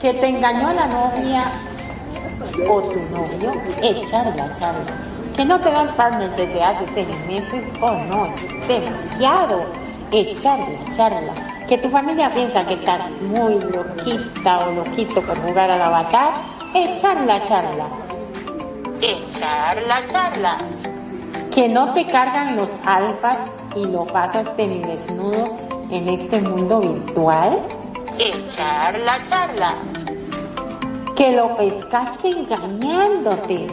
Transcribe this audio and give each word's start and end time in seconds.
que 0.00 0.12
te 0.14 0.28
engañó 0.28 0.72
la 0.72 0.86
novia 0.86 1.44
o 2.68 2.82
tu 2.82 3.00
novio, 3.10 3.52
echarla, 3.82 4.52
charla. 4.52 4.92
Que 5.34 5.44
no 5.44 5.60
te 5.60 5.70
dan 5.70 5.94
partner 5.96 6.34
desde 6.36 6.62
hace 6.62 6.86
seis 6.88 7.08
meses, 7.26 7.72
oh 7.80 7.92
no, 7.92 8.26
es 8.26 8.68
demasiado. 8.68 9.66
Echarla, 10.10 10.92
charla. 10.92 11.32
Que 11.68 11.78
tu 11.78 11.90
familia 11.90 12.32
piensa 12.32 12.64
que 12.64 12.74
estás 12.74 13.20
muy 13.22 13.54
loquita 13.54 14.68
o 14.68 14.72
loquito 14.72 15.20
por 15.22 15.36
jugar 15.42 15.70
al 15.70 15.82
avatar, 15.82 16.30
echarla, 16.74 17.42
charla. 17.44 17.86
Echarla, 19.00 20.04
charla. 20.06 20.58
Que 21.52 21.68
no 21.68 21.92
te 21.92 22.06
cargan 22.06 22.56
los 22.56 22.78
alfas 22.86 23.50
y 23.74 23.84
lo 23.86 24.06
pasas 24.06 24.48
semidesnudo 24.56 25.56
en 25.90 26.08
este 26.08 26.40
mundo 26.40 26.80
virtual, 26.80 27.58
echar 28.18 28.98
la 29.00 29.22
charla. 29.22 29.74
Que 31.14 31.32
lo 31.32 31.56
pescaste 31.56 32.28
engañándote 32.28 33.66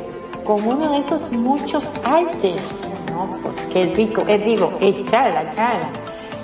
con 0.44 0.66
uno 0.66 0.92
de 0.92 0.98
esos 0.98 1.32
muchos 1.32 1.94
alters. 2.04 2.82
No, 3.12 3.30
pues 3.42 3.56
qué 3.72 3.86
rico, 3.86 4.24
es 4.28 4.44
digo, 4.46 4.78
echar 4.80 5.34
la 5.34 5.50
charla. 5.54 5.90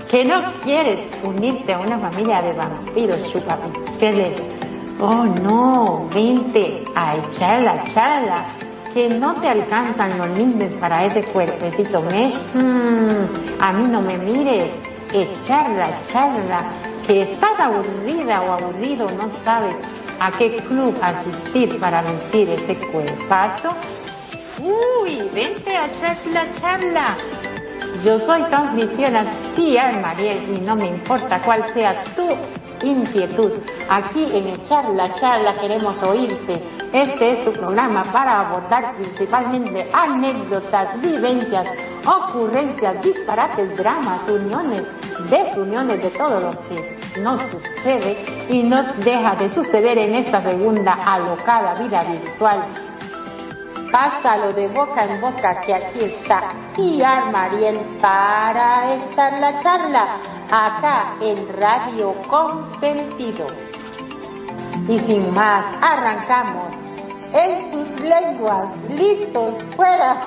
Que 0.09 0.25
no 0.25 0.41
quieres 0.63 1.07
unirte 1.23 1.73
a 1.73 1.79
una 1.79 1.99
familia 1.99 2.41
de 2.41 2.53
vampiros 2.53 3.23
chupapinceles. 3.31 4.43
Oh 4.99 5.23
no, 5.23 6.09
vente 6.13 6.83
a 6.95 7.15
echar 7.15 7.61
la 7.61 7.83
charla 7.83 8.45
que 8.93 9.07
no 9.07 9.33
te 9.35 9.47
alcanzan 9.47 10.17
los 10.17 10.37
lindes 10.37 10.73
para 10.75 11.05
ese 11.05 11.23
cuerpecito 11.23 12.01
mesh, 12.01 12.35
mm, 12.55 13.61
a 13.61 13.73
mí 13.73 13.87
no 13.87 14.01
me 14.01 14.17
mires, 14.17 14.81
echarla, 15.13 15.89
echarla, 15.89 16.63
que 17.09 17.23
estás 17.23 17.59
aburrida 17.59 18.43
o 18.43 18.51
aburrido, 18.51 19.09
no 19.09 19.27
sabes 19.29 19.75
a 20.19 20.31
qué 20.31 20.57
club 20.57 20.95
asistir 21.01 21.79
para 21.79 22.03
lucir 22.03 22.47
ese 22.51 22.75
cuerpazo. 22.91 23.69
Uy, 24.59 25.27
vente 25.33 25.75
a 25.75 25.87
echar 25.87 26.15
la 26.31 26.53
charla. 26.53 27.17
Yo 28.05 28.19
soy 28.19 28.43
anfitriona, 28.51 29.25
sí, 29.55 29.75
Mariel, 29.99 30.55
y 30.55 30.59
no 30.59 30.75
me 30.75 30.85
importa 30.85 31.41
cuál 31.41 31.67
sea 31.69 31.99
tu 32.15 32.29
inquietud. 32.85 33.53
Aquí 33.89 34.27
en 34.31 34.47
Echar 34.49 34.89
la 34.89 35.11
Charla 35.15 35.55
queremos 35.59 36.03
oírte. 36.03 36.61
Este 36.93 37.31
es 37.31 37.43
tu 37.43 37.51
programa 37.51 38.03
para 38.03 38.41
abordar 38.41 38.95
principalmente 38.97 39.89
anécdotas, 39.91 41.01
vivencias, 41.01 41.65
ocurrencias, 42.09 43.01
disparates, 43.03 43.75
dramas, 43.77 44.27
uniones, 44.27 44.87
desuniones 45.29 46.01
de 46.01 46.09
todo 46.09 46.39
lo 46.39 46.51
que 46.51 47.21
nos 47.21 47.39
sucede 47.41 48.17
y 48.49 48.63
nos 48.63 48.97
deja 48.99 49.35
de 49.35 49.49
suceder 49.49 49.97
en 49.97 50.15
esta 50.15 50.41
segunda 50.41 50.93
alocada 50.93 51.73
vida 51.75 52.03
virtual. 52.03 52.65
Pásalo 53.91 54.53
de 54.53 54.67
boca 54.67 55.05
en 55.05 55.19
boca 55.19 55.61
que 55.61 55.73
aquí 55.73 56.03
está 56.03 56.41
Ciar 56.73 57.31
Mariel 57.31 57.97
para 57.99 58.95
echar 58.95 59.39
la 59.39 59.57
charla 59.59 60.17
acá 60.49 61.15
en 61.21 61.47
Radio 61.59 62.13
Consentido. 62.27 63.47
Y 64.87 64.97
sin 64.99 65.33
más, 65.33 65.65
arrancamos 65.81 66.73
en 67.33 67.71
sus 67.71 67.99
lenguas, 67.99 68.71
listos, 68.89 69.57
fuera. 69.75 70.21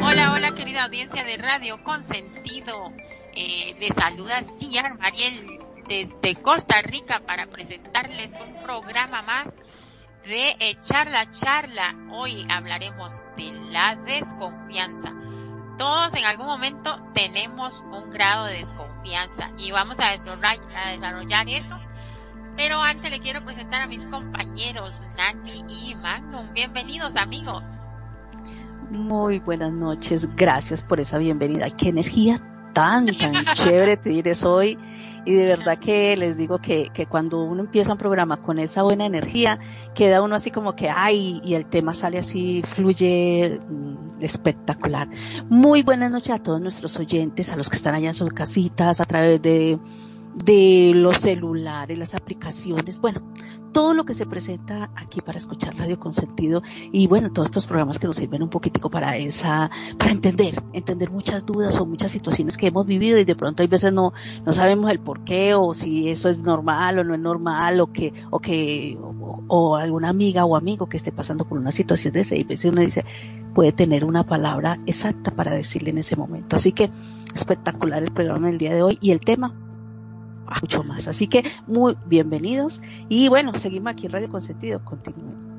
Hola, 0.00 0.32
hola 0.32 0.54
querida 0.54 0.84
audiencia 0.84 1.24
de 1.24 1.36
Radio 1.38 1.82
Consentido. 1.82 2.92
Eh, 3.34 3.74
de 3.80 3.88
saluda 3.88 4.42
Ciar 4.42 4.96
Mariel 4.98 5.58
desde 5.88 6.36
Costa 6.36 6.82
Rica 6.82 7.20
para 7.26 7.46
presentarles 7.46 8.30
un 8.40 8.62
programa 8.62 9.22
más 9.22 9.56
de 10.24 10.54
Echar 10.60 11.10
la 11.10 11.28
Charla. 11.30 11.96
Hoy 12.12 12.46
hablaremos 12.48 13.24
de 13.36 13.50
la 13.72 13.96
desconfianza. 13.96 15.21
Todos 15.82 16.14
en 16.14 16.24
algún 16.24 16.46
momento 16.46 16.96
tenemos 17.12 17.84
un 17.90 18.08
grado 18.10 18.44
de 18.44 18.58
desconfianza 18.58 19.50
y 19.58 19.72
vamos 19.72 19.96
a 19.98 20.10
desarrollar, 20.12 21.48
eso. 21.48 21.76
Pero 22.56 22.80
antes 22.80 23.10
le 23.10 23.18
quiero 23.18 23.44
presentar 23.44 23.82
a 23.82 23.88
mis 23.88 24.06
compañeros 24.06 25.02
Nani 25.16 25.64
y 25.68 25.96
Magnum. 25.96 26.52
Bienvenidos 26.54 27.16
amigos. 27.16 27.68
Muy 28.90 29.40
buenas 29.40 29.72
noches, 29.72 30.32
gracias 30.36 30.82
por 30.82 31.00
esa 31.00 31.18
bienvenida. 31.18 31.68
Qué 31.70 31.88
energía 31.88 32.40
tan, 32.74 33.06
tan 33.06 33.44
chévere 33.54 33.96
tienes 33.96 34.44
hoy 34.44 34.78
y 35.24 35.32
de 35.32 35.46
verdad 35.46 35.78
que 35.78 36.16
les 36.16 36.36
digo 36.36 36.58
que, 36.58 36.90
que 36.92 37.06
cuando 37.06 37.42
uno 37.42 37.62
empieza 37.62 37.92
un 37.92 37.98
programa 37.98 38.38
con 38.38 38.58
esa 38.58 38.82
buena 38.82 39.06
energía, 39.06 39.58
queda 39.94 40.22
uno 40.22 40.34
así 40.34 40.50
como 40.50 40.74
que, 40.74 40.88
ay, 40.88 41.40
y 41.44 41.54
el 41.54 41.66
tema 41.66 41.94
sale 41.94 42.18
así, 42.18 42.62
fluye 42.74 43.60
mm, 43.68 44.22
espectacular. 44.22 45.08
Muy 45.48 45.82
buenas 45.82 46.10
noches 46.10 46.30
a 46.30 46.42
todos 46.42 46.60
nuestros 46.60 46.96
oyentes, 46.96 47.52
a 47.52 47.56
los 47.56 47.68
que 47.68 47.76
están 47.76 47.94
allá 47.94 48.08
en 48.08 48.14
sus 48.14 48.32
casitas, 48.32 49.00
a 49.00 49.04
través 49.04 49.40
de, 49.42 49.78
de 50.34 50.92
los 50.94 51.18
celulares, 51.18 51.98
las 51.98 52.14
aplicaciones, 52.14 53.00
bueno, 53.00 53.20
todo 53.72 53.94
lo 53.94 54.04
que 54.04 54.14
se 54.14 54.26
presenta 54.26 54.90
aquí 54.96 55.20
para 55.20 55.38
escuchar 55.38 55.76
Radio 55.76 55.98
Consentido 55.98 56.62
y 56.92 57.06
bueno, 57.06 57.32
todos 57.32 57.48
estos 57.48 57.66
programas 57.66 57.98
que 57.98 58.06
nos 58.06 58.16
sirven 58.16 58.42
un 58.42 58.50
poquitico 58.50 58.90
para 58.90 59.16
esa, 59.16 59.70
para 59.98 60.10
entender, 60.10 60.62
entender 60.72 61.10
muchas 61.10 61.44
dudas 61.44 61.78
o 61.78 61.86
muchas 61.86 62.10
situaciones 62.10 62.56
que 62.56 62.66
hemos 62.66 62.86
vivido 62.86 63.18
y 63.18 63.24
de 63.24 63.34
pronto 63.34 63.62
hay 63.62 63.68
veces 63.68 63.92
no, 63.92 64.12
no 64.44 64.52
sabemos 64.52 64.90
el 64.90 65.00
por 65.00 65.24
qué 65.24 65.54
o 65.54 65.74
si 65.74 66.08
eso 66.08 66.28
es 66.28 66.38
normal 66.38 66.98
o 66.98 67.04
no 67.04 67.14
es 67.14 67.20
normal 67.20 67.80
o 67.80 67.92
que, 67.92 68.12
o 68.30 68.38
que, 68.40 68.98
o, 69.48 69.76
alguna 69.76 70.10
amiga 70.10 70.44
o 70.44 70.56
amigo 70.56 70.86
que 70.86 70.96
esté 70.96 71.12
pasando 71.12 71.46
por 71.46 71.58
una 71.58 71.72
situación 71.72 72.12
de 72.12 72.20
ese 72.20 72.38
y 72.38 72.44
veces 72.44 72.72
uno 72.72 72.82
dice, 72.82 73.04
puede 73.54 73.72
tener 73.72 74.04
una 74.04 74.24
palabra 74.24 74.78
exacta 74.86 75.30
para 75.30 75.52
decirle 75.52 75.90
en 75.90 75.98
ese 75.98 76.16
momento. 76.16 76.56
Así 76.56 76.72
que 76.72 76.90
espectacular 77.34 78.02
el 78.02 78.12
programa 78.12 78.48
del 78.48 78.58
día 78.58 78.74
de 78.74 78.82
hoy 78.82 78.98
y 79.00 79.10
el 79.10 79.20
tema 79.20 79.54
mucho 80.60 80.82
más. 80.82 81.08
Así 81.08 81.28
que 81.28 81.44
muy 81.66 81.96
bienvenidos 82.06 82.82
y 83.08 83.28
bueno, 83.28 83.56
seguimos 83.56 83.92
aquí 83.92 84.06
en 84.06 84.12
Radio 84.12 84.28
Consentido. 84.28 84.84
Continúen. 84.84 85.52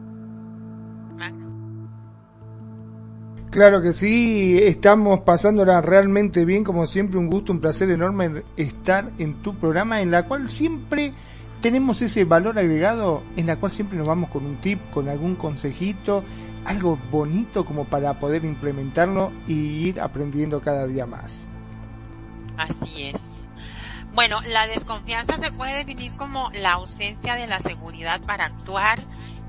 Claro 3.54 3.84
que 3.84 3.94
sí, 3.94 4.58
estamos 4.60 5.20
pasándola 5.20 5.80
realmente 5.80 6.44
bien, 6.44 6.64
como 6.64 6.88
siempre, 6.88 7.20
un 7.20 7.30
gusto, 7.30 7.52
un 7.52 7.60
placer 7.60 7.92
enorme 7.92 8.42
estar 8.58 9.12
en 9.20 9.44
tu 9.44 9.54
programa, 9.54 10.02
en 10.02 10.10
la 10.10 10.28
cual 10.28 10.50
siempre 10.50 11.14
tenemos 11.62 12.02
ese 12.02 12.26
valor 12.26 12.58
agregado, 12.58 13.22
en 13.38 13.46
la 13.46 13.58
cual 13.58 13.72
siempre 13.72 13.96
nos 13.96 14.08
vamos 14.08 14.32
con 14.32 14.44
un 14.44 14.56
tip, 14.56 14.80
con 14.92 15.08
algún 15.08 15.36
consejito, 15.36 16.24
algo 16.66 16.98
bonito 17.12 17.64
como 17.64 17.86
para 17.86 18.18
poder 18.18 18.44
implementarlo 18.44 19.32
y 19.48 19.54
ir 19.88 20.02
aprendiendo 20.02 20.60
cada 20.60 20.88
día 20.88 21.06
más. 21.06 21.48
Así 22.58 23.04
es. 23.04 23.33
Bueno, 24.14 24.42
la 24.42 24.68
desconfianza 24.68 25.40
se 25.40 25.52
puede 25.52 25.78
definir 25.78 26.16
como 26.16 26.52
la 26.52 26.74
ausencia 26.74 27.34
de 27.36 27.48
la 27.48 27.60
seguridad 27.60 28.22
para 28.22 28.46
actuar, 28.46 29.00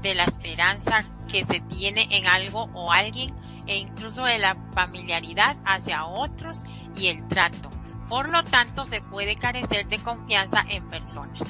de 0.01 0.15
la 0.15 0.25
esperanza 0.25 1.05
que 1.29 1.45
se 1.45 1.61
tiene 1.61 2.07
en 2.11 2.27
algo 2.27 2.71
o 2.73 2.91
alguien 2.91 3.35
e 3.67 3.77
incluso 3.77 4.25
de 4.25 4.39
la 4.39 4.57
familiaridad 4.73 5.57
hacia 5.67 6.07
otros 6.07 6.65
y 6.97 7.09
el 7.09 7.29
trato. 7.29 7.69
Por 8.09 8.31
lo 8.31 8.43
tanto, 8.43 8.87
se 8.87 9.03
puede 9.03 9.37
carecer 9.37 9.87
de 9.87 9.99
confianza 9.99 10.65
en 10.69 10.89
personas, 10.89 11.47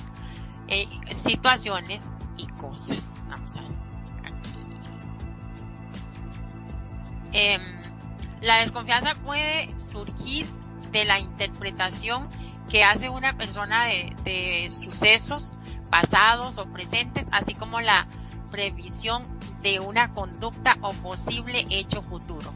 eh, 0.66 0.88
situaciones 1.12 2.10
y 2.36 2.46
cosas. 2.48 3.22
Vamos 3.28 3.56
a 3.56 3.60
ver. 3.60 3.70
Em, 7.32 7.62
la 8.40 8.56
desconfianza 8.58 9.14
puede 9.16 9.78
surgir 9.78 10.46
de 10.92 11.04
la 11.04 11.18
interpretación 11.18 12.28
que 12.70 12.84
hace 12.84 13.08
una 13.08 13.36
persona 13.36 13.84
de, 13.86 14.68
sucesos 14.70 15.56
pasados 15.90 16.58
o 16.58 16.64
presentes, 16.72 17.26
así 17.30 17.54
como 17.54 17.80
la 17.80 18.06
previsión 18.50 19.24
de 19.62 19.80
una 19.80 20.12
conducta 20.12 20.76
o 20.80 20.92
posible 20.92 21.64
hecho 21.70 22.02
futuro. 22.02 22.52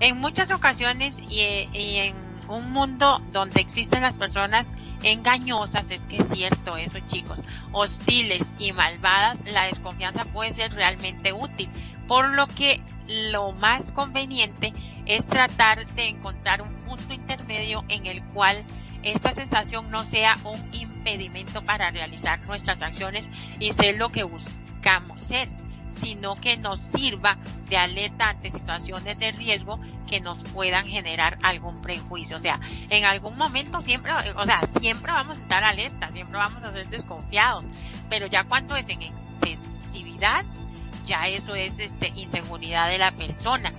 En 0.00 0.18
muchas 0.18 0.50
ocasiones 0.50 1.18
y, 1.18 1.40
en 1.40 2.14
un 2.48 2.70
mundo 2.70 3.20
donde 3.32 3.60
existen 3.60 4.02
las 4.02 4.14
personas 4.14 4.72
engañosas, 5.02 5.90
es 5.90 6.06
que 6.06 6.18
es 6.18 6.28
cierto 6.28 6.76
eso 6.76 6.98
chicos, 7.00 7.42
hostiles 7.72 8.54
y 8.58 8.72
malvadas, 8.72 9.38
la 9.46 9.64
desconfianza 9.64 10.24
puede 10.24 10.52
ser 10.52 10.72
realmente 10.72 11.32
útil, 11.32 11.68
por 12.06 12.32
lo 12.32 12.46
que 12.46 12.82
lo 13.06 13.52
más 13.52 13.92
conveniente 13.92 14.72
es 15.06 15.26
tratar 15.26 15.86
de 15.94 16.08
encontrar 16.08 16.62
un 16.62 16.74
punto 16.76 17.12
intermedio 17.14 17.84
en 17.88 18.06
el 18.06 18.22
cual 18.24 18.64
esta 19.06 19.30
sensación 19.30 19.90
no 19.90 20.02
sea 20.02 20.36
un 20.42 20.68
impedimento 20.72 21.62
para 21.62 21.90
realizar 21.92 22.40
nuestras 22.46 22.82
acciones 22.82 23.30
y 23.60 23.72
ser 23.72 23.96
lo 23.96 24.08
que 24.08 24.24
buscamos 24.24 25.22
ser, 25.22 25.48
sino 25.86 26.34
que 26.34 26.56
nos 26.56 26.80
sirva 26.80 27.38
de 27.68 27.76
alerta 27.76 28.30
ante 28.30 28.50
situaciones 28.50 29.16
de 29.20 29.30
riesgo 29.30 29.78
que 30.08 30.20
nos 30.20 30.42
puedan 30.42 30.84
generar 30.86 31.38
algún 31.44 31.80
prejuicio. 31.82 32.36
O 32.36 32.40
sea, 32.40 32.58
en 32.90 33.04
algún 33.04 33.38
momento 33.38 33.80
siempre, 33.80 34.12
o 34.12 34.44
sea, 34.44 34.60
siempre 34.80 35.12
vamos 35.12 35.36
a 35.36 35.40
estar 35.40 35.62
alerta, 35.62 36.08
siempre 36.08 36.36
vamos 36.36 36.64
a 36.64 36.72
ser 36.72 36.88
desconfiados, 36.88 37.64
pero 38.10 38.26
ya 38.26 38.42
cuando 38.42 38.74
es 38.74 38.88
en 38.88 39.02
excesividad, 39.02 40.44
ya 41.04 41.28
eso 41.28 41.54
es 41.54 41.78
este, 41.78 42.08
inseguridad 42.16 42.88
de 42.88 42.98
la 42.98 43.12
persona. 43.12 43.72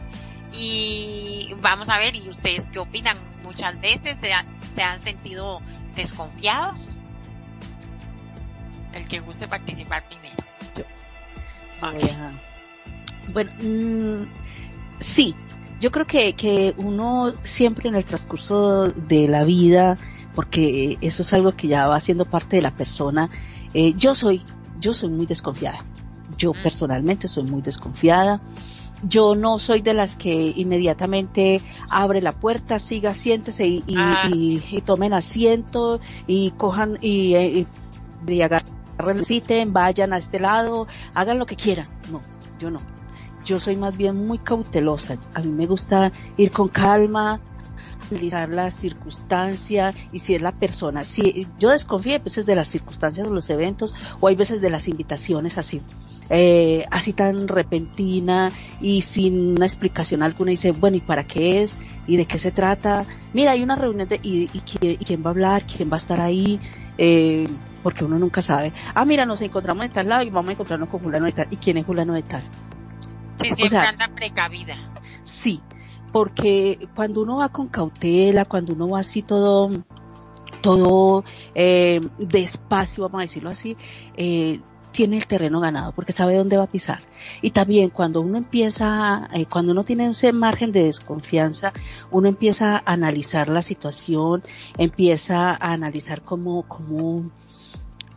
Y 0.54 1.54
vamos 1.62 1.90
a 1.90 1.98
ver, 2.00 2.16
¿y 2.16 2.30
ustedes 2.30 2.68
qué 2.68 2.80
opinan? 2.80 3.18
Muchas 3.44 3.80
veces 3.82 4.18
se, 4.18 4.34
se 4.78 4.84
han 4.84 5.02
sentido 5.02 5.60
desconfiados. 5.96 7.00
El 8.94 9.08
que 9.08 9.20
guste 9.22 9.48
participar 9.48 10.08
primero. 10.08 10.36
Bueno, 13.34 13.52
mm, 13.60 14.28
sí, 15.00 15.36
yo 15.80 15.92
creo 15.92 16.06
que, 16.06 16.34
que 16.34 16.76
uno 16.78 17.34
siempre 17.42 17.90
en 17.90 17.96
el 17.96 18.06
transcurso 18.06 18.90
de 18.90 19.28
la 19.28 19.44
vida, 19.46 19.98
porque 20.36 21.00
eso 21.02 21.24
es 21.24 21.34
algo 21.34 21.54
que 21.54 21.68
ya 21.68 21.88
va 21.88 22.00
siendo 22.00 22.26
parte 22.26 22.58
de 22.58 22.62
la 22.62 22.76
persona, 22.76 23.32
eh, 23.74 23.96
yo 23.96 24.14
soy, 24.14 24.44
yo 24.80 24.94
soy 24.94 25.10
muy 25.10 25.26
desconfiada. 25.26 25.84
Yo 26.38 26.52
mm. 26.52 26.62
personalmente 26.62 27.28
soy 27.28 27.46
muy 27.46 27.64
desconfiada. 27.64 28.40
Yo 29.04 29.36
no 29.36 29.60
soy 29.60 29.82
de 29.82 29.94
las 29.94 30.16
que 30.16 30.54
inmediatamente 30.56 31.62
abre 31.90 32.22
la 32.22 32.32
puerta, 32.32 32.80
siga, 32.80 33.14
siéntese 33.14 33.68
y, 33.68 33.84
y, 33.86 33.96
ah, 33.96 34.30
tomen 34.86 35.14
asiento 35.14 36.00
y 36.26 36.52
cojan 36.52 36.98
y, 37.02 37.36
y, 37.36 37.68
y 38.28 38.42
agarren, 38.42 39.74
vayan 39.74 40.14
a 40.14 40.18
este 40.18 40.40
lado, 40.40 40.88
hagan 41.14 41.38
lo 41.38 41.46
que 41.46 41.56
quieran. 41.56 41.88
No, 42.12 42.22
yo 42.60 42.72
no. 42.72 42.80
Yo 43.46 43.60
soy 43.60 43.78
más 43.78 43.96
bien 43.96 44.26
muy 44.26 44.40
cautelosa. 44.40 45.18
A 45.34 45.40
mí 45.40 45.48
me 45.48 45.68
gusta 45.68 46.12
ir 46.36 46.52
con 46.52 46.68
calma, 46.68 47.40
analizar 48.12 48.50
la 48.50 48.72
circunstancia 48.72 49.94
y 50.12 50.20
si 50.20 50.36
es 50.36 50.42
la 50.42 50.52
persona. 50.52 51.04
Si 51.04 51.48
yo 51.60 51.70
desconfío 51.70 52.16
a 52.16 52.20
veces 52.20 52.46
de 52.46 52.56
las 52.56 52.68
circunstancias 52.68 53.28
de 53.28 53.34
los 53.34 53.50
eventos 53.50 53.94
o 54.20 54.28
hay 54.28 54.36
veces 54.36 54.62
de 54.62 54.70
las 54.70 54.88
invitaciones 54.88 55.58
así. 55.58 55.82
Eh, 56.30 56.86
así 56.92 57.14
tan 57.14 57.48
repentina 57.48 58.52
y 58.82 59.02
sin 59.02 59.52
una 59.52 59.66
explicación 59.66 60.22
alguna 60.22 60.52
dice 60.52 60.72
bueno 60.72 60.98
y 60.98 61.00
para 61.00 61.24
qué 61.24 61.62
es 61.62 61.78
y 62.06 62.18
de 62.18 62.26
qué 62.26 62.38
se 62.38 62.52
trata 62.52 63.06
mira 63.34 63.52
hay 63.52 63.64
una 63.64 63.78
reunión 63.78 64.10
de 64.10 64.20
y, 64.22 64.50
y, 64.52 64.62
y 64.82 65.06
quién 65.06 65.24
va 65.24 65.28
a 65.28 65.30
hablar 65.30 65.64
quién 65.66 65.90
va 65.90 65.94
a 65.94 66.00
estar 66.00 66.20
ahí 66.20 66.60
eh, 66.98 67.48
porque 67.84 68.04
uno 68.04 68.20
nunca 68.20 68.42
sabe. 68.42 68.74
Ah, 68.94 69.06
mira, 69.06 69.26
nos 69.26 69.42
encontramos 69.42 69.86
en 69.86 69.92
tal 69.92 70.10
lado 70.10 70.24
y 70.24 70.30
vamos 70.30 70.50
a 70.50 70.54
encontrarnos 70.54 70.90
con 70.90 71.00
Julano 71.00 71.26
de 71.26 71.32
tal. 71.32 71.48
¿Y 71.52 71.58
quién 71.58 71.78
es 71.78 71.86
Julano 71.86 72.14
de 72.14 72.24
tal? 72.24 72.44
Sí, 73.42 73.52
siempre 73.52 73.80
anda 73.80 74.10
precavida. 74.14 74.76
Sí, 75.24 75.62
porque 76.12 76.88
cuando 76.96 77.22
uno 77.22 77.38
va 77.38 77.50
con 77.50 77.68
cautela, 77.68 78.46
cuando 78.46 78.74
uno 78.74 78.88
va 78.90 79.00
así 79.00 79.22
todo, 79.22 79.72
todo 80.62 81.24
eh, 81.56 82.02
despacio, 82.18 83.04
vamos 83.04 83.20
a 83.20 83.22
decirlo 83.22 83.50
así, 83.50 83.78
eh, 84.16 84.60
tiene 84.92 85.18
el 85.18 85.28
terreno 85.28 85.60
ganado 85.60 85.92
porque 85.92 86.12
sabe 86.12 86.36
dónde 86.36 86.58
va 86.58 86.64
a 86.64 86.72
pisar. 86.72 87.02
Y 87.44 87.52
también 87.52 87.92
cuando 87.92 88.20
uno 88.22 88.38
empieza, 88.38 89.30
eh, 89.34 89.46
cuando 89.46 89.72
uno 89.72 89.84
tiene 89.84 90.08
ese 90.10 90.34
margen 90.34 90.72
de 90.72 90.86
desconfianza, 90.86 91.72
uno 92.10 92.30
empieza 92.30 92.78
a 92.78 92.84
analizar 92.86 93.48
la 93.50 93.62
situación, 93.62 94.44
empieza 94.78 95.50
a 95.52 95.74
analizar 95.74 96.24
cómo, 96.24 96.64
cómo, 96.64 97.30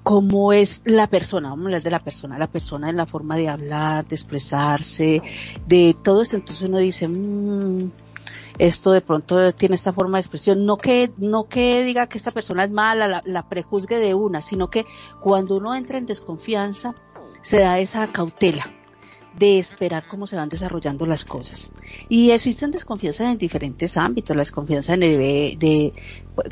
cómo 0.03 0.53
es 0.53 0.83
la 0.85 1.07
persona, 1.07 1.51
vamos 1.51 1.65
a 1.65 1.67
hablar 1.67 1.83
de 1.83 1.91
la 1.91 2.03
persona, 2.03 2.39
la 2.39 2.47
persona 2.47 2.91
en 2.91 2.97
la 2.97 3.07
forma 3.07 3.37
de 3.37 3.49
hablar, 3.49 4.05
de 4.07 4.15
expresarse, 4.15 5.23
de 5.67 5.97
todo 6.03 6.23
esto. 6.23 6.37
Entonces 6.37 6.69
uno 6.69 6.79
dice, 6.79 7.09
mmm, 7.09 7.91
esto 8.59 8.93
de 8.93 9.01
pronto 9.01 9.53
tiene 9.53 9.75
esta 9.75 9.93
forma 9.93 10.19
de 10.19 10.23
expresión, 10.23 10.67
no 10.67 10.77
que, 10.77 11.11
no 11.19 11.45
que 11.45 11.83
diga 11.83 12.09
que 12.09 12.19
esta 12.19 12.31
persona 12.31 12.65
es 12.65 12.71
mala, 12.71 13.09
la, 13.09 13.23
la 13.25 13.49
prejuzgue 13.49 13.99
de 13.99 14.15
una, 14.15 14.41
sino 14.41 14.69
que 14.69 14.87
cuando 15.21 15.57
uno 15.57 15.75
entra 15.75 15.99
en 15.99 16.07
desconfianza, 16.07 16.95
se 17.43 17.61
da 17.61 17.79
esa 17.79 18.11
cautela 18.13 18.80
de 19.39 19.59
esperar 19.59 20.05
cómo 20.09 20.27
se 20.27 20.37
van 20.37 20.49
desarrollando 20.49 21.07
las 21.07 21.25
cosas. 21.25 21.73
Y 22.09 22.31
existen 22.31 22.71
desconfianzas 22.71 23.33
en 23.33 23.39
diferentes 23.39 23.97
ámbitos, 23.97 24.37
la 24.37 24.43
desconfianza 24.43 24.97
de, 24.97 25.57
de, 25.59 25.93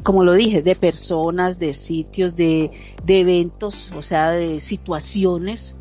como 0.03 0.25
lo 0.25 0.33
dije, 0.35 0.63
de 0.63 0.75
personas, 0.75 1.59
de 1.59 1.75
sitios, 1.75 2.37
de, 2.37 2.71
de 3.05 3.21
eventos, 3.21 3.93
o 3.93 4.03
sea, 4.03 4.31
de 4.31 4.61
situaciones. 4.61 5.77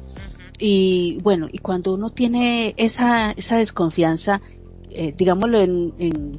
Y 0.59 1.19
bueno, 1.21 1.47
y 1.51 1.59
cuando 1.59 1.93
uno 1.93 2.09
tiene 2.09 2.73
esa, 2.77 3.31
esa 3.31 3.57
desconfianza 3.57 4.41
eh, 4.89 5.13
digámoslo 5.15 5.59
en, 5.61 5.93
en 5.99 6.31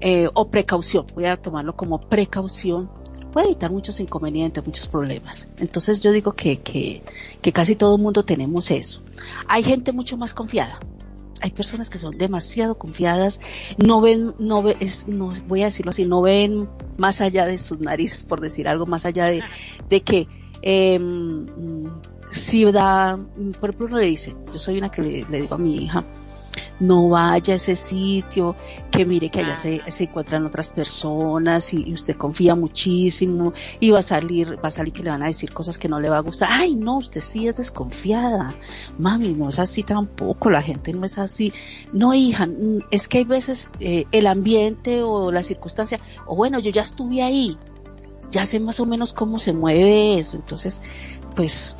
eh, 0.00 0.28
o 0.34 0.50
precaución, 0.50 1.06
voy 1.14 1.24
a 1.24 1.36
tomarlo 1.36 1.74
como 1.74 2.00
precaución, 2.00 2.88
puede 3.36 3.48
evitar 3.48 3.70
muchos 3.70 4.00
inconvenientes, 4.00 4.64
muchos 4.64 4.88
problemas. 4.88 5.46
Entonces 5.58 6.00
yo 6.00 6.10
digo 6.10 6.32
que, 6.32 6.62
que, 6.62 7.02
que 7.42 7.52
casi 7.52 7.76
todo 7.76 7.96
el 7.96 8.00
mundo 8.00 8.24
tenemos 8.24 8.70
eso. 8.70 9.02
Hay 9.46 9.62
gente 9.62 9.92
mucho 9.92 10.16
más 10.16 10.32
confiada. 10.32 10.78
Hay 11.42 11.50
personas 11.50 11.90
que 11.90 11.98
son 11.98 12.16
demasiado 12.16 12.78
confiadas, 12.78 13.42
no 13.76 14.00
ven, 14.00 14.32
no 14.38 14.62
ven, 14.62 14.78
no, 15.08 15.34
voy 15.48 15.60
a 15.60 15.66
decirlo 15.66 15.90
así, 15.90 16.06
no 16.06 16.22
ven 16.22 16.66
más 16.96 17.20
allá 17.20 17.44
de 17.44 17.58
sus 17.58 17.78
narices, 17.78 18.24
por 18.24 18.40
decir 18.40 18.68
algo, 18.68 18.86
más 18.86 19.04
allá 19.04 19.26
de, 19.26 19.42
de 19.86 20.00
que, 20.00 20.28
eh, 20.62 20.98
si 22.30 22.64
da, 22.72 23.18
por 23.60 23.68
ejemplo 23.68 23.86
uno 23.88 23.98
le 23.98 24.06
dice, 24.06 24.34
yo 24.50 24.58
soy 24.58 24.78
una 24.78 24.90
que 24.90 25.26
le 25.28 25.40
digo 25.42 25.56
a 25.56 25.58
mi 25.58 25.76
hija, 25.76 26.06
no 26.80 27.08
vaya 27.08 27.54
a 27.54 27.56
ese 27.56 27.76
sitio, 27.76 28.56
que 28.90 29.06
mire 29.06 29.30
que 29.30 29.40
allá 29.40 29.54
se, 29.54 29.80
se 29.88 30.04
encuentran 30.04 30.44
otras 30.44 30.70
personas 30.70 31.72
y, 31.72 31.92
usted 31.92 32.16
confía 32.16 32.54
muchísimo 32.54 33.52
y 33.80 33.90
va 33.90 34.00
a 34.00 34.02
salir, 34.02 34.58
va 34.62 34.68
a 34.68 34.70
salir 34.70 34.92
que 34.92 35.02
le 35.02 35.10
van 35.10 35.22
a 35.22 35.26
decir 35.26 35.52
cosas 35.52 35.78
que 35.78 35.88
no 35.88 36.00
le 36.00 36.08
va 36.08 36.18
a 36.18 36.20
gustar. 36.20 36.48
Ay, 36.50 36.74
no, 36.74 36.98
usted 36.98 37.20
sí 37.20 37.48
es 37.48 37.56
desconfiada. 37.56 38.54
Mami, 38.98 39.34
no 39.34 39.48
es 39.48 39.58
así 39.58 39.82
tampoco, 39.82 40.50
la 40.50 40.62
gente 40.62 40.92
no 40.92 41.04
es 41.06 41.18
así. 41.18 41.52
No, 41.92 42.14
hija, 42.14 42.48
es 42.90 43.08
que 43.08 43.18
hay 43.18 43.24
veces 43.24 43.70
eh, 43.80 44.04
el 44.12 44.26
ambiente 44.26 45.02
o 45.02 45.32
la 45.32 45.42
circunstancia, 45.42 45.98
o 46.26 46.36
bueno, 46.36 46.58
yo 46.58 46.70
ya 46.70 46.82
estuve 46.82 47.22
ahí, 47.22 47.56
ya 48.30 48.44
sé 48.44 48.60
más 48.60 48.80
o 48.80 48.86
menos 48.86 49.12
cómo 49.12 49.38
se 49.38 49.52
mueve 49.52 50.18
eso, 50.18 50.36
entonces, 50.36 50.82
pues, 51.34 51.76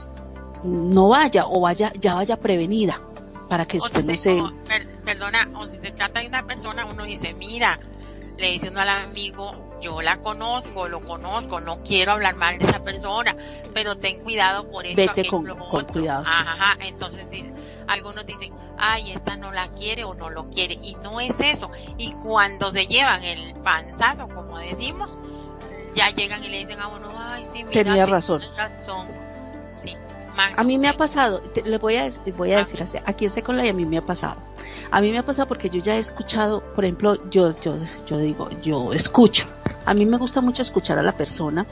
no 0.65 1.09
vaya 1.09 1.47
o 1.47 1.61
vaya, 1.61 1.93
ya 2.01 2.15
vaya 2.15 2.37
prevenida 2.39 3.01
para 3.49 3.67
que 3.67 3.79
usted 3.79 4.05
no 4.05 4.15
se... 4.15 4.43
perdona, 5.05 5.49
o 5.57 5.67
si 5.67 5.79
se 5.79 5.93
trata 5.93 6.21
de 6.21 6.27
una 6.27 6.47
persona, 6.47 6.85
uno 6.87 7.05
dice, 7.05 7.35
mira, 7.35 7.79
le 8.37 8.51
dice 8.51 8.69
uno 8.69 8.81
al 8.81 8.89
amigo, 8.89 9.79
yo 9.81 10.01
la 10.01 10.19
conozco, 10.19 10.89
lo 10.89 11.01
conozco, 11.01 11.61
no 11.61 11.83
quiero 11.83 12.13
hablar 12.13 12.35
mal 12.35 12.59
de 12.59 12.67
esa 12.67 12.83
persona, 12.83 13.37
pero 13.73 13.97
ten 13.97 14.23
cuidado 14.23 14.71
por 14.71 14.87
eso. 14.87 14.97
Vete 14.97 15.27
con, 15.27 15.47
con 15.47 15.85
cuidado. 15.87 16.25
Ajá, 16.27 16.77
entonces 16.81 17.27
algunos 17.87 18.27
dicen, 18.27 18.53
ay, 18.79 19.13
esta 19.13 19.37
no 19.37 19.53
la 19.53 19.69
quiere 19.69 20.05
o 20.05 20.15
no 20.15 20.31
lo 20.31 20.49
quiere, 20.51 20.75
y 20.83 20.95
no 20.97 21.21
es 21.21 21.39
eso. 21.41 21.71
Y 21.97 22.13
cuando 22.13 22.71
se 22.71 22.87
llevan 22.87 23.23
el 23.23 23.55
panzazo, 23.63 24.29
como 24.29 24.59
decimos, 24.59 25.17
ya 25.95 26.11
llegan 26.11 26.43
y 26.45 26.49
le 26.49 26.59
dicen 26.59 26.81
a 26.81 26.89
uno, 26.89 27.09
ay, 27.17 27.45
sí, 27.47 27.65
mira, 27.65 27.85
tenía 27.85 28.07
razón. 28.07 28.43
razón. 28.57 29.09
Sí. 29.77 29.97
A 30.37 30.63
mí 30.65 30.79
me 30.79 30.89
ha 30.89 30.93
pasado, 30.93 31.43
le 31.65 31.79
voy 31.79 31.97
a, 31.97 32.11
voy 32.37 32.53
a 32.53 32.59
decir 32.59 32.83
así, 32.83 32.99
aquí 33.05 33.25
en 33.25 33.31
Second 33.31 33.65
y 33.65 33.69
a 33.69 33.73
mí 33.73 33.87
me 33.87 33.99
ha 33.99 34.03
pasado. 34.03 34.37
A 34.91 35.01
mí 35.01 35.11
me 35.11 35.19
ha 35.19 35.25
pasado 35.25 35.49
porque 35.49 35.71
yo 35.71 35.81
ya 35.81 35.97
he 35.97 35.99
escuchado, 35.99 36.63
por 36.75 36.85
ejemplo, 36.85 37.31
yo, 37.31 37.59
yo, 37.61 37.77
yo 38.07 38.19
digo, 38.19 38.51
yo 38.63 38.93
escucho. 38.93 39.49
A 39.85 39.95
mí 39.95 40.05
me 40.05 40.19
gusta 40.19 40.41
mucho 40.41 40.63
escuchar 40.63 40.99
a 40.99 41.03
la 41.03 41.17
persona 41.17 41.67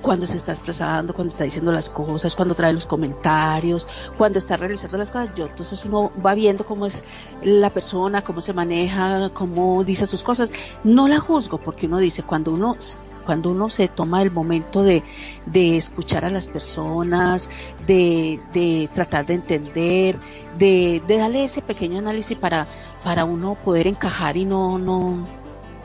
cuando 0.00 0.26
se 0.26 0.36
está 0.36 0.52
expresando, 0.52 1.14
cuando 1.14 1.30
está 1.30 1.44
diciendo 1.44 1.72
las 1.72 1.90
cosas, 1.90 2.34
cuando 2.34 2.54
trae 2.54 2.72
los 2.72 2.86
comentarios, 2.86 3.86
cuando 4.16 4.38
está 4.38 4.56
realizando 4.56 4.98
las 4.98 5.10
cosas, 5.10 5.30
yo 5.34 5.46
entonces 5.46 5.84
uno 5.84 6.10
va 6.24 6.34
viendo 6.34 6.64
cómo 6.64 6.86
es 6.86 7.04
la 7.42 7.70
persona, 7.70 8.22
cómo 8.22 8.40
se 8.40 8.52
maneja, 8.52 9.30
cómo 9.34 9.84
dice 9.84 10.06
sus 10.06 10.22
cosas. 10.22 10.52
No 10.84 11.08
la 11.08 11.20
juzgo 11.20 11.58
porque 11.58 11.86
uno 11.86 11.98
dice, 11.98 12.22
cuando 12.22 12.52
uno 12.52 12.76
cuando 13.24 13.50
uno 13.50 13.68
se 13.68 13.86
toma 13.86 14.22
el 14.22 14.30
momento 14.30 14.82
de, 14.82 15.04
de 15.46 15.76
escuchar 15.76 16.24
a 16.24 16.30
las 16.30 16.48
personas, 16.48 17.48
de, 17.86 18.40
de 18.52 18.88
tratar 18.92 19.26
de 19.26 19.34
entender, 19.34 20.18
de, 20.58 21.00
de 21.06 21.16
darle 21.16 21.44
ese 21.44 21.62
pequeño 21.62 21.98
análisis 21.98 22.36
para, 22.36 22.66
para 23.04 23.24
uno 23.26 23.56
poder 23.62 23.86
encajar 23.86 24.36
y 24.36 24.46
no, 24.46 24.78
no, 24.78 25.26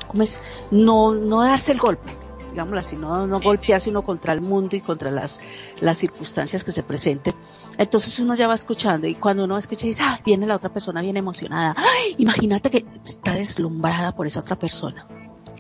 ¿cómo 0.07 0.23
es? 0.23 0.41
No, 0.71 1.13
no 1.13 1.41
darse 1.41 1.73
el 1.73 1.79
golpe 1.79 2.24
digámoslo 2.55 2.79
así, 2.79 2.95
no, 2.95 3.27
no 3.27 3.41
golpearse 3.41 3.89
uno 3.89 4.01
contra 4.01 4.31
el 4.31 4.39
mundo 4.39 4.77
y 4.77 4.81
contra 4.81 5.11
las, 5.11 5.41
las 5.81 5.97
circunstancias 5.97 6.63
que 6.63 6.71
se 6.71 6.83
presenten. 6.83 7.35
Entonces 7.77 8.17
uno 8.19 8.33
ya 8.33 8.47
va 8.47 8.55
escuchando 8.55 9.07
y 9.07 9.15
cuando 9.15 9.43
uno 9.43 9.57
escucha 9.57 9.85
dice, 9.85 10.01
ah, 10.01 10.21
viene 10.25 10.47
la 10.47 10.55
otra 10.55 10.69
persona 10.69 11.01
bien 11.01 11.17
emocionada. 11.17 11.75
¡Ay! 11.75 12.15
Imagínate 12.17 12.69
que 12.69 12.85
está 13.03 13.33
deslumbrada 13.33 14.13
por 14.13 14.25
esa 14.25 14.39
otra 14.39 14.55
persona. 14.55 15.05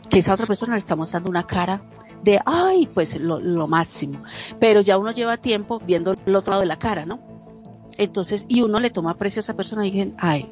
Que 0.09 0.19
esa 0.19 0.33
otra 0.33 0.47
persona 0.47 0.75
le 0.75 0.79
está 0.79 0.95
mostrando 0.95 1.29
una 1.29 1.45
cara 1.45 1.81
de, 2.23 2.39
ay, 2.45 2.89
pues 2.93 3.19
lo, 3.19 3.41
lo 3.41 3.67
máximo. 3.67 4.23
Pero 4.57 4.79
ya 4.79 4.97
uno 4.97 5.11
lleva 5.11 5.35
tiempo 5.35 5.79
viendo 5.79 6.15
el 6.25 6.35
otro 6.35 6.51
lado 6.51 6.61
de 6.61 6.67
la 6.67 6.79
cara, 6.79 7.05
¿no? 7.05 7.19
Entonces, 7.97 8.45
y 8.47 8.61
uno 8.61 8.79
le 8.79 8.89
toma 8.89 9.11
aprecio 9.11 9.39
a 9.39 9.41
esa 9.41 9.55
persona 9.55 9.85
y 9.85 9.91
dicen, 9.91 10.15
ay, 10.17 10.49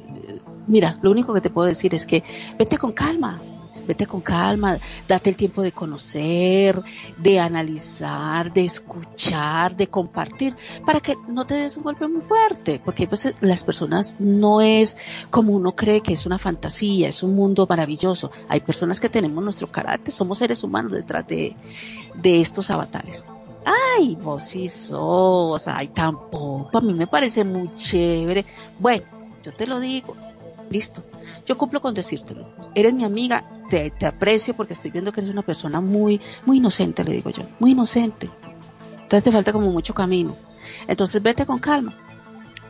mira, 0.66 0.98
lo 1.00 1.10
único 1.10 1.32
que 1.32 1.40
te 1.40 1.48
puedo 1.48 1.66
decir 1.68 1.94
es 1.94 2.04
que 2.04 2.22
vete 2.58 2.76
con 2.76 2.92
calma, 2.92 3.40
vete 3.86 4.06
con 4.06 4.20
calma, 4.20 4.78
date 5.08 5.30
el 5.30 5.36
tiempo 5.36 5.62
de 5.62 5.72
conocer, 5.72 6.82
de 7.18 7.40
analizar, 7.40 8.52
de 8.52 8.64
escuchar, 8.64 9.76
de 9.76 9.88
compartir, 9.88 10.56
para 10.84 11.00
que 11.00 11.16
no 11.28 11.46
te 11.46 11.54
des 11.54 11.76
un 11.76 11.84
golpe 11.84 12.06
muy 12.06 12.22
fuerte, 12.22 12.80
porque 12.84 13.06
pues 13.06 13.34
las 13.40 13.62
personas 13.62 14.16
no 14.18 14.60
es 14.60 14.96
como 15.30 15.52
uno 15.52 15.74
cree 15.74 16.00
que 16.00 16.14
es 16.14 16.26
una 16.26 16.38
fantasía, 16.38 17.08
es 17.08 17.22
un 17.22 17.34
mundo 17.34 17.66
maravilloso. 17.68 18.30
Hay 18.48 18.60
personas 18.60 19.00
que 19.00 19.08
tenemos 19.08 19.42
nuestro 19.42 19.70
carácter, 19.70 20.12
somos 20.12 20.38
seres 20.38 20.62
humanos 20.62 20.92
detrás 20.92 21.26
de, 21.26 21.56
de 22.14 22.40
estos 22.40 22.70
avatares. 22.70 23.24
Ay, 23.64 24.16
vos 24.16 24.44
sí 24.44 24.68
sos, 24.68 25.66
ay, 25.68 25.88
tampoco, 25.88 26.78
a 26.78 26.80
mí 26.80 26.92
me 26.92 27.06
parece 27.06 27.44
muy 27.44 27.74
chévere. 27.76 28.44
Bueno, 28.78 29.04
yo 29.42 29.52
te 29.52 29.66
lo 29.66 29.80
digo, 29.80 30.14
listo. 30.70 31.02
Yo 31.46 31.58
cumplo 31.58 31.80
con 31.80 31.94
decírtelo. 31.94 32.46
Eres 32.74 32.94
mi 32.94 33.04
amiga, 33.04 33.44
te, 33.68 33.92
aprecio 34.06 34.54
porque 34.54 34.72
estoy 34.72 34.90
viendo 34.90 35.12
que 35.12 35.20
eres 35.20 35.30
una 35.30 35.42
persona 35.42 35.80
muy, 35.80 36.20
muy 36.46 36.58
inocente, 36.58 37.04
le 37.04 37.12
digo 37.12 37.30
yo, 37.30 37.44
muy 37.58 37.72
inocente. 37.72 38.30
Entonces 38.92 39.24
te 39.24 39.32
falta 39.32 39.52
como 39.52 39.70
mucho 39.70 39.92
camino. 39.94 40.36
Entonces 40.88 41.22
vete 41.22 41.44
con 41.44 41.58
calma. 41.58 41.92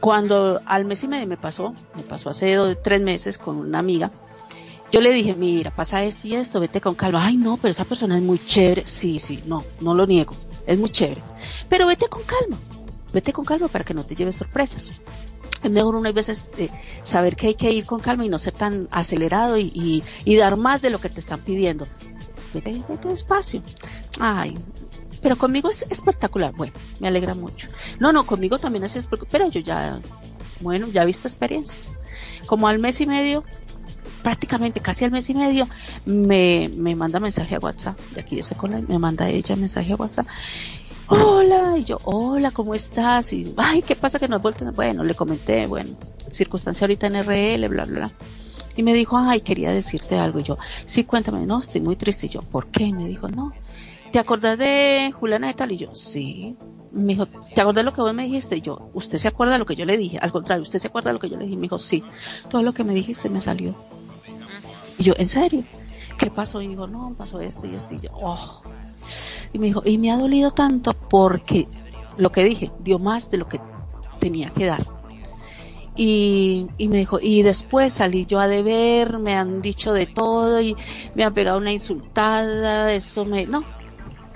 Cuando 0.01 0.61
al 0.67 0.85
mes 0.85 1.03
y 1.05 1.09
medio 1.09 1.27
me 1.27 1.37
pasó, 1.37 1.75
me 1.95 2.03
pasó 2.03 2.31
hace 2.31 2.55
dos, 2.55 2.77
tres 2.83 3.01
meses 3.01 3.39
con 3.39 3.57
una 3.57 3.79
amiga, 3.79 4.11
yo 4.91 5.01
le 5.01 5.13
dije, 5.13 5.35
mira, 5.35 5.71
pasa 5.71 6.05
esto 6.05 6.29
y 6.29 6.35
esto, 6.35 6.61
vete 6.61 6.81
con 6.81 6.95
calma. 6.95 7.25
Ay, 7.25 7.37
no, 7.37 7.57
pero 7.57 7.71
esa 7.71 7.85
persona 7.85 8.17
es 8.17 8.23
muy 8.23 8.39
chévere. 8.39 8.87
Sí, 8.87 9.19
sí, 9.19 9.43
no, 9.47 9.65
no 9.81 9.95
lo 9.95 10.07
niego. 10.07 10.35
Es 10.67 10.79
muy 10.79 10.91
chévere. 10.91 11.21
Pero 11.69 11.87
vete 11.87 12.07
con 12.09 12.23
calma. 12.23 12.59
Vete 13.13 13.33
con 13.33 13.45
calma 13.45 13.69
para 13.69 13.85
que 13.85 13.95
no 13.95 14.05
te 14.05 14.15
lleves 14.15 14.37
sorpresas 14.37 14.93
es 15.65 15.73
mejor 15.73 15.97
uno 15.97 16.07
hay 16.07 16.15
veces 16.15 16.49
eh, 16.59 16.69
saber 17.03 17.37
que 17.37 17.49
hay 17.49 17.55
que 17.55 17.73
ir 17.73 17.87
con 17.87 18.01
calma 18.01 18.25
y 18.25 18.29
no 18.29 18.39
ser 18.39 18.53
tan 18.53 18.89
acelerado 18.91 19.59
y 19.59 20.03
dar 20.37 20.57
más 20.57 20.83
de 20.83 20.91
lo 20.91 21.01
que 21.01 21.09
te 21.09 21.21
están 21.21 21.41
pidiendo. 21.41 21.87
Vete, 22.55 22.81
vete 22.89 23.09
despacio. 23.09 23.63
Ay, 24.21 24.57
pero 25.21 25.37
conmigo 25.37 25.69
es 25.71 25.85
espectacular. 25.91 26.53
Bueno, 26.55 26.73
me 27.01 27.09
alegra 27.09 27.35
mucho. 27.35 27.69
No, 27.99 28.13
no, 28.13 28.27
conmigo 28.27 28.59
también 28.59 28.85
es 28.85 28.95
espectacular, 28.95 29.33
pero 29.33 29.51
yo 29.51 29.61
ya, 29.61 30.01
bueno, 30.61 30.87
ya 30.89 31.03
he 31.03 31.07
visto 31.07 31.27
experiencias. 31.27 31.93
Como 32.47 32.69
al 32.69 32.79
mes 32.79 33.01
y 33.01 33.07
medio, 33.07 33.43
prácticamente 34.23 34.81
casi 34.81 35.05
al 35.05 35.11
mes 35.11 35.29
y 35.31 35.35
medio, 35.35 35.67
me, 36.05 36.71
me 36.77 36.95
manda 36.95 37.19
mensaje 37.19 37.57
a 37.57 37.59
WhatsApp, 37.59 37.99
de 38.13 38.21
aquí 38.21 38.37
de 38.37 38.43
Secola, 38.45 38.81
me 38.87 38.99
manda 38.99 39.29
ella 39.29 39.57
mensaje 39.57 39.95
a 39.95 39.97
WhatsApp 39.97 40.27
hola, 41.09 41.79
y 41.79 41.85
yo, 41.85 41.99
hola, 42.05 42.51
¿cómo 42.51 42.75
estás? 42.75 43.33
Y, 43.33 43.55
ay, 43.57 43.83
¿qué 43.83 43.97
pasa 43.97 44.19
que 44.19 44.29
no 44.29 44.37
has 44.37 44.43
vuelto? 44.43 44.65
Bueno, 44.73 45.05
le 45.05 45.15
comenté, 45.15 45.67
bueno, 45.67 45.97
circunstancia 46.31 46.85
ahorita 46.85 47.07
en 47.07 47.25
RL, 47.25 47.69
bla, 47.69 47.85
bla, 47.85 47.99
bla. 47.99 48.11
Y 48.77 48.83
me 48.83 48.95
dijo, 48.95 49.17
ay, 49.17 49.41
quería 49.41 49.71
decirte 49.71 50.19
algo. 50.19 50.41
Y 50.41 50.43
yo, 50.43 50.59
sí, 50.87 51.05
cuéntame, 51.05 51.47
no, 51.47 51.61
estoy 51.61 51.81
muy 51.81 51.97
triste. 51.97 52.27
Y 52.27 52.31
yo, 52.31 52.43
¿por 52.43 52.67
qué? 52.69 52.85
Y 52.85 52.93
me 52.93 53.07
dijo, 53.07 53.29
no, 53.29 53.53
¿te 54.11 54.19
acordás 54.19 54.59
de 54.59 55.13
Juliana 55.15 55.49
de 55.49 55.55
tal? 55.55 55.73
Y 55.73 55.79
yo, 55.79 55.95
sí. 55.95 56.57
Me 56.93 57.15
dijo, 57.15 57.27
¿te 57.27 57.61
acordás 57.61 57.83
de 57.83 57.91
lo 57.91 57.93
que 57.93 58.01
vos 58.01 58.15
me 58.15 58.25
dijiste? 58.25 58.57
Y 58.57 58.61
yo, 58.61 58.91
¿usted 58.95 59.19
se 59.19 59.29
acuerda 59.29 59.55
de 59.55 59.59
lo 59.59 59.67
que 59.67 59.77
yo 59.77 59.85
le 59.85 59.97
dije? 59.97 60.19
Al 60.19 60.33
contrario, 60.33 60.63
¿usted 60.63 60.79
se 60.79 60.89
acuerda 60.89 61.11
de 61.11 61.15
lo 61.15 61.19
que 61.21 61.29
yo 61.29 61.37
le 61.37 61.45
dije? 61.45 61.55
Y 61.55 61.57
me 61.57 61.63
dijo, 61.63 61.79
sí, 61.79 62.03
todo 62.49 62.63
lo 62.63 62.73
que 62.73 62.85
me 62.85 62.95
dijiste 62.95 63.29
me 63.29 63.41
salió. 63.41 63.75
Y 64.99 65.03
yo, 65.03 65.15
¿en 65.17 65.27
serio? 65.27 65.65
¿Qué 66.19 66.31
pasó? 66.31 66.61
Y 66.63 66.69
dijo, 66.69 66.87
no, 66.87 67.15
pasó 67.17 67.41
esto 67.41 67.67
y 67.67 67.75
esto. 67.75 67.95
Y 67.95 68.01
yo, 68.01 68.11
oh. 68.13 68.63
Y 69.53 69.59
me 69.59 69.67
dijo, 69.67 69.83
y 69.85 69.99
me 69.99 70.11
ha 70.11 70.17
dolido 70.17 70.51
tanto 70.51 70.93
porque 70.93 71.69
lo 72.17 72.31
que 72.31 72.45
dije, 72.45 72.71
dio 72.81 72.99
más 72.99 73.31
de 73.31 73.39
lo 73.39 73.49
que 73.49 73.61
tenía 74.19 74.51
que 74.51 74.67
dar. 74.67 74.85
Y, 75.97 76.67
y 76.77 76.89
me 76.89 76.99
dijo, 76.99 77.21
y 77.21 77.43
después 77.43 77.93
salí 77.93 78.27
yo 78.27 78.41
a 78.41 78.49
deber, 78.49 79.19
me 79.19 79.37
han 79.37 79.63
dicho 79.63 79.93
de 79.93 80.07
todo 80.07 80.61
y 80.61 80.77
me 81.15 81.23
han 81.23 81.35
pegado 81.35 81.59
una 81.59 81.73
insultada, 81.73 82.93
eso 82.93 83.25
me, 83.25 83.47
no, 83.47 83.63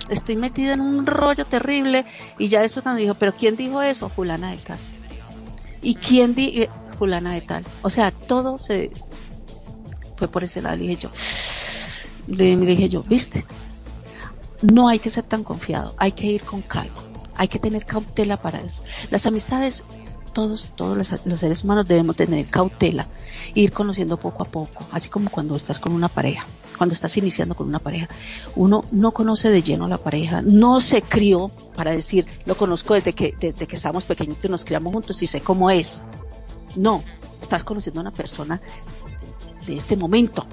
estoy 0.09 0.37
metida 0.37 0.73
en 0.73 0.81
un 0.81 1.05
rollo 1.05 1.45
terrible 1.45 2.05
y 2.37 2.47
ya 2.47 2.61
después 2.61 2.83
cuando 2.83 3.01
dijo, 3.01 3.15
pero 3.15 3.33
¿quién 3.33 3.55
dijo 3.55 3.81
eso? 3.81 4.09
Fulana 4.09 4.51
de 4.51 4.57
tal. 4.57 4.79
¿Y 5.81 5.95
quién 5.95 6.35
dijo? 6.35 6.71
Fulana 6.97 7.33
de 7.33 7.41
tal. 7.41 7.65
O 7.81 7.89
sea, 7.89 8.11
todo 8.11 8.57
se 8.57 8.91
fue 10.17 10.27
por 10.27 10.43
ese 10.43 10.61
lado, 10.61 10.75
le 10.75 10.83
dije 10.83 11.01
yo, 11.03 11.09
le 12.27 12.57
dije 12.57 12.89
yo, 12.89 13.03
viste, 13.03 13.45
no 14.61 14.87
hay 14.87 14.99
que 14.99 15.09
ser 15.09 15.23
tan 15.23 15.43
confiado, 15.43 15.93
hay 15.97 16.11
que 16.11 16.27
ir 16.27 16.43
con 16.43 16.61
calma, 16.61 17.01
hay 17.35 17.47
que 17.47 17.59
tener 17.59 17.85
cautela 17.85 18.37
para 18.37 18.59
eso. 18.59 18.81
Las 19.09 19.25
amistades, 19.25 19.83
todos, 20.33 20.69
todos 20.75 20.97
los, 20.97 21.39
seres 21.39 21.63
humanos 21.63 21.87
debemos 21.87 22.15
tener 22.15 22.45
cautela, 22.47 23.07
ir 23.53 23.71
conociendo 23.71 24.17
poco 24.17 24.43
a 24.43 24.45
poco, 24.45 24.85
así 24.91 25.09
como 25.09 25.29
cuando 25.29 25.55
estás 25.55 25.79
con 25.79 25.93
una 25.93 26.09
pareja, 26.09 26.45
cuando 26.77 26.93
estás 26.93 27.15
iniciando 27.17 27.55
con 27.55 27.67
una 27.67 27.79
pareja, 27.79 28.07
uno 28.55 28.83
no 28.91 29.11
conoce 29.11 29.49
de 29.49 29.63
lleno 29.63 29.85
a 29.85 29.89
la 29.89 29.97
pareja, 29.97 30.41
no 30.41 30.81
se 30.81 31.01
crió 31.01 31.51
para 31.75 31.91
decir, 31.91 32.25
lo 32.45 32.55
conozco 32.55 32.93
desde 32.93 33.13
que, 33.13 33.35
desde 33.39 33.67
que 33.67 33.75
estábamos 33.75 34.05
pequeñitos 34.05 34.45
y 34.45 34.49
nos 34.49 34.65
criamos 34.65 34.93
juntos 34.93 35.21
y 35.21 35.27
sé 35.27 35.41
cómo 35.41 35.69
es. 35.69 36.01
No, 36.75 37.03
estás 37.41 37.63
conociendo 37.63 37.99
a 37.99 38.03
una 38.03 38.11
persona 38.11 38.61
de 39.65 39.75
este 39.75 39.97
momento, 39.97 40.45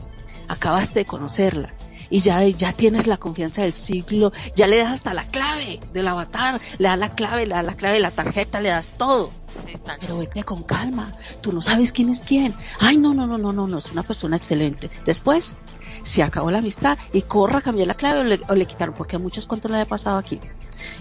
acabaste 0.49 1.01
de 1.01 1.05
conocerla, 1.05 1.75
y 2.11 2.21
ya, 2.21 2.43
ya 2.45 2.73
tienes 2.73 3.07
la 3.07 3.17
confianza 3.17 3.63
del 3.63 3.73
siglo, 3.73 4.33
ya 4.55 4.67
le 4.67 4.79
das 4.79 4.95
hasta 4.95 5.15
la 5.15 5.25
clave 5.25 5.81
del 5.93 6.09
avatar, 6.09 6.61
le 6.79 6.89
das 6.89 6.99
la 6.99 7.15
clave, 7.15 7.47
le 7.47 7.55
das 7.55 7.65
la 7.65 7.75
clave 7.75 7.95
de 7.95 8.01
la 8.01 8.11
tarjeta, 8.11 8.61
le 8.61 8.71
das 8.71 8.91
todo. 8.91 9.31
Pero 10.01 10.19
vete 10.19 10.45
con 10.45 10.63
calma, 10.63 11.13
tú 11.41 11.53
no 11.53 11.63
sabes 11.63 11.93
quién 11.93 12.11
es 12.11 12.23
quién. 12.23 12.55
Ay, 12.79 12.99
no, 12.99 13.15
no, 13.15 13.27
no, 13.27 13.39
no, 13.39 13.53
no, 13.53 13.67
no, 13.67 13.79
es 13.79 13.91
una 13.91 14.03
persona 14.03 14.37
excelente. 14.37 14.91
Después, 15.05 15.55
se 16.03 16.23
acabó 16.23 16.51
la 16.51 16.59
amistad 16.59 16.99
y 17.13 17.23
corra 17.23 17.59
a 17.59 17.63
cambiar 17.63 17.89
la 17.89 17.95
clave 17.95 18.21
o 18.21 18.25
le, 18.25 18.41
o 18.49 18.55
le 18.55 18.67
quitaron, 18.67 18.95
porque 18.95 19.17
a 19.17 19.19
muchos 19.19 19.47
cuánto 19.47 19.69
le 19.69 19.81
ha 19.81 19.87
pasado 19.87 20.19
aquí, 20.19 20.39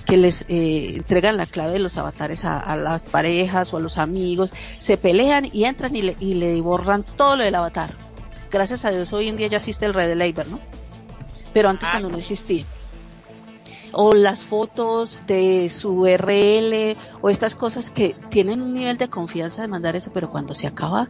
que 0.05 0.17
les 0.17 0.45
eh, 0.47 0.93
entregan 0.95 1.37
la 1.37 1.45
clave 1.45 1.73
de 1.73 1.79
los 1.79 1.97
avatares 1.97 2.43
a, 2.43 2.59
a, 2.59 2.75
las 2.75 3.03
parejas 3.03 3.73
o 3.73 3.77
a 3.77 3.79
los 3.79 3.97
amigos, 3.97 4.53
se 4.79 4.97
pelean 4.97 5.47
y 5.51 5.65
entran 5.65 5.95
y 5.95 6.01
le, 6.01 6.17
y 6.19 6.33
le 6.35 6.59
borran 6.61 7.03
todo 7.03 7.35
lo 7.35 7.43
del 7.43 7.55
avatar. 7.55 7.93
Gracias 8.51 8.85
a 8.85 8.91
Dios 8.91 9.11
hoy 9.13 9.29
en 9.29 9.37
día 9.37 9.47
ya 9.47 9.57
existe 9.57 9.85
el 9.85 9.93
Red 9.93 10.15
Labor, 10.15 10.47
¿no? 10.47 10.59
Pero 11.55 11.69
antes 11.69 11.87
ah, 11.87 11.93
cuando 11.93 12.09
no 12.09 12.17
existía. 12.17 12.65
O 13.93 14.11
las 14.11 14.43
fotos 14.43 15.23
de 15.25 15.69
su 15.69 16.01
URL 16.01 16.97
o 17.21 17.29
estas 17.29 17.55
cosas 17.55 17.91
que 17.91 18.13
tienen 18.29 18.61
un 18.61 18.73
nivel 18.73 18.97
de 18.97 19.07
confianza 19.07 19.61
de 19.61 19.69
mandar 19.69 19.95
eso, 19.95 20.11
pero 20.13 20.29
cuando 20.29 20.53
se 20.53 20.67
acaba, 20.67 21.07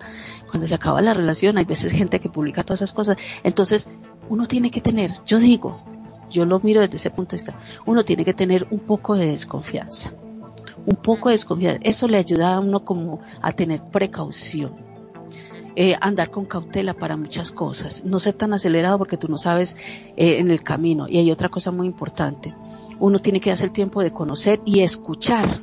cuando 0.51 0.67
se 0.67 0.75
acaba 0.75 1.01
la 1.01 1.15
relación, 1.15 1.57
hay 1.57 1.65
veces 1.65 1.93
gente 1.93 2.19
que 2.19 2.29
publica 2.29 2.63
todas 2.63 2.83
esas 2.83 2.93
cosas. 2.93 3.17
Entonces, 3.41 3.89
uno 4.29 4.45
tiene 4.45 4.69
que 4.69 4.81
tener, 4.81 5.13
yo 5.25 5.39
digo, 5.39 5.81
yo 6.29 6.45
lo 6.45 6.59
miro 6.59 6.81
desde 6.81 6.97
ese 6.97 7.09
punto 7.09 7.31
de 7.31 7.37
vista, 7.41 7.57
uno 7.87 8.05
tiene 8.05 8.23
que 8.23 8.35
tener 8.35 8.67
un 8.69 8.81
poco 8.81 9.15
de 9.15 9.25
desconfianza. 9.25 10.13
Un 10.85 10.97
poco 10.97 11.29
de 11.29 11.37
desconfianza. 11.37 11.79
Eso 11.81 12.07
le 12.07 12.17
ayuda 12.17 12.53
a 12.53 12.59
uno 12.59 12.85
como 12.85 13.19
a 13.41 13.51
tener 13.53 13.81
precaución 13.81 14.94
eh, 15.77 15.97
andar 15.99 16.31
con 16.31 16.45
cautela 16.45 16.93
para 16.93 17.17
muchas 17.17 17.51
cosas, 17.51 18.05
no 18.05 18.19
ser 18.19 18.35
tan 18.35 18.53
acelerado 18.53 18.97
porque 18.97 19.17
tú 19.17 19.27
no 19.27 19.37
sabes 19.37 19.75
eh, 20.15 20.37
en 20.37 20.49
el 20.49 20.63
camino. 20.63 21.07
Y 21.09 21.17
hay 21.17 21.31
otra 21.31 21.49
cosa 21.49 21.71
muy 21.71 21.85
importante, 21.85 22.55
uno 22.99 23.19
tiene 23.19 23.41
que 23.41 23.49
darse 23.49 23.65
el 23.65 23.71
tiempo 23.71 24.01
de 24.01 24.11
conocer 24.11 24.61
y 24.65 24.81
escuchar 24.81 25.61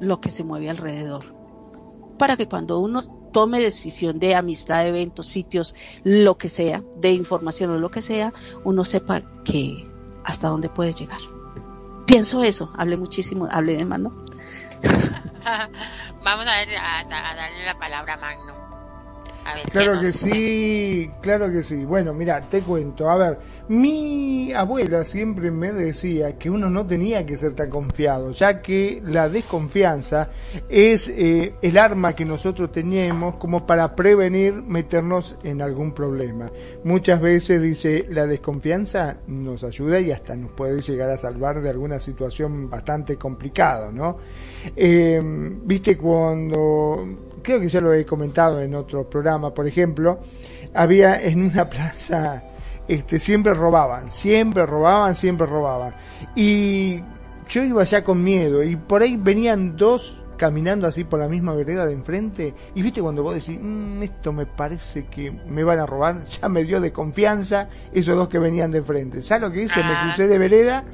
lo 0.00 0.20
que 0.20 0.30
se 0.30 0.42
mueve 0.42 0.70
alrededor, 0.70 1.34
para 2.18 2.36
que 2.36 2.48
cuando 2.48 2.80
uno 2.80 3.02
tome 3.32 3.60
decisión 3.60 4.18
de 4.18 4.34
amistad, 4.34 4.86
eventos, 4.86 5.28
sitios, 5.28 5.76
lo 6.02 6.36
que 6.36 6.48
sea, 6.48 6.82
de 6.96 7.12
información 7.12 7.70
o 7.70 7.78
lo 7.78 7.90
que 7.90 8.02
sea, 8.02 8.32
uno 8.64 8.84
sepa 8.84 9.22
que 9.44 9.88
hasta 10.24 10.48
dónde 10.48 10.68
puede 10.68 10.92
llegar. 10.92 11.20
Pienso 12.06 12.42
eso, 12.42 12.72
hablé 12.76 12.96
muchísimo, 12.96 13.46
hablé 13.50 13.76
de 13.76 13.84
mano. 13.84 14.12
Vamos 16.24 16.46
a, 16.46 16.58
ver, 16.58 16.76
a, 16.76 17.00
a 17.00 17.34
darle 17.36 17.64
la 17.64 17.78
palabra 17.78 18.14
a 18.14 18.16
Magno 18.16 18.61
claro 19.70 20.00
que 20.00 20.12
sí, 20.12 21.10
claro 21.20 21.50
que 21.50 21.62
sí. 21.62 21.84
Bueno, 21.84 22.12
mira, 22.12 22.40
te 22.42 22.60
cuento. 22.60 23.08
A 23.08 23.16
ver, 23.16 23.38
mi 23.68 24.52
abuela 24.52 25.04
siempre 25.04 25.50
me 25.50 25.72
decía 25.72 26.36
que 26.38 26.50
uno 26.50 26.68
no 26.68 26.86
tenía 26.86 27.24
que 27.24 27.36
ser 27.36 27.54
tan 27.54 27.70
confiado, 27.70 28.32
ya 28.32 28.60
que 28.60 29.02
la 29.04 29.28
desconfianza 29.28 30.30
es 30.68 31.08
eh, 31.08 31.54
el 31.62 31.78
arma 31.78 32.14
que 32.14 32.24
nosotros 32.24 32.70
tenemos 32.72 33.36
como 33.36 33.66
para 33.66 33.94
prevenir 33.94 34.54
meternos 34.54 35.36
en 35.42 35.62
algún 35.62 35.92
problema. 35.92 36.50
Muchas 36.84 37.20
veces 37.20 37.62
dice, 37.62 38.06
la 38.08 38.26
desconfianza 38.26 39.18
nos 39.26 39.64
ayuda 39.64 40.00
y 40.00 40.12
hasta 40.12 40.36
nos 40.36 40.52
puede 40.52 40.80
llegar 40.80 41.10
a 41.10 41.16
salvar 41.16 41.60
de 41.60 41.70
alguna 41.70 41.98
situación 41.98 42.68
bastante 42.68 43.16
complicada, 43.16 43.90
¿no? 43.90 44.18
Eh, 44.76 45.20
Viste 45.64 45.96
cuando 45.96 47.31
creo 47.42 47.60
que 47.60 47.68
ya 47.68 47.80
lo 47.80 47.92
he 47.92 48.06
comentado 48.06 48.60
en 48.60 48.74
otro 48.74 49.08
programa, 49.08 49.52
por 49.52 49.66
ejemplo, 49.66 50.20
había 50.74 51.20
en 51.20 51.42
una 51.42 51.68
plaza 51.68 52.42
este, 52.88 53.18
siempre 53.18 53.54
robaban, 53.54 54.10
siempre 54.12 54.66
robaban, 54.66 55.14
siempre 55.14 55.46
robaban. 55.46 55.94
Y 56.34 57.00
yo 57.48 57.62
iba 57.62 57.84
ya 57.84 58.02
con 58.02 58.22
miedo 58.22 58.62
y 58.62 58.76
por 58.76 59.02
ahí 59.02 59.16
venían 59.16 59.76
dos 59.76 60.18
caminando 60.36 60.88
así 60.88 61.04
por 61.04 61.20
la 61.20 61.28
misma 61.28 61.54
vereda 61.54 61.86
de 61.86 61.92
enfrente 61.92 62.52
y 62.74 62.82
viste 62.82 63.00
cuando 63.00 63.22
vos 63.22 63.34
decís, 63.34 63.56
mm, 63.62 64.02
esto 64.02 64.32
me 64.32 64.44
parece 64.44 65.06
que 65.06 65.30
me 65.30 65.62
van 65.62 65.78
a 65.78 65.86
robar, 65.86 66.24
ya 66.42 66.48
me 66.48 66.64
dio 66.64 66.80
de 66.80 66.92
confianza 66.92 67.68
esos 67.92 68.16
dos 68.16 68.28
que 68.28 68.38
venían 68.38 68.70
de 68.70 68.78
enfrente. 68.78 69.22
¿Sabes 69.22 69.44
lo 69.44 69.50
que 69.52 69.62
hice? 69.62 69.76
Me 69.76 69.94
ah. 69.94 70.02
crucé 70.06 70.26
de 70.26 70.38
vereda 70.38 70.84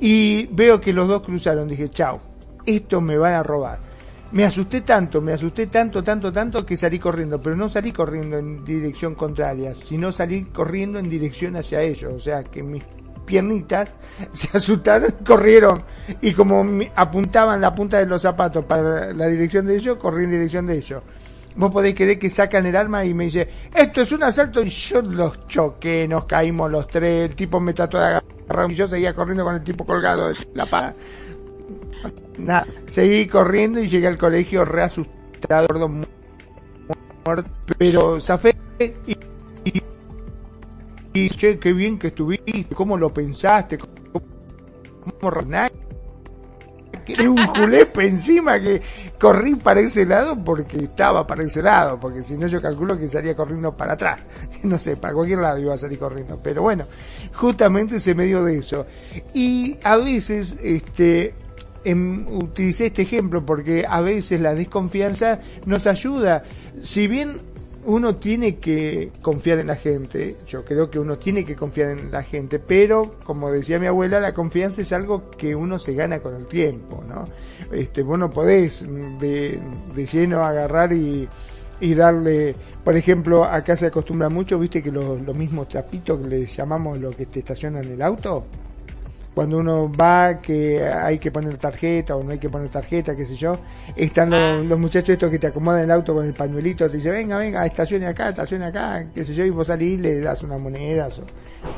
y 0.00 0.46
veo 0.46 0.80
que 0.80 0.92
los 0.94 1.08
dos 1.08 1.22
cruzaron, 1.22 1.68
dije, 1.68 1.90
chao, 1.90 2.20
esto 2.64 3.00
me 3.00 3.18
van 3.18 3.34
a 3.34 3.42
robar. 3.42 3.95
Me 4.36 4.44
asusté 4.44 4.82
tanto, 4.82 5.22
me 5.22 5.32
asusté 5.32 5.66
tanto, 5.68 6.04
tanto, 6.04 6.30
tanto 6.30 6.66
que 6.66 6.76
salí 6.76 6.98
corriendo, 6.98 7.40
pero 7.40 7.56
no 7.56 7.70
salí 7.70 7.90
corriendo 7.90 8.36
en 8.36 8.62
dirección 8.66 9.14
contraria, 9.14 9.74
sino 9.74 10.12
salí 10.12 10.44
corriendo 10.52 10.98
en 10.98 11.08
dirección 11.08 11.56
hacia 11.56 11.80
ellos, 11.80 12.12
o 12.12 12.20
sea 12.20 12.44
que 12.44 12.62
mis 12.62 12.82
piernitas, 13.24 13.88
se 14.32 14.54
asustaron, 14.54 15.14
corrieron 15.26 15.82
y 16.20 16.34
como 16.34 16.62
apuntaban 16.96 17.62
la 17.62 17.74
punta 17.74 17.98
de 17.98 18.04
los 18.04 18.20
zapatos 18.20 18.66
para 18.66 19.10
la 19.14 19.26
dirección 19.26 19.64
de 19.64 19.76
ellos, 19.76 19.96
corrí 19.96 20.24
en 20.24 20.32
dirección 20.32 20.66
de 20.66 20.76
ellos. 20.76 21.02
Vos 21.54 21.72
podéis 21.72 21.94
creer 21.94 22.18
que 22.18 22.28
sacan 22.28 22.66
el 22.66 22.76
arma 22.76 23.06
y 23.06 23.14
me 23.14 23.24
dice, 23.24 23.48
esto 23.74 24.02
es 24.02 24.12
un 24.12 24.22
asalto 24.22 24.60
y 24.60 24.68
yo 24.68 25.00
los 25.00 25.48
choqué, 25.48 26.06
nos 26.06 26.26
caímos 26.26 26.70
los 26.70 26.86
tres, 26.88 27.30
el 27.30 27.34
tipo 27.34 27.58
me 27.58 27.72
trató 27.72 27.96
de 27.96 28.04
agarrar 28.04 28.70
y 28.70 28.74
yo 28.74 28.86
seguía 28.86 29.14
corriendo 29.14 29.44
con 29.44 29.54
el 29.54 29.62
tipo 29.64 29.86
colgado 29.86 30.28
de 30.28 30.34
la 30.52 30.66
pala. 30.66 30.94
Nada, 32.38 32.66
seguí 32.86 33.26
corriendo 33.26 33.80
y 33.80 33.88
llegué 33.88 34.06
al 34.06 34.18
colegio 34.18 34.64
re 34.64 34.82
asustado, 34.82 35.88
muerto, 37.24 37.50
pero 37.78 38.20
zafé 38.20 38.56
y 39.06 39.16
y 41.16 41.30
che, 41.30 41.58
qué 41.58 41.72
bien 41.72 41.98
que 41.98 42.08
estuviste, 42.08 42.74
cómo 42.74 42.98
lo 42.98 43.12
pensaste, 43.12 43.78
cómo, 43.78 43.90
que 47.06 47.28
un 47.28 47.38
julepe 47.46 48.06
encima 48.06 48.60
que 48.60 48.82
corrí 49.18 49.54
para 49.54 49.80
ese 49.80 50.04
lado 50.04 50.36
porque 50.44 50.76
estaba 50.76 51.26
para 51.26 51.44
ese 51.44 51.62
lado, 51.62 51.98
porque 51.98 52.22
si 52.22 52.36
no 52.36 52.48
yo 52.48 52.60
calculo 52.60 52.98
que 52.98 53.08
salía 53.08 53.34
corriendo 53.34 53.74
para 53.74 53.94
atrás, 53.94 54.20
no 54.64 54.78
sé, 54.78 54.96
para 54.96 55.14
cualquier 55.14 55.38
lado 55.38 55.58
iba 55.58 55.72
a 55.72 55.78
salir 55.78 55.98
corriendo, 55.98 56.38
pero 56.42 56.62
bueno, 56.62 56.84
justamente 57.34 58.00
se 58.00 58.14
me 58.14 58.24
dio 58.24 58.44
de 58.44 58.58
eso. 58.58 58.86
Y 59.32 59.78
a 59.84 59.96
veces, 59.96 60.58
este, 60.62 61.32
em, 61.90 62.26
utilicé 62.28 62.86
este 62.86 63.02
ejemplo 63.02 63.44
porque 63.44 63.84
a 63.88 64.00
veces 64.00 64.40
la 64.40 64.54
desconfianza 64.54 65.40
nos 65.64 65.86
ayuda, 65.86 66.42
si 66.82 67.06
bien 67.06 67.40
uno 67.86 68.16
tiene 68.16 68.56
que 68.56 69.12
confiar 69.22 69.60
en 69.60 69.68
la 69.68 69.76
gente, 69.76 70.36
yo 70.48 70.64
creo 70.64 70.90
que 70.90 70.98
uno 70.98 71.18
tiene 71.18 71.44
que 71.44 71.54
confiar 71.54 71.90
en 71.92 72.10
la 72.10 72.24
gente, 72.24 72.58
pero 72.58 73.14
como 73.24 73.50
decía 73.50 73.78
mi 73.78 73.86
abuela, 73.86 74.18
la 74.18 74.34
confianza 74.34 74.82
es 74.82 74.92
algo 74.92 75.30
que 75.30 75.54
uno 75.54 75.78
se 75.78 75.94
gana 75.94 76.18
con 76.18 76.34
el 76.34 76.46
tiempo, 76.46 77.02
¿no? 77.08 77.26
Este, 77.72 78.02
vos 78.02 78.18
no 78.18 78.28
podés 78.28 78.84
de, 79.20 79.60
lleno 80.12 80.42
agarrar 80.42 80.92
y, 80.92 81.28
y 81.80 81.94
darle, 81.94 82.56
por 82.82 82.96
ejemplo, 82.96 83.44
acá 83.44 83.76
se 83.76 83.86
acostumbra 83.86 84.28
mucho, 84.28 84.58
viste 84.58 84.82
que 84.82 84.90
los, 84.90 85.22
los 85.22 85.36
mismos 85.36 85.68
trapitos 85.68 86.20
que 86.20 86.28
les 86.28 86.56
llamamos 86.56 86.98
lo 86.98 87.12
que 87.12 87.26
te 87.26 87.38
estacionan 87.38 87.84
el 87.84 88.02
auto, 88.02 88.46
cuando 89.36 89.58
uno 89.58 89.92
va 89.92 90.38
que 90.38 90.82
hay 90.82 91.18
que 91.18 91.30
poner 91.30 91.58
tarjeta 91.58 92.16
o 92.16 92.24
no 92.24 92.30
hay 92.30 92.38
que 92.38 92.48
poner 92.48 92.70
tarjeta, 92.70 93.14
qué 93.14 93.26
sé 93.26 93.36
yo, 93.36 93.58
están 93.94 94.30
los, 94.30 94.72
ah. 94.72 94.76
muchachos 94.76 95.10
estos 95.10 95.30
que 95.30 95.38
te 95.38 95.48
acomodan 95.48 95.82
el 95.82 95.90
auto 95.90 96.14
con 96.14 96.24
el 96.24 96.32
pañuelito, 96.32 96.88
te 96.88 96.96
dicen, 96.96 97.12
venga, 97.12 97.36
venga, 97.36 97.66
estacione 97.66 98.06
acá, 98.06 98.30
estacione 98.30 98.64
acá, 98.64 99.04
qué 99.14 99.26
sé 99.26 99.34
yo, 99.34 99.44
y 99.44 99.50
vos 99.50 99.66
salís 99.66 99.98
y 99.98 100.00
le 100.00 100.20
das 100.22 100.42
una 100.42 100.56
moneda. 100.56 101.08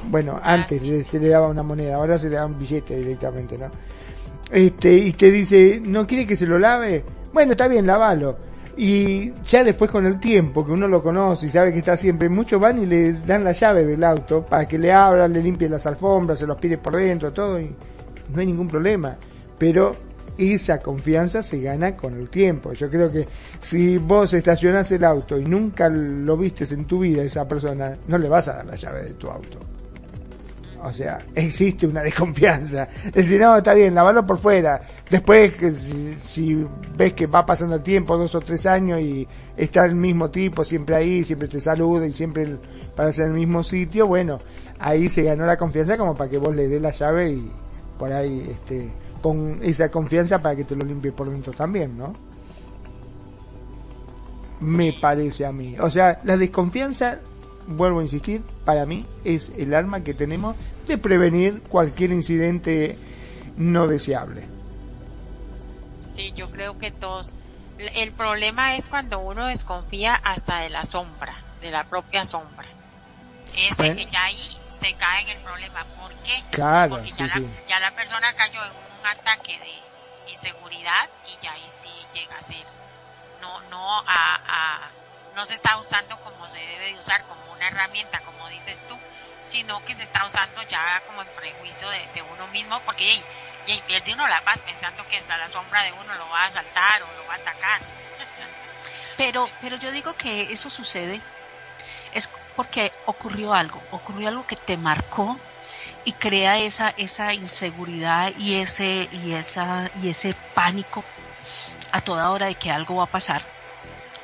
bueno, 0.09 0.39
antes 0.41 0.81
se 1.05 1.19
le 1.19 1.31
daba 1.31 1.49
una 1.49 1.65
moneda, 1.65 1.97
ahora 1.97 2.17
se 2.17 2.31
le 2.31 2.37
da 2.37 2.47
un 2.47 2.57
billete 2.57 2.97
directamente, 2.97 3.59
¿no? 3.59 3.73
Este, 4.53 4.93
y 4.93 5.13
te 5.15 5.29
dice, 5.29 5.83
¿no 5.83 6.07
quiere 6.07 6.29
que 6.29 6.37
se 6.37 6.47
lo 6.47 6.61
lave? 6.61 7.03
Bueno, 7.33 7.53
está 7.53 7.67
bien, 7.67 7.89
lavalo 7.89 8.48
y 8.81 9.35
ya 9.43 9.65
después 9.65 9.91
con 9.91 10.07
el 10.07 10.21
tiempo, 10.21 10.65
que 10.65 10.71
uno 10.71 10.87
lo 10.87 11.03
conoce 11.03 11.47
y 11.47 11.51
sabe 11.51 11.73
que 11.73 11.81
está 11.81 11.97
siempre, 11.97 12.29
muchos 12.29 12.61
van 12.61 12.81
y 12.81 12.87
le 12.87 13.15
dan 13.15 13.43
la 13.43 13.51
llave 13.51 13.85
del 13.85 14.05
auto 14.05 14.47
para 14.47 14.67
que 14.67 14.79
le 14.79 14.93
abra, 14.93 15.27
le 15.27 15.43
limpie 15.43 15.69
las 15.69 15.85
alfombras, 15.85 16.39
se 16.39 16.47
los 16.47 16.57
pide 16.61 16.79
por 16.79 16.95
dentro, 16.95 17.33
todo, 17.33 17.61
y 17.61 17.75
no 18.33 18.41
hay 18.41 18.47
ningún 18.47 18.69
problema. 18.69 19.17
Pero 19.59 19.97
esa 20.39 20.79
confianza 20.79 21.43
se 21.43 21.61
gana 21.61 21.97
con 21.97 22.17
el 22.17 22.29
tiempo. 22.29 22.73
Yo 22.73 22.89
creo 22.89 23.11
que 23.11 23.27
si 23.59 23.99
vos 23.99 24.33
estacionás 24.33 24.93
el 24.93 25.03
auto 25.03 25.37
y 25.37 25.45
nunca 25.45 25.89
lo 25.89 26.37
vistes 26.37 26.71
en 26.71 26.85
tu 26.85 27.01
vida 27.01 27.25
esa 27.25 27.49
persona, 27.49 27.97
no 28.07 28.17
le 28.17 28.29
vas 28.29 28.47
a 28.47 28.59
dar 28.59 28.67
la 28.67 28.77
llave 28.77 29.03
de 29.03 29.15
tu 29.15 29.27
auto. 29.27 29.59
O 30.83 30.93
sea, 30.93 31.19
existe 31.35 31.87
una 31.87 32.03
desconfianza. 32.03 32.85
Es 33.07 33.13
decir, 33.13 33.41
no, 33.41 33.57
está 33.57 33.75
bien, 33.75 33.95
lavarlo 33.95 34.25
por 34.25 34.39
fuera. 34.39 34.81
Después, 35.11 35.55
que 35.55 35.73
si, 35.73 36.65
ves 36.97 37.15
que 37.15 37.27
va 37.27 37.45
pasando 37.45 37.77
el 37.77 37.83
tiempo, 37.83 38.17
dos 38.17 38.35
o 38.35 38.41
tres 38.41 38.65
años, 38.67 39.01
y 39.01 39.27
está 39.57 39.85
el 39.85 39.97
mismo 39.97 40.31
tipo 40.31 40.65
siempre 40.65 40.97
ahí, 40.97 41.25
siempre 41.25 41.49
te 41.49 41.61
saluda 41.61 42.07
y 42.07 42.13
siempre 42.13 42.59
para 42.97 43.09
hacer 43.09 43.27
el 43.27 43.35
mismo 43.35 43.63
sitio, 43.63 44.07
bueno, 44.07 44.39
ahí 44.79 45.09
se 45.09 45.23
ganó 45.23 45.45
la 45.47 45.57
confianza 45.57 45.97
como 45.97 46.15
para 46.15 46.31
que 46.31 46.39
vos 46.39 46.55
le 46.55 46.69
des 46.69 46.81
la 46.81 46.91
llave 46.91 47.33
y 47.33 47.53
por 47.99 48.13
ahí, 48.13 48.43
este, 48.49 48.91
con 49.21 49.59
esa 49.63 49.91
confianza 49.91 50.39
para 50.39 50.55
que 50.55 50.65
te 50.65 50.77
lo 50.77 50.87
limpie 50.87 51.13
por 51.13 51.29
dentro 51.29 51.53
también, 51.53 51.97
¿no? 51.97 52.13
Me 54.61 54.93
parece 55.01 55.45
a 55.47 55.53
mí. 55.53 55.77
O 55.81 55.91
sea, 55.91 56.21
la 56.25 56.37
desconfianza 56.37 57.19
vuelvo 57.69 58.01
a 58.01 58.03
insistir, 58.03 58.43
para 58.65 58.87
mí 58.87 59.07
es 59.25 59.53
el 59.57 59.75
arma 59.75 60.03
que 60.03 60.15
tenemos 60.15 60.57
de 60.87 60.97
prevenir 60.99 61.63
cualquier 61.63 62.11
incidente 62.11 62.99
no 63.57 63.87
deseable. 63.87 64.47
Sí, 66.01 66.33
yo 66.35 66.51
creo 66.51 66.79
que 66.79 66.91
todos. 66.91 67.33
El 67.79 68.13
problema 68.13 68.75
es 68.77 68.89
cuando 68.89 69.21
uno 69.21 69.47
desconfía 69.47 70.15
hasta 70.15 70.61
de 70.61 70.71
la 70.71 70.85
sombra, 70.85 71.45
de 71.61 71.71
la 71.71 71.85
propia 71.85 72.25
sombra. 72.25 72.67
Ese 73.55 73.95
que 73.95 74.07
ya 74.07 74.25
ahí 74.25 74.49
se 74.71 74.95
cae 74.95 75.23
en 75.23 75.37
el 75.37 75.45
problema. 75.45 75.85
¿Por 76.01 76.13
qué? 76.23 76.43
Claro, 76.51 76.97
Porque 76.97 77.13
ya, 77.13 77.27
la, 77.27 77.41
ya 77.69 77.81
la 77.81 77.91
persona 77.93 78.33
cayó 78.35 78.61
en 78.65 78.71
un 79.01 79.07
ataque 79.07 79.59
de 79.59 80.33
inseguridad 80.33 81.09
y 81.27 81.45
ya 81.45 81.53
ahí 81.53 81.65
sí 81.67 81.89
llega 82.15 82.37
a 82.37 82.43
ser. 82.43 82.65
No, 83.41 83.61
no 83.71 84.03
a 84.07 84.91
no 85.39 85.45
se 85.45 85.55
está 85.55 85.79
usando 85.79 86.19
como 86.19 86.49
se 86.49 86.59
debe 86.59 86.93
de 86.93 86.99
usar, 86.99 87.23
como 87.29 87.48
una 87.59 87.69
herramienta, 87.69 88.21
como 88.21 88.49
dices 88.49 88.83
tú, 88.87 88.97
sino 89.43 89.85
que 89.85 89.95
se 89.95 90.05
está 90.05 90.25
usando 90.25 90.63
ya 90.63 91.03
como 91.07 91.23
en 91.23 91.29
prejuicio 91.29 91.89
de, 91.91 92.23
uno 92.23 92.47
mismo, 92.49 92.81
porque 92.85 93.05
y, 93.67 93.81
pierde 93.83 94.15
uno 94.15 94.27
la 94.29 94.43
paz 94.43 94.59
pensando 94.61 95.05
que 95.09 95.17
hasta 95.17 95.37
la 95.37 95.49
sombra 95.49 95.83
de 95.83 95.93
uno 95.93 96.15
lo 96.15 96.29
va 96.29 96.43
a 96.43 96.47
asaltar 96.47 97.03
o 97.03 97.07
lo 97.17 97.27
va 97.27 97.35
a 97.35 97.37
atacar. 97.37 97.81
Pero, 99.17 99.49
pero 99.61 99.77
yo 99.79 99.91
digo 99.91 100.15
que 100.15 100.53
eso 100.53 100.71
sucede 100.71 101.21
es 102.13 102.31
porque 102.55 102.93
ocurrió 103.05 103.53
algo, 103.53 103.83
ocurrió 103.91 104.29
algo 104.29 104.47
que 104.47 104.55
te 104.55 104.77
marcó 104.77 105.37
y 106.05 106.13
crea 106.13 106.59
esa 106.59 106.91
esa 106.97 107.35
inseguridad 107.35 108.33
y 108.39 108.55
ese 108.55 109.09
y 109.11 109.35
esa 109.35 109.91
y 110.01 110.09
ese 110.09 110.37
pánico 110.55 111.05
a 111.91 112.01
toda 112.01 112.31
hora 112.31 112.47
de 112.47 112.55
que 112.55 112.71
algo 112.71 112.99
va 112.99 113.05
a 113.05 113.11
pasar 113.11 113.58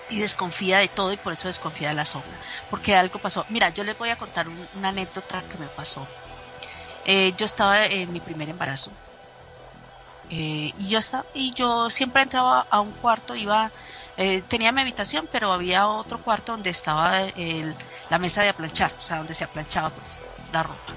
y 0.09 0.19
desconfía 0.19 0.79
de 0.79 0.89
todo 0.89 1.13
y 1.13 1.17
por 1.17 1.33
eso 1.33 1.49
desconfía 1.49 1.89
de 1.89 1.95
la 1.95 2.05
sombra, 2.05 2.39
porque 2.71 2.95
algo 2.95 3.19
pasó. 3.19 3.45
Mira, 3.49 3.71
yo 3.71 3.85
les 3.85 3.97
voy 3.97 4.11
a 4.11 4.17
contar 4.17 4.49
una 4.49 4.89
anécdota 4.89 5.43
que 5.43 5.59
me 5.59 5.69
pasó. 5.69 6.07
Eh, 7.05 7.35
yo 7.37 7.47
estaba 7.47 7.85
en 7.87 8.13
mi 8.13 8.21
primer 8.21 8.49
embarazo 8.49 8.91
eh, 10.31 10.73
y 10.79 10.89
yo 10.89 10.99
estaba 10.99 11.27
y 11.35 11.53
yo 11.53 11.91
siempre 11.91 12.23
entraba 12.23 12.67
a 12.71 12.81
un 12.81 12.93
cuarto, 12.93 13.35
iba 13.35 13.71
eh, 14.17 14.43
tenía 14.49 14.73
mi 14.73 14.81
habitación, 14.81 15.29
pero 15.31 15.53
había 15.53 15.87
otro 15.87 16.19
cuarto 16.23 16.53
donde 16.53 16.71
estaba 16.71 17.27
la 18.09 18.19
mesa 18.19 18.43
de 18.43 18.49
aplanchar, 18.49 18.93
o 18.99 19.03
sea, 19.03 19.19
donde 19.19 19.35
se 19.35 19.45
aplanchaba 19.45 19.91
pues 19.91 20.23
la 20.53 20.63
ropa. 20.63 20.93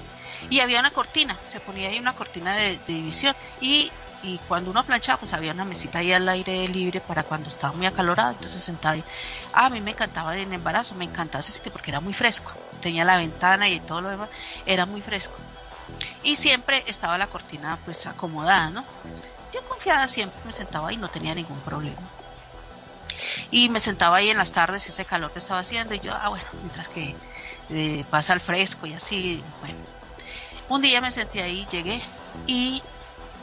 Y 0.48 0.60
había 0.60 0.80
una 0.80 0.92
cortina, 0.92 1.36
se 1.46 1.60
ponía 1.60 1.88
ahí 1.88 1.98
una 1.98 2.14
cortina 2.14 2.56
de 2.56 2.78
división 2.86 3.34
y 3.60 3.90
y 4.22 4.38
cuando 4.48 4.70
uno 4.70 4.84
planchaba 4.84 5.18
pues 5.18 5.32
había 5.32 5.52
una 5.52 5.64
mesita 5.64 6.00
ahí 6.00 6.12
al 6.12 6.28
aire 6.28 6.66
libre 6.68 7.00
para 7.00 7.22
cuando 7.22 7.48
estaba 7.48 7.72
muy 7.72 7.86
acalorado, 7.86 8.32
entonces 8.32 8.62
sentaba 8.62 8.94
ahí. 8.94 9.04
Ah, 9.52 9.66
a 9.66 9.70
mí 9.70 9.80
me 9.80 9.92
encantaba 9.92 10.36
en 10.36 10.52
embarazo, 10.52 10.94
me 10.94 11.04
encantaba 11.04 11.40
ese 11.40 11.52
sitio 11.52 11.70
porque 11.70 11.90
era 11.90 12.00
muy 12.00 12.12
fresco, 12.12 12.52
tenía 12.80 13.04
la 13.04 13.16
ventana 13.16 13.68
y 13.68 13.80
todo 13.80 14.00
lo 14.00 14.10
demás, 14.10 14.30
era 14.66 14.86
muy 14.86 15.02
fresco. 15.02 15.38
Y 16.22 16.36
siempre 16.36 16.82
estaba 16.86 17.16
la 17.16 17.28
cortina 17.28 17.78
pues 17.84 18.06
acomodada, 18.06 18.70
¿no? 18.70 18.84
Yo 19.52 19.60
confiaba 19.68 20.06
siempre, 20.08 20.38
me 20.44 20.52
sentaba 20.52 20.88
ahí, 20.88 20.96
no 20.96 21.08
tenía 21.08 21.34
ningún 21.34 21.60
problema. 21.60 22.08
Y 23.50 23.68
me 23.68 23.80
sentaba 23.80 24.18
ahí 24.18 24.28
en 24.30 24.36
las 24.36 24.52
tardes, 24.52 24.88
ese 24.88 25.04
calor 25.04 25.32
que 25.32 25.38
estaba 25.38 25.60
haciendo, 25.60 25.94
y 25.94 26.00
yo, 26.00 26.12
ah, 26.12 26.28
bueno, 26.28 26.44
mientras 26.52 26.88
que 26.88 27.16
eh, 27.70 28.04
pasa 28.10 28.34
el 28.34 28.40
fresco 28.40 28.86
y 28.86 28.94
así, 28.94 29.42
bueno. 29.60 29.78
Un 30.68 30.82
día 30.82 31.00
me 31.00 31.10
sentí 31.10 31.38
ahí, 31.40 31.66
llegué 31.70 32.02
y 32.46 32.82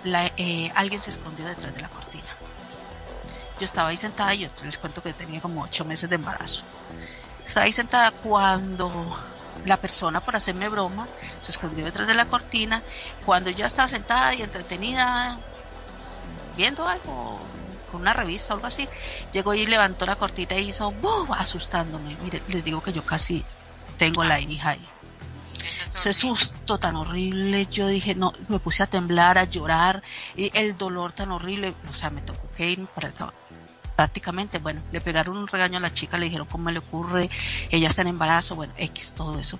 eh, 0.05 0.71
alguien 0.75 1.01
se 1.01 1.09
escondió 1.09 1.45
detrás 1.45 1.73
de 1.73 1.81
la 1.81 1.89
cortina. 1.89 2.35
Yo 3.59 3.65
estaba 3.65 3.89
ahí 3.89 3.97
sentada 3.97 4.33
y 4.35 4.39
yo 4.39 4.49
les 4.63 4.77
cuento 4.77 5.01
que 5.01 5.13
tenía 5.13 5.41
como 5.41 5.63
ocho 5.63 5.85
meses 5.85 6.09
de 6.09 6.15
embarazo. 6.15 6.63
Estaba 7.47 7.65
ahí 7.65 7.73
sentada 7.73 8.11
cuando 8.11 9.17
la 9.65 9.77
persona 9.77 10.19
por 10.19 10.35
hacerme 10.35 10.69
broma 10.69 11.07
se 11.39 11.51
escondió 11.51 11.85
detrás 11.85 12.07
de 12.07 12.13
la 12.13 12.25
cortina. 12.25 12.83
Cuando 13.25 13.49
yo 13.49 13.65
estaba 13.65 13.87
sentada 13.87 14.33
y 14.33 14.41
entretenida 14.41 15.37
viendo 16.55 16.87
algo, 16.87 17.39
con 17.91 18.01
una 18.01 18.13
revista 18.13 18.53
o 18.53 18.57
algo 18.57 18.67
así, 18.67 18.87
llegó 19.31 19.53
y 19.53 19.65
levantó 19.65 20.05
la 20.05 20.17
cortina 20.17 20.57
y 20.57 20.69
hizo 20.69 20.91
¡buf! 20.91 21.29
asustándome. 21.31 22.17
Mire, 22.21 22.41
les 22.47 22.63
digo 22.63 22.81
que 22.81 22.91
yo 22.91 23.05
casi 23.05 23.43
tengo 23.97 24.23
la 24.23 24.39
hija 24.39 24.71
ahí. 24.71 24.94
Ese 25.95 26.11
susto 26.11 26.77
tan 26.77 26.97
horrible, 26.97 27.67
yo 27.67 27.87
dije, 27.87 28.15
no, 28.15 28.33
me 28.49 28.59
puse 28.59 28.83
a 28.83 28.87
temblar, 28.87 29.37
a 29.37 29.45
llorar, 29.45 30.03
y 30.35 30.51
el 30.53 30.77
dolor 30.77 31.13
tan 31.13 31.31
horrible, 31.31 31.73
o 31.89 31.93
sea, 31.93 32.09
me 32.09 32.21
tocó 32.21 32.51
que 32.51 32.69
ir 32.69 32.85
prácticamente, 33.95 34.59
bueno, 34.59 34.81
le 34.91 34.99
pegaron 34.99 35.37
un 35.37 35.47
regaño 35.47 35.77
a 35.77 35.79
la 35.79 35.93
chica, 35.93 36.17
le 36.17 36.25
dijeron 36.25 36.47
cómo 36.51 36.69
le 36.69 36.79
ocurre, 36.79 37.29
ella 37.71 37.87
está 37.87 38.01
en 38.01 38.09
embarazo, 38.09 38.55
bueno, 38.55 38.73
X, 38.77 39.13
todo 39.15 39.39
eso. 39.39 39.57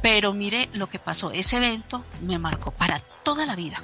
Pero 0.00 0.32
mire 0.32 0.68
lo 0.74 0.86
que 0.86 1.00
pasó, 1.00 1.32
ese 1.32 1.56
evento 1.56 2.04
me 2.22 2.38
marcó 2.38 2.70
para 2.70 3.00
toda 3.24 3.44
la 3.44 3.56
vida. 3.56 3.82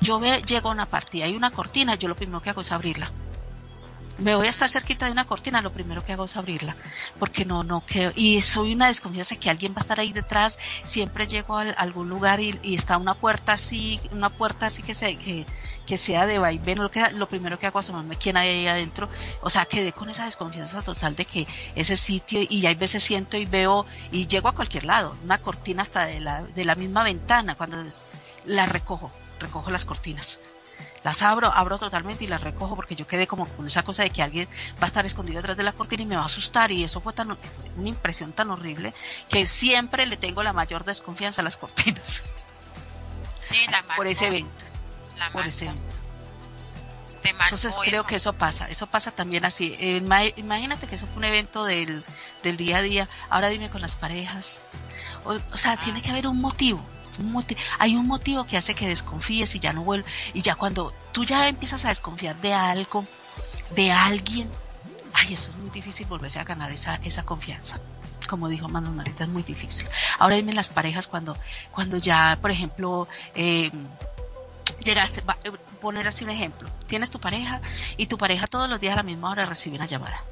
Yo 0.00 0.18
ve, 0.18 0.42
llego 0.42 0.68
a 0.68 0.72
una 0.72 0.86
partida, 0.86 1.26
hay 1.26 1.36
una 1.36 1.52
cortina, 1.52 1.94
yo 1.94 2.08
lo 2.08 2.16
primero 2.16 2.42
que 2.42 2.50
hago 2.50 2.62
es 2.62 2.72
abrirla 2.72 3.12
me 4.18 4.34
voy 4.34 4.48
a 4.48 4.50
estar 4.50 4.68
cerquita 4.68 5.06
de 5.06 5.12
una 5.12 5.26
cortina, 5.26 5.62
lo 5.62 5.72
primero 5.72 6.04
que 6.04 6.12
hago 6.12 6.24
es 6.24 6.36
abrirla, 6.36 6.76
porque 7.18 7.44
no, 7.44 7.62
no 7.62 7.82
creo, 7.86 8.12
y 8.14 8.40
soy 8.40 8.74
una 8.74 8.88
desconfianza 8.88 9.36
que 9.36 9.48
alguien 9.48 9.72
va 9.72 9.78
a 9.78 9.80
estar 9.80 10.00
ahí 10.00 10.12
detrás, 10.12 10.58
siempre 10.82 11.26
llego 11.26 11.56
a, 11.56 11.62
algún 11.62 12.08
lugar 12.08 12.40
y, 12.40 12.74
está 12.74 12.98
una 12.98 13.14
puerta 13.14 13.52
así, 13.52 14.00
una 14.10 14.30
puerta 14.30 14.66
así 14.66 14.82
que 14.82 15.46
que 15.86 15.96
sea 15.96 16.26
de 16.26 16.38
vaivén, 16.38 16.78
lo 16.78 16.90
que, 16.90 17.10
lo 17.12 17.28
primero 17.28 17.58
que 17.58 17.66
hago 17.66 17.80
es 17.80 17.86
asomarme 17.86 18.16
quién 18.16 18.36
hay 18.36 18.48
ahí 18.48 18.66
adentro, 18.66 19.08
o 19.40 19.48
sea, 19.48 19.64
quedé 19.64 19.92
con 19.92 20.10
esa 20.10 20.26
desconfianza 20.26 20.82
total 20.82 21.16
de 21.16 21.24
que 21.24 21.46
ese 21.74 21.96
sitio, 21.96 22.40
y 22.46 22.66
hay 22.66 22.74
veces 22.74 23.02
siento 23.02 23.36
y 23.38 23.46
veo, 23.46 23.86
y 24.12 24.26
llego 24.26 24.48
a 24.48 24.54
cualquier 24.54 24.84
lado, 24.84 25.16
una 25.24 25.38
cortina 25.38 25.82
hasta 25.82 26.04
de 26.04 26.20
la, 26.20 26.42
de 26.42 26.64
la 26.64 26.74
misma 26.74 27.04
ventana, 27.04 27.54
cuando 27.54 27.78
la 28.44 28.66
recojo, 28.66 29.10
recojo 29.38 29.70
las 29.70 29.84
cortinas 29.84 30.40
las 31.02 31.22
abro, 31.22 31.52
abro 31.52 31.78
totalmente 31.78 32.24
y 32.24 32.26
las 32.26 32.40
recojo 32.40 32.76
porque 32.76 32.94
yo 32.94 33.06
quedé 33.06 33.26
como 33.26 33.46
con 33.46 33.66
esa 33.66 33.82
cosa 33.82 34.02
de 34.02 34.10
que 34.10 34.22
alguien 34.22 34.48
va 34.74 34.82
a 34.82 34.86
estar 34.86 35.04
escondido 35.06 35.38
detrás 35.38 35.56
de 35.56 35.62
la 35.62 35.72
cortina 35.72 36.02
y 36.02 36.06
me 36.06 36.16
va 36.16 36.22
a 36.22 36.26
asustar 36.26 36.70
y 36.70 36.84
eso 36.84 37.00
fue 37.00 37.12
tan 37.12 37.36
una 37.76 37.88
impresión 37.88 38.32
tan 38.32 38.50
horrible 38.50 38.94
que 39.28 39.46
siempre 39.46 40.06
le 40.06 40.16
tengo 40.16 40.42
la 40.42 40.52
mayor 40.52 40.84
desconfianza 40.84 41.40
a 41.40 41.44
las 41.44 41.56
cortinas. 41.56 42.22
Sí, 43.36 43.66
la 43.70 43.82
Por 43.96 44.06
ese 44.06 44.26
evento. 44.26 44.64
por 45.32 45.46
ese 45.46 45.66
evento. 45.66 45.98
Entonces 47.24 47.74
creo 47.84 48.04
que 48.04 48.16
eso 48.16 48.32
pasa, 48.32 48.68
eso 48.68 48.86
pasa 48.86 49.10
también 49.10 49.44
así. 49.44 49.76
Eh, 49.78 50.02
imagínate 50.36 50.86
que 50.86 50.94
eso 50.94 51.06
fue 51.06 51.16
un 51.16 51.24
evento 51.24 51.64
del, 51.64 52.04
del 52.42 52.56
día 52.56 52.78
a 52.78 52.82
día. 52.82 53.08
Ahora 53.28 53.48
dime 53.48 53.70
con 53.70 53.80
las 53.80 53.96
parejas. 53.96 54.60
O, 55.24 55.56
sea, 55.56 55.76
tiene 55.76 56.00
que 56.00 56.10
haber 56.10 56.26
un 56.26 56.40
motivo 56.40 56.80
hay 57.78 57.96
un 57.96 58.06
motivo 58.06 58.44
que 58.44 58.56
hace 58.56 58.74
que 58.74 58.88
desconfíes 58.88 59.54
y 59.54 59.60
ya 59.60 59.72
no 59.72 59.82
vuelve. 59.82 60.08
Y 60.34 60.42
ya 60.42 60.54
cuando 60.54 60.92
tú 61.12 61.24
ya 61.24 61.48
empiezas 61.48 61.84
a 61.84 61.88
desconfiar 61.88 62.40
de 62.40 62.54
algo, 62.54 63.04
de 63.74 63.92
alguien, 63.92 64.50
ay, 65.12 65.34
eso 65.34 65.50
es 65.50 65.56
muy 65.56 65.70
difícil 65.70 66.06
volverse 66.06 66.38
a 66.38 66.44
ganar 66.44 66.70
esa, 66.70 66.96
esa 66.96 67.24
confianza. 67.24 67.80
Como 68.28 68.48
dijo 68.48 68.68
Manuel 68.68 68.94
Marita, 68.94 69.24
es 69.24 69.30
muy 69.30 69.42
difícil. 69.42 69.88
Ahora 70.18 70.36
dime 70.36 70.52
las 70.52 70.68
parejas 70.68 71.06
cuando, 71.06 71.36
cuando 71.70 71.96
ya, 71.96 72.38
por 72.40 72.50
ejemplo, 72.50 73.08
eh, 73.34 73.70
llegaste, 74.84 75.22
va, 75.22 75.38
eh, 75.44 75.50
poner 75.80 76.06
así 76.08 76.24
un 76.24 76.30
ejemplo, 76.30 76.68
tienes 76.86 77.10
tu 77.10 77.20
pareja 77.20 77.60
y 77.96 78.06
tu 78.06 78.18
pareja 78.18 78.46
todos 78.46 78.68
los 78.68 78.80
días 78.80 78.92
a 78.94 78.96
la 78.96 79.02
misma 79.02 79.30
hora 79.30 79.44
recibe 79.44 79.76
una 79.76 79.86
llamada 79.86 80.22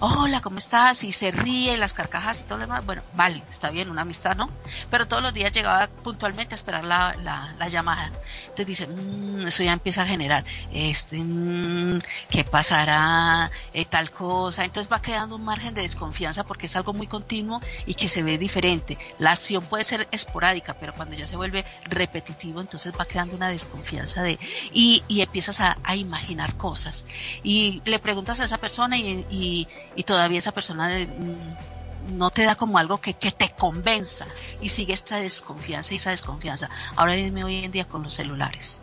hola, 0.00 0.40
¿cómo 0.40 0.58
estás? 0.58 1.04
Y 1.04 1.12
se 1.12 1.30
ríe, 1.30 1.76
las 1.76 1.92
carcajas 1.92 2.40
y 2.40 2.44
todo 2.44 2.58
lo 2.58 2.62
demás. 2.62 2.84
Bueno, 2.84 3.02
vale, 3.14 3.42
está 3.50 3.70
bien, 3.70 3.90
una 3.90 4.02
amistad, 4.02 4.36
¿no? 4.36 4.50
Pero 4.90 5.06
todos 5.06 5.22
los 5.22 5.34
días 5.34 5.52
llegaba 5.52 5.88
puntualmente 5.88 6.54
a 6.54 6.56
esperar 6.56 6.84
la, 6.84 7.14
la, 7.18 7.68
llamada. 7.68 8.10
Entonces 8.42 8.66
dice, 8.66 8.86
mmm, 8.86 9.46
eso 9.46 9.62
ya 9.62 9.72
empieza 9.72 10.02
a 10.02 10.06
generar, 10.06 10.44
este, 10.72 11.18
mmm, 11.18 11.98
¿qué 12.30 12.44
pasará? 12.44 13.50
Eh, 13.72 13.84
tal 13.84 14.10
cosa. 14.10 14.64
Entonces 14.64 14.92
va 14.92 15.00
creando 15.00 15.36
un 15.36 15.44
margen 15.44 15.74
de 15.74 15.82
desconfianza 15.82 16.44
porque 16.44 16.66
es 16.66 16.76
algo 16.76 16.92
muy 16.92 17.06
continuo 17.06 17.60
y 17.86 17.94
que 17.94 18.08
se 18.08 18.22
ve 18.22 18.38
diferente. 18.38 18.98
La 19.18 19.32
acción 19.32 19.64
puede 19.64 19.84
ser 19.84 20.08
esporádica, 20.10 20.74
pero 20.74 20.92
cuando 20.92 21.16
ya 21.16 21.26
se 21.28 21.36
vuelve 21.36 21.64
repetitivo, 21.84 22.60
entonces 22.60 22.92
va 22.98 23.04
creando 23.04 23.36
una 23.36 23.48
desconfianza 23.48 24.22
de, 24.22 24.38
y, 24.72 25.02
y 25.08 25.20
empiezas 25.20 25.60
a, 25.60 25.76
imaginar 25.94 26.56
cosas. 26.56 27.04
Y 27.42 27.82
le 27.84 27.98
preguntas 27.98 28.38
a 28.40 28.44
esa 28.44 28.58
persona 28.58 28.96
y, 28.96 29.26
y 29.28 29.59
y, 29.94 30.02
todavía 30.04 30.38
esa 30.38 30.52
persona 30.52 30.88
mm, 30.88 32.16
no 32.16 32.30
te 32.30 32.44
da 32.44 32.56
como 32.56 32.78
algo 32.78 33.00
que, 33.00 33.14
que 33.14 33.30
te 33.32 33.50
convenza 33.50 34.26
y 34.60 34.68
sigue 34.68 34.94
esa 34.94 35.18
desconfianza 35.18 35.94
y 35.94 35.96
esa 35.96 36.10
desconfianza. 36.10 36.68
Ahora 36.96 37.14
dime 37.14 37.44
hoy 37.44 37.64
en 37.64 37.72
día 37.72 37.84
con 37.86 38.02
los 38.02 38.14
celulares 38.14 38.80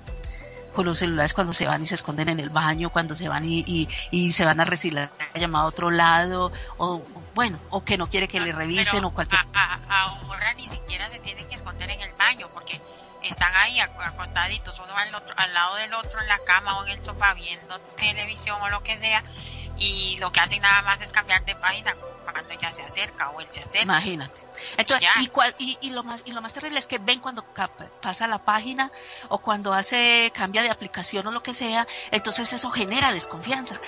con 0.77 0.85
los 0.85 0.99
celulares 0.99 1.33
cuando 1.33 1.53
se 1.53 1.65
van 1.65 1.81
y 1.81 1.87
se 1.87 1.95
esconden 1.95 2.29
en 2.29 2.39
el 2.39 2.51
baño, 2.51 2.91
cuando 2.91 3.15
se 3.15 3.27
van 3.27 3.43
y, 3.43 3.87
y, 4.11 4.29
se 4.29 4.45
van 4.45 4.59
a 4.59 4.63
recibir 4.63 4.93
la 4.93 5.09
llamada 5.33 5.65
a 5.65 5.67
otro 5.67 5.89
lado, 5.89 6.51
o 6.77 7.01
bueno, 7.33 7.57
o 7.71 7.83
que 7.83 7.97
no 7.97 8.05
quiere 8.05 8.27
que 8.27 8.39
le 8.39 8.51
revisen 8.51 9.03
o 9.03 9.11
cualquier... 9.11 9.41
ahora 9.55 10.53
ni 10.53 10.67
siquiera 10.67 11.09
se 11.09 11.17
tienen 11.17 11.47
que 11.47 11.55
esconder 11.55 11.89
en 11.89 11.99
el 12.01 12.13
baño 12.13 12.47
porque 12.53 12.79
están 13.23 13.51
ahí 13.55 13.79
acostaditos, 13.79 14.77
uno 14.77 14.95
al, 14.95 15.15
otro, 15.15 15.33
al 15.37 15.51
lado 15.51 15.75
del 15.77 15.93
otro 15.95 16.21
en 16.21 16.27
la 16.27 16.37
cama 16.45 16.77
o 16.77 16.85
en 16.85 16.91
el 16.91 17.03
sofá 17.03 17.33
viendo 17.33 17.79
televisión 17.97 18.61
o 18.61 18.69
lo 18.69 18.83
que 18.83 18.97
sea, 18.97 19.23
y 19.79 20.17
lo 20.17 20.31
que 20.31 20.39
hacen 20.39 20.61
nada 20.61 20.81
más 20.81 21.01
es 21.01 21.11
cambiar 21.11 21.45
de 21.45 21.55
página 21.55 21.95
cuando 22.31 22.53
ella 22.53 22.71
se 22.71 22.83
acerca 22.83 23.29
o 23.29 23.41
él 23.41 23.47
se 23.49 23.61
acerca. 23.61 23.83
Imagínate. 23.83 24.41
Entonces, 24.75 25.07
y, 25.59 25.77
y, 25.81 25.91
lo 25.91 26.03
más, 26.03 26.23
y 26.25 26.31
lo 26.31 26.41
más 26.41 26.53
terrible 26.53 26.79
es 26.79 26.87
que 26.87 26.97
ven 26.97 27.19
cuando 27.19 27.45
pasa 28.01 28.27
la 28.27 28.39
página 28.39 28.91
o 29.29 29.39
cuando 29.39 29.73
hace, 29.73 30.31
cambia 30.33 30.63
de 30.63 30.69
aplicación 30.69 31.27
o 31.27 31.31
lo 31.31 31.43
que 31.43 31.53
sea, 31.53 31.87
entonces 32.11 32.51
eso 32.53 32.71
genera 32.71 33.11
desconfianza. 33.11 33.79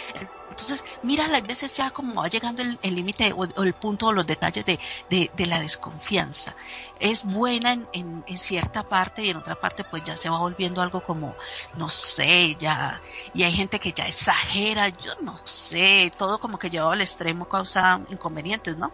Entonces, 0.61 0.83
mira, 1.03 1.25
a 1.25 1.39
veces 1.39 1.75
ya 1.75 1.91
como 1.91 2.21
va 2.21 2.27
llegando 2.27 2.61
el 2.61 2.95
límite 2.95 3.33
o, 3.33 3.45
el 3.63 3.73
punto 3.73 4.07
o 4.07 4.13
los 4.13 4.27
detalles 4.27 4.65
de, 4.65 4.79
de, 5.09 5.45
la 5.45 5.61
desconfianza. 5.61 6.53
Es 6.99 7.23
buena 7.23 7.73
en, 7.93 8.23
en, 8.27 8.37
cierta 8.37 8.83
parte 8.83 9.23
y 9.23 9.29
en 9.29 9.37
otra 9.37 9.55
parte 9.55 9.85
pues 9.85 10.03
ya 10.03 10.17
se 10.17 10.29
va 10.29 10.37
volviendo 10.39 10.81
algo 10.81 11.01
como, 11.01 11.35
no 11.75 11.87
sé, 11.87 12.55
ya, 12.55 13.01
y 13.33 13.43
hay 13.43 13.53
gente 13.53 13.79
que 13.79 13.93
ya 13.93 14.05
exagera, 14.05 14.89
yo 14.89 15.15
no 15.21 15.39
sé, 15.45 16.11
todo 16.17 16.39
como 16.39 16.59
que 16.59 16.69
lleva 16.69 16.91
al 16.91 17.01
extremo 17.01 17.47
causa 17.47 18.01
inconvenientes, 18.09 18.77
¿no? 18.77 18.91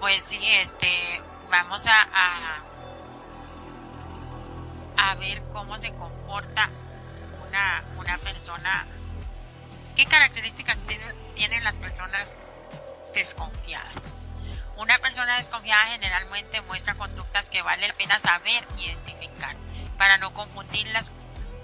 Pues 0.00 0.24
sí, 0.24 0.38
este, 0.42 0.88
vamos 1.50 1.86
a, 1.86 2.62
a, 4.96 5.14
ver 5.16 5.42
cómo 5.52 5.76
se 5.76 5.92
comporta 5.94 6.70
una, 7.96 8.18
persona, 8.18 8.86
qué 9.96 10.06
características 10.06 10.78
tienen, 10.86 11.16
tienen 11.34 11.64
las 11.64 11.74
personas 11.74 12.34
desconfiadas. 13.14 14.04
Una 14.76 14.98
persona 14.98 15.36
desconfiada 15.36 15.84
generalmente 15.86 16.60
muestra 16.62 16.94
conductas 16.94 17.50
que 17.50 17.62
vale 17.62 17.88
la 17.88 17.94
pena 17.94 18.18
saber 18.18 18.66
identificar 18.78 19.54
para 19.98 20.16
no 20.18 20.32
confundirlas 20.32 21.10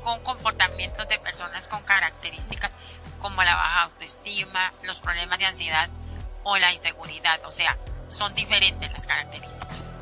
con 0.02 0.20
comportamientos 0.20 1.08
de 1.08 1.18
personas 1.18 1.66
con 1.68 1.82
características 1.82 2.74
como 3.20 3.42
la 3.42 3.56
baja 3.56 3.82
autoestima, 3.84 4.72
los 4.82 5.00
problemas 5.00 5.38
de 5.38 5.46
ansiedad 5.46 5.88
o 6.44 6.56
la 6.58 6.72
inseguridad. 6.72 7.40
O 7.44 7.50
sea, 7.50 7.76
son 8.08 8.34
diferentes 8.34 8.92
las 8.92 9.06
características. 9.06 9.92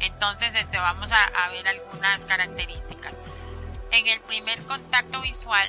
Entonces, 0.00 0.54
este, 0.54 0.78
vamos 0.78 1.10
a, 1.12 1.48
ver 1.50 1.68
algunas 1.68 2.24
características. 2.24 3.16
En 3.92 4.08
el 4.08 4.20
primer 4.22 4.60
contacto 4.64 5.20
visual 5.20 5.68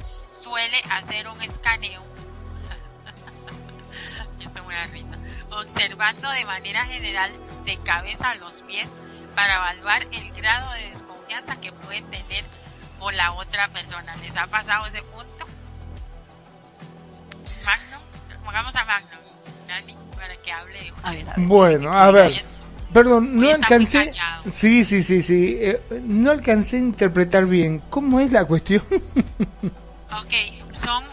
suele 0.00 0.78
hacer 0.90 1.28
un 1.28 1.40
escaneo. 1.42 2.02
Esto 4.40 4.64
una 4.64 4.86
risa. 4.86 5.18
Observando 5.50 6.30
de 6.30 6.46
manera 6.46 6.84
general 6.86 7.30
de 7.64 7.76
cabeza 7.78 8.30
a 8.30 8.34
los 8.36 8.62
pies 8.62 8.88
para 9.34 9.56
evaluar 9.56 10.06
el 10.12 10.32
grado 10.32 10.72
de 10.72 10.90
desconfianza 10.90 11.60
que 11.60 11.72
puede 11.72 12.02
tener 12.02 12.44
por 12.98 13.14
la 13.14 13.32
otra 13.32 13.68
persona. 13.68 14.16
¿Les 14.16 14.36
ha 14.36 14.46
pasado 14.46 14.86
ese 14.86 15.02
punto? 15.02 15.46
Magno, 17.64 17.98
pongamos 18.44 18.74
a 18.74 18.84
Magno 18.84 19.18
para 20.16 20.36
que 20.36 20.52
hable. 20.52 20.92
Bueno, 21.36 21.92
a 21.92 22.10
ver. 22.10 22.44
Perdón, 22.92 23.40
no 23.40 23.48
alcancé. 23.48 24.12
Sí, 24.52 24.84
sí, 24.84 25.02
sí, 25.02 25.22
sí. 25.22 25.56
Eh, 25.58 25.80
no 26.02 26.30
alcancé 26.30 26.76
a 26.76 26.80
interpretar 26.80 27.46
bien. 27.46 27.80
¿Cómo 27.90 28.20
es 28.20 28.30
la 28.30 28.44
cuestión? 28.44 28.82
ok, 28.90 30.34
son. 30.74 31.04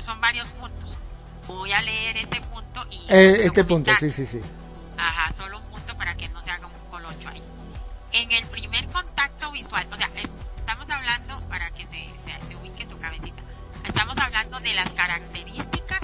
Son 0.00 0.20
varios 0.20 0.46
puntos. 0.48 0.96
Voy 1.48 1.72
a 1.72 1.80
leer 1.82 2.16
este 2.18 2.40
punto 2.42 2.86
y. 2.90 3.06
Eh, 3.08 3.46
este 3.46 3.64
punto, 3.64 3.92
sí, 3.98 4.10
sí, 4.10 4.26
sí. 4.26 4.40
Ajá, 4.96 5.32
solo 5.32 5.58
un 5.58 5.64
punto 5.64 5.96
para 5.96 6.14
que 6.16 6.28
no 6.28 6.40
se 6.42 6.50
haga 6.50 6.66
un 6.66 6.90
colocho 6.90 7.28
ahí. 7.28 7.42
En 8.12 8.30
el 8.30 8.46
primer 8.46 8.86
contacto 8.86 9.50
visual, 9.50 9.86
o 9.92 9.96
sea, 9.96 10.08
estamos 10.58 10.88
hablando, 10.88 11.40
para 11.48 11.70
que 11.70 11.82
se, 11.82 12.48
se 12.48 12.56
ubique 12.56 12.86
su 12.86 12.98
cabecita, 12.98 13.42
estamos 13.84 14.16
hablando 14.16 14.60
de 14.60 14.74
las 14.74 14.92
características 14.92 16.00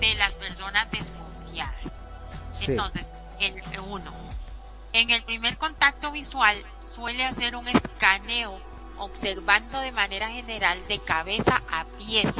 de 0.00 0.14
las 0.16 0.32
personas 0.32 0.90
desconfiadas. 0.90 1.31
Entonces, 2.66 3.12
el 3.40 3.62
uno, 3.88 4.12
en 4.92 5.10
el 5.10 5.22
primer 5.22 5.56
contacto 5.58 6.12
visual 6.12 6.56
suele 6.78 7.24
hacer 7.24 7.56
un 7.56 7.66
escaneo 7.68 8.58
observando 8.98 9.80
de 9.80 9.92
manera 9.92 10.30
general 10.30 10.78
de 10.86 10.98
cabeza 11.00 11.60
a 11.70 11.84
pies 11.98 12.34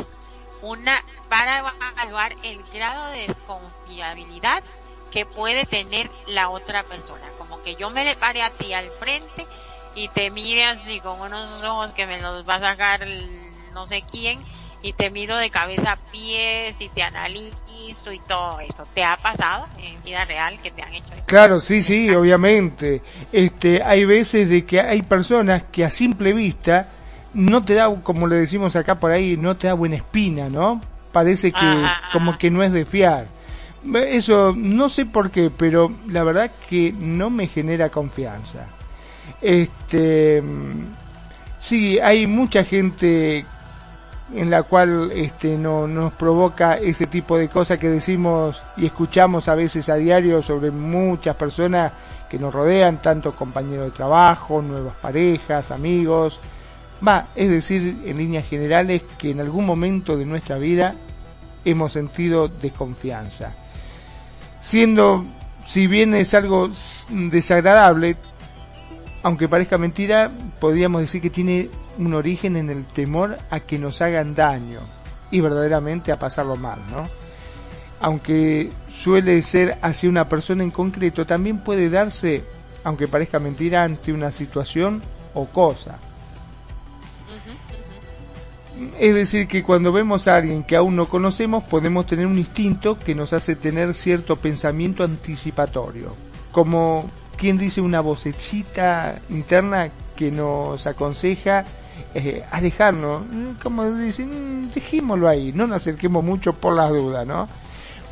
una 0.61 1.03
para 1.29 1.59
evaluar 1.59 2.37
el 2.45 2.63
grado 2.73 3.11
de 3.11 3.27
desconfiabilidad 3.27 4.63
que 5.11 5.27
puede 5.27 5.67
tener 5.67 6.09
la 6.27 6.49
otra 6.49 6.85
persona. 6.85 7.27
Como 7.37 7.61
que 7.63 7.75
yo 7.75 7.91
me 7.91 8.05
le 8.05 8.15
pare 8.15 8.43
a 8.43 8.51
ti 8.51 8.73
al 8.73 8.89
frente 8.91 9.47
y 9.95 10.09
te 10.09 10.31
mire 10.31 10.65
así 10.65 11.01
con 11.01 11.21
unos 11.21 11.63
ojos 11.65 11.93
que 11.93 12.07
me 12.07 12.21
los 12.21 12.49
va 12.49 12.55
a 12.55 12.61
sacar 12.61 13.07
no 13.73 13.87
sé 13.87 14.03
quién 14.03 14.43
y 14.83 14.93
te 14.93 15.11
miro 15.11 15.37
de 15.37 15.51
cabeza 15.51 15.93
a 15.93 15.97
pies 15.97 16.81
y 16.81 16.89
te 16.89 17.03
analizo 17.03 17.62
y 17.88 18.18
todo 18.29 18.61
eso. 18.61 18.87
¿Te 18.95 19.05
ha 19.05 19.16
pasado 19.16 19.66
en 19.79 20.03
vida 20.03 20.25
real 20.25 20.59
que 20.62 20.71
te 20.71 20.83
han 20.83 20.95
hecho 20.95 21.12
eso? 21.14 21.25
Claro, 21.27 21.61
sí, 21.61 21.83
sí, 21.83 22.11
obviamente. 22.11 23.03
Este, 23.31 23.83
hay 23.83 24.05
veces 24.05 24.49
de 24.49 24.64
que 24.64 24.81
hay 24.81 25.03
personas 25.03 25.64
que 25.71 25.85
a 25.85 25.90
simple 25.90 26.33
vista 26.33 26.88
no 27.35 27.64
te 27.64 27.75
da, 27.75 27.95
como 28.03 28.27
le 28.27 28.37
decimos 28.37 28.77
acá 28.77 28.97
por 28.97 29.11
ahí, 29.11 29.37
no 29.37 29.57
te 29.57 29.66
da 29.66 29.75
buena 29.75 29.97
espina, 29.97 30.49
¿no? 30.49 30.81
Parece 31.12 31.53
que 31.53 31.85
como 32.12 32.38
que 32.38 32.51
no 32.51 32.62
es 32.62 32.73
de 32.73 32.87
fiar. 32.87 33.27
Eso 33.95 34.55
no 34.57 34.88
sé 34.88 35.05
por 35.07 35.31
qué, 35.31 35.51
pero 35.51 35.92
la 36.09 36.23
verdad 36.25 36.51
que 36.71 36.95
no 36.97 37.31
me 37.31 37.49
genera 37.49 37.90
confianza. 37.90 38.66
Este, 39.40 40.42
sí, 41.59 41.99
hay 41.99 42.27
mucha 42.27 42.64
gente 42.64 43.45
en 44.35 44.51
la 44.51 44.62
cual 44.62 45.11
este, 45.12 45.57
no, 45.59 45.87
nos 45.87 46.12
provoca 46.14 46.77
ese 46.77 47.07
tipo 47.07 47.37
de 47.37 47.49
cosas 47.49 47.79
que 47.79 47.88
decimos 47.88 48.61
y 48.77 48.87
escuchamos 48.87 49.49
a 49.49 49.55
veces 49.55 49.88
a 49.88 49.97
diario 49.97 50.42
sobre 50.42 50.71
muchas 50.71 51.37
personas 51.37 51.92
que 52.31 52.38
nos 52.38 52.53
rodean, 52.53 53.03
tanto 53.03 53.33
compañeros 53.33 53.87
de 53.87 53.90
trabajo, 53.90 54.62
nuevas 54.62 54.95
parejas, 54.97 55.71
amigos, 55.71 56.38
va, 57.07 57.27
es 57.35 57.51
decir, 57.51 58.03
en 58.07 58.16
líneas 58.16 58.47
generales 58.47 59.03
que 59.18 59.33
en 59.33 59.40
algún 59.40 59.66
momento 59.66 60.16
de 60.16 60.25
nuestra 60.25 60.57
vida 60.57 60.95
hemos 61.64 61.92
sentido 61.92 62.49
desconfianza. 62.49 63.53
Siendo, 64.62 65.25
si 65.68 65.87
bien 65.87 66.14
es 66.14 66.33
algo 66.33 66.71
desagradable, 67.11 68.16
aunque 69.23 69.49
parezca 69.49 69.79
mentira, 69.79 70.31
podríamos 70.61 71.01
decir 71.01 71.21
que 71.23 71.31
tiene 71.31 71.69
un 71.99 72.15
origen 72.15 72.57
en 72.57 72.71
el 72.71 72.85
temor 72.85 73.39
a 73.51 73.61
que 73.61 73.79
nos 73.79 74.03
hagan 74.03 74.35
daño 74.35 74.81
y 75.31 75.41
verdaderamente 75.41 76.13
a 76.13 76.19
pasarlo 76.19 76.57
mal, 76.57 76.81
¿no? 76.91 77.09
Aunque 78.01 78.71
suele 79.03 79.41
ser 79.43 79.79
hacia 79.81 80.09
una 80.09 80.29
persona 80.29 80.65
en 80.65 80.71
concreto, 80.71 81.25
también 81.25 81.59
puede 81.59 81.89
darse, 81.89 82.45
aunque 82.83 83.09
parezca 83.09 83.39
mentira, 83.39 83.85
ante 83.85 84.13
una 84.13 84.33
situación 84.33 85.03
o 85.35 85.47
cosa. 85.47 85.99
Es 88.99 89.15
decir, 89.15 89.47
que 89.47 89.63
cuando 89.63 89.93
vemos 89.93 90.27
a 90.27 90.37
alguien 90.37 90.65
que 90.65 90.75
aún 90.75 90.97
no 90.97 91.07
conocemos, 91.07 91.63
podemos 91.65 92.07
tener 92.07 92.27
un 92.27 92.39
instinto 92.39 92.99
que 92.99 93.15
nos 93.15 93.33
hace 93.33 93.55
tener 93.55 93.95
cierto 93.95 94.35
pensamiento 94.37 95.05
anticipatorio, 95.05 96.17
como 96.51 97.09
quien 97.42 97.59
dice 97.59 97.81
una 97.81 98.00
vocecita 98.00 99.16
interna 99.28 99.90
que 100.14 100.31
nos 100.31 100.87
aconseja 100.87 101.64
eh, 102.14 102.44
alejarnos, 102.52 103.24
como 103.61 103.92
dicen, 103.96 104.70
dejémoslo 104.72 105.28
ahí, 105.28 105.52
no 105.52 105.66
nos 105.66 105.78
acerquemos 105.78 106.22
mucho 106.22 106.52
por 106.52 106.76
las 106.76 106.90
dudas, 106.90 107.26
¿no? 107.26 107.48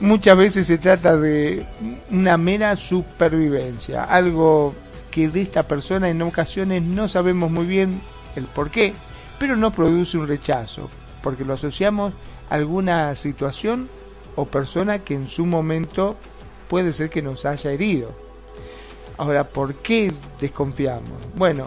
Muchas 0.00 0.36
veces 0.36 0.66
se 0.66 0.78
trata 0.78 1.16
de 1.16 1.64
una 2.10 2.36
mera 2.38 2.74
supervivencia, 2.74 4.02
algo 4.02 4.74
que 5.12 5.28
de 5.28 5.42
esta 5.42 5.62
persona 5.62 6.10
en 6.10 6.22
ocasiones 6.22 6.82
no 6.82 7.06
sabemos 7.06 7.52
muy 7.52 7.66
bien 7.66 8.00
el 8.34 8.46
por 8.46 8.68
qué, 8.68 8.94
pero 9.38 9.54
no 9.54 9.70
produce 9.70 10.18
un 10.18 10.26
rechazo, 10.26 10.90
porque 11.22 11.44
lo 11.44 11.54
asociamos 11.54 12.14
a 12.50 12.56
alguna 12.56 13.14
situación 13.14 13.88
o 14.34 14.46
persona 14.46 14.98
que 14.98 15.14
en 15.14 15.28
su 15.28 15.46
momento 15.46 16.16
puede 16.68 16.92
ser 16.92 17.10
que 17.10 17.22
nos 17.22 17.46
haya 17.46 17.70
herido. 17.70 18.29
Ahora, 19.20 19.44
¿por 19.44 19.74
qué 19.74 20.11
desconfiamos? 20.40 21.12
Bueno, 21.37 21.66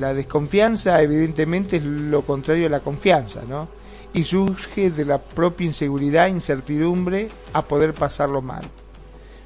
la 0.00 0.14
desconfianza 0.14 1.02
evidentemente 1.02 1.76
es 1.76 1.84
lo 1.84 2.22
contrario 2.22 2.68
a 2.68 2.70
la 2.70 2.80
confianza, 2.80 3.42
¿no? 3.46 3.68
Y 4.14 4.24
surge 4.24 4.90
de 4.90 5.04
la 5.04 5.18
propia 5.18 5.66
inseguridad, 5.66 6.28
incertidumbre 6.28 7.28
a 7.52 7.60
poder 7.60 7.92
pasarlo 7.92 8.40
mal. 8.40 8.64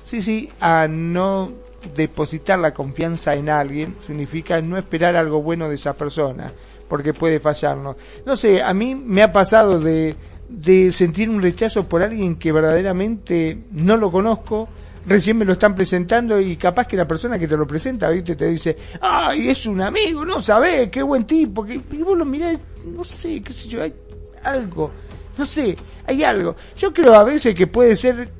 Sí, 0.04 0.22
sí, 0.22 0.48
a 0.60 0.86
no 0.86 1.50
depositar 1.92 2.60
la 2.60 2.72
confianza 2.72 3.34
en 3.34 3.50
alguien 3.50 3.96
significa 3.98 4.60
no 4.60 4.78
esperar 4.78 5.16
algo 5.16 5.42
bueno 5.42 5.68
de 5.68 5.74
esa 5.74 5.94
persona, 5.94 6.52
porque 6.88 7.14
puede 7.14 7.40
fallarnos. 7.40 7.96
No 8.24 8.36
sé, 8.36 8.62
a 8.62 8.72
mí 8.72 8.94
me 8.94 9.24
ha 9.24 9.32
pasado 9.32 9.80
de, 9.80 10.14
de 10.48 10.92
sentir 10.92 11.28
un 11.28 11.42
rechazo 11.42 11.88
por 11.88 12.00
alguien 12.00 12.36
que 12.36 12.52
verdaderamente 12.52 13.58
no 13.72 13.96
lo 13.96 14.12
conozco, 14.12 14.68
recién 15.06 15.38
me 15.38 15.44
lo 15.44 15.54
están 15.54 15.74
presentando 15.74 16.40
y 16.40 16.56
capaz 16.56 16.86
que 16.86 16.96
la 16.96 17.06
persona 17.06 17.38
que 17.38 17.48
te 17.48 17.56
lo 17.56 17.66
presenta, 17.66 18.08
¿viste? 18.10 18.36
Te 18.36 18.46
dice, 18.46 18.76
ay, 19.00 19.48
es 19.48 19.66
un 19.66 19.80
amigo, 19.80 20.24
no 20.24 20.40
sabés, 20.40 20.90
qué 20.90 21.02
buen 21.02 21.24
tipo, 21.24 21.64
que, 21.64 21.80
y 21.90 22.02
vos 22.02 22.16
lo 22.16 22.24
mirás, 22.24 22.58
no 22.86 23.04
sé, 23.04 23.42
qué 23.42 23.52
sé 23.52 23.68
yo, 23.68 23.82
hay 23.82 23.94
algo, 24.42 24.90
no 25.36 25.46
sé, 25.46 25.76
hay 26.06 26.24
algo. 26.24 26.56
Yo 26.76 26.92
creo 26.92 27.14
a 27.14 27.24
veces 27.24 27.54
que 27.54 27.66
puede 27.66 27.96
ser 27.96 28.30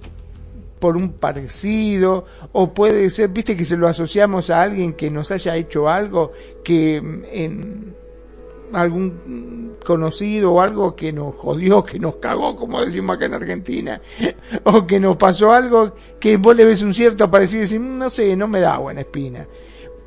por 0.79 0.97
un 0.97 1.13
parecido 1.13 2.25
o 2.53 2.73
puede 2.73 3.11
ser, 3.11 3.29
viste 3.29 3.57
que 3.57 3.65
se 3.65 3.77
lo 3.77 3.87
asociamos 3.87 4.51
a 4.51 4.63
alguien 4.63 4.95
que 4.95 5.11
nos 5.11 5.31
haya 5.31 5.55
hecho 5.57 5.89
algo 5.89 6.33
que 6.65 6.97
en 6.97 7.95
algún 8.73 9.77
conocido 9.85 10.53
o 10.53 10.61
algo 10.61 10.95
que 10.95 11.13
nos 11.13 11.35
jodió, 11.35 11.85
que 11.85 11.99
nos 11.99 12.17
cagó, 12.17 12.57
como 12.57 12.83
decimos 12.83 13.17
acá 13.17 13.27
en 13.27 13.35
Argentina, 13.35 14.01
o 14.65 14.87
que 14.87 15.01
nos 15.01 15.17
pasó 15.17 15.53
algo 15.53 15.95
que 16.19 16.37
vos 16.37 16.57
le 16.57 16.65
ves 16.65 16.83
un 16.83 16.95
cierto 16.95 17.31
parecido 17.31 17.63
y 17.63 17.67
decís, 17.67 17.81
mm, 17.81 17.99
no 17.99 18.11
sé, 18.11 18.37
no 18.37 18.47
me 18.47 18.61
da 18.61 18.79
buena 18.79 19.01
espina. 19.01 19.47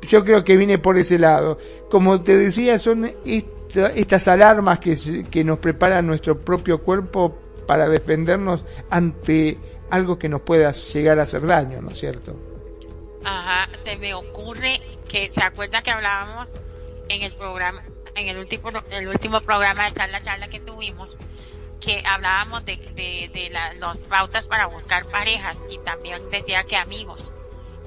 Yo 0.02 0.22
creo 0.24 0.44
que 0.44 0.56
viene 0.56 0.78
por 0.78 0.98
ese 0.98 1.18
lado. 1.18 1.56
Como 1.90 2.20
te 2.22 2.36
decía, 2.36 2.78
son 2.78 3.10
estas 3.74 4.28
alarmas 4.28 4.78
que, 4.78 5.24
que 5.30 5.44
nos 5.44 5.58
prepara 5.58 6.02
nuestro 6.02 6.38
propio 6.38 6.82
cuerpo 6.82 7.34
para 7.66 7.88
defendernos 7.88 8.64
ante 8.90 9.58
algo 9.90 10.18
que 10.18 10.28
nos 10.28 10.42
pueda 10.42 10.70
llegar 10.72 11.18
a 11.18 11.22
hacer 11.22 11.46
daño, 11.46 11.80
¿no 11.80 11.90
es 11.90 11.98
cierto? 11.98 12.34
Ajá, 13.24 13.68
se 13.72 13.96
me 13.96 14.12
ocurre 14.12 14.80
que, 15.08 15.30
¿se 15.30 15.42
acuerda 15.42 15.82
que 15.82 15.90
hablábamos 15.90 16.54
en 17.08 17.22
el 17.22 17.32
programa, 17.32 17.82
en 18.14 18.28
el 18.28 18.38
último, 18.38 18.70
el 18.90 19.08
último 19.08 19.40
programa 19.40 19.84
de 19.84 19.94
charla 19.94 20.22
charla 20.22 20.48
que 20.48 20.60
tuvimos, 20.60 21.16
que 21.80 22.02
hablábamos 22.06 22.64
de, 22.64 22.76
de, 22.76 23.30
de 23.32 23.50
las 23.50 23.98
pautas 23.98 24.46
para 24.46 24.66
buscar 24.66 25.06
parejas 25.06 25.60
y 25.70 25.78
también 25.78 26.30
decía 26.30 26.64
que 26.64 26.76
amigos. 26.76 27.32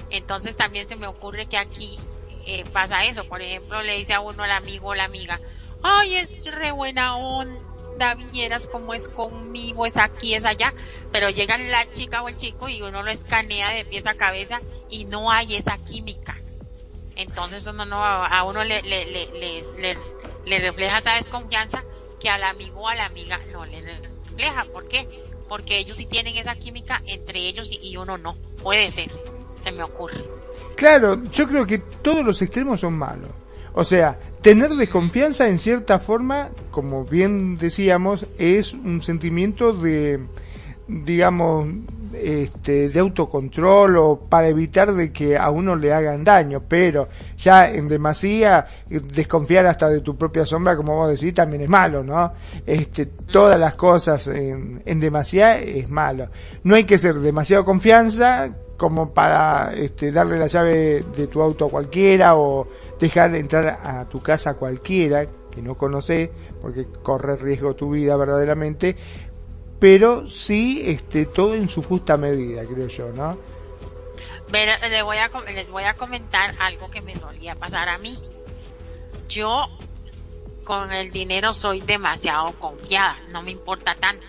Entonces 0.09 0.55
también 0.55 0.87
se 0.87 0.95
me 0.95 1.07
ocurre 1.07 1.47
que 1.47 1.57
aquí 1.57 1.97
eh, 2.45 2.65
pasa 2.71 3.05
eso. 3.05 3.23
Por 3.25 3.41
ejemplo, 3.41 3.81
le 3.81 3.97
dice 3.97 4.13
a 4.13 4.21
uno 4.21 4.43
al 4.43 4.51
amigo 4.51 4.89
o 4.89 4.95
la 4.95 5.05
amiga, 5.05 5.39
ay, 5.83 6.15
es 6.15 6.45
re 6.53 6.71
buena 6.71 7.17
onda, 7.17 8.15
vieras 8.31 8.67
cómo 8.71 8.93
es 8.93 9.07
conmigo, 9.07 9.85
es 9.85 9.97
aquí, 9.97 10.33
es 10.33 10.45
allá. 10.45 10.73
Pero 11.11 11.29
llega 11.29 11.57
la 11.57 11.89
chica 11.91 12.21
o 12.21 12.29
el 12.29 12.37
chico 12.37 12.69
y 12.69 12.81
uno 12.81 13.03
lo 13.03 13.11
escanea 13.11 13.71
de 13.71 13.85
pies 13.85 14.07
a 14.07 14.13
cabeza 14.13 14.61
y 14.89 15.05
no 15.05 15.31
hay 15.31 15.55
esa 15.55 15.77
química. 15.79 16.41
Entonces 17.15 17.65
uno 17.65 17.83
no, 17.83 18.03
a 18.03 18.43
uno 18.43 18.63
le, 18.63 18.81
le, 18.83 19.05
le, 19.05 19.25
le, 19.79 19.97
le 20.47 20.59
refleja 20.59 20.99
esa 20.99 21.15
desconfianza 21.15 21.83
que 22.19 22.29
al 22.29 22.43
amigo 22.43 22.81
o 22.81 22.87
a 22.87 22.95
la 22.95 23.05
amiga 23.05 23.39
no 23.51 23.65
le 23.65 23.81
refleja. 23.81 24.63
¿Por 24.71 24.87
qué? 24.87 25.07
Porque 25.47 25.77
ellos 25.77 25.97
sí 25.97 26.05
tienen 26.05 26.35
esa 26.37 26.55
química 26.55 27.01
entre 27.05 27.39
ellos 27.39 27.69
y 27.81 27.97
uno 27.97 28.17
no. 28.17 28.35
Puede 28.61 28.89
ser, 28.89 29.09
se 29.57 29.71
me 29.71 29.83
ocurre. 29.83 30.23
Claro, 30.75 31.21
yo 31.31 31.47
creo 31.47 31.65
que 31.65 31.79
todos 31.79 32.25
los 32.25 32.41
extremos 32.41 32.79
son 32.79 32.97
malos. 32.97 33.29
O 33.73 33.83
sea, 33.83 34.19
tener 34.41 34.71
desconfianza 34.71 35.47
en 35.47 35.59
cierta 35.59 35.99
forma, 35.99 36.49
como 36.71 37.03
bien 37.03 37.57
decíamos, 37.57 38.25
es 38.37 38.73
un 38.73 39.03
sentimiento 39.03 39.73
de, 39.73 40.19
digamos, 40.87 41.67
este, 42.13 42.89
de 42.89 42.99
autocontrol 42.99 43.97
o 43.97 44.19
para 44.29 44.47
evitar 44.47 44.93
de 44.93 45.11
que 45.11 45.37
a 45.37 45.49
uno 45.49 45.75
le 45.75 45.93
hagan 45.93 46.23
daño, 46.23 46.61
pero 46.67 47.09
ya 47.35 47.69
en 47.69 47.87
demasía 47.87 48.65
desconfiar 48.89 49.65
hasta 49.65 49.89
de 49.89 50.01
tu 50.01 50.15
propia 50.15 50.45
sombra, 50.45 50.75
como 50.75 50.95
vos 50.95 51.09
decís, 51.09 51.33
también 51.33 51.63
es 51.63 51.69
malo, 51.69 52.03
¿no? 52.03 52.33
Este, 52.65 53.07
todas 53.07 53.59
las 53.59 53.75
cosas 53.75 54.27
en, 54.27 54.81
en 54.85 54.99
demasía 54.99 55.59
es 55.59 55.89
malo. 55.89 56.29
No 56.63 56.75
hay 56.75 56.85
que 56.85 56.97
ser 56.97 57.15
demasiado 57.15 57.65
confianza 57.65 58.49
como 58.77 59.11
para 59.13 59.73
este, 59.73 60.11
darle 60.11 60.37
la 60.37 60.47
llave 60.47 61.03
de 61.15 61.27
tu 61.27 61.41
auto 61.41 61.65
a 61.65 61.69
cualquiera 61.69 62.37
o 62.37 62.67
dejar 62.99 63.35
entrar 63.35 63.79
a 63.83 64.05
tu 64.05 64.21
casa 64.21 64.51
a 64.51 64.53
cualquiera 64.53 65.25
que 65.51 65.61
no 65.61 65.75
conoces 65.75 66.29
porque 66.61 66.85
corre 67.01 67.35
riesgo 67.35 67.75
tu 67.75 67.89
vida 67.89 68.15
verdaderamente 68.15 68.95
pero 69.79 70.27
sí 70.29 70.81
este 70.85 71.25
todo 71.25 71.53
en 71.53 71.69
su 71.69 71.83
justa 71.83 72.17
medida, 72.17 72.63
creo 72.65 72.87
yo, 72.87 73.11
¿no? 73.11 73.37
les 74.51 75.03
voy 75.03 75.17
a 75.17 75.29
les 75.51 75.69
voy 75.69 75.83
a 75.83 75.93
comentar 75.95 76.55
algo 76.59 76.89
que 76.89 77.01
me 77.01 77.17
solía 77.17 77.55
pasar 77.55 77.89
a 77.89 77.97
mí. 77.97 78.17
Yo 79.27 79.67
con 80.63 80.91
el 80.91 81.11
dinero 81.11 81.53
soy 81.53 81.81
demasiado 81.81 82.57
confiada, 82.59 83.19
no 83.29 83.41
me 83.41 83.51
importa 83.51 83.95
tanto. 83.95 84.25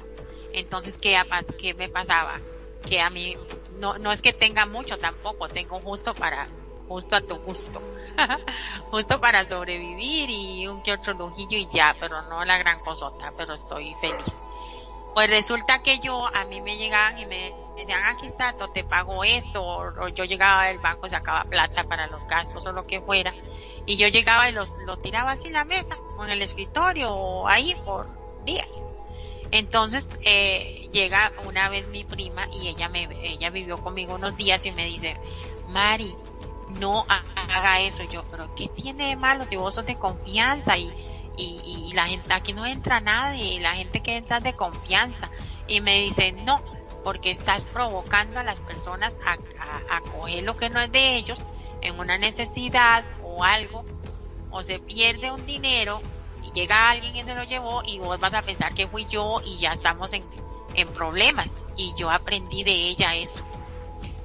Entonces, 0.52 0.98
¿qué, 0.98 1.16
qué 1.58 1.74
me 1.74 1.88
pasaba? 1.88 2.40
Que 2.84 3.00
a 3.00 3.10
mí 3.10 3.36
no 3.78 3.98
no 3.98 4.12
es 4.12 4.22
que 4.22 4.32
tenga 4.32 4.66
mucho 4.66 4.98
tampoco, 4.98 5.48
tengo 5.48 5.80
justo 5.80 6.14
para 6.14 6.48
justo 6.88 7.16
a 7.16 7.20
tu 7.20 7.36
gusto. 7.36 7.80
justo 8.90 9.20
para 9.20 9.44
sobrevivir 9.44 10.30
y 10.30 10.66
un 10.66 10.82
que 10.82 10.94
otro 10.94 11.12
lujillo 11.12 11.58
y 11.58 11.68
ya, 11.72 11.94
pero 12.00 12.22
no 12.22 12.44
la 12.44 12.58
gran 12.58 12.80
cosota, 12.80 13.32
pero 13.36 13.54
estoy 13.54 13.94
feliz. 14.00 14.42
Pues 15.14 15.30
resulta 15.30 15.80
que 15.80 15.98
yo, 15.98 16.26
a 16.26 16.44
mí 16.44 16.60
me 16.60 16.76
llegaban 16.76 17.18
y 17.18 17.26
me 17.26 17.52
decían, 17.76 18.02
aquí 18.04 18.26
está, 18.26 18.54
te 18.72 18.84
pago 18.84 19.24
esto, 19.24 19.62
o, 19.62 20.08
yo 20.08 20.24
llegaba 20.24 20.62
al 20.62 20.78
banco, 20.78 21.08
sacaba 21.08 21.44
plata 21.44 21.84
para 21.84 22.06
los 22.06 22.26
gastos 22.26 22.66
o 22.66 22.72
lo 22.72 22.86
que 22.86 23.00
fuera, 23.00 23.32
y 23.86 23.96
yo 23.96 24.08
llegaba 24.08 24.48
y 24.48 24.52
los, 24.52 24.72
lo 24.86 24.96
tiraba 24.98 25.32
así 25.32 25.48
en 25.48 25.54
la 25.54 25.64
mesa, 25.64 25.96
o 26.16 26.24
en 26.24 26.30
el 26.30 26.42
escritorio, 26.42 27.12
o 27.12 27.48
ahí 27.48 27.74
por 27.84 28.08
días. 28.44 28.68
Entonces, 29.50 30.06
eh, 30.24 30.88
llega 30.92 31.32
una 31.46 31.68
vez 31.68 31.88
mi 31.88 32.04
prima 32.04 32.46
y 32.52 32.68
ella 32.68 32.88
me, 32.88 33.08
ella 33.22 33.50
vivió 33.50 33.78
conmigo 33.78 34.14
unos 34.14 34.36
días 34.36 34.64
y 34.66 34.72
me 34.72 34.84
dice, 34.84 35.16
Mari, 35.68 36.14
no 36.68 37.06
haga 37.08 37.80
eso. 37.80 38.04
Yo, 38.04 38.24
pero 38.30 38.54
¿qué 38.54 38.68
tiene 38.68 39.08
de 39.08 39.16
malo 39.16 39.44
si 39.44 39.56
vos 39.56 39.74
sos 39.74 39.86
de 39.86 39.96
confianza 39.96 40.76
y, 40.76 40.90
y, 41.38 41.92
la 41.94 42.06
gente, 42.06 42.32
aquí 42.32 42.52
no 42.52 42.66
entra 42.66 43.00
nadie, 43.00 43.60
la 43.60 43.72
gente 43.72 44.02
que 44.02 44.16
entra 44.16 44.38
es 44.38 44.44
de 44.44 44.52
confianza. 44.52 45.30
Y 45.66 45.80
me 45.80 46.00
dice, 46.02 46.32
no, 46.32 46.62
porque 47.04 47.30
estás 47.30 47.64
provocando 47.64 48.38
a 48.38 48.42
las 48.42 48.58
personas 48.60 49.18
a, 49.24 49.36
a, 49.96 50.00
coger 50.00 50.44
lo 50.44 50.56
que 50.56 50.70
no 50.70 50.80
es 50.80 50.92
de 50.92 51.16
ellos 51.16 51.42
en 51.80 51.98
una 51.98 52.18
necesidad 52.18 53.04
o 53.22 53.44
algo, 53.44 53.84
o 54.50 54.62
se 54.62 54.78
pierde 54.78 55.30
un 55.30 55.46
dinero 55.46 56.00
y 56.42 56.52
llega 56.52 56.90
alguien 56.90 57.14
y 57.14 57.24
se 57.24 57.34
lo 57.34 57.44
llevó 57.44 57.82
y 57.86 57.98
vos 57.98 58.18
vas 58.18 58.34
a 58.34 58.42
pensar 58.42 58.74
que 58.74 58.86
fui 58.86 59.06
yo 59.06 59.40
y 59.44 59.58
ya 59.58 59.70
estamos 59.70 60.12
en, 60.12 60.24
en 60.74 60.88
problemas. 60.88 61.56
Y 61.76 61.94
yo 61.96 62.10
aprendí 62.10 62.64
de 62.64 62.72
ella 62.72 63.14
eso 63.14 63.44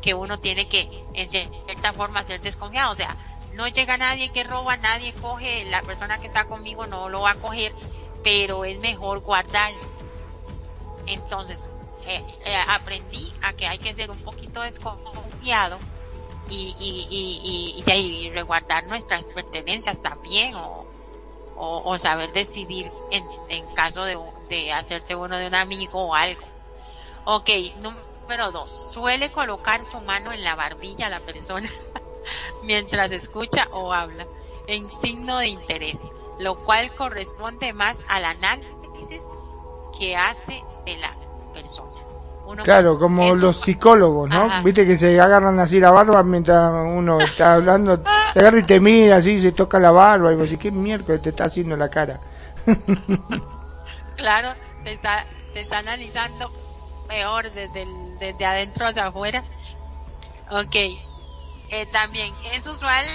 que 0.04 0.14
uno 0.14 0.38
tiene 0.38 0.68
que, 0.68 0.90
en 1.14 1.30
cierta 1.30 1.94
forma, 1.94 2.24
ser 2.24 2.42
desconfiado. 2.42 2.92
O 2.92 2.96
sea, 2.96 3.16
no 3.54 3.68
llega 3.68 3.98
nadie 3.98 4.32
que 4.32 4.44
roba, 4.44 4.78
nadie 4.78 5.14
coge, 5.14 5.66
la 5.66 5.82
persona 5.82 6.20
que 6.20 6.28
está 6.28 6.46
conmigo 6.46 6.88
no 6.88 7.10
lo 7.10 7.22
va 7.22 7.32
a 7.32 7.36
coger, 7.36 7.74
pero 8.24 8.66
es 8.66 8.80
mejor 8.80 9.20
guardar. 9.20 9.74
Entonces, 11.08 11.62
eh, 12.08 12.24
eh, 12.46 12.58
aprendí 12.68 13.32
a 13.42 13.54
que 13.54 13.68
hay 13.68 13.78
que 13.78 13.94
ser 13.94 14.12
un 14.12 14.18
poquito 14.20 14.62
desconfiado 14.62 15.80
y, 16.50 16.76
y, 16.80 17.08
y, 17.10 17.84
y, 17.86 18.26
y 18.26 18.30
resguardar 18.32 18.86
nuestras 18.88 19.26
pertenencias 19.26 20.02
también 20.02 20.56
o, 20.56 20.86
o, 21.56 21.98
saber 21.98 22.32
decidir 22.34 22.92
en, 23.12 23.26
en 23.50 23.66
caso 23.76 24.04
de, 24.04 24.18
de 24.50 24.74
hacerse 24.74 25.16
uno 25.16 25.38
de 25.38 25.48
un 25.48 25.56
amigo 25.56 26.08
o 26.08 26.16
algo. 26.16 26.42
Ok, 27.26 27.50
Número 27.82 28.52
dos, 28.52 28.72
suele 28.94 29.30
colocar 29.32 29.84
su 29.84 30.00
mano 30.00 30.32
en 30.32 30.44
la 30.44 30.56
barbilla 30.56 31.08
a 31.08 31.10
la 31.10 31.20
persona 31.20 31.70
mientras 32.64 33.12
escucha 33.12 33.68
o 33.72 33.94
habla, 33.94 34.28
en 34.68 34.90
signo 34.90 35.40
de 35.40 35.48
interés, 35.48 36.00
lo 36.40 36.56
cual 36.64 36.94
corresponde 36.96 37.74
más 37.74 38.04
al 38.08 38.26
análisis 38.26 39.28
que 39.98 40.16
hace 40.16 40.64
de 40.86 40.98
la 40.98 41.16
persona. 41.54 42.02
claro, 42.64 42.98
como 42.98 43.36
los 43.36 43.62
psicólogos, 43.62 44.30
¿no? 44.30 44.64
Viste 44.64 44.86
que 44.86 44.98
se 44.98 45.20
agarran 45.20 45.60
así 45.60 45.80
la 45.80 45.92
barba 45.92 46.24
mientras 46.24 46.72
uno 46.74 47.20
está 47.20 47.54
hablando, 47.54 47.98
se 48.34 48.40
agarra 48.40 48.60
y 48.60 48.64
te 48.64 48.80
mira 48.80 49.18
así, 49.18 49.40
se 49.40 49.52
toca 49.52 49.80
la 49.80 49.92
barba 49.92 50.32
y 50.32 50.36
vos 50.36 50.50
decís, 50.50 50.60
¿qué 50.60 50.72
miércoles 50.72 51.22
te 51.22 51.30
está 51.30 51.46
haciendo 51.46 51.78
la 51.78 51.90
cara? 51.90 52.20
claro, 54.16 54.54
te 54.84 54.94
está, 54.94 55.26
te 55.54 55.62
está 55.62 55.80
analizando 55.80 56.52
peor 57.08 57.50
desde, 57.52 57.86
desde 58.20 58.46
adentro 58.46 58.88
hacia 58.88 59.08
afuera. 59.08 59.44
Ok. 60.52 60.76
Eh, 61.70 61.86
también 61.88 62.34
es 62.52 62.68
usual 62.68 63.06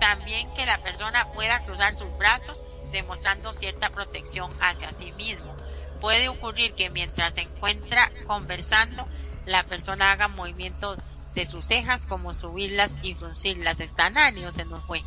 también 0.00 0.52
que 0.54 0.66
la 0.66 0.78
persona 0.78 1.32
pueda 1.32 1.60
cruzar 1.60 1.94
sus 1.94 2.16
brazos 2.18 2.60
demostrando 2.92 3.52
cierta 3.52 3.90
protección 3.90 4.50
hacia 4.60 4.90
sí 4.90 5.12
mismo. 5.12 5.54
Puede 6.00 6.28
ocurrir 6.28 6.74
que 6.74 6.90
mientras 6.90 7.34
se 7.34 7.42
encuentra 7.42 8.10
conversando, 8.26 9.06
la 9.46 9.64
persona 9.64 10.12
haga 10.12 10.28
movimientos 10.28 10.98
de 11.34 11.44
sus 11.46 11.64
cejas 11.64 12.06
como 12.06 12.32
subirlas 12.32 12.98
y 13.02 13.14
fruncirlas. 13.14 13.80
Están 13.80 14.16
o 14.16 14.50
se 14.50 14.64
nos 14.64 14.84
fue. 14.84 15.02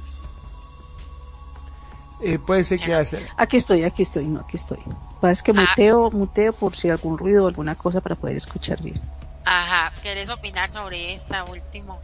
Eh, 2.21 2.37
puede 2.37 2.63
ser 2.63 2.79
que 2.79 2.93
hace. 2.93 3.25
Aquí 3.37 3.57
estoy, 3.57 3.83
aquí 3.83 4.03
estoy, 4.03 4.25
no, 4.25 4.41
aquí 4.41 4.57
estoy. 4.57 4.79
Es 5.23 5.41
que 5.41 5.51
ah. 5.51 5.53
muteo, 5.53 6.11
muteo 6.11 6.53
por 6.53 6.75
si 6.75 6.89
algún 6.89 7.17
ruido 7.17 7.45
o 7.45 7.47
alguna 7.47 7.75
cosa 7.75 8.01
para 8.01 8.15
poder 8.15 8.35
escuchar 8.37 8.81
bien. 8.81 8.99
Ajá, 9.45 9.93
¿querés 10.01 10.29
opinar 10.29 10.69
sobre 10.69 11.13
esta 11.13 11.43
última 11.45 11.95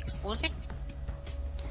expuse? 0.00 0.50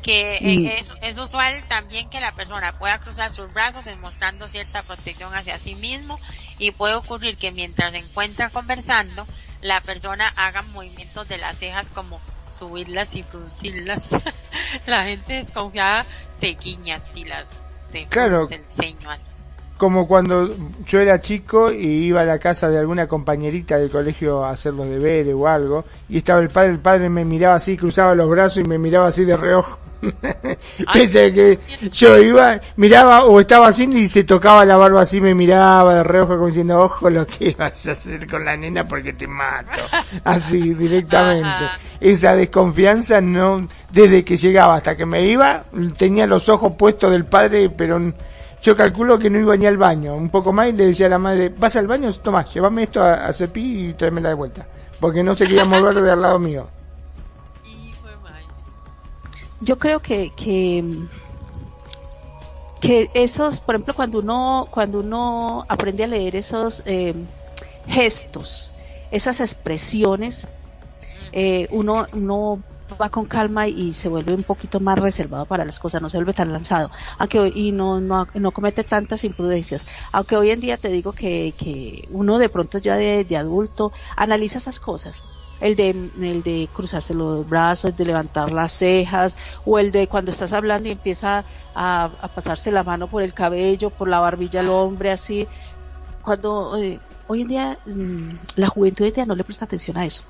Que 0.02 0.38
eh, 0.38 0.80
es, 0.80 0.94
es, 1.02 1.18
usual 1.18 1.62
también 1.68 2.10
que 2.10 2.22
la 2.22 2.32
persona 2.32 2.78
pueda 2.80 3.00
cruzar 3.00 3.32
sus 3.32 3.54
brazos 3.54 3.84
demostrando 3.84 4.48
cierta 4.48 4.84
protección 4.84 5.36
hacia 5.36 5.58
sí 5.58 5.76
mismo 5.76 6.18
y 6.58 6.72
puede 6.72 6.94
ocurrir 6.94 7.38
que 7.38 7.52
mientras 7.52 7.92
se 7.92 8.00
encuentra 8.00 8.50
conversando, 8.50 9.26
la 9.62 9.82
persona 9.82 10.32
haga 10.38 10.62
movimientos 10.62 11.28
de 11.28 11.38
las 11.38 11.58
cejas 11.58 11.90
como 11.90 12.22
subirlas 12.48 13.14
y 13.16 13.24
fruncirlas. 13.24 14.12
la 14.86 15.04
gente 15.04 15.34
desconfiada 15.34 16.06
te 16.40 16.54
guiñas 16.54 17.16
y 17.16 17.26
las 17.26 17.46
te 17.92 18.06
claro. 18.08 18.48
el 18.50 18.66
ceño 18.66 19.10
así 19.10 19.39
como 19.80 20.10
cuando 20.10 20.50
yo 20.86 21.00
era 21.00 21.22
chico 21.22 21.72
y 21.72 21.88
iba 21.88 22.20
a 22.20 22.26
la 22.26 22.38
casa 22.38 22.70
de 22.70 22.78
alguna 22.78 23.08
compañerita 23.08 23.78
del 23.78 23.90
colegio 23.90 24.44
a 24.44 24.52
hacer 24.52 24.74
los 24.74 24.90
deberes 24.90 25.34
o 25.34 25.48
algo, 25.48 25.86
y 26.10 26.18
estaba 26.18 26.42
el 26.42 26.50
padre, 26.50 26.72
el 26.72 26.80
padre 26.80 27.08
me 27.08 27.24
miraba 27.24 27.56
así, 27.56 27.78
cruzaba 27.78 28.14
los 28.14 28.30
brazos 28.30 28.58
y 28.58 28.68
me 28.68 28.78
miraba 28.78 29.08
así 29.08 29.24
de 29.24 29.38
reojo. 29.38 29.80
Pese 30.94 31.34
que 31.34 31.60
yo 31.92 32.18
iba, 32.18 32.60
miraba 32.76 33.24
o 33.24 33.40
estaba 33.40 33.68
haciendo 33.68 33.98
y 33.98 34.10
se 34.10 34.26
tocaba 34.26 34.66
la 34.66 34.76
barba 34.76 35.02
así, 35.02 35.22
me 35.22 35.34
miraba 35.34 35.96
de 35.96 36.04
reojo 36.04 36.36
como 36.36 36.48
diciendo, 36.48 36.78
ojo 36.82 37.10
lo 37.10 37.26
que 37.26 37.56
vas 37.58 37.88
a 37.88 37.92
hacer 37.92 38.30
con 38.30 38.44
la 38.44 38.58
nena 38.58 38.84
porque 38.84 39.14
te 39.14 39.28
mato. 39.28 39.80
Así, 40.26 40.74
directamente. 40.74 41.70
Esa 42.02 42.36
desconfianza 42.36 43.22
no, 43.22 43.66
desde 43.92 44.26
que 44.26 44.36
llegaba 44.36 44.76
hasta 44.76 44.98
que 44.98 45.06
me 45.06 45.24
iba, 45.24 45.64
tenía 45.98 46.28
los 46.28 46.50
ojos 46.50 46.74
puestos 46.78 47.12
del 47.12 47.26
padre, 47.26 47.70
pero 47.70 47.98
yo 48.62 48.76
calculo 48.76 49.18
que 49.18 49.30
no 49.30 49.40
iba 49.40 49.56
ni 49.56 49.66
al 49.66 49.78
baño, 49.78 50.16
un 50.16 50.30
poco 50.30 50.52
más 50.52 50.70
y 50.70 50.74
le 50.74 50.88
decía 50.88 51.08
a 51.08 51.10
la 51.10 51.20
madre, 51.20 51.50
vas 51.50 51.76
al 51.76 51.88
baño, 51.88 52.14
toma, 52.14 52.46
llévame 52.46 52.84
esto 52.84 53.02
a, 53.02 53.26
a 53.26 53.34
Cepí 53.34 53.90
y 53.90 53.94
tráemela 53.94 54.30
de 54.30 54.36
vuelta, 54.36 54.68
porque 55.00 55.24
no 55.24 55.36
se 55.36 55.46
quería 55.46 55.66
mover 55.66 55.96
de 55.96 56.12
al 56.12 56.22
lado 56.22 56.40
mío. 56.40 56.68
Yo 59.62 59.78
creo 59.78 60.00
que, 60.00 60.32
que, 60.36 60.84
que 62.80 63.10
esos, 63.14 63.60
por 63.60 63.76
ejemplo, 63.76 63.94
cuando 63.94 64.20
uno, 64.20 64.68
cuando 64.72 65.00
uno 65.00 65.66
aprende 65.68 66.06
a 66.06 66.08
leer 66.08 66.38
esos 66.38 66.82
eh, 66.86 67.14
gestos, 67.88 68.72
esas 69.12 69.42
expresiones, 69.42 70.48
eh, 71.32 71.68
uno, 71.72 72.08
uno 72.14 72.64
va 72.96 73.10
con 73.10 73.26
calma 73.26 73.68
y 73.68 73.94
se 73.94 74.10
vuelve 74.10 74.34
un 74.34 74.44
poquito 74.44 74.80
más 74.80 74.98
reservado 74.98 75.46
para 75.46 75.66
las 75.66 75.80
cosas, 75.80 76.02
no 76.02 76.10
se 76.10 76.18
vuelve 76.18 76.34
tan 76.34 76.52
lanzado, 76.52 76.92
aunque 77.18 77.52
y 77.54 77.72
no, 77.72 78.00
no, 78.00 78.28
no 78.34 78.52
comete 78.52 78.84
tantas 78.84 79.24
imprudencias. 79.24 79.86
Aunque 80.12 80.38
hoy 80.38 80.52
en 80.52 80.60
día 80.60 80.78
te 80.78 80.90
digo 80.90 81.12
que, 81.14 81.54
que 81.58 82.08
uno 82.12 82.38
de 82.38 82.50
pronto 82.50 82.78
ya 82.78 82.96
de, 82.96 83.24
de 83.24 83.38
adulto 83.38 83.92
analiza 84.16 84.58
esas 84.58 84.80
cosas. 84.80 85.24
El 85.62 85.76
de, 85.76 85.90
el 85.90 86.42
de 86.42 86.70
cruzarse 86.74 87.14
los 87.14 87.48
brazos, 87.48 87.92
el 87.92 87.98
de 87.98 88.06
levantar 88.06 88.52
las 88.52 88.72
cejas, 88.72 89.36
o 89.66 89.78
el 89.78 89.92
de 89.92 90.08
cuando 90.08 90.32
estás 90.32 90.54
hablando 90.54 90.88
y 90.88 90.94
empieza 90.94 91.44
a, 91.76 92.06
a 92.22 92.28
pasarse 92.30 92.72
la 92.72 92.84
mano 92.84 93.08
por 93.08 93.24
el 93.24 93.34
cabello, 93.34 93.90
por 93.90 94.08
la 94.08 94.22
barbilla 94.22 94.62
al 94.62 94.70
hombre, 94.70 95.12
así. 95.12 95.48
Cuando, 96.22 96.78
eh, 96.78 97.00
hoy 97.28 97.42
en 97.42 97.48
día, 97.50 97.78
mm, 97.86 98.30
la 98.56 98.68
juventud 98.68 99.04
hoy 99.04 99.12
día 99.12 99.26
no 99.26 99.36
le 99.36 99.44
presta 99.44 99.66
atención 99.66 99.98
a 99.98 100.06
eso 100.06 100.24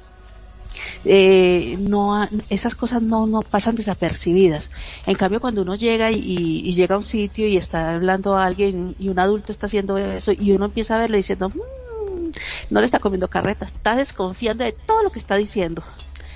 eh, 1.05 1.77
no 1.79 2.27
esas 2.49 2.75
cosas 2.75 3.01
no, 3.01 3.27
no 3.27 3.41
pasan 3.41 3.75
desapercibidas. 3.75 4.69
En 5.05 5.15
cambio, 5.15 5.39
cuando 5.39 5.61
uno 5.61 5.75
llega 5.75 6.11
y, 6.11 6.73
llega 6.73 6.95
a 6.95 6.97
un 6.99 7.03
sitio 7.03 7.47
y 7.47 7.57
está 7.57 7.93
hablando 7.93 8.37
a 8.37 8.45
alguien 8.45 8.95
y 8.99 9.09
un 9.09 9.19
adulto 9.19 9.51
está 9.51 9.65
haciendo 9.67 9.97
eso 9.97 10.31
y 10.31 10.51
uno 10.51 10.65
empieza 10.65 10.95
a 10.95 10.99
verle 10.99 11.17
diciendo, 11.17 11.49
mm, 11.49 12.31
no 12.69 12.79
le 12.79 12.85
está 12.85 12.99
comiendo 12.99 13.27
carreta, 13.27 13.65
está 13.65 13.95
desconfiando 13.95 14.63
de 14.63 14.71
todo 14.71 15.03
lo 15.03 15.09
que 15.09 15.19
está 15.19 15.35
diciendo. 15.35 15.83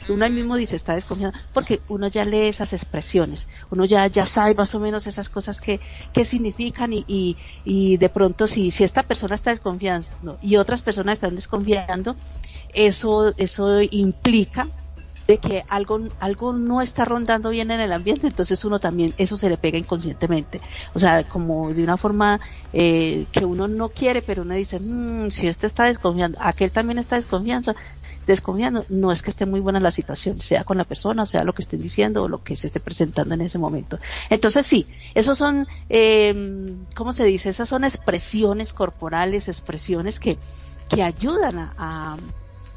uno 0.09 0.25
ahí 0.25 0.31
mismo 0.31 0.55
dice 0.57 0.75
está 0.75 0.95
desconfiando, 0.95 1.37
porque 1.53 1.81
uno 1.87 2.07
ya 2.07 2.25
lee 2.25 2.47
esas 2.47 2.73
expresiones, 2.73 3.47
uno 3.69 3.85
ya, 3.85 4.07
ya 4.07 4.25
sabe 4.25 4.53
más 4.53 4.75
o 4.75 4.79
menos 4.79 5.07
esas 5.07 5.29
cosas 5.29 5.61
que, 5.61 5.79
que 6.13 6.25
significan 6.25 6.91
y, 6.93 7.05
y, 7.07 7.37
y 7.63 7.97
de 7.97 8.09
pronto 8.09 8.47
si, 8.47 8.71
si 8.71 8.83
esta 8.83 9.03
persona 9.03 9.35
está 9.35 9.51
desconfiando 9.51 10.37
y 10.41 10.57
otras 10.57 10.81
personas 10.81 11.13
están 11.13 11.35
desconfiando, 11.35 12.15
eso, 12.74 13.34
eso 13.38 13.82
implica 13.82 14.67
de 15.28 15.38
que 15.38 15.63
algo, 15.69 16.01
algo 16.19 16.53
no 16.53 16.82
está 16.82 17.05
rondando 17.05 17.49
bien 17.49 17.71
en 17.71 17.80
el 17.80 17.93
ambiente, 17.93 18.28
entonces 18.28 18.63
uno 18.65 18.80
también, 18.80 19.13
eso 19.17 19.38
se 19.38 19.49
le 19.49 19.57
pega 19.57 19.78
inconscientemente. 19.78 20.59
O 20.93 20.99
sea, 20.99 21.24
como 21.24 21.74
de 21.74 21.84
una 21.84 21.97
forma 21.97 22.41
eh, 22.74 23.26
que 23.32 23.45
uno 23.45 23.67
no 23.67 23.89
quiere, 23.89 24.21
pero 24.21 24.41
uno 24.41 24.53
dice, 24.53 24.80
mmm, 24.80 25.30
si 25.30 25.47
este 25.47 25.67
está 25.67 25.86
desconfiando, 25.86 26.38
aquel 26.41 26.71
también 26.71 26.97
está 26.99 27.15
desconfiando, 27.15 27.74
desconfiando, 28.28 28.86
no 28.89 29.11
es 29.11 29.21
que 29.21 29.30
esté 29.30 29.45
muy 29.45 29.59
buena 29.59 29.80
la 29.80 29.91
situación, 29.91 30.41
sea 30.41 30.63
con 30.63 30.78
la 30.78 30.84
persona, 30.84 31.24
o 31.24 31.26
sea 31.26 31.43
lo 31.43 31.53
que 31.53 31.61
estén 31.61 31.82
diciendo 31.82 32.24
o 32.24 32.28
lo 32.28 32.43
que 32.43 32.55
se 32.55 32.67
esté 32.67 32.80
presentando 32.80 33.34
en 33.34 33.41
ese 33.41 33.59
momento. 33.59 33.99
Entonces 34.30 34.65
sí, 34.65 34.86
esos 35.13 35.38
son, 35.38 35.67
eh, 35.89 36.76
¿cómo 36.95 37.13
se 37.13 37.26
dice? 37.26 37.49
Esas 37.49 37.69
son 37.69 37.84
expresiones 37.84 38.74
corporales, 38.74 39.47
expresiones 39.47 40.19
que, 40.19 40.38
que 40.89 41.03
ayudan 41.03 41.59
a, 41.59 41.74
a 41.78 42.17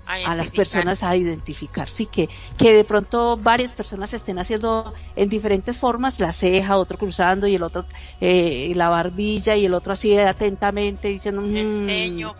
a, 0.06 0.34
las 0.34 0.50
personas 0.50 1.02
a 1.02 1.16
identificar, 1.16 1.88
sí, 1.88 2.06
que, 2.06 2.28
que 2.56 2.72
de 2.72 2.84
pronto 2.84 3.36
varias 3.36 3.74
personas 3.74 4.14
estén 4.14 4.38
haciendo 4.38 4.94
en 5.16 5.28
diferentes 5.28 5.76
formas, 5.76 6.20
la 6.20 6.32
ceja, 6.32 6.78
otro 6.78 6.96
cruzando 6.96 7.46
y 7.46 7.56
el 7.56 7.62
otro 7.62 7.84
eh, 8.20 8.72
la 8.74 8.88
barbilla 8.88 9.56
y 9.56 9.66
el 9.66 9.74
otro 9.74 9.92
así 9.92 10.16
atentamente 10.16 11.08
diciendo 11.08 11.42
el 11.42 11.70
mm", 11.70 11.86
ceño 11.86 12.36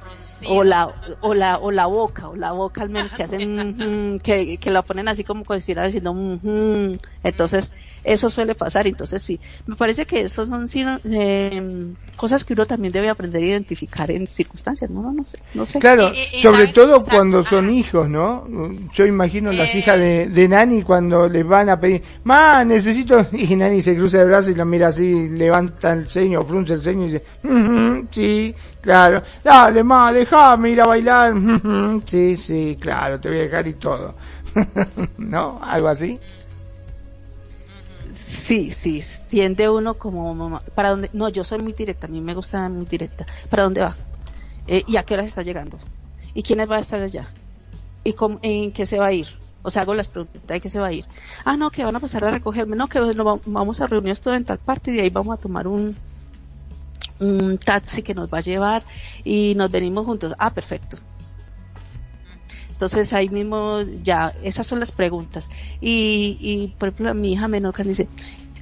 o 0.49 0.65
la 0.65 0.95
o 1.21 1.35
la 1.35 1.59
o 1.59 1.71
la 1.71 1.87
boca 1.87 2.29
o 2.29 2.37
la 2.37 2.53
boca 2.53 2.83
al 2.83 2.91
menos 2.91 3.13
que 3.13 3.23
hacen 3.25 4.15
mm, 4.15 4.19
que, 4.21 4.59
que 4.59 4.71
la 4.71 4.83
ponen 4.83 5.09
así 5.09 5.25
como 5.25 5.45
considera 5.45 5.87
diciendo 5.87 6.15
mm, 6.15 6.97
entonces 7.23 7.73
eso 8.07 8.31
suele 8.31 8.55
pasar. 8.55 8.87
Entonces 8.87 9.23
sí 9.23 9.39
me 9.67 9.77
parece 9.77 10.07
que 10.07 10.23
esos 10.23 10.49
son 10.49 10.67
eh, 11.05 11.93
cosas 12.17 12.45
que 12.45 12.53
uno 12.55 12.65
también 12.67 12.93
debe 12.93 13.09
aprender 13.09 13.43
a 13.43 13.47
identificar 13.47 14.11
en 14.11 14.27
circunstancias 14.27 14.91
no 14.91 15.03
no, 15.03 15.13
no 15.13 15.25
sé 15.25 15.39
no 15.55 15.65
sé. 15.65 15.79
Claro 15.81 16.11
sobre 16.43 16.69
todo 16.69 17.01
cuando 17.01 17.45
son 17.45 17.71
hijos 17.71 18.09
no 18.09 18.47
yo 18.95 19.05
imagino 19.05 19.53
las 19.53 19.75
Eh. 19.75 19.79
hijas 19.79 19.99
de, 19.99 20.29
de 20.29 20.49
Nani 20.49 20.83
cuando 20.83 21.29
les 21.29 21.47
van 21.47 21.69
a 21.69 21.79
pedir 21.79 22.03
ma 22.25 22.65
necesito 22.65 23.27
y 23.33 23.55
Nani 23.57 23.83
se 23.83 23.95
cruza 23.97 24.19
de 24.19 24.25
brazos 24.25 24.53
y 24.53 24.55
la 24.55 24.65
mira 24.65 24.89
así 24.89 25.29
levanta 25.29 25.93
el 25.93 26.09
ceño 26.09 26.41
frunce 26.43 26.75
el 26.75 26.83
ceño 26.83 27.03
y 27.07 27.13
dice 27.13 27.25
"Ujú, 27.45 28.07
sí 28.11 28.55
claro 28.81 29.23
dale 29.45 29.83
ma 29.83 30.13
déjame 30.13 30.71
ir 30.71 30.81
a 30.81 30.85
bailar 30.85 31.35
sí 32.07 32.37
sí 32.37 32.77
claro 32.81 33.21
te 33.21 33.29
voy 33.29 33.39
a 33.39 33.43
dejar 33.43 33.67
y 33.67 33.75
todo 33.75 34.15
no 35.19 35.59
algo 35.63 35.89
así 35.89 36.19
Sí, 38.45 38.71
sí, 38.71 39.03
siente 39.03 39.69
uno 39.69 39.95
como 39.95 40.33
mamá. 40.35 40.63
¿Para 40.75 40.91
dónde? 40.91 41.11
No, 41.13 41.29
yo 41.29 41.43
soy 41.45 41.59
muy 41.59 41.73
directa, 41.73 42.07
a 42.07 42.11
mí 42.11 42.21
me 42.21 42.35
gusta 42.35 42.69
muy 42.69 42.87
directa. 42.87 43.27
¿Para 43.51 43.65
dónde 43.65 43.81
va? 43.81 43.97
Eh, 44.67 44.85
¿Y 44.87 44.97
a 44.97 45.03
qué 45.03 45.15
horas 45.15 45.27
está 45.27 45.43
llegando? 45.43 45.79
¿Y 46.35 46.43
quiénes 46.43 46.71
va 46.71 46.77
a 46.77 46.81
estar 46.81 47.01
allá? 47.01 47.29
¿Y 48.05 48.13
cómo- 48.13 48.39
en 48.43 48.73
qué 48.73 48.87
se 48.87 48.99
va 48.99 49.07
a 49.07 49.13
ir? 49.13 49.27
O 49.63 49.71
sea, 49.71 49.83
hago 49.83 49.95
las 49.95 50.09
preguntas, 50.09 50.41
¿de 50.47 50.61
qué 50.61 50.69
se 50.69 50.79
va 50.79 50.89
a 50.89 50.93
ir? 50.93 51.05
Ah, 51.45 51.57
no, 51.57 51.71
que 51.71 51.85
van 51.85 51.97
a 51.97 52.01
pasar 52.01 52.25
a 52.25 52.31
recogerme. 52.31 52.77
No, 52.77 52.89
que 52.89 53.01
va- 53.01 53.41
vamos 53.45 53.81
a 53.81 53.87
reunirnos 53.87 54.21
todo 54.21 54.35
en 54.35 54.45
tal 54.45 54.59
parte 54.59 54.93
y 54.93 54.95
de 54.95 55.03
ahí 55.03 55.11
vamos 55.11 55.35
a 55.37 55.41
tomar 55.41 55.67
un, 55.67 55.97
un 57.19 57.59
taxi 57.59 58.03
que 58.03 58.15
nos 58.15 58.29
va 58.33 58.39
a 58.39 58.43
llevar 58.43 58.85
y 59.25 59.55
nos 59.57 59.71
venimos 59.71 60.05
juntos. 60.05 60.35
Ah, 60.39 60.51
perfecto. 60.51 60.99
Entonces 62.77 63.11
ahí 63.15 63.31
mismo 63.31 63.81
ya, 64.03 64.35
esas 64.43 64.67
son 64.67 64.81
las 64.81 64.93
preguntas. 64.93 65.49
Y, 65.81 66.37
y 66.39 66.75
por 66.79 66.91
ejemplo, 66.91 67.15
mi 67.15 67.33
hija 67.33 67.49
menor 67.49 67.73
que 67.75 67.83
dice, 67.85 68.03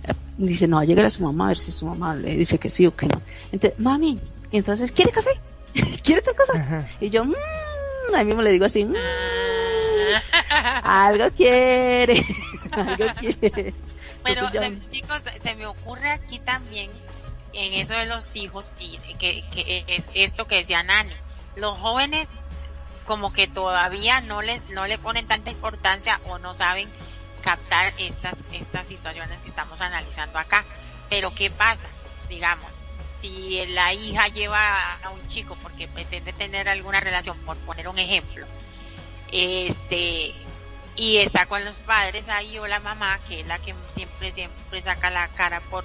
eh, 0.04 0.12
dice, 0.38 0.68
no, 0.68 0.84
llegue 0.84 1.02
a 1.02 1.10
su 1.10 1.24
mamá 1.24 1.46
a 1.46 1.48
ver 1.48 1.58
si 1.58 1.72
su 1.72 1.84
mamá 1.84 2.14
le 2.14 2.36
dice 2.36 2.58
que 2.58 2.70
sí 2.70 2.86
o 2.86 2.94
que 2.94 3.06
no. 3.06 3.20
Entonces, 3.50 3.76
mami, 3.80 4.20
y 4.52 4.56
entonces, 4.58 4.92
¿quiere 4.92 5.10
café? 5.10 5.30
¿Quiere 6.04 6.20
otra 6.20 6.32
cosa? 6.34 6.52
Ajá. 6.60 6.88
Y 7.00 7.10
yo, 7.10 7.24
mmm, 7.24 7.34
ahí 8.14 8.24
mismo 8.24 8.40
le 8.40 8.52
digo 8.52 8.66
así, 8.66 8.84
"Mm, 8.84 8.94
algo 10.84 11.30
quiere, 11.36 12.24
algo 12.70 13.06
quiere. 13.18 13.74
Se- 14.24 14.88
chicos, 14.88 15.22
se 15.42 15.54
me 15.56 15.66
ocurre 15.66 16.10
aquí 16.10 16.38
también 16.38 16.88
en 17.52 17.72
eso 17.74 17.94
de 17.94 18.06
los 18.06 18.36
hijos 18.36 18.74
y 18.78 18.96
que, 19.18 19.42
que 19.52 19.84
es 19.88 20.08
esto 20.14 20.46
que 20.46 20.54
decía 20.56 20.84
Nani. 20.84 21.10
Los 21.56 21.78
jóvenes 21.78 22.28
como 23.05 23.32
que 23.32 23.46
todavía 23.46 24.20
no 24.20 24.42
le 24.42 24.61
no 24.70 24.86
le 24.86 24.98
ponen 24.98 25.26
tanta 25.26 25.50
importancia 25.50 26.20
o 26.26 26.38
no 26.38 26.55
saben 26.55 26.88
captar 27.42 27.92
estas 27.98 28.44
estas 28.52 28.86
situaciones 28.86 29.40
que 29.40 29.48
estamos 29.48 29.80
analizando 29.80 30.38
acá. 30.38 30.64
Pero 31.11 31.34
qué 31.34 31.50
pasa, 31.50 31.86
digamos, 32.28 32.80
si 33.20 33.64
la 33.66 33.92
hija 33.92 34.28
lleva 34.28 34.94
a 35.02 35.11
un 35.11 35.28
chico 35.28 35.57
porque 35.62 35.88
pretende 35.88 36.32
tener 36.32 36.68
alguna 36.68 37.00
relación, 37.00 37.38
por 37.40 37.57
poner 37.59 37.88
un 37.88 37.98
ejemplo, 37.98 38.46
este 39.30 40.32
y 40.96 41.18
está 41.18 41.46
con 41.46 41.64
los 41.64 41.78
padres 41.78 42.28
ahí 42.28 42.59
o 42.59 42.66
la 42.66 42.80
mamá 42.80 43.18
que 43.28 43.40
es 43.40 43.46
la 43.46 43.59
que 43.59 43.74
siempre 43.94 44.30
siempre 44.30 44.80
saca 44.80 45.11
la 45.11 45.28
cara 45.28 45.61
por 45.61 45.84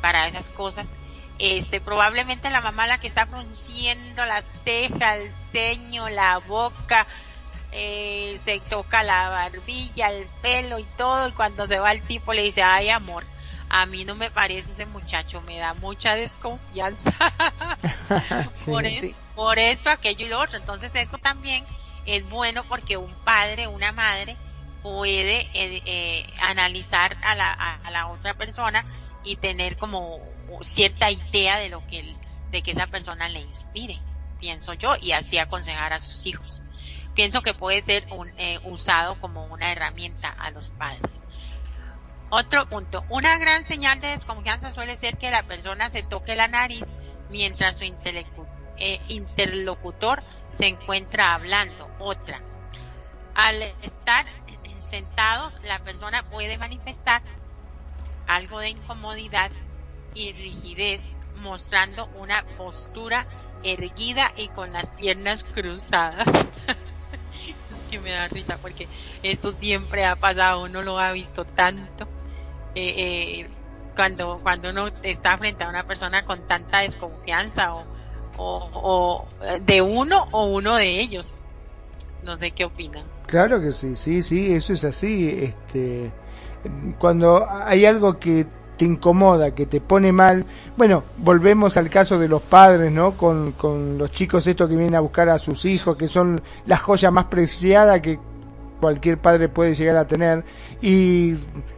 para 0.00 0.28
esas 0.28 0.48
cosas 0.50 0.88
este 1.38 1.80
probablemente 1.80 2.50
la 2.50 2.60
mamá 2.60 2.86
la 2.86 2.98
que 2.98 3.08
está 3.08 3.26
frunciendo 3.26 4.24
la 4.24 4.40
ceja 4.42 5.16
el 5.16 5.32
ceño 5.32 6.08
la 6.08 6.38
boca 6.38 7.06
eh, 7.72 8.38
se 8.44 8.60
toca 8.60 9.02
la 9.02 9.28
barbilla 9.30 10.10
el 10.10 10.28
pelo 10.42 10.78
y 10.78 10.84
todo 10.96 11.28
y 11.28 11.32
cuando 11.32 11.66
se 11.66 11.80
va 11.80 11.90
el 11.92 12.02
tipo 12.02 12.32
le 12.32 12.42
dice 12.42 12.62
ay 12.62 12.90
amor 12.90 13.26
a 13.68 13.86
mí 13.86 14.04
no 14.04 14.14
me 14.14 14.30
parece 14.30 14.70
ese 14.72 14.86
muchacho 14.86 15.40
me 15.42 15.58
da 15.58 15.74
mucha 15.74 16.14
desconfianza 16.14 17.12
Sí. 18.54 18.70
por, 18.70 18.86
e- 18.86 19.00
Sí. 19.00 19.14
por 19.34 19.58
esto, 19.58 19.90
aquello 19.90 20.26
y 20.26 20.28
lo 20.28 20.40
otro. 20.40 20.58
Entonces 20.58 20.92
esto 20.94 21.18
también 21.18 21.64
es 22.06 22.28
bueno 22.28 22.62
porque 22.64 22.96
un 22.96 23.12
padre, 23.24 23.66
una 23.66 23.92
madre 23.92 24.36
puede 24.82 25.40
eh, 25.54 25.82
eh, 25.86 26.26
analizar 26.40 27.16
a 27.22 27.34
la, 27.34 27.50
a, 27.52 27.74
a 27.84 27.90
la 27.90 28.06
otra 28.08 28.34
persona 28.34 28.84
y 29.24 29.36
tener 29.36 29.76
como 29.76 30.20
cierta 30.60 31.10
idea 31.10 31.58
de 31.58 31.68
lo 31.68 31.86
que 31.86 32.00
el- 32.00 32.16
de 32.50 32.62
que 32.62 32.72
esa 32.72 32.86
persona 32.86 33.28
le 33.28 33.40
inspire, 33.40 34.00
pienso 34.38 34.74
yo, 34.74 34.94
y 35.00 35.12
así 35.12 35.38
aconsejar 35.38 35.92
a 35.92 36.00
sus 36.00 36.26
hijos. 36.26 36.62
Pienso 37.14 37.42
que 37.42 37.54
puede 37.54 37.80
ser 37.80 38.06
un, 38.10 38.28
eh, 38.38 38.58
usado 38.64 39.18
como 39.20 39.46
una 39.46 39.72
herramienta 39.72 40.28
a 40.28 40.50
los 40.50 40.70
padres. 40.70 41.22
Otro 42.30 42.66
punto, 42.68 43.04
una 43.08 43.38
gran 43.38 43.64
señal 43.64 44.00
de 44.00 44.08
desconfianza 44.08 44.72
suele 44.72 44.96
ser 44.96 45.16
que 45.16 45.30
la 45.30 45.42
persona 45.42 45.88
se 45.88 46.02
toque 46.02 46.34
la 46.36 46.48
nariz 46.48 46.84
mientras 47.30 47.78
su 47.78 47.84
eh, 47.84 49.00
interlocutor 49.08 50.22
se 50.48 50.66
encuentra 50.66 51.34
hablando. 51.34 51.88
Otra, 52.00 52.42
al 53.34 53.62
estar 53.62 54.26
sentados, 54.80 55.58
la 55.62 55.78
persona 55.80 56.22
puede 56.28 56.58
manifestar 56.58 57.22
algo 58.26 58.58
de 58.60 58.70
incomodidad 58.70 59.50
y 60.14 60.32
rigidez, 60.32 61.16
mostrando 61.42 62.08
una 62.18 62.44
postura 62.56 63.26
erguida 63.62 64.32
y 64.36 64.48
con 64.48 64.72
las 64.72 64.88
piernas 64.90 65.44
cruzadas. 65.44 66.26
que 67.90 67.98
me 67.98 68.10
da 68.10 68.28
risa 68.28 68.56
porque 68.60 68.88
esto 69.22 69.52
siempre 69.52 70.04
ha 70.04 70.16
pasado, 70.16 70.64
uno 70.64 70.82
lo 70.82 70.98
ha 70.98 71.12
visto 71.12 71.44
tanto. 71.44 72.06
Eh, 72.74 72.94
eh, 72.96 73.48
cuando, 73.94 74.40
cuando 74.42 74.70
uno 74.70 74.88
está 75.02 75.38
frente 75.38 75.64
a 75.64 75.68
una 75.68 75.86
persona 75.86 76.24
con 76.24 76.46
tanta 76.48 76.80
desconfianza 76.80 77.74
o, 77.74 77.84
o, 78.36 78.70
o 78.74 79.28
de 79.60 79.82
uno 79.82 80.26
o 80.32 80.46
uno 80.46 80.76
de 80.76 81.00
ellos. 81.00 81.36
No 82.22 82.36
sé 82.36 82.52
qué 82.52 82.64
opinan. 82.64 83.04
Claro 83.26 83.60
que 83.60 83.72
sí, 83.72 83.96
sí, 83.96 84.22
sí, 84.22 84.52
eso 84.54 84.72
es 84.72 84.84
así. 84.84 85.28
Este, 85.28 86.10
cuando 86.98 87.46
hay 87.48 87.84
algo 87.84 88.18
que 88.18 88.46
te 88.76 88.84
incomoda, 88.84 89.52
que 89.54 89.66
te 89.66 89.80
pone 89.80 90.12
mal, 90.12 90.44
bueno, 90.76 91.02
volvemos 91.18 91.76
al 91.76 91.88
caso 91.90 92.18
de 92.18 92.28
los 92.28 92.42
padres, 92.42 92.92
¿no? 92.92 93.12
Con, 93.12 93.52
con 93.52 93.98
los 93.98 94.10
chicos 94.12 94.46
estos 94.46 94.68
que 94.68 94.76
vienen 94.76 94.94
a 94.94 95.00
buscar 95.00 95.28
a 95.28 95.38
sus 95.38 95.64
hijos, 95.64 95.96
que 95.96 96.08
son 96.08 96.40
la 96.66 96.76
joya 96.76 97.10
más 97.10 97.26
preciada 97.26 98.00
que 98.00 98.18
cualquier 98.80 99.18
padre 99.18 99.48
puede 99.48 99.74
llegar 99.74 99.96
a 99.96 100.06
tener. 100.06 100.44
Y 100.82 101.34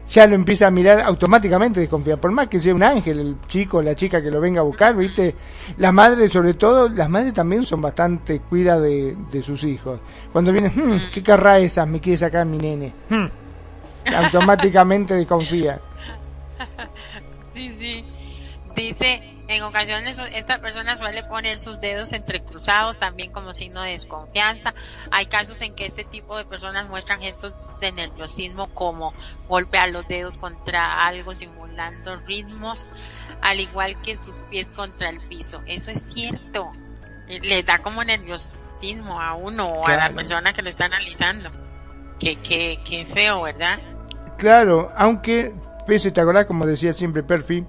ya 0.09 0.27
lo 0.27 0.35
empieza 0.35 0.67
a 0.67 0.71
mirar 0.71 1.01
automáticamente 1.01 1.81
desconfía 1.81 2.17
por 2.17 2.31
más 2.33 2.49
que 2.49 2.59
sea 2.61 2.75
un 2.75 2.83
ángel 2.83 3.19
el 3.19 3.37
chico 3.49 3.83
la 3.83 3.95
chica 3.95 4.23
que 4.23 4.31
lo 4.31 4.41
venga 4.41 4.61
a 4.61 4.65
buscar 4.65 4.95
viste 4.97 5.35
las 5.79 5.93
madres 5.93 6.33
sobre 6.33 6.55
todo 6.55 6.89
las 6.89 7.09
madres 7.11 7.33
también 7.35 7.67
son 7.67 7.83
bastante 7.83 8.39
cuida 8.41 8.79
de, 8.81 9.17
de 9.33 9.43
sus 9.43 9.63
hijos. 9.65 10.01
Cuando 10.33 10.53
vienen 10.53 10.73
"Hmm, 10.75 11.01
qué 11.13 11.23
querrá 11.23 11.59
esa 11.59 11.87
me 11.87 12.01
quiere 12.01 12.17
sacar 12.19 12.47
mi 12.47 12.59
nene 12.59 12.93
Hmm". 13.09 13.27
automáticamente 14.17 15.15
desconfía 15.15 15.81
Sí, 17.53 17.71
sí. 17.71 18.05
Dice, 18.75 19.23
en 19.49 19.63
ocasiones 19.63 20.19
esta 20.35 20.59
persona 20.59 20.97
suele 20.97 21.23
poner 21.25 21.57
sus 21.57 21.81
dedos 21.81 22.13
entrecruzados 22.13 22.99
también 22.99 23.33
como 23.33 23.55
signo 23.55 23.81
de 23.81 23.93
desconfianza. 23.93 24.75
Hay 25.11 25.25
casos 25.27 25.63
en 25.63 25.75
que 25.75 25.87
este 25.87 26.05
tipo 26.05 26.37
de 26.37 26.45
personas 26.45 26.87
muestran 26.87 27.21
gestos 27.21 27.55
de 27.81 27.93
nerviosismo 27.93 28.67
como 28.75 29.15
golpear 29.49 29.89
los 29.89 30.07
dedos 30.07 30.37
contra 30.37 31.07
algo 31.07 31.35
simulando 31.35 32.17
ritmos, 32.27 32.91
al 33.41 33.61
igual 33.61 33.99
que 34.03 34.15
sus 34.15 34.43
pies 34.51 34.71
contra 34.73 35.09
el 35.09 35.21
piso. 35.27 35.63
Eso 35.67 35.91
es 35.91 36.13
cierto. 36.13 36.71
Le 37.29 37.63
da 37.63 37.79
como 37.79 38.05
nerviosismo 38.05 39.19
a 39.19 39.33
uno 39.35 39.69
o 39.69 39.87
a 39.87 39.97
la 39.97 40.11
persona 40.11 40.53
que 40.53 40.61
lo 40.61 40.69
está 40.69 40.85
analizando. 40.85 41.51
Qué, 42.21 42.37
qué, 42.37 42.79
qué 42.85 43.07
feo, 43.07 43.41
¿verdad? 43.41 43.79
Claro, 44.37 44.93
aunque, 44.97 45.55
pese, 45.87 46.11
te 46.11 46.21
acordás, 46.21 46.47
como 46.47 46.67
decía 46.67 46.93
siempre 46.93 47.23
Perfi, 47.23 47.65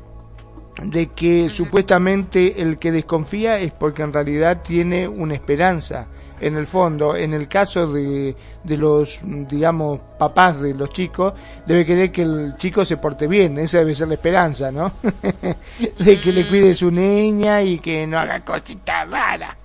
de 0.84 1.08
que 1.08 1.50
supuestamente 1.50 2.62
el 2.62 2.78
que 2.78 2.92
desconfía 2.92 3.60
es 3.60 3.72
porque 3.72 4.04
en 4.04 4.14
realidad 4.14 4.62
tiene 4.62 5.08
una 5.08 5.34
esperanza 5.34 6.08
en 6.40 6.56
el 6.56 6.68
fondo. 6.68 7.16
En 7.16 7.34
el 7.34 7.48
caso 7.48 7.88
de, 7.88 8.36
de 8.64 8.78
los, 8.78 9.20
digamos, 9.24 10.00
papás 10.20 10.62
de 10.62 10.74
los 10.74 10.90
chicos, 10.90 11.34
debe 11.66 11.86
querer 11.86 12.12
que 12.12 12.22
el 12.22 12.56
chico 12.58 12.86
se 12.86 12.98
porte 12.98 13.28
bien, 13.28 13.58
esa 13.58 13.80
debe 13.80 13.96
ser 13.96 14.08
la 14.08 14.16
esperanza, 14.16 14.72
¿no? 14.72 14.92
de 15.02 16.22
que 16.22 16.32
le 16.32 16.46
mm. 16.46 16.50
cuide 16.50 16.74
su 16.74 16.92
niña 16.92 17.62
y 17.62 17.80
que 17.80 18.06
no 18.06 18.20
haga 18.20 18.44
cositas 18.44 19.10
raras. 19.10 19.58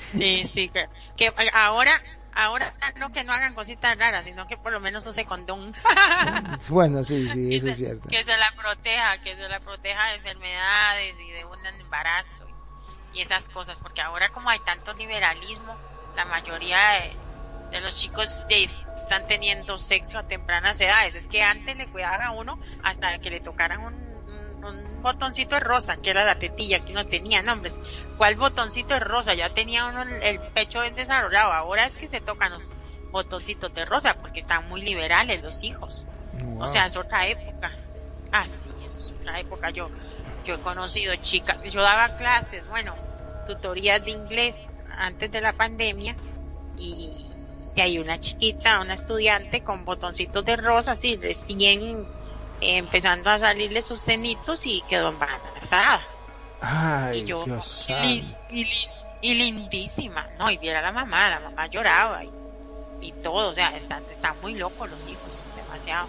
sí, 0.00 0.44
sí, 0.44 0.68
que, 0.68 0.86
que 1.16 1.32
ahora 1.54 1.92
ahora 2.38 2.72
no 2.96 3.10
que 3.10 3.24
no 3.24 3.32
hagan 3.32 3.54
cositas 3.54 3.98
raras, 3.98 4.24
sino 4.24 4.46
que 4.46 4.56
por 4.56 4.72
lo 4.72 4.80
menos 4.80 5.04
use 5.06 5.26
condón. 5.26 5.74
bueno, 6.68 7.02
sí, 7.02 7.28
sí, 7.32 7.56
eso 7.56 7.70
es 7.70 7.78
cierto. 7.78 8.08
Que 8.08 8.22
se 8.22 8.36
la 8.36 8.52
proteja, 8.52 9.18
que 9.18 9.34
se 9.34 9.48
la 9.48 9.58
proteja 9.58 10.08
de 10.10 10.14
enfermedades 10.16 11.14
y 11.20 11.32
de 11.32 11.44
un 11.44 11.66
embarazo 11.66 12.46
y, 13.12 13.22
esas 13.22 13.48
cosas, 13.48 13.80
porque 13.80 14.00
ahora 14.00 14.28
como 14.28 14.48
hay 14.50 14.60
tanto 14.60 14.92
liberalismo, 14.92 15.76
la 16.14 16.24
mayoría 16.26 16.78
de, 17.72 17.80
los 17.80 17.96
chicos 17.96 18.44
están 18.48 19.26
teniendo 19.26 19.78
sexo 19.80 20.18
a 20.18 20.22
tempranas 20.22 20.80
edades. 20.80 21.16
Es 21.16 21.26
que 21.26 21.42
antes 21.42 21.76
le 21.76 21.88
cuidaban 21.88 22.22
a 22.22 22.30
uno 22.30 22.60
hasta 22.84 23.18
que 23.18 23.30
le 23.30 23.40
tocaran 23.40 23.80
un 23.80 24.07
un 24.62 25.02
botoncito 25.02 25.54
de 25.54 25.60
rosa, 25.60 25.96
que 25.96 26.10
era 26.10 26.24
la 26.24 26.38
tetilla 26.38 26.84
que 26.84 26.92
uno 26.92 27.06
tenía, 27.06 27.42
nombres. 27.42 27.80
¿Cuál 28.16 28.36
botoncito 28.36 28.94
de 28.94 29.00
rosa? 29.00 29.34
Ya 29.34 29.52
tenía 29.54 29.86
uno 29.86 30.02
el 30.02 30.40
pecho 30.52 30.82
bien 30.82 30.94
desarrollado. 30.94 31.52
Ahora 31.52 31.86
es 31.86 31.96
que 31.96 32.06
se 32.06 32.20
tocan 32.20 32.52
los 32.52 32.70
botoncitos 33.10 33.72
de 33.74 33.84
rosa 33.84 34.14
porque 34.14 34.40
están 34.40 34.68
muy 34.68 34.82
liberales 34.82 35.42
los 35.42 35.62
hijos. 35.62 36.06
O 36.58 36.68
sea, 36.68 36.86
es 36.86 36.96
otra 36.96 37.26
época. 37.26 37.72
Ah, 38.32 38.46
sí, 38.46 38.70
eso 38.84 39.00
es 39.00 39.10
otra 39.10 39.40
época. 39.40 39.70
Yo, 39.70 39.88
yo 40.44 40.54
he 40.54 40.60
conocido 40.60 41.14
chicas, 41.16 41.62
yo 41.62 41.82
daba 41.82 42.16
clases, 42.16 42.68
bueno, 42.68 42.94
tutorías 43.46 44.04
de 44.04 44.10
inglés 44.10 44.84
antes 44.96 45.30
de 45.30 45.40
la 45.40 45.52
pandemia 45.52 46.16
y, 46.76 47.30
y 47.74 47.80
hay 47.80 47.98
una 47.98 48.18
chiquita, 48.18 48.80
una 48.80 48.94
estudiante 48.94 49.62
con 49.62 49.84
botoncitos 49.84 50.44
de 50.44 50.56
rosa, 50.56 50.92
así 50.92 51.16
recién 51.16 52.06
empezando 52.60 53.30
a 53.30 53.38
salirle 53.38 53.82
sus 53.82 54.00
cenitos 54.00 54.66
y 54.66 54.82
quedó 54.88 55.10
embarazada. 55.10 56.00
Ay, 56.60 57.20
y 57.20 57.24
yo, 57.24 57.44
Dios 57.44 57.86
y, 59.20 59.34
lindísima, 59.34 60.26
¿no? 60.38 60.50
Y 60.50 60.58
viera 60.58 60.80
la 60.80 60.92
mamá, 60.92 61.28
la 61.28 61.40
mamá 61.40 61.66
lloraba 61.66 62.22
y, 63.00 63.12
todo, 63.22 63.50
o 63.50 63.54
sea, 63.54 63.76
están, 63.76 64.02
muy 64.42 64.54
locos 64.54 64.88
los 64.90 65.08
hijos, 65.08 65.42
demasiado. 65.56 66.06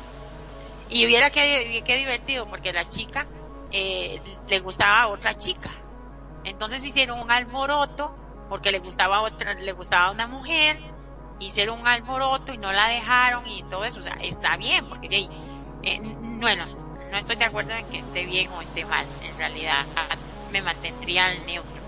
Y 0.89 1.06
viera 1.06 1.30
qué, 1.30 1.84
qué 1.86 1.97
divertido, 1.97 2.47
porque 2.47 2.74
la 2.74 2.88
chica 2.88 3.28
eh, 3.72 4.20
le 4.47 4.60
gustaba 4.60 5.04
a 5.04 5.08
otra 5.08 5.38
chica. 5.38 5.70
Entonces 6.43 6.84
hicieron 6.86 7.20
un 7.20 7.32
alboroto, 7.32 8.16
porque 8.50 8.72
le 8.72 8.80
gustaba 8.80 9.22
otra, 9.22 9.54
le 9.54 9.72
gustaba 9.74 10.12
una 10.12 10.28
mujer, 10.28 10.78
hicieron 11.39 11.80
un 11.80 11.88
alboroto 11.88 12.54
y 12.54 12.58
no 12.58 12.72
la 12.72 12.88
dejaron 12.88 13.47
y 13.47 13.64
todo 13.64 13.86
eso, 13.86 14.00
o 14.00 14.04
sea, 14.04 14.18
está 14.22 14.58
bien, 14.58 14.88
porque 14.88 15.08
eh, 15.82 16.00
bueno, 16.20 16.66
no 17.10 17.18
estoy 17.18 17.36
de 17.38 17.46
acuerdo 17.46 17.74
en 17.76 17.88
que 17.88 18.00
esté 18.00 18.26
bien 18.26 18.52
o 18.52 18.62
esté 18.62 18.86
mal, 18.86 19.10
en 19.20 19.38
realidad 19.38 19.88
me 20.48 20.62
mantendría 20.62 21.28
al 21.28 21.46
neutro, 21.46 21.88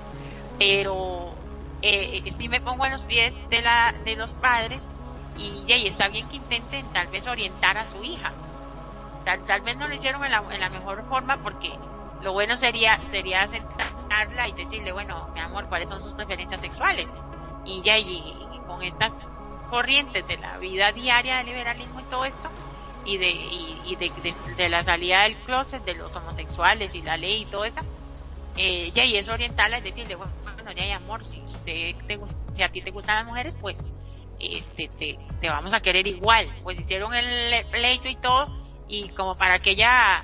pero 0.58 1.44
eh, 1.82 2.32
si 2.34 2.50
me 2.50 2.62
pongo 2.62 2.84
a 2.86 2.90
los 2.90 3.06
pies 3.06 3.48
de, 3.50 3.62
la, 3.62 3.94
de 4.06 4.16
los 4.16 4.36
padres 4.36 4.92
y, 5.34 5.66
y 5.68 5.88
está 5.88 6.10
bien 6.10 6.28
que 6.28 6.38
intenten 6.38 6.92
tal 6.92 7.08
vez 7.10 7.28
orientar 7.28 7.78
a 7.78 7.88
su 7.88 8.04
hija. 8.04 8.40
Tal, 9.24 9.44
tal 9.46 9.62
vez 9.62 9.78
no 9.78 9.88
lo 9.88 9.94
hicieron 9.96 10.24
en 10.26 10.32
la, 10.32 10.44
en 10.52 10.60
la 10.60 10.70
mejor 10.70 11.06
forma 11.08 11.38
porque 11.42 11.80
lo 12.20 12.34
bueno 12.34 12.58
sería 12.58 12.98
sería 13.04 13.48
sentarla 13.48 14.48
y 14.48 14.54
decirle, 14.54 14.92
bueno, 14.92 15.30
mi 15.34 15.40
amor, 15.40 15.68
¿cuáles 15.68 15.90
son 15.90 16.02
sus 16.02 16.14
preferencias 16.16 16.62
sexuales? 16.62 17.20
Y 17.64 17.84
ya, 17.84 17.98
y 18.00 18.62
con 18.66 18.82
estas 18.84 19.40
corrientes 19.68 20.26
de 20.26 20.38
la 20.38 20.58
vida 20.58 20.92
diaria 20.92 21.38
del 21.38 21.48
liberalismo 21.48 22.00
y 22.00 22.06
todo 22.06 22.26
esto, 22.26 22.52
y 23.06 23.18
de, 23.18 23.30
y, 23.30 23.96
de, 23.96 24.12
de, 24.58 24.70
la 24.70 24.84
salida 24.84 25.24
del 25.24 25.36
closet 25.36 25.84
de 25.84 25.96
los 25.96 26.16
homosexuales 26.16 26.96
y 26.96 27.02
la 27.02 27.18
ley 27.18 27.42
y 27.42 27.46
todo 27.46 27.66
eso, 27.66 27.80
eh, 28.58 28.92
ya 28.92 29.06
y 29.06 29.18
es 29.18 29.28
oriental 29.28 29.74
es 29.74 29.84
decirle, 29.84 30.16
bueno, 30.16 30.32
ya 30.76 30.84
hay 30.84 30.92
amor, 30.92 31.26
si 31.26 31.42
usted 31.42 31.96
te, 32.08 32.20
si 32.56 32.64
a 32.64 32.70
ti 32.70 32.82
te 32.82 32.92
gustan 32.92 33.16
las 33.16 33.26
mujeres, 33.26 33.58
pues 33.60 33.80
este 34.40 34.88
te, 34.88 35.18
te 35.40 35.50
vamos 35.50 35.74
a 35.74 35.82
querer 35.82 36.08
igual. 36.08 36.48
Pues 36.64 36.80
hicieron 36.80 37.14
el 37.14 37.66
pleito 37.68 38.08
y 38.08 38.16
todo, 38.16 38.50
y 38.88 39.10
como 39.10 39.38
para 39.38 39.60
que 39.60 39.72
ella 39.72 40.24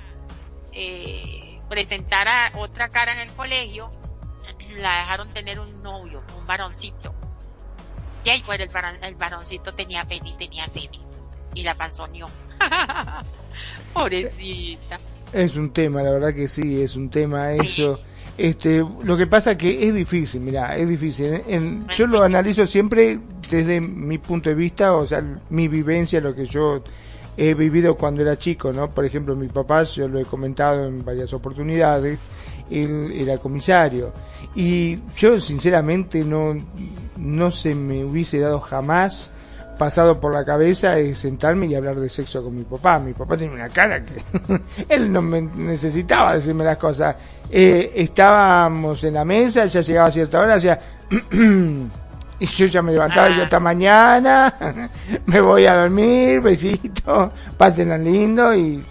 eh, 0.72 1.60
presentara 1.68 2.52
otra 2.56 2.88
cara 2.90 3.12
en 3.12 3.28
el 3.28 3.34
colegio, 3.34 3.90
la 4.76 4.98
dejaron 4.98 5.32
tener 5.32 5.60
un 5.60 5.82
novio, 5.82 6.22
un 6.36 6.46
varoncito. 6.46 7.14
Y 8.24 8.30
ahí 8.30 8.42
pues 8.44 8.60
el, 8.60 8.70
el 9.02 9.14
varoncito 9.14 9.74
tenía 9.74 10.04
pene 10.04 10.30
y 10.30 10.34
tenía 10.34 10.66
semi 10.68 11.00
y 11.54 11.62
la 11.62 11.74
panzoneó. 11.74 12.28
Pobrecita. 13.94 14.98
Es 15.32 15.56
un 15.56 15.70
tema, 15.70 16.02
la 16.02 16.12
verdad 16.12 16.34
que 16.34 16.48
sí, 16.48 16.80
es 16.80 16.96
un 16.96 17.10
tema 17.10 17.52
eso. 17.52 18.00
Este, 18.36 18.78
lo 18.78 19.16
que 19.16 19.26
pasa 19.26 19.58
que 19.58 19.88
es 19.88 19.94
difícil, 19.94 20.40
mira, 20.40 20.76
es 20.76 20.88
difícil. 20.88 21.42
yo 21.96 22.06
lo 22.06 22.22
analizo 22.22 22.66
siempre 22.66 23.18
desde 23.50 23.80
mi 23.80 24.18
punto 24.18 24.48
de 24.48 24.54
vista, 24.54 24.94
o 24.94 25.04
sea, 25.04 25.22
mi 25.50 25.66
vivencia, 25.66 26.20
lo 26.20 26.34
que 26.34 26.46
yo 26.46 26.82
he 27.36 27.54
vivido 27.54 27.96
cuando 27.96 28.22
era 28.22 28.36
chico, 28.36 28.72
¿no? 28.72 28.90
Por 28.90 29.04
ejemplo, 29.04 29.34
mi 29.34 29.48
papá, 29.48 29.82
yo 29.82 30.08
lo 30.08 30.20
he 30.20 30.24
comentado 30.24 30.86
en 30.86 31.04
varias 31.04 31.32
oportunidades, 31.32 32.18
él 32.70 33.12
era 33.12 33.38
comisario. 33.38 34.12
Y 34.54 34.98
yo 35.16 35.40
sinceramente 35.40 36.24
no, 36.24 36.54
no 37.16 37.50
se 37.50 37.74
me 37.74 38.04
hubiese 38.04 38.38
dado 38.38 38.60
jamás 38.60 39.30
pasado 39.78 40.20
por 40.20 40.34
la 40.34 40.44
cabeza 40.44 40.98
es 40.98 41.18
sentarme 41.18 41.66
y 41.66 41.74
hablar 41.74 41.98
de 41.98 42.08
sexo 42.08 42.42
con 42.42 42.56
mi 42.56 42.64
papá. 42.64 42.98
Mi 42.98 43.14
papá 43.14 43.36
tiene 43.36 43.54
una 43.54 43.68
cara 43.68 44.02
que 44.04 44.22
él 44.88 45.10
no 45.10 45.22
me 45.22 45.40
necesitaba 45.40 46.34
decirme 46.34 46.64
las 46.64 46.76
cosas. 46.76 47.16
Eh, 47.50 47.92
estábamos 47.94 49.02
en 49.04 49.14
la 49.14 49.24
mesa, 49.24 49.64
ya 49.64 49.80
llegaba 49.80 50.08
a 50.08 50.10
cierta 50.10 50.40
hora, 50.40 50.56
hacía 50.56 50.78
y 52.40 52.46
yo 52.46 52.66
ya 52.66 52.82
me 52.82 52.92
levantaba 52.92 53.30
ya 53.30 53.44
hasta 53.44 53.58
mañana, 53.58 54.90
me 55.26 55.40
voy 55.40 55.64
a 55.66 55.76
dormir, 55.76 56.40
besito, 56.40 57.32
pasen 57.56 58.04
lindo 58.04 58.54
y 58.54 58.84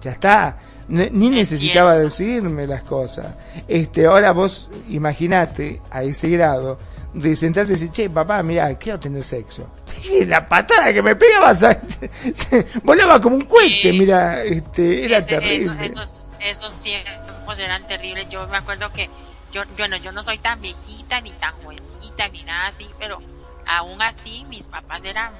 ya 0.00 0.12
está. 0.12 0.56
Ni 0.88 1.28
necesitaba 1.28 1.98
decirme 1.98 2.66
las 2.66 2.82
cosas. 2.82 3.26
Este, 3.66 4.06
ahora 4.06 4.32
vos 4.32 4.70
imaginate 4.88 5.82
a 5.90 6.02
ese 6.02 6.30
grado 6.30 6.78
de 7.12 7.34
sentarte 7.36 7.72
y 7.72 7.74
decir, 7.74 7.90
che, 7.90 8.10
papá, 8.10 8.42
mira, 8.42 8.76
quiero 8.76 8.98
tener 8.98 9.22
sexo. 9.22 9.68
Y 10.04 10.24
la 10.24 10.48
patada 10.48 10.92
que 10.92 11.02
me 11.02 11.16
pegaba, 11.16 11.52
volaba 12.82 13.20
como 13.20 13.36
un 13.36 13.44
cohete, 13.44 13.92
mira, 13.92 14.42
este, 14.42 15.04
era 15.04 15.24
terrible. 15.24 15.84
esos, 15.84 16.30
esos 16.40 16.82
tiempos 16.82 17.58
eran 17.58 17.86
terribles. 17.88 18.28
Yo 18.28 18.46
me 18.48 18.56
acuerdo 18.56 18.90
que, 18.92 19.10
yo, 19.52 19.62
bueno, 19.76 19.96
yo 19.96 20.12
no 20.12 20.22
soy 20.22 20.38
tan 20.38 20.60
viejita, 20.60 21.20
ni 21.20 21.32
tan 21.32 21.52
jovencita, 21.62 22.28
ni 22.28 22.42
nada 22.44 22.68
así, 22.68 22.88
pero 22.98 23.18
aún 23.66 24.00
así 24.00 24.44
mis 24.48 24.64
papás 24.64 25.04
eran 25.04 25.32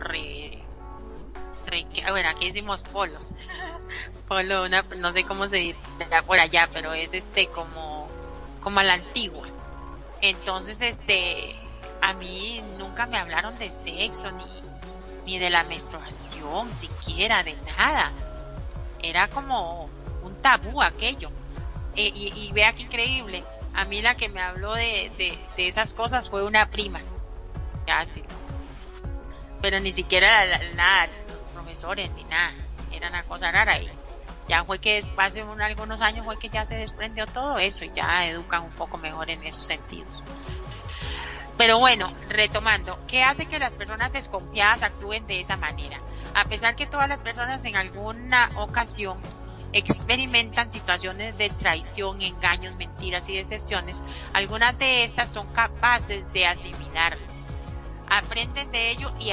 re, 0.00 0.58
re 1.66 1.86
bueno, 2.10 2.28
aquí 2.30 2.46
decimos 2.46 2.82
polos. 2.92 3.34
Polo, 4.28 4.64
una, 4.64 4.82
no 4.96 5.12
sé 5.12 5.24
cómo 5.24 5.46
se 5.46 5.56
dice 5.56 5.78
por 6.26 6.40
allá, 6.40 6.68
pero 6.72 6.92
es 6.94 7.14
este 7.14 7.46
como, 7.48 8.08
como 8.60 8.80
a 8.80 8.82
la 8.82 8.94
antigua 8.94 9.46
entonces, 10.20 10.78
este, 10.80 11.54
a 12.00 12.12
mí 12.14 12.62
nunca 12.78 13.06
me 13.06 13.18
hablaron 13.18 13.58
de 13.58 13.70
sexo, 13.70 14.30
ni, 14.32 14.44
ni 15.24 15.38
de 15.38 15.50
la 15.50 15.64
menstruación, 15.64 16.74
siquiera, 16.74 17.42
de 17.42 17.54
nada. 17.78 18.12
Era 19.02 19.28
como 19.28 19.88
un 20.22 20.40
tabú 20.42 20.82
aquello. 20.82 21.30
E, 21.94 22.12
y, 22.14 22.32
y, 22.34 22.52
vea 22.52 22.74
qué 22.74 22.82
increíble. 22.82 23.44
A 23.74 23.84
mí 23.84 24.02
la 24.02 24.16
que 24.16 24.28
me 24.28 24.40
habló 24.40 24.74
de, 24.74 25.10
de, 25.18 25.38
de 25.56 25.68
esas 25.68 25.92
cosas 25.92 26.28
fue 26.30 26.44
una 26.44 26.70
prima. 26.70 27.00
Ya, 27.86 28.06
sí. 28.08 28.22
Pero 29.62 29.80
ni 29.80 29.90
siquiera 29.90 30.46
nada, 30.74 31.08
los 31.28 31.44
profesores, 31.54 32.10
ni 32.12 32.24
nada. 32.24 32.54
Era 32.92 33.08
una 33.08 33.22
cosa 33.24 33.50
rara. 33.50 33.78
Y, 33.78 33.90
Ya 34.48 34.64
fue 34.64 34.78
que 34.78 35.04
hace 35.16 35.40
algunos 35.40 36.00
años 36.00 36.24
fue 36.24 36.38
que 36.38 36.48
ya 36.48 36.64
se 36.64 36.74
desprendió 36.74 37.26
todo 37.26 37.58
eso 37.58 37.84
y 37.84 37.90
ya 37.92 38.26
educan 38.26 38.62
un 38.64 38.70
poco 38.72 38.96
mejor 38.96 39.30
en 39.30 39.42
esos 39.42 39.66
sentidos. 39.66 40.22
Pero 41.56 41.78
bueno, 41.78 42.12
retomando, 42.28 42.98
¿qué 43.08 43.22
hace 43.22 43.46
que 43.46 43.58
las 43.58 43.72
personas 43.72 44.12
desconfiadas 44.12 44.82
actúen 44.82 45.26
de 45.26 45.40
esa 45.40 45.56
manera? 45.56 46.00
A 46.34 46.44
pesar 46.44 46.76
que 46.76 46.86
todas 46.86 47.08
las 47.08 47.20
personas 47.20 47.64
en 47.64 47.76
alguna 47.76 48.50
ocasión 48.56 49.18
experimentan 49.72 50.70
situaciones 50.70 51.36
de 51.38 51.48
traición, 51.50 52.20
engaños, 52.22 52.76
mentiras 52.76 53.28
y 53.28 53.36
decepciones, 53.36 54.02
algunas 54.32 54.78
de 54.78 55.04
estas 55.04 55.30
son 55.30 55.46
capaces 55.52 56.30
de 56.32 56.46
asimilarlo. 56.46 57.26
Aprenden 58.08 58.70
de 58.70 58.90
ello 58.90 59.12
y 59.18 59.32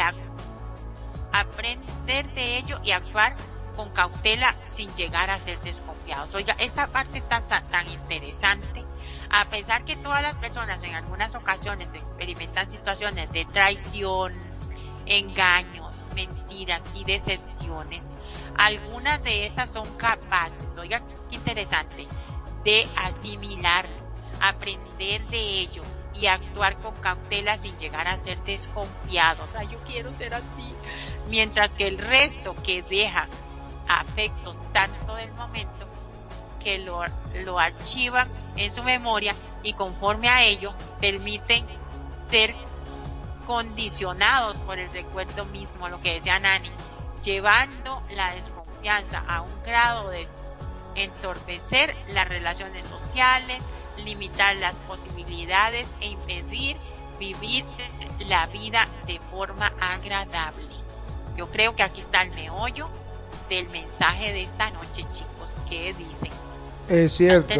aprender 1.32 2.26
de 2.32 2.58
ello 2.58 2.80
y 2.84 2.92
actuar 2.92 3.36
con 3.74 3.90
cautela 3.92 4.56
sin 4.66 4.94
llegar 4.96 5.30
a 5.30 5.40
ser 5.40 5.60
desconfiados. 5.62 6.34
Oiga, 6.34 6.56
esta 6.60 6.88
parte 6.88 7.18
está 7.18 7.42
tan 7.42 7.90
interesante. 7.90 8.86
A 9.30 9.46
pesar 9.46 9.84
que 9.84 9.96
todas 9.96 10.22
las 10.22 10.36
personas 10.36 10.84
en 10.84 10.94
algunas 10.94 11.34
ocasiones 11.36 11.90
experimentan 11.94 12.70
situaciones 12.70 13.32
de 13.32 13.46
traición, 13.46 14.34
engaños, 15.06 16.06
mentiras 16.16 16.84
y 16.94 17.04
decepciones, 17.04 18.12
algunas 18.58 19.24
de 19.24 19.48
estas 19.48 19.72
son 19.72 19.88
capaces, 19.98 20.78
oiga, 20.78 21.02
qué 21.30 21.36
interesante, 21.36 22.08
de 22.64 22.88
asimilar, 22.98 23.88
aprender 24.40 25.26
de 25.28 25.60
ello 25.60 25.84
y 26.14 26.28
actuar 26.28 26.78
con 26.78 26.94
cautela 26.96 27.58
sin 27.58 27.78
llegar 27.78 28.08
a 28.08 28.18
ser 28.18 28.42
desconfiados. 28.44 29.56
Ay, 29.56 29.68
yo 29.72 29.80
quiero 29.80 30.14
ser 30.14 30.34
así. 30.34 30.74
Mientras 31.28 31.72
que 31.72 31.88
el 31.88 31.98
resto 31.98 32.56
que 32.64 32.84
deja 32.84 33.28
afectos 33.88 34.60
tanto 34.72 35.16
del 35.16 35.32
momento 35.34 35.88
que 36.64 36.80
lo, 36.80 37.02
lo 37.44 37.60
archivan 37.60 38.30
en 38.56 38.74
su 38.74 38.84
memoria 38.84 39.36
y 39.64 39.74
conforme 39.74 40.30
a 40.30 40.44
ello 40.44 40.74
permiten 41.02 41.66
ser 42.30 42.54
condicionados 43.46 44.58
por 44.58 44.80
el 44.80 44.92
recuerdo 44.92 45.46
mismo, 45.46 45.90
lo 45.90 46.00
que 46.00 46.16
decía 46.16 46.40
Nani, 46.40 46.70
llevando 47.24 48.02
la 48.16 48.32
desconfianza 48.32 49.24
a 49.28 49.42
un 49.42 49.64
grado 49.64 50.10
de 50.10 50.26
entorpecer 50.96 51.94
las 52.10 52.28
relaciones 52.28 52.88
sociales, 52.88 53.62
limitar 53.98 54.56
las 54.56 54.74
posibilidades 54.88 55.86
e 56.00 56.08
impedir 56.08 56.78
vivir 57.20 57.66
la 58.28 58.48
vida 58.48 58.88
de 59.06 59.20
forma 59.32 59.72
agradable. 59.80 60.68
Yo 61.38 61.50
creo 61.50 61.76
que 61.76 61.84
aquí 61.84 62.02
está 62.02 62.22
el 62.22 62.32
meollo 62.32 62.90
del 63.50 63.70
mensaje 63.70 64.34
de 64.34 64.44
esta 64.44 64.70
noche, 64.72 65.04
chicos. 65.12 65.62
¿Qué 65.70 65.94
dicen? 65.94 66.32
Es 66.90 67.14
cierto. 67.14 67.54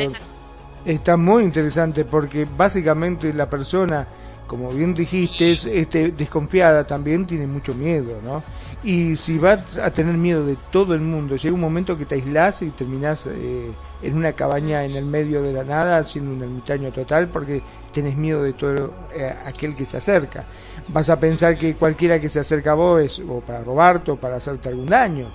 Está 0.86 1.16
muy 1.16 1.44
interesante 1.44 2.04
porque 2.04 2.46
básicamente 2.46 3.34
la 3.34 3.50
persona, 3.50 4.06
como 4.48 4.70
bien 4.70 4.94
dijiste, 4.94 5.52
es 5.52 5.66
este, 5.66 6.12
desconfiada, 6.12 6.86
también 6.86 7.26
tiene 7.26 7.48
mucho 7.48 7.74
miedo, 7.74 8.20
¿no? 8.22 8.44
Y 8.84 9.16
si 9.16 9.38
vas 9.38 9.78
a 9.78 9.92
tener 9.92 10.16
miedo 10.16 10.46
de 10.46 10.58
todo 10.70 10.94
el 10.94 11.00
mundo, 11.00 11.38
llega 11.38 11.56
un 11.56 11.62
momento 11.62 11.98
que 11.98 12.06
te 12.06 12.16
aislás 12.16 12.62
y 12.64 12.70
terminás 12.72 13.26
eh, 13.28 13.72
en 14.02 14.18
una 14.18 14.34
cabaña 14.34 14.84
en 14.84 14.98
el 14.98 15.06
medio 15.06 15.42
de 15.42 15.54
la 15.54 15.64
nada, 15.64 16.04
siendo 16.04 16.32
un 16.32 16.42
ermitaño 16.42 16.92
total, 16.92 17.30
porque 17.30 17.62
tenés 17.94 18.18
miedo 18.18 18.44
de 18.44 18.52
todo 18.52 18.94
eh, 19.16 19.34
aquel 19.46 19.74
que 19.78 19.86
se 19.86 19.96
acerca. 19.96 20.44
Vas 20.90 21.10
a 21.10 21.18
pensar 21.18 21.58
que 21.58 21.76
cualquiera 21.76 22.20
que 22.20 22.28
se 22.28 22.42
acerca 22.42 22.72
a 22.72 22.76
vos 22.76 23.02
es 23.02 23.20
o 23.20 23.40
para 23.40 23.64
robarte 23.64 24.12
o 24.12 24.18
para 24.18 24.36
hacerte 24.36 24.68
algún 24.68 24.88
daño. 24.88 25.28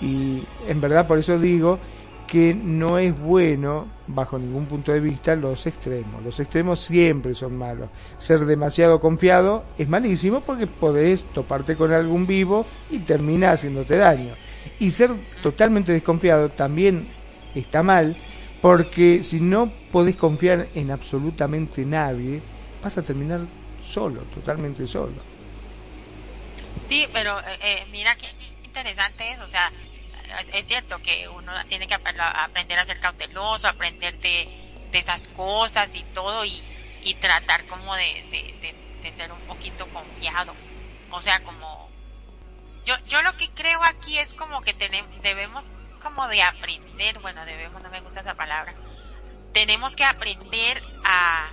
Y 0.00 0.42
en 0.66 0.80
verdad 0.80 1.06
por 1.06 1.18
eso 1.18 1.38
digo 1.38 1.78
que 2.26 2.54
no 2.54 2.98
es 2.98 3.18
bueno, 3.18 3.86
bajo 4.08 4.38
ningún 4.38 4.66
punto 4.66 4.92
de 4.92 5.00
vista, 5.00 5.36
los 5.36 5.66
extremos. 5.66 6.22
Los 6.22 6.40
extremos 6.40 6.80
siempre 6.80 7.34
son 7.34 7.56
malos. 7.56 7.88
Ser 8.16 8.44
demasiado 8.44 9.00
confiado 9.00 9.64
es 9.78 9.88
malísimo 9.88 10.40
porque 10.40 10.66
podés 10.66 11.24
toparte 11.32 11.76
con 11.76 11.92
algún 11.92 12.26
vivo 12.26 12.66
y 12.90 12.98
termina 13.00 13.52
haciéndote 13.52 13.96
daño. 13.96 14.34
Y 14.80 14.90
ser 14.90 15.10
totalmente 15.42 15.92
desconfiado 15.92 16.48
también 16.50 17.08
está 17.54 17.82
mal 17.82 18.16
porque 18.60 19.22
si 19.22 19.40
no 19.40 19.72
podés 19.92 20.16
confiar 20.16 20.68
en 20.74 20.90
absolutamente 20.90 21.84
nadie, 21.84 22.40
vas 22.82 22.98
a 22.98 23.02
terminar 23.02 23.42
solo, 23.86 24.22
totalmente 24.34 24.86
solo. 24.86 25.36
Sí, 26.74 27.06
pero 27.12 27.38
eh, 27.38 27.58
eh, 27.62 27.86
mira 27.90 28.14
que 28.16 28.26
interesante 28.76 29.32
es, 29.32 29.40
o 29.40 29.46
sea, 29.46 29.72
es, 30.52 30.66
cierto 30.66 31.00
que 31.00 31.28
uno 31.28 31.52
tiene 31.66 31.86
que 31.86 31.94
aprender 31.94 32.78
a 32.78 32.84
ser 32.84 33.00
cauteloso, 33.00 33.68
aprender 33.68 34.18
de, 34.20 34.66
esas 34.92 35.28
cosas 35.28 35.94
y 35.94 36.02
todo 36.14 36.46
y, 36.46 36.62
y 37.04 37.14
tratar 37.14 37.66
como 37.66 37.94
de, 37.96 38.74
de, 39.02 39.12
ser 39.12 39.30
un 39.30 39.40
poquito 39.42 39.86
confiado. 39.88 40.54
O 41.10 41.22
sea, 41.22 41.40
como 41.40 41.90
yo, 42.84 42.96
yo 43.06 43.22
lo 43.22 43.36
que 43.36 43.50
creo 43.50 43.82
aquí 43.84 44.18
es 44.18 44.34
como 44.34 44.60
que 44.62 44.74
tenemos, 44.74 45.22
debemos 45.22 45.70
como 46.02 46.26
de 46.28 46.42
aprender, 46.42 47.18
bueno, 47.20 47.44
debemos, 47.44 47.82
no 47.82 47.90
me 47.90 48.00
gusta 48.00 48.20
esa 48.20 48.34
palabra, 48.34 48.74
tenemos 49.52 49.96
que 49.96 50.04
aprender 50.04 50.82
a, 51.04 51.50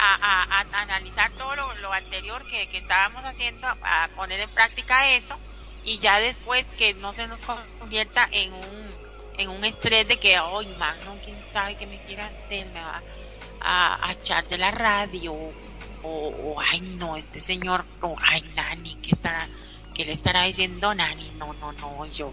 a, 0.00 0.60
analizar 0.82 1.30
todo 1.32 1.54
lo, 1.54 1.92
anterior 1.92 2.42
que, 2.46 2.62
estábamos 2.76 3.24
haciendo, 3.24 3.66
a, 3.66 4.08
poner 4.16 4.40
en 4.40 4.50
práctica 4.50 5.10
eso 5.10 5.36
y 5.84 5.98
ya 5.98 6.20
después 6.20 6.64
que 6.78 6.94
no 6.94 7.12
se 7.12 7.26
nos 7.26 7.40
convierta 7.40 8.28
en 8.32 8.52
un, 9.48 9.64
estrés 9.64 10.06
de 10.08 10.18
que, 10.18 10.36
ay, 10.36 10.74
Magno, 10.78 11.18
quién 11.24 11.42
sabe 11.42 11.76
qué 11.76 11.86
me 11.86 12.02
quiere 12.04 12.22
hacer, 12.22 12.66
me 12.66 12.80
va 12.80 13.02
a, 13.60 14.12
echar 14.12 14.48
de 14.48 14.58
la 14.58 14.70
radio, 14.70 15.34
o, 16.02 16.56
ay, 16.60 16.80
no, 16.80 17.16
este 17.16 17.40
señor, 17.40 17.84
ay, 18.18 18.42
Nani, 18.54 18.96
¿qué 18.96 19.12
estará, 19.12 19.48
qué 19.94 20.04
le 20.04 20.12
estará 20.12 20.44
diciendo 20.44 20.94
Nani? 20.94 21.32
No, 21.36 21.52
no, 21.54 21.72
no, 21.72 22.06
yo, 22.06 22.32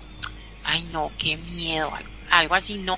ay, 0.63 0.83
no, 0.91 1.11
qué 1.17 1.37
miedo, 1.37 1.91
algo 2.29 2.55
así, 2.55 2.75
no, 2.75 2.97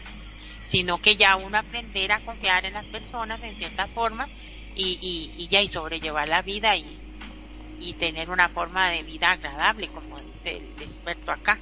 sino 0.61 0.99
que 0.99 1.15
ya 1.15 1.36
uno 1.36 1.57
aprender 1.57 2.11
a 2.11 2.20
confiar 2.20 2.65
en 2.65 2.74
las 2.74 2.86
personas 2.86 3.43
en 3.43 3.57
ciertas 3.57 3.89
formas 3.91 4.32
y, 4.80 4.97
y, 5.01 5.43
y 5.43 5.47
ya 5.49 5.61
y 5.61 5.67
sobrellevar 5.67 6.30
la 6.30 6.41
vida 6.41 6.75
y, 6.77 6.86
y 7.80 7.93
tener 7.93 8.30
una 8.30 8.49
forma 8.49 8.89
de 8.89 9.03
vida 9.03 9.32
agradable, 9.32 9.88
como 9.88 10.17
dice 10.19 10.57
el 10.57 10.82
experto 10.82 11.32
acá. 11.32 11.59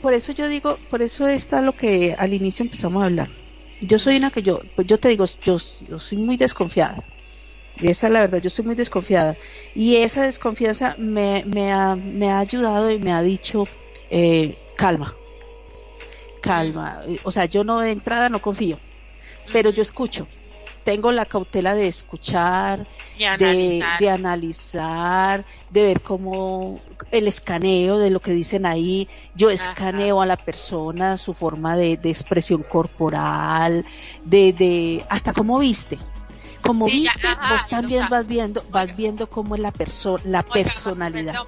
Por 0.00 0.14
eso 0.14 0.32
yo 0.32 0.48
digo, 0.48 0.78
por 0.90 1.02
eso 1.02 1.26
está 1.26 1.60
lo 1.60 1.74
que 1.74 2.14
al 2.18 2.34
inicio 2.34 2.64
empezamos 2.64 3.02
a 3.02 3.06
hablar. 3.06 3.30
Yo 3.80 3.98
soy 3.98 4.16
una 4.16 4.30
que 4.30 4.42
yo, 4.42 4.60
pues 4.74 4.86
yo 4.86 4.98
te 4.98 5.08
digo, 5.08 5.24
yo, 5.44 5.58
soy 5.58 6.18
muy 6.18 6.36
desconfiada. 6.36 7.04
Esa 7.76 8.06
es 8.06 8.12
la 8.12 8.20
verdad, 8.20 8.40
yo 8.40 8.50
soy 8.50 8.64
muy 8.64 8.74
desconfiada. 8.74 9.36
Y 9.74 9.96
esa 9.96 10.22
desconfianza 10.22 10.96
me, 10.98 11.44
me, 11.46 11.72
ha, 11.72 11.96
me 11.96 12.30
ha 12.30 12.38
ayudado 12.38 12.90
y 12.90 12.98
me 12.98 13.12
ha 13.12 13.22
dicho, 13.22 13.64
eh, 14.10 14.56
calma, 14.76 15.16
calma. 16.40 17.02
O 17.24 17.30
sea, 17.30 17.46
yo 17.46 17.64
no 17.64 17.80
de 17.80 17.92
entrada 17.92 18.28
no 18.28 18.40
confío, 18.40 18.78
pero 19.52 19.70
yo 19.70 19.82
escucho 19.82 20.28
tengo 20.84 21.12
la 21.12 21.26
cautela 21.26 21.74
de 21.74 21.88
escuchar, 21.88 22.86
de 23.18 24.08
analizar, 24.10 25.44
de, 25.70 25.82
ver 25.82 26.00
cómo 26.00 26.80
el 27.10 27.28
escaneo 27.28 27.98
de 27.98 28.10
lo 28.10 28.20
que 28.20 28.32
dicen 28.32 28.66
ahí, 28.66 29.08
yo 29.34 29.50
escaneo 29.50 30.20
a 30.20 30.26
la 30.26 30.36
persona, 30.36 31.16
su 31.16 31.34
forma 31.34 31.76
de, 31.76 31.98
expresión 32.04 32.62
corporal, 32.62 33.84
de, 34.24 34.52
de, 34.52 35.04
hasta 35.08 35.32
cómo 35.32 35.58
viste. 35.58 35.98
Como 36.62 36.86
viste, 36.86 37.28
vos 37.48 37.66
también 37.68 38.08
vas 38.08 38.26
viendo, 38.26 38.64
vas 38.70 38.94
viendo 38.94 39.28
cómo 39.28 39.56
es 39.56 39.60
la 39.60 39.72
persona, 39.72 40.22
la 40.24 40.42
personalidad. 40.44 41.32
Perdón, 41.32 41.46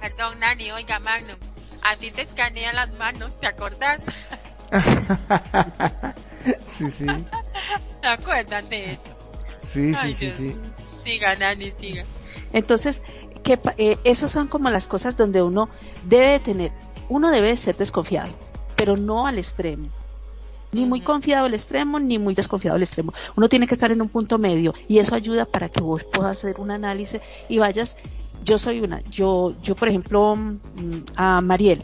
perdón, 0.00 0.40
Nani, 0.40 0.70
oiga, 0.72 0.98
Magnum, 0.98 1.38
a 1.82 1.96
ti 1.96 2.10
te 2.10 2.22
escanean 2.22 2.76
las 2.76 2.92
manos, 2.92 3.40
¿te 3.40 3.46
acordás? 3.46 4.06
sí, 6.64 6.90
sí. 6.90 7.06
Acuérdate 8.02 8.76
de 8.76 8.92
eso. 8.92 9.10
Sí, 9.66 9.94
sí, 9.94 10.14
sí, 10.14 10.30
sí. 10.30 10.56
Siga, 11.04 11.34
Nani, 11.36 11.70
siga. 11.70 12.04
Entonces, 12.52 13.00
que, 13.42 13.58
eh, 13.78 13.98
esas 14.04 14.30
son 14.30 14.48
como 14.48 14.70
las 14.70 14.86
cosas 14.86 15.16
donde 15.16 15.42
uno 15.42 15.68
debe 16.04 16.40
tener, 16.40 16.72
uno 17.08 17.30
debe 17.30 17.56
ser 17.56 17.76
desconfiado, 17.76 18.32
pero 18.76 18.96
no 18.96 19.26
al 19.26 19.38
extremo. 19.38 19.88
Ni 20.72 20.86
muy 20.86 21.00
confiado 21.00 21.46
al 21.46 21.54
extremo, 21.54 21.98
ni 21.98 22.18
muy 22.18 22.34
desconfiado 22.34 22.76
al 22.76 22.82
extremo. 22.82 23.12
Uno 23.36 23.48
tiene 23.48 23.66
que 23.66 23.74
estar 23.74 23.90
en 23.90 24.00
un 24.00 24.08
punto 24.08 24.38
medio 24.38 24.72
y 24.86 24.98
eso 24.98 25.14
ayuda 25.14 25.44
para 25.44 25.68
que 25.68 25.80
vos 25.80 26.04
puedas 26.04 26.38
hacer 26.38 26.60
un 26.60 26.70
análisis 26.70 27.20
y 27.48 27.58
vayas. 27.58 27.96
Yo 28.44 28.58
soy 28.58 28.80
una, 28.80 29.02
yo, 29.10 29.54
yo 29.62 29.74
por 29.74 29.88
ejemplo, 29.88 30.36
mm, 30.36 30.60
a 31.16 31.40
Mariel, 31.40 31.82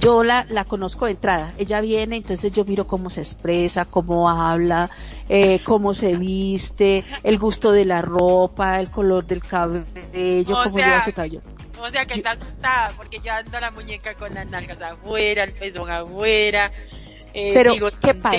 yo 0.00 0.24
la, 0.24 0.46
la 0.48 0.64
conozco 0.64 1.04
de 1.04 1.12
entrada. 1.12 1.52
Ella 1.58 1.80
viene, 1.80 2.16
entonces 2.16 2.52
yo 2.52 2.64
miro 2.64 2.86
cómo 2.86 3.10
se 3.10 3.20
expresa, 3.20 3.84
cómo 3.84 4.28
habla, 4.28 4.90
eh, 5.28 5.60
cómo 5.64 5.94
se 5.94 6.16
viste, 6.16 7.04
el 7.22 7.38
gusto 7.38 7.70
de 7.72 7.84
la 7.84 8.02
ropa, 8.02 8.80
el 8.80 8.90
color 8.90 9.26
del 9.26 9.42
cabello, 9.42 9.84
cómo 10.44 10.78
lleva 10.78 11.04
su 11.04 11.12
cabello. 11.12 11.40
O 11.80 11.88
sea 11.88 12.04
que 12.04 12.14
está 12.14 12.32
asustada 12.32 12.92
porque 12.96 13.20
yo 13.20 13.32
ando 13.32 13.58
la 13.58 13.70
muñeca 13.70 14.14
con 14.14 14.34
las 14.34 14.46
nalgas 14.48 14.82
afuera, 14.82 15.44
el 15.44 15.52
pezón 15.52 15.90
afuera. 15.90 16.70
Eh, 17.32 17.52
Pero, 17.54 17.74
¿qué 18.02 18.14
pasa? 18.14 18.36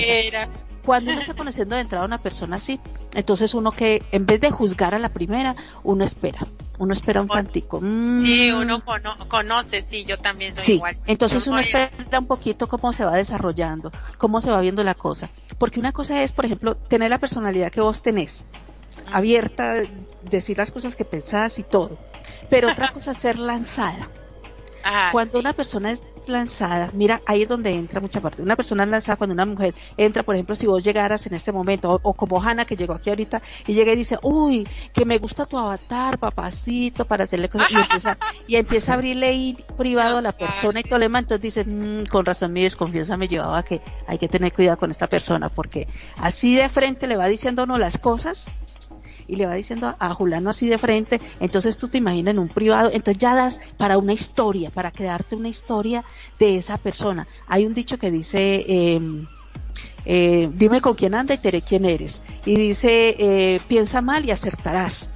Cuando 0.84 1.12
uno 1.12 1.20
está 1.20 1.34
conociendo 1.34 1.76
de 1.76 1.82
entrada 1.82 2.04
a 2.04 2.06
una 2.06 2.18
persona 2.18 2.56
así, 2.56 2.80
entonces 3.14 3.54
uno 3.54 3.70
que, 3.70 4.02
en 4.10 4.26
vez 4.26 4.40
de 4.40 4.50
juzgar 4.50 4.94
a 4.94 4.98
la 4.98 5.10
primera, 5.10 5.54
uno 5.84 6.04
espera. 6.04 6.46
Uno 6.78 6.94
espera 6.94 7.20
un 7.20 7.28
tantico. 7.28 7.78
Sí, 7.78 8.50
mm. 8.52 8.58
uno 8.58 8.82
conoce, 9.28 9.82
sí, 9.82 10.04
yo 10.04 10.18
también 10.18 10.54
soy 10.54 10.74
igual. 10.74 10.96
Entonces 11.06 11.46
uno 11.46 11.58
espera 11.58 11.90
un 12.18 12.26
poquito 12.26 12.66
cómo 12.66 12.92
se 12.92 13.04
va 13.04 13.14
desarrollando, 13.14 13.92
cómo 14.18 14.40
se 14.40 14.50
va 14.50 14.60
viendo 14.60 14.82
la 14.82 14.94
cosa. 14.94 15.30
Porque 15.58 15.78
una 15.78 15.92
cosa 15.92 16.22
es, 16.22 16.32
por 16.32 16.46
ejemplo, 16.46 16.74
tener 16.74 17.10
la 17.10 17.18
personalidad 17.18 17.70
que 17.70 17.80
vos 17.80 18.02
tenés, 18.02 18.44
abierta, 19.12 19.74
decir 20.22 20.58
las 20.58 20.72
cosas 20.72 20.96
que 20.96 21.04
pensás 21.04 21.58
y 21.60 21.62
todo. 21.62 21.98
Pero 22.50 22.72
otra 22.72 22.88
cosa 22.92 23.12
es 23.12 23.18
ser 23.18 23.38
lanzada. 23.38 24.08
Ah, 24.84 25.10
Cuando 25.12 25.38
una 25.38 25.52
persona 25.52 25.92
es 25.92 26.00
lanzada, 26.28 26.90
mira, 26.92 27.20
ahí 27.26 27.42
es 27.42 27.48
donde 27.48 27.70
entra 27.70 28.00
mucha 28.00 28.20
parte. 28.20 28.42
Una 28.42 28.56
persona 28.56 28.86
lanzada, 28.86 29.16
cuando 29.16 29.34
una 29.34 29.46
mujer 29.46 29.74
entra, 29.96 30.22
por 30.22 30.34
ejemplo, 30.34 30.54
si 30.54 30.66
vos 30.66 30.82
llegaras 30.82 31.26
en 31.26 31.34
este 31.34 31.52
momento, 31.52 32.00
o, 32.02 32.14
como 32.14 32.42
Hanna 32.42 32.64
que 32.64 32.76
llegó 32.76 32.94
aquí 32.94 33.10
ahorita, 33.10 33.42
y 33.66 33.74
llega 33.74 33.92
y 33.92 33.96
dice, 33.96 34.18
uy, 34.22 34.66
que 34.92 35.04
me 35.04 35.18
gusta 35.18 35.46
tu 35.46 35.58
avatar, 35.58 36.18
papacito, 36.18 37.04
para 37.04 37.24
hacerle 37.24 37.48
cosas, 37.48 37.70
y 37.70 37.76
empieza, 37.76 38.18
y 38.46 38.56
empieza 38.56 38.92
a 38.92 38.94
abrirle 38.94 39.26
ahí 39.26 39.56
privado 39.76 40.18
a 40.18 40.22
la 40.22 40.32
persona 40.32 40.80
y 40.80 40.82
todo 40.82 40.98
le 40.98 41.06
entonces 41.06 41.40
dice, 41.40 41.64
mm, 41.64 42.06
con 42.06 42.24
razón 42.24 42.52
mi 42.52 42.62
desconfianza 42.62 43.16
me 43.16 43.28
llevaba 43.28 43.62
que 43.62 43.80
hay 44.06 44.18
que 44.18 44.28
tener 44.28 44.52
cuidado 44.52 44.78
con 44.78 44.90
esta 44.90 45.06
persona, 45.06 45.48
porque 45.48 45.86
así 46.18 46.54
de 46.54 46.68
frente 46.68 47.06
le 47.06 47.16
va 47.16 47.26
diciendo 47.26 47.64
uno 47.64 47.78
las 47.78 47.98
cosas, 47.98 48.46
y 49.32 49.36
le 49.36 49.46
va 49.46 49.54
diciendo 49.54 49.96
a 49.98 50.12
Julano 50.12 50.50
así 50.50 50.68
de 50.68 50.76
frente, 50.76 51.18
entonces 51.40 51.78
tú 51.78 51.88
te 51.88 51.96
imaginas 51.96 52.34
en 52.34 52.38
un 52.38 52.48
privado, 52.48 52.90
entonces 52.92 53.16
ya 53.16 53.34
das 53.34 53.60
para 53.78 53.96
una 53.96 54.12
historia, 54.12 54.68
para 54.68 54.90
crearte 54.90 55.34
una 55.34 55.48
historia 55.48 56.04
de 56.38 56.56
esa 56.56 56.76
persona. 56.76 57.26
Hay 57.48 57.64
un 57.64 57.72
dicho 57.72 57.96
que 57.96 58.10
dice, 58.10 58.62
em, 58.68 59.26
eh, 60.04 60.50
dime 60.52 60.82
con 60.82 60.94
quién 60.94 61.14
anda 61.14 61.32
y 61.32 61.38
te 61.38 61.48
diré 61.48 61.62
quién 61.62 61.86
eres. 61.86 62.20
Y 62.44 62.56
dice, 62.56 63.16
eh, 63.18 63.60
piensa 63.66 64.02
mal 64.02 64.26
y 64.26 64.32
acertarás. 64.32 65.08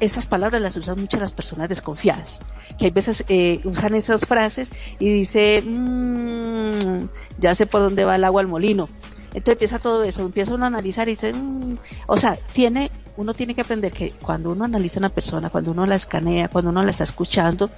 esas 0.00 0.26
palabras 0.26 0.62
las 0.62 0.76
usan 0.76 0.98
mucho 0.98 1.18
las 1.18 1.30
personas 1.30 1.68
desconfiadas, 1.68 2.40
que 2.78 2.86
hay 2.86 2.90
veces 2.90 3.22
eh, 3.28 3.60
usan 3.64 3.94
esas 3.94 4.24
frases 4.24 4.72
y 4.98 5.08
dice, 5.08 5.62
mmm, 5.62 7.06
ya 7.38 7.54
sé 7.54 7.66
por 7.66 7.82
dónde 7.82 8.04
va 8.04 8.16
el 8.16 8.24
agua 8.24 8.40
al 8.40 8.48
molino. 8.48 8.88
Entonces 9.36 9.52
empieza 9.52 9.78
todo 9.78 10.02
eso, 10.02 10.22
empieza 10.22 10.54
uno 10.54 10.64
a 10.64 10.68
analizar 10.68 11.08
y 11.08 11.12
dice, 11.12 11.34
mm", 11.34 11.76
o 12.06 12.16
sea, 12.16 12.38
tiene, 12.54 12.90
uno 13.16 13.34
tiene 13.34 13.54
que 13.54 13.62
aprender 13.62 13.92
que 13.92 14.12
cuando 14.12 14.50
uno 14.50 14.64
analiza 14.64 14.98
a 14.98 15.00
una 15.00 15.08
persona, 15.08 15.50
cuando 15.50 15.70
uno 15.70 15.86
la 15.86 15.94
escanea, 15.94 16.48
cuando 16.48 16.70
uno 16.70 16.82
la 16.82 16.90
está 16.90 17.04
escuchando, 17.04 17.70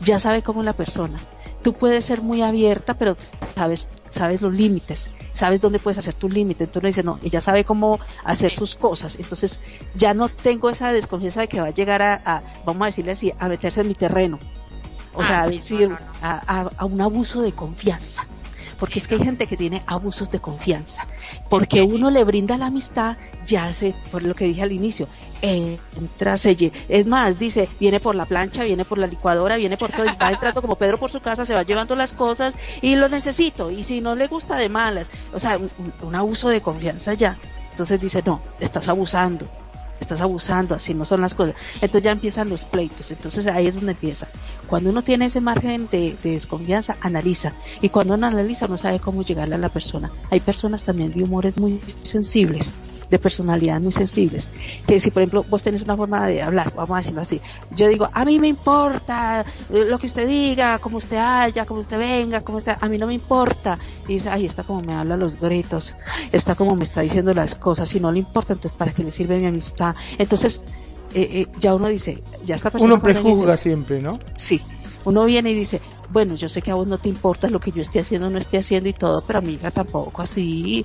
ya 0.00 0.18
sabe 0.18 0.42
cómo 0.42 0.60
es 0.60 0.66
la 0.66 0.72
persona. 0.72 1.18
Tú 1.62 1.72
puedes 1.72 2.04
ser 2.04 2.20
muy 2.20 2.42
abierta, 2.42 2.94
pero 2.94 3.16
sabes, 3.54 3.88
sabes 4.10 4.42
los 4.42 4.52
límites, 4.52 5.10
sabes 5.32 5.60
dónde 5.60 5.78
puedes 5.78 5.98
hacer 5.98 6.14
tus 6.14 6.32
límites. 6.32 6.68
Entonces 6.68 6.82
uno 6.82 6.88
dice, 6.88 7.02
no, 7.02 7.18
ella 7.26 7.40
sabe 7.40 7.64
cómo 7.64 7.98
hacer 8.22 8.52
sus 8.52 8.74
cosas. 8.74 9.18
Entonces 9.18 9.60
ya 9.94 10.12
no 10.12 10.28
tengo 10.28 10.68
esa 10.68 10.92
desconfianza 10.92 11.40
de 11.40 11.48
que 11.48 11.60
va 11.60 11.68
a 11.68 11.74
llegar 11.74 12.02
a, 12.02 12.42
vamos 12.66 12.82
a 12.82 12.86
decirle 12.86 13.12
así, 13.12 13.32
a 13.38 13.48
meterse 13.48 13.80
en 13.80 13.88
mi 13.88 13.94
terreno. 13.94 14.38
O 15.14 15.24
sea, 15.24 15.42
a 15.42 15.48
decir, 15.48 15.90
a 16.20 16.84
un 16.84 17.00
abuso 17.00 17.40
de 17.40 17.52
confianza 17.52 18.26
porque 18.84 18.98
es 18.98 19.08
que 19.08 19.14
hay 19.14 19.22
gente 19.22 19.46
que 19.46 19.56
tiene 19.56 19.82
abusos 19.86 20.30
de 20.30 20.40
confianza, 20.40 21.06
porque 21.48 21.80
uno 21.80 22.10
le 22.10 22.22
brinda 22.22 22.58
la 22.58 22.66
amistad, 22.66 23.16
ya 23.46 23.72
sé, 23.72 23.94
por 24.10 24.22
lo 24.22 24.34
que 24.34 24.44
dije 24.44 24.60
al 24.60 24.72
inicio, 24.72 25.08
entra, 25.40 26.36
se 26.36 26.70
es 26.90 27.06
más, 27.06 27.38
dice, 27.38 27.66
viene 27.80 27.98
por 27.98 28.14
la 28.14 28.26
plancha, 28.26 28.62
viene 28.62 28.84
por 28.84 28.98
la 28.98 29.06
licuadora, 29.06 29.56
viene 29.56 29.78
por 29.78 29.90
todo, 29.90 30.04
y 30.04 30.14
va 30.22 30.32
entrando 30.32 30.60
como 30.60 30.76
Pedro 30.76 30.98
por 30.98 31.10
su 31.10 31.20
casa, 31.20 31.46
se 31.46 31.54
va 31.54 31.62
llevando 31.62 31.96
las 31.96 32.12
cosas 32.12 32.54
y 32.82 32.94
lo 32.96 33.08
necesito, 33.08 33.70
y 33.70 33.84
si 33.84 34.02
no 34.02 34.14
le 34.14 34.26
gusta 34.26 34.58
de 34.58 34.68
malas, 34.68 35.08
o 35.32 35.38
sea, 35.38 35.58
un 36.02 36.14
abuso 36.14 36.50
de 36.50 36.60
confianza 36.60 37.14
ya. 37.14 37.38
Entonces 37.70 37.98
dice, 37.98 38.22
no, 38.22 38.42
estás 38.60 38.86
abusando 38.88 39.48
estás 40.00 40.20
abusando, 40.20 40.74
así 40.74 40.94
no 40.94 41.04
son 41.04 41.20
las 41.20 41.34
cosas. 41.34 41.54
Entonces 41.74 42.02
ya 42.02 42.12
empiezan 42.12 42.48
los 42.48 42.64
pleitos, 42.64 43.10
entonces 43.10 43.46
ahí 43.46 43.66
es 43.66 43.74
donde 43.74 43.92
empieza. 43.92 44.28
Cuando 44.66 44.90
uno 44.90 45.02
tiene 45.02 45.26
ese 45.26 45.40
margen 45.40 45.88
de, 45.90 46.16
desconfianza, 46.22 46.96
analiza. 47.00 47.52
Y 47.80 47.88
cuando 47.88 48.14
uno 48.14 48.26
analiza, 48.26 48.66
no 48.66 48.76
sabe 48.76 49.00
cómo 49.00 49.22
llegarle 49.22 49.54
a 49.54 49.58
la 49.58 49.68
persona. 49.68 50.10
Hay 50.30 50.40
personas 50.40 50.84
también 50.84 51.12
de 51.12 51.22
humores 51.22 51.56
muy 51.56 51.80
sensibles 52.02 52.72
de 53.14 53.18
personalidad 53.20 53.80
muy 53.80 53.92
sensibles. 53.92 54.48
Que 54.86 54.98
si, 54.98 55.12
por 55.12 55.22
ejemplo, 55.22 55.44
vos 55.48 55.62
tenés 55.62 55.82
una 55.82 55.96
forma 55.96 56.26
de 56.26 56.42
hablar, 56.42 56.72
vamos 56.74 56.96
a 56.96 56.98
decirlo 56.98 57.20
así, 57.20 57.40
yo 57.70 57.86
digo, 57.86 58.08
a 58.12 58.24
mí 58.24 58.40
me 58.40 58.48
importa 58.48 59.44
lo 59.70 59.98
que 59.98 60.06
usted 60.06 60.26
diga, 60.26 60.80
como 60.80 60.96
usted 60.98 61.16
haya, 61.16 61.64
como 61.64 61.78
usted 61.78 61.96
venga, 61.96 62.40
como 62.40 62.58
usted, 62.58 62.74
a 62.80 62.88
mí 62.88 62.98
no 62.98 63.06
me 63.06 63.14
importa. 63.14 63.78
Y 64.08 64.14
dice, 64.14 64.30
ay, 64.30 64.46
está 64.46 64.64
como 64.64 64.82
me 64.82 64.94
habla 64.94 65.16
los 65.16 65.40
gritos, 65.40 65.94
está 66.32 66.56
como 66.56 66.74
me 66.74 66.82
está 66.82 67.02
diciendo 67.02 67.32
las 67.32 67.54
cosas, 67.54 67.88
si 67.88 68.00
no 68.00 68.10
le 68.10 68.18
importa, 68.18 68.52
entonces, 68.54 68.76
¿para 68.76 68.92
qué 68.92 69.04
le 69.04 69.12
sirve 69.12 69.38
mi 69.38 69.46
amistad? 69.46 69.94
Entonces, 70.18 70.64
eh, 71.14 71.28
eh, 71.30 71.46
ya 71.60 71.74
uno 71.76 71.86
dice, 71.86 72.20
ya 72.44 72.56
está 72.56 72.72
Uno 72.80 73.00
prejuzga 73.00 73.56
siempre, 73.56 74.00
¿no? 74.00 74.18
Sí. 74.36 74.60
Uno 75.04 75.24
viene 75.24 75.50
y 75.50 75.54
dice, 75.54 75.80
bueno, 76.10 76.34
yo 76.34 76.48
sé 76.48 76.62
que 76.62 76.70
a 76.70 76.74
vos 76.74 76.86
no 76.86 76.98
te 76.98 77.08
importa 77.08 77.48
lo 77.48 77.60
que 77.60 77.72
yo 77.72 77.82
esté 77.82 78.00
haciendo 78.00 78.30
no 78.30 78.38
esté 78.38 78.58
haciendo 78.58 78.88
y 78.88 78.92
todo, 78.92 79.22
pero 79.26 79.38
amiga 79.38 79.70
tampoco 79.70 80.22
así, 80.22 80.84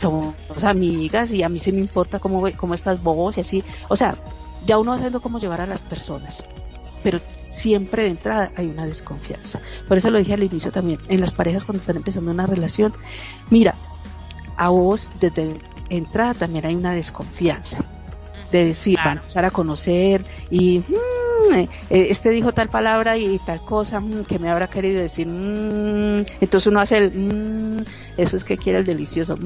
somos 0.00 0.34
amigas 0.64 1.32
y 1.32 1.42
a 1.42 1.48
mí 1.48 1.58
sí 1.58 1.72
me 1.72 1.80
importa 1.80 2.18
cómo, 2.18 2.44
cómo 2.56 2.74
estás 2.74 3.02
vos 3.02 3.36
y 3.38 3.40
así, 3.40 3.64
o 3.88 3.96
sea, 3.96 4.16
ya 4.66 4.78
uno 4.78 4.92
va 4.92 4.98
sabiendo 4.98 5.20
cómo 5.20 5.38
llevar 5.38 5.60
a 5.60 5.66
las 5.66 5.82
personas, 5.82 6.42
pero 7.02 7.20
siempre 7.50 8.04
de 8.04 8.10
entrada 8.10 8.52
hay 8.56 8.66
una 8.66 8.86
desconfianza. 8.86 9.60
Por 9.88 9.98
eso 9.98 10.10
lo 10.10 10.18
dije 10.18 10.34
al 10.34 10.42
inicio 10.42 10.70
también, 10.70 10.98
en 11.08 11.20
las 11.20 11.32
parejas 11.32 11.64
cuando 11.64 11.80
están 11.80 11.96
empezando 11.96 12.30
una 12.30 12.46
relación, 12.46 12.92
mira, 13.50 13.74
a 14.56 14.68
vos 14.68 15.10
desde 15.20 15.54
entrada 15.88 16.34
también 16.34 16.64
hay 16.66 16.74
una 16.74 16.94
desconfianza 16.94 17.78
de 18.52 18.66
decir, 18.66 18.98
van 18.98 19.18
a 19.18 19.20
empezar 19.22 19.44
a 19.44 19.50
conocer 19.50 20.24
y 20.50 20.80
mm, 20.80 21.54
eh, 21.54 21.68
este 21.90 22.30
dijo 22.30 22.52
tal 22.52 22.68
palabra 22.68 23.16
y 23.16 23.38
tal 23.40 23.60
cosa 23.60 23.98
mm, 23.98 24.24
que 24.24 24.38
me 24.38 24.50
habrá 24.50 24.68
querido 24.68 25.00
decir. 25.00 25.26
Mm, 25.26 26.24
entonces 26.40 26.66
uno 26.66 26.80
hace 26.80 26.98
el, 26.98 27.86
eso 28.16 28.36
es 28.36 28.44
que 28.44 28.56
quiere 28.56 28.80
el 28.80 28.84
delicioso, 28.84 29.36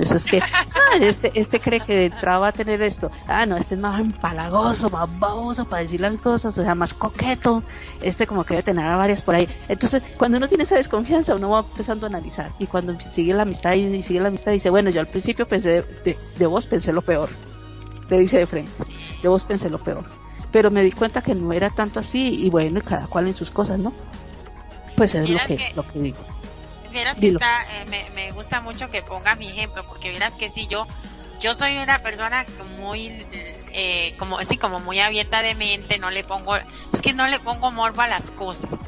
eso 0.00 0.16
es 0.16 0.24
que, 0.24 0.40
ah, 0.40 0.96
este, 1.00 1.32
este 1.34 1.58
cree 1.58 1.80
que 1.80 1.94
de 1.94 2.04
entrada 2.06 2.38
va 2.38 2.48
a 2.48 2.52
tener 2.52 2.82
esto. 2.82 3.10
Ah, 3.26 3.46
no, 3.46 3.56
este 3.56 3.74
es 3.74 3.80
más 3.80 4.00
empalagoso, 4.00 4.90
más 4.90 5.18
baboso 5.18 5.64
para 5.64 5.82
decir 5.82 6.00
las 6.00 6.16
cosas, 6.18 6.56
o 6.56 6.62
sea, 6.62 6.74
más 6.74 6.94
coqueto. 6.94 7.62
Este 8.02 8.26
como 8.26 8.44
que 8.44 8.54
debe 8.54 8.62
tener 8.62 8.86
a 8.86 8.96
varias 8.96 9.22
por 9.22 9.34
ahí. 9.34 9.48
Entonces, 9.68 10.02
cuando 10.16 10.36
uno 10.36 10.48
tiene 10.48 10.64
esa 10.64 10.76
desconfianza, 10.76 11.34
uno 11.34 11.50
va 11.50 11.60
empezando 11.60 12.06
a 12.06 12.08
analizar. 12.08 12.50
Y 12.58 12.66
cuando 12.66 12.98
sigue 13.00 13.34
la 13.34 13.42
amistad 13.42 13.72
y, 13.72 14.02
sigue 14.02 14.20
la 14.20 14.28
amistad, 14.28 14.52
dice, 14.52 14.70
bueno, 14.70 14.90
yo 14.90 15.00
al 15.00 15.06
principio 15.06 15.46
pensé 15.46 15.82
de 16.38 16.46
vos, 16.46 16.66
pensé 16.66 16.92
lo 16.92 17.02
peor 17.02 17.30
te 18.10 18.18
dice 18.18 18.38
de 18.38 18.46
frente. 18.46 18.84
Yo 19.22 19.30
vos 19.30 19.44
pensé 19.44 19.70
lo 19.70 19.78
peor. 19.78 20.04
Pero 20.50 20.70
me 20.70 20.82
di 20.82 20.90
cuenta 20.90 21.22
que 21.22 21.34
no 21.34 21.52
era 21.52 21.70
tanto 21.70 22.00
así 22.00 22.44
y 22.44 22.50
bueno, 22.50 22.82
cada 22.82 23.06
cual 23.06 23.28
en 23.28 23.34
sus 23.34 23.50
cosas, 23.52 23.78
¿no? 23.78 23.94
Pues 24.96 25.14
es 25.14 25.30
lo 25.30 25.38
que, 25.46 25.72
lo 25.76 25.86
que 25.86 25.98
digo. 26.00 26.18
Mira 26.90 27.14
que 27.14 27.28
está, 27.28 27.62
eh, 27.62 27.86
me, 27.88 28.10
me, 28.16 28.32
gusta 28.32 28.60
mucho 28.60 28.90
que 28.90 29.00
ponga 29.02 29.36
mi 29.36 29.48
ejemplo, 29.48 29.86
porque 29.86 30.10
verás 30.10 30.34
que 30.34 30.50
si 30.50 30.66
yo, 30.66 30.88
yo 31.40 31.54
soy 31.54 31.78
una 31.78 32.00
persona 32.00 32.44
muy, 32.80 33.24
eh, 33.72 34.16
como, 34.18 34.38
así 34.38 34.58
como 34.58 34.80
muy 34.80 34.98
abierta 34.98 35.40
de 35.42 35.54
mente, 35.54 35.98
no 35.98 36.10
le 36.10 36.24
pongo, 36.24 36.56
es 36.56 37.00
que 37.00 37.12
no 37.12 37.28
le 37.28 37.38
pongo 37.38 37.70
morbo 37.70 38.02
a 38.02 38.08
las 38.08 38.32
cosas. 38.32 38.80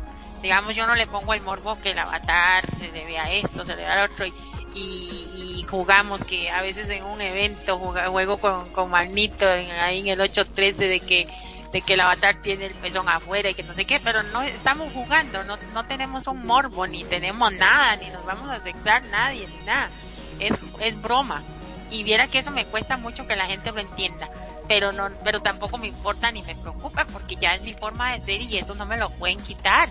Digamos, 0.43 0.75
yo 0.75 0.89
no 0.89 0.97
le 0.97 1.07
pongo 1.07 1.33
el 1.33 1.43
morbo 1.43 1.79
que 1.81 1.93
el 1.93 1.99
avatar 2.01 2.65
se 2.77 2.91
debe 2.91 3.19
a 3.19 3.31
esto, 3.31 3.65
se 3.65 3.77
debe 3.77 3.87
al 3.87 4.11
otro, 4.11 4.27
y, 4.27 4.35
y, 4.75 5.67
jugamos 5.69 6.23
que 6.23 6.51
a 6.51 6.61
veces 6.61 6.91
en 6.91 7.03
un 7.03 7.19
evento 7.23 7.79
juego 7.79 8.37
con, 8.37 8.71
con 8.73 8.91
Magnito 8.91 9.49
ahí 9.49 10.01
en 10.01 10.09
el 10.09 10.21
813 10.21 10.87
de 10.87 11.01
que 11.01 11.27
de 11.73 11.81
que 11.81 11.95
el 11.95 12.01
avatar 12.01 12.43
tiene 12.43 12.67
el 12.67 12.75
pezón 12.75 13.09
afuera 13.09 13.49
y 13.49 13.55
que 13.55 13.63
no 13.63 13.73
sé 13.73 13.87
qué, 13.87 13.99
pero 13.99 14.23
no 14.23 14.43
estamos 14.43 14.93
jugando, 14.93 15.43
no, 15.45 15.57
no 15.73 15.85
tenemos 15.87 16.27
un 16.27 16.45
morbo, 16.47 16.87
ni 16.87 17.03
tenemos 17.05 17.51
nada, 17.53 17.97
ni 17.97 18.11
nos 18.11 18.25
vamos 18.27 18.51
a 18.51 18.61
sexar 18.61 19.03
nadie, 19.05 19.49
ni 19.49 19.65
nada. 19.65 19.91
Es, 20.39 20.59
es 20.81 21.01
broma. 21.01 21.43
Y 21.91 22.05
viera 22.05 22.27
que 22.27 22.39
eso 22.39 22.51
me 22.51 22.67
cuesta 22.67 22.99
mucho 22.99 23.27
que 23.27 23.37
la 23.37 23.47
gente 23.47 23.73
lo 23.73 23.81
entienda. 23.81 24.29
Pero 24.69 24.93
no, 24.93 25.09
pero 25.25 25.41
tampoco 25.41 25.79
me 25.79 25.89
importa 25.89 26.31
ni 26.31 26.43
me 26.43 26.55
preocupa 26.55 27.07
porque 27.07 27.37
ya 27.37 27.55
es 27.55 27.63
mi 27.63 27.73
forma 27.73 28.13
de 28.13 28.21
ser 28.21 28.43
y 28.43 28.59
eso 28.59 28.75
no 28.75 28.87
me 28.87 28.99
lo 28.99 29.11
pueden 29.11 29.41
quitar 29.41 29.89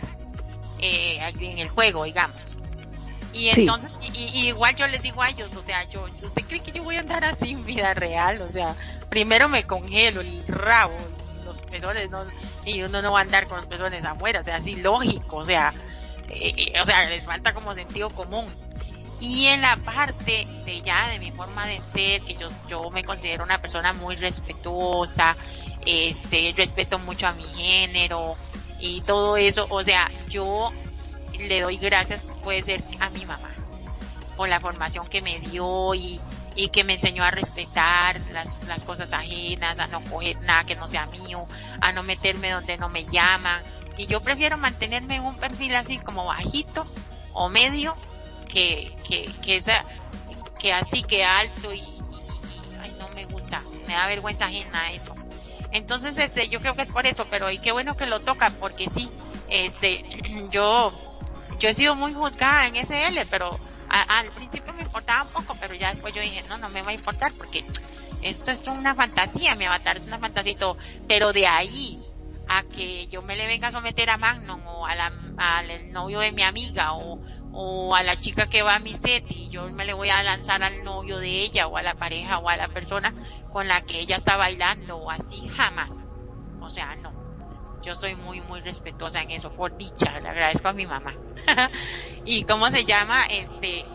eh, 0.80 1.20
en 1.40 1.58
el 1.58 1.70
juego, 1.70 2.04
digamos. 2.04 2.58
Y 3.34 3.50
entonces, 3.50 3.92
y, 4.14 4.48
igual 4.48 4.76
yo 4.76 4.88
les 4.88 5.02
digo 5.02 5.22
a 5.22 5.30
ellos, 5.30 5.56
o 5.56 5.62
sea, 5.62 5.84
yo, 5.90 6.06
¿usted 6.22 6.44
cree 6.44 6.60
que 6.60 6.72
yo 6.72 6.84
voy 6.84 6.98
a 6.98 7.00
andar 7.00 7.24
así 7.24 7.52
en 7.52 7.66
vida 7.66 7.94
real? 7.94 8.42
O 8.42 8.50
sea, 8.50 8.76
primero 9.10 9.48
me 9.48 9.64
congelo 9.64 10.22
el 10.22 10.46
rabo, 10.48 10.98
los 11.46 11.62
pezones, 11.62 12.10
no, 12.10 12.26
y 12.66 12.82
uno 12.84 13.02
no 13.02 13.14
va 13.14 13.20
a 13.20 13.24
andar 13.24 13.48
con 13.48 13.58
los 13.58 13.66
pezones 13.66 14.04
afuera, 14.04 14.42
o 14.42 14.44
sea, 14.44 14.58
así 14.58 14.76
lógico, 14.76 15.38
o 15.38 15.44
sea, 15.44 15.74
eh, 16.30 16.54
eh, 16.58 16.82
o 16.82 16.86
sea, 16.86 17.10
les 17.10 17.24
falta 17.26 17.54
como 17.54 17.74
sentido 17.74 18.10
común. 18.10 18.48
Y 19.22 19.46
en 19.46 19.62
la 19.62 19.78
parte 19.78 20.48
de 20.66 20.82
ya 20.82 21.10
de 21.10 21.20
mi 21.20 21.32
forma 21.32 21.68
de 21.68 21.80
ser, 21.80 22.22
que 22.22 22.34
yo, 22.34 22.48
yo 22.68 22.90
me 22.90 23.04
considero 23.04 23.44
una 23.44 23.62
persona 23.62 23.94
muy 23.94 24.16
respetuosa, 24.16 25.38
este, 25.86 26.54
respeto 26.58 26.98
mucho 26.98 27.28
a 27.28 27.34
mi 27.34 27.44
género, 27.44 28.36
y 28.80 29.02
todo 29.02 29.38
eso, 29.38 29.68
o 29.70 29.84
sea, 29.84 30.10
yo 30.28 30.72
le 31.48 31.62
doy 31.62 31.78
gracias, 31.78 32.24
puede 32.44 32.62
ser 32.62 32.84
a 33.00 33.10
mi 33.10 33.26
mamá, 33.26 33.50
por 34.36 34.50
la 34.50 34.60
formación 34.60 35.08
que 35.08 35.22
me 35.22 35.40
dio 35.40 35.94
y, 35.94 36.20
y 36.56 36.70
que 36.70 36.84
me 36.84 36.94
enseñó 36.94 37.24
a 37.24 37.32
respetar 37.32 38.22
las, 38.32 38.58
las 38.68 38.84
cosas 38.84 39.14
ajenas, 39.14 39.78
a 39.80 39.88
no 39.88 40.02
coger 40.06 40.40
nada 40.42 40.66
que 40.66 40.76
no 40.76 40.88
sea 40.88 41.06
mío, 41.08 41.46
a 41.80 41.92
no 41.92 42.04
meterme 42.04 42.52
donde 42.52 42.78
no 42.78 42.90
me 42.90 43.06
llaman. 43.06 43.64
Y 43.98 44.08
yo 44.08 44.22
prefiero 44.22 44.58
mantenerme 44.58 45.16
en 45.16 45.26
un 45.26 45.36
perfil 45.36 45.76
así 45.76 45.98
como 46.00 46.26
bajito 46.26 46.86
o 47.34 47.50
medio 47.50 47.96
que, 48.52 48.96
que, 49.08 49.32
que 49.42 49.58
esa, 49.58 49.84
que 50.60 50.74
así 50.74 51.04
que 51.04 51.24
alto 51.24 51.74
y, 51.74 51.80
y, 51.80 52.02
ay 52.80 52.96
no 53.00 53.08
me 53.10 53.26
gusta, 53.26 53.62
me 53.88 53.94
da 53.94 54.08
vergüenza 54.08 54.46
ajena 54.46 54.92
eso. 54.92 55.16
Entonces 55.72 56.18
este, 56.18 56.50
yo 56.50 56.60
creo 56.60 56.76
que 56.76 56.82
es 56.82 56.90
por 56.90 57.06
eso, 57.06 57.26
pero 57.30 57.50
y 57.50 57.60
qué 57.60 57.72
bueno 57.72 57.96
que 57.96 58.06
lo 58.06 58.20
tocan 58.20 58.54
porque 58.56 58.90
sí, 58.94 59.10
este, 59.48 60.04
yo, 60.52 60.92
yo 61.62 61.70
he 61.70 61.74
sido 61.76 61.96
muy 61.96 62.12
juzgada 62.14 62.66
en 62.66 62.76
SL, 62.76 63.20
pero 63.30 63.60
al 63.88 64.32
principio 64.32 64.74
me 64.74 64.82
importaba 64.82 65.22
un 65.22 65.30
poco, 65.30 65.56
pero 65.62 65.76
ya 65.76 65.92
después 65.92 66.12
yo 66.12 66.22
dije, 66.22 66.44
no, 66.50 66.58
no 66.58 66.70
me 66.70 66.82
va 66.82 66.90
a 66.90 66.94
importar 66.94 67.34
porque 67.38 67.64
esto 68.24 68.50
es 68.50 68.66
una 68.66 68.96
fantasía, 68.96 69.54
mi 69.56 69.66
avatar 69.66 69.98
es 69.98 70.08
una 70.08 70.18
fantasía 70.18 70.58
pero 71.08 71.32
de 71.32 71.46
ahí 71.46 72.04
a 72.48 72.64
que 72.64 73.06
yo 73.08 73.22
me 73.22 73.36
le 73.36 73.46
venga 73.46 73.68
a 73.68 73.72
someter 73.72 74.10
a 74.10 74.18
Magnum 74.18 74.66
o 74.66 74.88
a 74.88 74.96
la, 74.96 75.12
al 75.38 75.92
novio 75.92 76.20
de 76.20 76.32
mi 76.32 76.42
amiga 76.42 76.94
o, 76.94 77.20
o 77.52 77.96
a 77.96 78.02
la 78.02 78.16
chica 78.16 78.48
que 78.48 78.64
va 78.64 78.76
a 78.76 78.80
mi 78.80 78.96
set 78.96 79.24
y 79.30 79.50
yo 79.50 79.70
me 79.70 79.86
le 79.86 79.94
voy 79.94 80.10
a 80.10 80.24
lanzar 80.24 80.64
al 80.64 80.84
novio 80.84 81.20
de 81.20 81.44
ella 81.44 81.68
o 81.68 81.78
a 81.78 81.84
la 81.84 81.94
pareja 81.94 82.40
o 82.40 82.50
a 82.50 82.58
la 82.58 82.70
persona 82.70 83.14
con 83.52 83.68
la 83.68 83.82
que 83.82 84.00
ella 84.00 84.16
está 84.16 84.36
bailando 84.36 84.98
o 84.98 85.12
así, 85.12 85.48
jamás. 85.50 86.18
O 86.60 86.72
sea, 86.72 86.96
no. 86.96 87.14
Yo 87.84 87.96
soy 87.96 88.16
muy, 88.16 88.42
muy 88.42 88.62
respetuosa 88.62 89.22
en 89.22 89.32
eso, 89.32 89.52
por 89.52 89.76
dicha, 89.76 90.20
le 90.20 90.28
agradezco 90.28 90.68
a 90.68 90.74
mi 90.74 90.86
mamá. 90.86 91.16
y 92.26 92.44
cómo 92.44 92.70
se 92.70 92.86
llama, 92.86 93.24
este, 93.26 93.86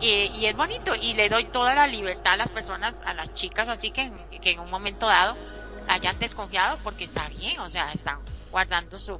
y, 0.00 0.08
y, 0.38 0.46
es 0.46 0.56
bonito 0.56 0.94
y 0.94 1.14
le 1.14 1.28
doy 1.28 1.44
toda 1.44 1.74
la 1.74 1.86
libertad 1.86 2.34
a 2.34 2.36
las 2.38 2.48
personas, 2.48 3.02
a 3.04 3.14
las 3.14 3.34
chicas, 3.34 3.68
así 3.68 3.90
que, 3.90 4.10
que 4.40 4.52
en 4.52 4.60
un 4.60 4.70
momento 4.70 5.06
dado 5.06 5.36
hayan 5.88 6.18
desconfiado 6.18 6.78
porque 6.84 7.04
está 7.04 7.28
bien, 7.28 7.58
o 7.60 7.68
sea, 7.68 7.90
están 7.92 8.18
guardando 8.50 8.98
su, 8.98 9.18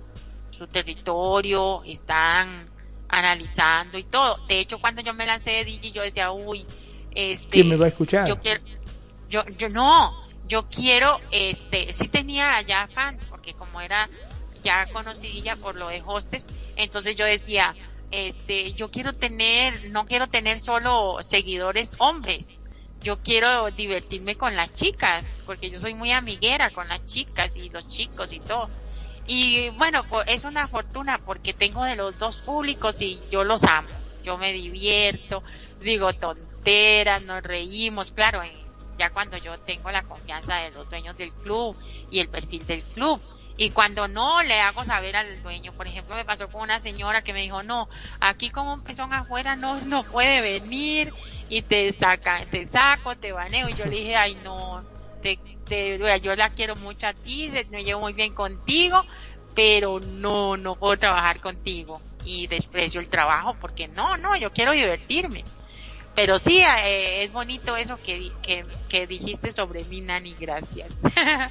su 0.50 0.66
territorio, 0.66 1.82
están 1.84 2.68
analizando 3.08 3.98
y 3.98 4.04
todo. 4.04 4.38
De 4.46 4.60
hecho, 4.60 4.78
cuando 4.80 5.02
yo 5.02 5.14
me 5.14 5.26
lancé 5.26 5.50
de 5.50 5.64
DJ, 5.64 5.92
yo 5.92 6.02
decía, 6.02 6.30
uy, 6.30 6.66
este... 7.14 7.48
¿Quién 7.48 7.68
me 7.70 7.76
va 7.76 7.86
a 7.86 7.88
escuchar? 7.88 8.28
Yo 8.28 8.38
quiero, 8.38 8.62
yo, 9.28 9.44
yo 9.56 9.68
no, 9.70 10.12
yo 10.46 10.68
quiero, 10.68 11.20
este, 11.32 11.92
sí 11.92 12.08
tenía 12.08 12.60
ya 12.62 12.86
fans, 12.88 13.26
porque 13.30 13.54
como 13.54 13.80
era 13.80 14.08
ya 14.62 14.86
conocidilla 14.92 15.56
por 15.56 15.76
lo 15.76 15.88
de 15.88 16.02
hostes, 16.04 16.46
entonces 16.78 17.16
yo 17.16 17.26
decía, 17.26 17.74
este, 18.10 18.72
yo 18.72 18.90
quiero 18.90 19.12
tener, 19.12 19.90
no 19.90 20.06
quiero 20.06 20.28
tener 20.28 20.58
solo 20.58 21.18
seguidores 21.20 21.96
hombres, 21.98 22.58
yo 23.02 23.20
quiero 23.20 23.70
divertirme 23.72 24.36
con 24.36 24.56
las 24.56 24.72
chicas, 24.72 25.26
porque 25.44 25.70
yo 25.70 25.78
soy 25.78 25.94
muy 25.94 26.12
amiguera 26.12 26.70
con 26.70 26.88
las 26.88 27.04
chicas 27.04 27.56
y 27.56 27.68
los 27.68 27.86
chicos 27.88 28.32
y 28.32 28.40
todo. 28.40 28.70
Y 29.26 29.68
bueno, 29.70 30.02
pues 30.08 30.26
es 30.28 30.44
una 30.44 30.68
fortuna 30.68 31.18
porque 31.18 31.52
tengo 31.52 31.84
de 31.84 31.96
los 31.96 32.18
dos 32.18 32.38
públicos 32.38 33.00
y 33.02 33.20
yo 33.30 33.44
los 33.44 33.64
amo. 33.64 33.88
Yo 34.22 34.38
me 34.38 34.52
divierto, 34.52 35.42
digo 35.80 36.12
tonteras, 36.12 37.22
nos 37.24 37.42
reímos, 37.42 38.12
claro, 38.12 38.40
ya 38.96 39.10
cuando 39.10 39.36
yo 39.36 39.58
tengo 39.58 39.90
la 39.90 40.02
confianza 40.02 40.56
de 40.56 40.70
los 40.70 40.88
dueños 40.88 41.16
del 41.16 41.32
club 41.32 41.76
y 42.10 42.20
el 42.20 42.28
perfil 42.28 42.64
del 42.66 42.82
club. 42.84 43.20
Y 43.60 43.70
cuando 43.70 44.06
no, 44.06 44.40
le 44.44 44.60
hago 44.60 44.84
saber 44.84 45.16
al 45.16 45.42
dueño. 45.42 45.72
Por 45.72 45.88
ejemplo, 45.88 46.14
me 46.14 46.24
pasó 46.24 46.48
con 46.48 46.62
una 46.62 46.80
señora 46.80 47.22
que 47.22 47.32
me 47.32 47.40
dijo, 47.40 47.64
no, 47.64 47.88
aquí 48.20 48.50
como 48.50 48.80
pezón 48.84 49.12
afuera 49.12 49.56
no, 49.56 49.80
no 49.80 50.04
puede 50.04 50.40
venir 50.40 51.12
y 51.48 51.62
te 51.62 51.92
saca, 51.92 52.38
te 52.48 52.66
saco, 52.68 53.16
te 53.16 53.32
baneo. 53.32 53.68
Y 53.68 53.74
yo 53.74 53.84
le 53.84 53.96
dije, 53.96 54.14
ay 54.14 54.38
no, 54.44 54.84
te, 55.22 55.40
te, 55.66 55.98
yo 56.20 56.36
la 56.36 56.50
quiero 56.50 56.76
mucho 56.76 57.08
a 57.08 57.12
ti, 57.14 57.50
me 57.70 57.82
llevo 57.82 58.02
muy 58.02 58.12
bien 58.12 58.32
contigo, 58.32 59.02
pero 59.56 59.98
no, 59.98 60.56
no 60.56 60.76
puedo 60.76 60.96
trabajar 60.96 61.40
contigo. 61.40 62.00
Y 62.24 62.46
desprecio 62.46 63.00
el 63.00 63.08
trabajo 63.08 63.56
porque 63.60 63.88
no, 63.88 64.16
no, 64.18 64.36
yo 64.36 64.52
quiero 64.52 64.70
divertirme. 64.70 65.42
Pero 66.18 66.36
sí, 66.36 66.58
eh, 66.84 67.22
es 67.22 67.32
bonito 67.32 67.76
eso 67.76 67.96
que, 68.04 68.32
que, 68.42 68.64
que, 68.88 69.06
dijiste 69.06 69.52
sobre 69.52 69.84
mi 69.84 70.00
Nani, 70.00 70.34
gracias. 70.34 71.00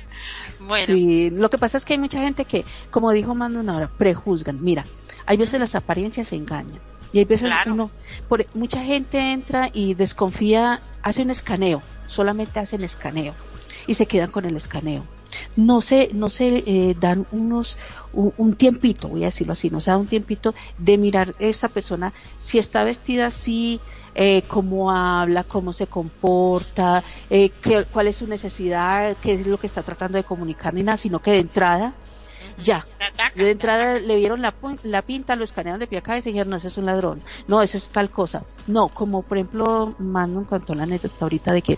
bueno. 0.59 0.87
Sí, 0.87 1.29
lo 1.29 1.49
que 1.49 1.57
pasa 1.57 1.77
es 1.77 1.85
que 1.85 1.93
hay 1.93 1.99
mucha 1.99 2.19
gente 2.19 2.43
que, 2.43 2.65
como 2.91 3.13
dijo 3.13 3.33
Mando 3.33 3.61
una 3.61 3.77
hora, 3.77 3.89
prejuzgan. 3.97 4.61
Mira, 4.61 4.83
hay 5.25 5.37
veces 5.37 5.61
las 5.61 5.73
apariencias 5.73 6.27
se 6.27 6.35
engañan. 6.35 6.81
Y 7.13 7.19
hay 7.19 7.25
veces 7.25 7.47
claro. 7.47 7.73
uno, 7.73 7.91
por, 8.27 8.45
mucha 8.55 8.83
gente 8.83 9.31
entra 9.31 9.69
y 9.73 9.93
desconfía, 9.93 10.81
hace 11.01 11.21
un 11.21 11.29
escaneo, 11.29 11.81
solamente 12.07 12.59
hacen 12.59 12.83
escaneo 12.83 13.33
y 13.87 13.93
se 13.93 14.05
quedan 14.05 14.31
con 14.31 14.43
el 14.43 14.57
escaneo. 14.57 15.05
No 15.55 15.79
se, 15.79 16.09
no 16.13 16.29
se 16.29 16.63
eh, 16.65 16.95
dan 16.99 17.25
unos, 17.31 17.77
un, 18.11 18.33
un, 18.35 18.55
tiempito, 18.55 19.07
voy 19.07 19.23
a 19.23 19.27
decirlo 19.27 19.53
así, 19.53 19.69
no 19.69 19.79
se 19.79 19.91
da 19.91 19.97
un 19.97 20.07
tiempito 20.07 20.53
de 20.77 20.97
mirar 20.97 21.35
esta 21.39 21.69
persona 21.69 22.11
si 22.39 22.57
está 22.57 22.83
vestida 22.83 23.27
así, 23.27 23.79
eh, 24.19 24.41
cómo 24.47 24.91
habla, 24.91 25.43
cómo 25.43 25.71
se 25.71 25.85
comporta, 25.85 27.03
eh, 27.29 27.51
qué, 27.61 27.85
cuál 27.85 28.07
es 28.07 28.15
su 28.17 28.25
necesidad, 28.27 29.15
qué 29.21 29.33
es 29.35 29.45
lo 29.45 29.59
que 29.59 29.67
está 29.67 29.83
tratando 29.83 30.17
de 30.17 30.23
comunicar, 30.23 30.73
ni 30.73 30.81
nada, 30.81 30.97
sino 30.97 31.19
que 31.19 31.31
de 31.31 31.39
entrada, 31.39 31.93
ya. 32.63 32.85
De 33.35 33.51
entrada 33.51 33.99
le 33.99 34.15
vieron 34.15 34.41
la, 34.41 34.53
la 34.83 35.01
pinta, 35.01 35.35
lo 35.35 35.43
escanearon 35.43 35.79
de 35.79 35.87
pie 35.87 35.99
a 35.99 36.01
cabeza 36.01 36.29
y 36.29 36.33
dijeron, 36.33 36.51
no, 36.51 36.57
ese 36.57 36.67
es 36.67 36.77
un 36.77 36.85
ladrón. 36.85 37.21
No, 37.47 37.61
ese 37.61 37.77
es 37.77 37.89
tal 37.89 38.09
cosa. 38.09 38.43
No, 38.67 38.87
como 38.89 39.21
por 39.21 39.37
ejemplo, 39.37 39.95
Manu 39.99 40.45
contó 40.45 40.73
la 40.75 40.83
anécdota 40.83 41.15
ahorita 41.21 41.53
de 41.53 41.61
que 41.61 41.77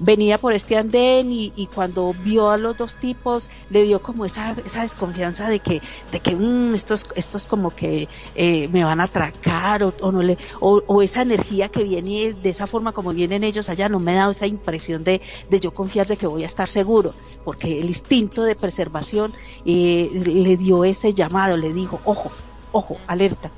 venía 0.00 0.38
por 0.38 0.52
este 0.52 0.76
andén 0.76 1.32
y, 1.32 1.52
y, 1.56 1.66
cuando 1.68 2.14
vio 2.24 2.50
a 2.50 2.58
los 2.58 2.76
dos 2.76 2.96
tipos 2.96 3.48
le 3.70 3.84
dio 3.84 4.00
como 4.00 4.24
esa, 4.24 4.52
esa 4.64 4.82
desconfianza 4.82 5.48
de 5.48 5.60
que, 5.60 5.80
de 6.12 6.20
que 6.20 6.34
mmm, 6.34 6.74
estos, 6.74 7.06
estos 7.14 7.46
como 7.46 7.70
que 7.70 8.08
eh, 8.34 8.68
me 8.68 8.84
van 8.84 9.00
a 9.00 9.04
atracar 9.04 9.82
o, 9.82 9.94
o 10.00 10.12
no 10.12 10.22
le, 10.22 10.36
o, 10.60 10.82
o, 10.86 11.02
esa 11.02 11.22
energía 11.22 11.68
que 11.68 11.84
viene 11.84 12.34
de 12.34 12.50
esa 12.50 12.66
forma 12.66 12.92
como 12.92 13.12
vienen 13.12 13.44
ellos 13.44 13.68
allá 13.68 13.88
no 13.88 13.98
me 13.98 14.14
da 14.14 14.30
esa 14.30 14.46
impresión 14.46 15.04
de, 15.04 15.20
de 15.48 15.60
yo 15.60 15.72
confiar 15.72 16.06
de 16.06 16.16
que 16.16 16.26
voy 16.26 16.44
a 16.44 16.46
estar 16.46 16.68
seguro 16.68 17.14
porque 17.46 17.78
el 17.78 17.86
instinto 17.86 18.42
de 18.42 18.56
preservación 18.56 19.32
eh, 19.64 20.10
le 20.24 20.56
dio 20.56 20.84
ese 20.84 21.12
llamado, 21.12 21.56
le 21.56 21.72
dijo, 21.72 22.00
ojo, 22.04 22.30
ojo, 22.72 22.96
alerta. 23.06 23.50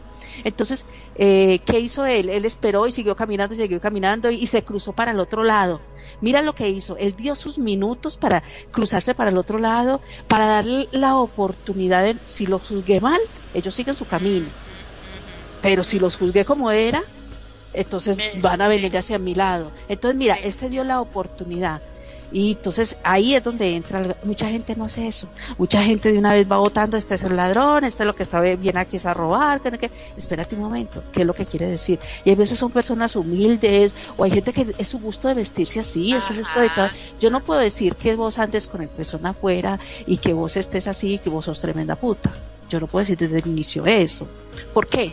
Entonces, 0.45 0.85
eh, 1.17 1.61
¿qué 1.65 1.81
hizo 1.81 2.07
él? 2.07 2.31
Él 2.31 2.45
esperó 2.45 2.87
y 2.87 2.93
siguió 2.93 3.17
caminando 3.17 3.55
y 3.55 3.57
siguió 3.57 3.81
caminando 3.81 4.31
y, 4.31 4.37
y 4.37 4.47
se 4.47 4.63
cruzó 4.63 4.93
para 4.93 5.11
el 5.11 5.21
otro 5.21 5.43
lado. 5.43 5.81
Mira 6.21 6.43
lo 6.43 6.55
que 6.55 6.69
hizo. 6.69 6.97
Él 6.97 7.15
dio 7.17 7.35
sus 7.35 7.59
minutos 7.59 8.17
para 8.17 8.43
cruzarse 8.71 9.15
para 9.15 9.31
el 9.31 9.39
otro 9.39 9.59
lado, 9.59 10.01
para 10.27 10.47
darle 10.47 10.89
la 10.93 11.17
oportunidad 11.17 12.03
de, 12.03 12.17
si 12.25 12.47
los 12.47 12.63
juzgué 12.63 13.01
mal, 13.01 13.21
ellos 13.53 13.75
siguen 13.75 13.95
su 13.95 14.07
camino. 14.07 14.47
Pero 15.61 15.85
si 15.85 15.99
los 15.99 16.17
juzgué 16.17 16.45
como 16.45 16.71
era, 16.71 17.03
entonces 17.73 18.19
van 18.41 18.61
a 18.61 18.69
venir 18.69 18.97
hacia 18.97 19.19
mi 19.19 19.35
lado. 19.35 19.73
Entonces, 19.89 20.17
mira, 20.17 20.37
él 20.37 20.53
se 20.53 20.69
dio 20.69 20.85
la 20.85 21.01
oportunidad. 21.01 21.83
Y 22.31 22.53
entonces 22.53 22.97
ahí 23.03 23.35
es 23.35 23.43
donde 23.43 23.75
entra, 23.75 24.17
mucha 24.25 24.49
gente 24.49 24.77
no 24.77 24.85
hace 24.85 25.07
eso, 25.07 25.27
mucha 25.57 25.83
gente 25.83 26.13
de 26.13 26.19
una 26.19 26.35
vez 26.35 26.51
va 26.51 26.59
votando, 26.59 26.97
este 26.99 27.15
es 27.15 27.23
el 27.23 27.37
ladrón, 27.37 27.85
este 27.85 28.03
es 28.03 28.07
lo 28.07 28.15
que 28.15 28.23
está 28.23 28.41
bien 28.41 28.77
aquí 28.77 28.97
es 28.97 29.07
a 29.07 29.15
robar, 29.15 29.63
que, 29.63 29.71
que, 29.79 29.91
espérate 30.17 30.55
un 30.55 30.63
momento, 30.63 31.03
¿qué 31.11 31.23
es 31.23 31.27
lo 31.27 31.33
que 31.33 31.47
quiere 31.47 31.67
decir? 31.67 31.99
Y 32.25 32.31
a 32.31 32.35
veces 32.35 32.59
son 32.59 32.71
personas 32.71 33.17
humildes, 33.17 33.95
o 34.19 34.25
hay 34.25 34.31
gente 34.31 34.53
que 34.53 34.75
es 34.77 34.89
su 34.89 34.99
gusto 34.99 35.29
de 35.29 35.35
vestirse 35.35 35.81
así, 35.81 36.13
es 36.13 36.25
su 36.25 36.35
gusto 36.35 36.61
de 36.61 36.69
cada, 36.69 36.93
yo 37.19 37.31
no 37.31 37.41
puedo 37.41 37.61
decir 37.61 37.95
que 37.95 38.15
vos 38.15 38.39
andes 38.39 38.67
con 38.67 38.83
el 38.83 38.89
pezón 38.89 39.25
afuera 39.25 39.79
y 40.07 40.19
que 40.19 40.35
vos 40.35 40.57
estés 40.57 40.87
así 40.87 41.15
y 41.15 41.19
que 41.19 41.31
vos 41.31 41.47
sos 41.47 41.61
tremenda 41.61 41.97
puta, 41.97 42.31
yo 42.69 42.79
no 42.79 42.87
puedo 42.87 43.05
decir 43.05 43.17
desde 43.17 43.39
el 43.39 43.47
inicio 43.47 43.87
eso, 43.87 44.27
¿por 44.75 44.87
qué? 44.87 45.13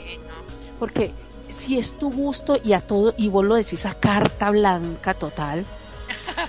Porque 0.79 1.11
si 1.49 1.79
es 1.79 1.97
tu 1.97 2.11
gusto 2.11 2.57
y 2.61 2.73
a 2.73 2.81
todo, 2.81 3.13
y 3.17 3.29
vos 3.29 3.45
lo 3.45 3.55
decís 3.55 3.85
a 3.85 3.93
carta 3.93 4.49
blanca 4.51 5.13
total, 5.13 5.65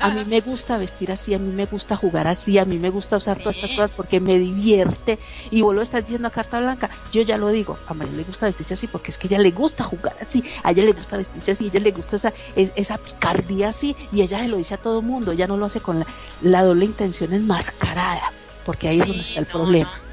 a 0.01 0.11
mí 0.11 0.25
me 0.25 0.41
gusta 0.41 0.79
vestir 0.79 1.13
así, 1.13 1.35
a 1.35 1.39
mí 1.39 1.53
me 1.53 1.67
gusta 1.67 1.97
jugar 1.97 2.27
así, 2.27 2.59
a 2.59 2.65
mí 2.65 2.79
me 2.79 2.91
gusta 2.91 3.17
usar 3.17 3.39
todas 3.39 3.57
estas 3.57 3.73
cosas 3.73 3.91
porque 3.91 4.21
me 4.21 4.39
divierte. 4.39 5.19
Y 5.51 5.63
vos 5.63 5.75
lo 5.75 5.83
estás 5.83 6.05
diciendo 6.05 6.29
a 6.29 6.31
carta 6.31 6.61
blanca, 6.61 6.91
yo 7.13 7.23
ya 7.23 7.37
lo 7.37 7.49
digo, 7.49 7.79
a 7.87 7.95
María 7.95 8.15
le 8.15 8.25
gusta 8.25 8.47
vestirse 8.47 8.75
así 8.75 8.87
porque 8.87 9.11
es 9.11 9.19
que 9.19 9.29
ella 9.29 9.39
le 9.39 9.51
gusta 9.51 9.85
jugar 9.85 10.17
así, 10.21 10.45
a 10.63 10.71
ella 10.71 10.85
le 10.85 10.93
gusta 10.93 11.17
vestirse 11.17 11.53
así, 11.53 11.67
a 11.67 11.69
ella 11.69 11.81
le 11.81 11.91
gusta 11.93 12.17
esa, 12.17 12.33
esa 12.55 12.99
picardía 12.99 13.69
así 13.69 13.97
y 14.13 14.23
ella 14.23 14.41
se 14.41 14.49
lo 14.49 14.57
dice 14.57 14.75
a 14.75 14.79
todo 14.79 15.03
mundo, 15.03 15.33
ella 15.33 15.47
no 15.47 15.57
lo 15.57 15.67
hace 15.67 15.81
con 15.81 16.01
la, 16.01 16.07
la 16.43 16.63
doble 16.63 16.85
intención 16.85 17.33
enmascarada, 17.33 18.33
porque 18.65 18.89
ahí 18.89 18.97
sí, 18.97 19.03
es 19.03 19.07
donde 19.09 19.23
está 19.23 19.41
el 19.41 19.47
no, 19.47 19.53
problema. 19.53 19.93
No. 19.97 20.07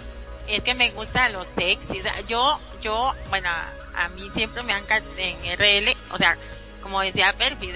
Es 0.47 0.61
que 0.61 0.73
me 0.73 0.91
gusta 0.91 1.29
lo 1.29 1.45
sexy, 1.45 1.99
o 1.99 2.03
sea, 2.03 2.19
yo, 2.27 2.59
yo, 2.81 3.13
bueno, 3.29 3.49
a 3.95 4.09
mí 4.09 4.29
siempre 4.33 4.61
me 4.63 4.73
han 4.73 4.83
en 5.17 5.57
RL, 5.57 5.95
o 6.11 6.17
sea, 6.17 6.37
como 6.81 6.99
decía 6.99 7.33
Perfi, 7.37 7.71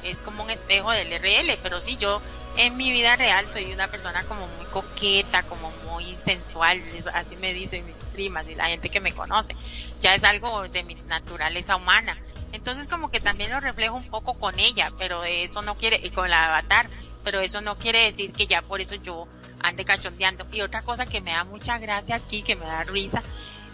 es 0.00 0.18
como 0.18 0.42
un 0.42 0.50
espejo 0.50 0.90
del 0.90 1.12
RL, 1.12 1.58
pero 1.62 1.80
sí, 1.80 1.96
yo 1.96 2.20
en 2.56 2.76
mi 2.76 2.90
vida 2.90 3.16
real 3.16 3.46
soy 3.48 3.72
una 3.72 3.88
persona 3.88 4.24
como 4.24 4.46
muy 4.46 4.66
coqueta, 4.66 5.42
como 5.44 5.70
muy 5.90 6.14
sensual, 6.16 6.82
así 7.14 7.36
me 7.36 7.54
dicen 7.54 7.86
mis 7.86 8.04
primas 8.12 8.46
y 8.48 8.54
la 8.54 8.66
gente 8.66 8.90
que 8.90 9.00
me 9.00 9.12
conoce. 9.12 9.56
Ya 10.00 10.14
es 10.14 10.24
algo 10.24 10.68
de 10.68 10.82
mi 10.82 10.94
naturaleza 11.06 11.76
humana. 11.76 12.16
Entonces 12.52 12.88
como 12.88 13.08
que 13.08 13.20
también 13.20 13.50
lo 13.50 13.60
reflejo 13.60 13.96
un 13.96 14.08
poco 14.08 14.34
con 14.34 14.58
ella, 14.58 14.90
pero 14.98 15.24
eso 15.24 15.62
no 15.62 15.76
quiere, 15.76 16.00
y 16.02 16.10
con 16.10 16.28
la 16.28 16.46
avatar, 16.46 16.88
pero 17.24 17.40
eso 17.40 17.60
no 17.60 17.78
quiere 17.78 18.04
decir 18.04 18.32
que 18.32 18.46
ya 18.46 18.60
por 18.60 18.80
eso 18.80 18.94
yo 18.96 19.26
ande 19.60 19.84
cachondeando. 19.84 20.46
Y 20.52 20.60
otra 20.60 20.82
cosa 20.82 21.06
que 21.06 21.20
me 21.20 21.32
da 21.32 21.44
mucha 21.44 21.78
gracia 21.78 22.16
aquí, 22.16 22.42
que 22.42 22.56
me 22.56 22.66
da 22.66 22.84
risa, 22.84 23.22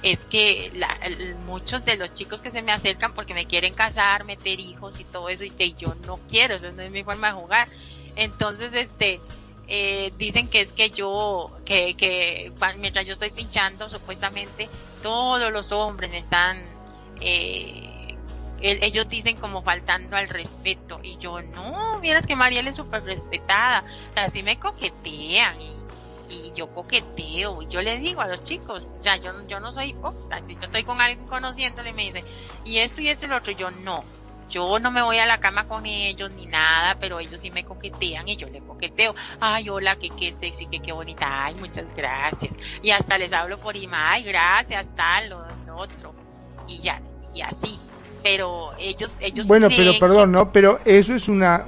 es 0.03 0.25
que 0.27 0.71
la, 0.75 0.99
muchos 1.45 1.85
de 1.85 1.97
los 1.97 2.15
chicos 2.15 2.41
que 2.41 2.51
se 2.51 2.63
me 2.63 2.73
acercan 2.73 3.15
porque 3.15 3.35
me 3.35 3.47
quieren 3.47 3.75
casar, 3.75 4.25
meter 4.25 4.61
hijos 4.61 5.01
y 5.01 5.05
todo 5.05 5.29
eso, 5.29 5.45
y 5.45 5.51
que 5.51 5.73
yo 5.73 5.95
no 6.07 6.19
quiero, 6.29 6.55
eso 6.55 6.71
no 6.73 6.83
es 6.83 6.91
mi 6.91 7.03
forma 7.03 7.29
de 7.29 7.33
jugar. 7.35 7.69
Entonces, 8.17 8.73
este, 8.75 9.21
eh, 9.67 10.13
dicen 10.17 10.49
que 10.49 10.61
es 10.61 10.73
que 10.73 10.91
yo, 10.91 11.51
que, 11.65 11.95
que 11.95 12.53
mientras 12.79 13.07
yo 13.07 13.13
estoy 13.13 13.31
pinchando, 13.31 13.91
supuestamente 13.91 14.69
todos 15.03 15.53
los 15.53 15.73
hombres 15.73 16.11
me 16.11 16.19
están, 16.19 16.65
eh, 17.21 18.17
ellos 18.61 19.09
dicen 19.09 19.37
como 19.37 19.63
faltando 19.63 20.17
al 20.17 20.29
respeto 20.29 21.01
y 21.03 21.17
yo 21.19 21.43
no, 21.43 22.01
vieras 22.01 22.27
que 22.27 22.35
Mariel 22.35 22.67
es 22.69 22.77
súper 22.77 23.05
respetada, 23.05 23.85
así 24.17 24.43
me 24.43 24.59
coquetean 24.59 25.61
y 25.61 25.78
y 26.29 26.53
yo 26.55 26.73
coqueteo 26.73 27.63
y 27.63 27.67
yo 27.69 27.81
le 27.81 27.99
digo 27.99 28.21
a 28.21 28.29
los 28.29 28.43
chicos, 28.43 28.97
ya 29.01 29.17
yo, 29.17 29.33
yo 29.47 29.61
no 29.61 29.71
soy 29.71 29.93
yo 29.93 30.63
estoy 30.63 30.85
con 30.85 31.01
alguien 31.01 31.27
conociéndole 31.27 31.91
y 31.91 31.93
me 31.95 32.05
dice, 32.05 32.25
y 32.65 32.79
esto 32.79 33.01
y 33.01 33.09
esto 33.09 33.27
y 33.27 33.29
lo 33.29 33.37
otro, 33.37 33.53
yo 33.53 33.71
no, 33.71 34.05
yo 34.51 34.79
no 34.79 34.91
me 34.91 35.03
voy 35.03 35.19
a 35.19 35.27
la 35.27 35.41
cama 35.41 35.67
con 35.67 35.87
ellos 35.87 36.31
ni 36.33 36.47
nada, 36.47 36.97
pero 37.01 37.21
ellos 37.21 37.41
sí 37.41 37.51
me 37.51 37.65
coquetean 37.65 38.29
y 38.29 38.37
yo 38.37 38.49
le 38.49 38.61
coqueteo, 38.61 39.15
ay 39.41 39.69
hola, 39.69 39.97
que 39.97 40.11
qué 40.11 40.33
sexy, 40.33 40.67
que 40.67 40.81
qué 40.81 40.93
bonita, 40.93 41.45
ay 41.45 41.55
muchas 41.55 41.87
gracias, 41.95 42.55
y 42.83 42.91
hasta 42.91 43.19
les 43.19 43.33
hablo 43.33 43.59
por 43.59 43.77
ima, 43.77 44.13
ay 44.13 44.25
gracias, 44.25 44.95
tal, 44.95 45.31
lo, 45.31 45.77
otro, 45.77 46.13
y 46.67 46.79
ya, 46.79 47.01
y 47.35 47.41
así, 47.41 47.79
pero 48.23 48.71
ellos 48.79 49.15
ellos 49.21 49.47
bueno 49.47 49.69
pero 49.69 49.93
perdón 50.01 50.33
no 50.33 50.51
pero 50.51 50.81
eso 50.85 51.15
es 51.15 51.29
una 51.29 51.65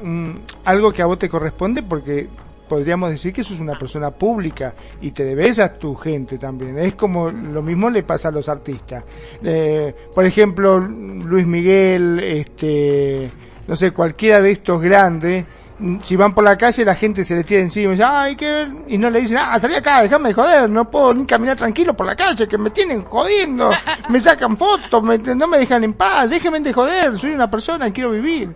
algo 0.65 0.91
que 0.91 1.01
a 1.01 1.07
vos 1.07 1.17
te 1.17 1.29
corresponde 1.29 1.81
porque 1.81 2.29
podríamos 2.71 3.11
decir 3.11 3.33
que 3.33 3.41
eso 3.41 3.53
es 3.53 3.59
una 3.59 3.77
persona 3.77 4.13
pública 4.13 4.75
y 5.01 5.11
te 5.11 5.25
debes 5.25 5.59
a 5.59 5.77
tu 5.77 5.97
gente 5.97 6.39
también. 6.39 6.79
Es 6.79 6.95
como 6.95 7.29
lo 7.29 7.63
mismo 7.63 7.91
le 7.91 8.05
pasa 8.05 8.29
a 8.29 8.31
los 8.31 8.49
artistas. 8.49 9.03
Eh, 9.43 9.93
por 10.15 10.25
ejemplo, 10.25 10.79
Luis 10.79 11.45
Miguel, 11.45 12.21
este, 12.21 13.29
no 13.67 13.75
sé, 13.75 13.91
cualquiera 13.91 14.41
de 14.41 14.53
estos 14.53 14.81
grandes, 14.81 15.45
si 16.03 16.15
van 16.15 16.33
por 16.33 16.45
la 16.45 16.57
calle 16.57 16.85
la 16.85 16.95
gente 16.95 17.25
se 17.25 17.35
le 17.35 17.43
tira 17.43 17.61
encima 17.61 17.89
y 17.89 17.97
dice, 17.97 18.05
ay, 18.07 18.37
qué... 18.37 18.69
y 18.87 18.99
no 18.99 19.11
le 19.11 19.23
dicen, 19.23 19.39
ah, 19.41 19.59
salí 19.59 19.75
acá, 19.75 20.03
déjame 20.03 20.29
de 20.29 20.35
joder, 20.35 20.71
no 20.71 20.89
puedo 20.89 21.13
ni 21.13 21.27
caminar 21.27 21.57
tranquilo 21.57 21.95
por 21.95 22.07
la 22.07 22.15
calle, 22.15 22.47
que 22.47 22.57
me 22.57 22.71
tienen 22.71 23.03
jodiendo, 23.03 23.71
me 24.11 24.21
sacan 24.21 24.57
fotos, 24.57 25.03
no 25.03 25.49
me 25.49 25.59
dejan 25.59 25.83
en 25.83 25.95
paz, 25.95 26.31
déjenme 26.31 26.61
de 26.61 26.73
joder, 26.73 27.19
soy 27.19 27.33
una 27.33 27.51
persona 27.51 27.91
quiero 27.91 28.13
vivir 28.13 28.55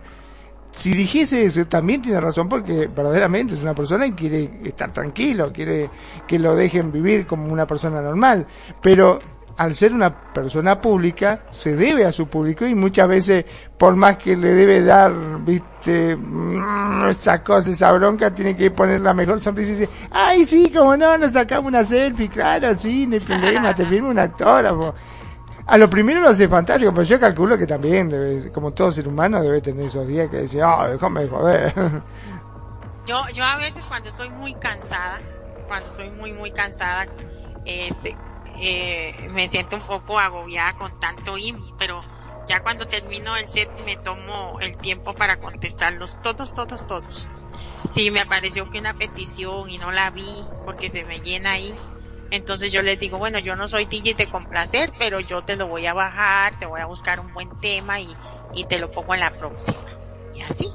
si 0.75 0.91
dijese 0.91 1.45
eso, 1.45 1.65
también 1.65 2.01
tiene 2.01 2.19
razón 2.19 2.49
porque 2.49 2.87
verdaderamente 2.87 3.55
es 3.55 3.61
una 3.61 3.73
persona 3.73 4.05
y 4.05 4.11
quiere 4.11 4.59
estar 4.65 4.91
tranquilo, 4.91 5.51
quiere 5.51 5.89
que 6.27 6.37
lo 6.37 6.55
dejen 6.55 6.91
vivir 6.91 7.25
como 7.25 7.51
una 7.51 7.65
persona 7.65 8.01
normal. 8.01 8.45
Pero 8.81 9.19
al 9.57 9.73
ser 9.73 9.93
una 9.93 10.13
persona 10.33 10.81
pública, 10.81 11.43
se 11.49 11.75
debe 11.75 12.05
a 12.05 12.11
su 12.11 12.27
público 12.27 12.65
y 12.65 12.75
muchas 12.75 13.07
veces, 13.07 13.45
por 13.77 13.95
más 13.95 14.17
que 14.17 14.35
le 14.35 14.49
debe 14.49 14.83
dar, 14.83 15.13
viste, 15.45 16.15
mm, 16.15 17.07
esa 17.07 17.41
cosa, 17.41 17.71
esa 17.71 17.91
bronca, 17.93 18.33
tiene 18.33 18.55
que 18.55 18.71
poner 18.71 18.99
la 18.99 19.13
mejor 19.13 19.41
sonrisa 19.41 19.71
y 19.71 19.75
decir, 19.75 19.89
ay 20.11 20.43
sí, 20.43 20.71
como 20.75 20.97
no, 20.97 21.17
nos 21.17 21.31
sacamos 21.31 21.69
una 21.69 21.85
selfie, 21.85 22.27
claro, 22.27 22.75
sí, 22.75 23.07
no 23.07 23.13
hay 23.13 23.21
problema, 23.21 23.73
te 23.73 23.85
firmo 23.85 24.09
un 24.09 24.19
autógrafo. 24.19 24.93
A 25.67 25.77
lo 25.77 25.89
primero 25.89 26.21
lo 26.21 26.29
hace 26.29 26.47
fantástico, 26.47 26.91
pero 26.91 27.03
yo 27.03 27.19
calculo 27.19 27.57
que 27.57 27.65
también, 27.65 28.07
debe, 28.09 28.51
como 28.51 28.71
todo 28.71 28.91
ser 28.91 29.07
humano, 29.07 29.41
debe 29.41 29.61
tener 29.61 29.85
esos 29.85 30.07
días 30.07 30.29
que 30.29 30.41
dice, 30.41 30.61
ah, 30.61 30.87
déjame 30.89 31.27
joder. 31.27 31.73
Yo, 33.07 33.21
yo 33.35 33.43
a 33.43 33.57
veces 33.57 33.83
cuando 33.83 34.09
estoy 34.09 34.29
muy 34.29 34.55
cansada, 34.55 35.19
cuando 35.67 35.85
estoy 35.85 36.09
muy, 36.09 36.33
muy 36.33 36.49
cansada, 36.49 37.05
este, 37.63 38.17
eh, 38.57 39.29
me 39.31 39.47
siento 39.47 39.75
un 39.75 39.83
poco 39.83 40.17
agobiada 40.17 40.73
con 40.73 40.99
tanto 40.99 41.37
email, 41.37 41.71
pero 41.77 42.01
ya 42.47 42.61
cuando 42.61 42.87
termino 42.87 43.35
el 43.35 43.47
set 43.47 43.69
me 43.85 43.95
tomo 43.97 44.59
el 44.59 44.75
tiempo 44.77 45.13
para 45.13 45.37
contestarlos 45.37 46.19
todos, 46.23 46.53
todos, 46.55 46.87
todos. 46.87 47.29
Si 47.93 48.09
me 48.09 48.21
apareció 48.21 48.69
que 48.69 48.79
una 48.79 48.95
petición 48.95 49.69
y 49.69 49.77
no 49.77 49.91
la 49.91 50.09
vi 50.09 50.43
porque 50.65 50.89
se 50.89 51.03
me 51.03 51.19
llena 51.19 51.51
ahí, 51.51 51.75
entonces 52.35 52.71
yo 52.71 52.81
les 52.81 52.99
digo, 52.99 53.17
bueno, 53.17 53.39
yo 53.39 53.55
no 53.55 53.67
soy 53.67 53.85
DJ 53.85 54.13
de 54.13 54.27
complacer, 54.27 54.91
pero 54.97 55.19
yo 55.19 55.41
te 55.43 55.55
lo 55.55 55.67
voy 55.67 55.85
a 55.85 55.93
bajar, 55.93 56.59
te 56.59 56.65
voy 56.65 56.81
a 56.81 56.85
buscar 56.85 57.19
un 57.19 57.33
buen 57.33 57.49
tema 57.59 57.99
y, 57.99 58.15
y 58.53 58.65
te 58.65 58.79
lo 58.79 58.91
pongo 58.91 59.13
en 59.13 59.21
la 59.21 59.31
próxima. 59.31 59.79
Y 60.33 60.41
así. 60.41 60.71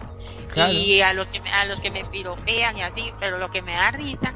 Y 0.57 1.01
a 1.01 1.13
los 1.13 1.29
que 1.29 1.41
me, 1.41 1.51
a 1.53 1.65
los 1.65 1.81
que 1.81 1.91
me 1.91 2.05
piropean 2.05 2.77
y 2.77 2.83
así, 2.83 3.13
pero 3.21 3.39
lo 3.39 3.51
que 3.51 3.63
me 3.63 3.73
da 3.73 3.91
risa 3.91 4.35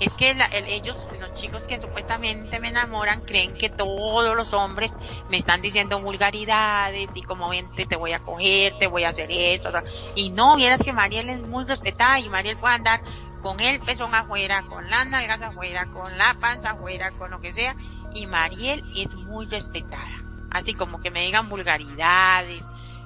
es 0.00 0.14
que 0.14 0.34
ellos, 0.66 1.08
los 1.20 1.34
chicos 1.34 1.64
que 1.64 1.78
supuestamente 1.78 2.58
me 2.58 2.68
enamoran, 2.68 3.20
creen 3.20 3.52
que 3.52 3.68
todos 3.68 4.34
los 4.34 4.54
hombres 4.54 4.96
me 5.28 5.36
están 5.36 5.60
diciendo 5.60 6.00
vulgaridades 6.00 7.10
y 7.14 7.20
como 7.20 7.50
ven 7.50 7.70
te, 7.74 7.96
voy 7.96 8.14
a 8.14 8.20
coger, 8.20 8.72
te 8.78 8.86
voy 8.86 9.04
a 9.04 9.10
hacer 9.10 9.30
eso. 9.30 9.68
Y 10.14 10.30
no, 10.30 10.56
vieras 10.56 10.80
que 10.82 10.94
Mariel 10.94 11.28
es 11.28 11.42
muy 11.42 11.64
respetada 11.64 12.18
y 12.18 12.30
Mariel 12.30 12.56
puede 12.56 12.76
andar 12.76 13.02
con 13.40 13.60
el 13.60 13.80
pezón 13.80 14.14
afuera, 14.14 14.62
con 14.62 14.88
las 14.88 15.08
nalgas 15.08 15.42
afuera, 15.42 15.86
con 15.86 16.16
la 16.18 16.34
panza 16.40 16.70
afuera, 16.70 17.10
con 17.12 17.30
lo 17.30 17.40
que 17.40 17.52
sea. 17.52 17.74
Y 18.14 18.26
Mariel 18.26 18.84
es 18.96 19.14
muy 19.14 19.46
respetada. 19.46 20.24
Así 20.50 20.74
como 20.74 21.00
que 21.00 21.10
me 21.10 21.22
digan 21.22 21.48
vulgaridades, 21.48 22.64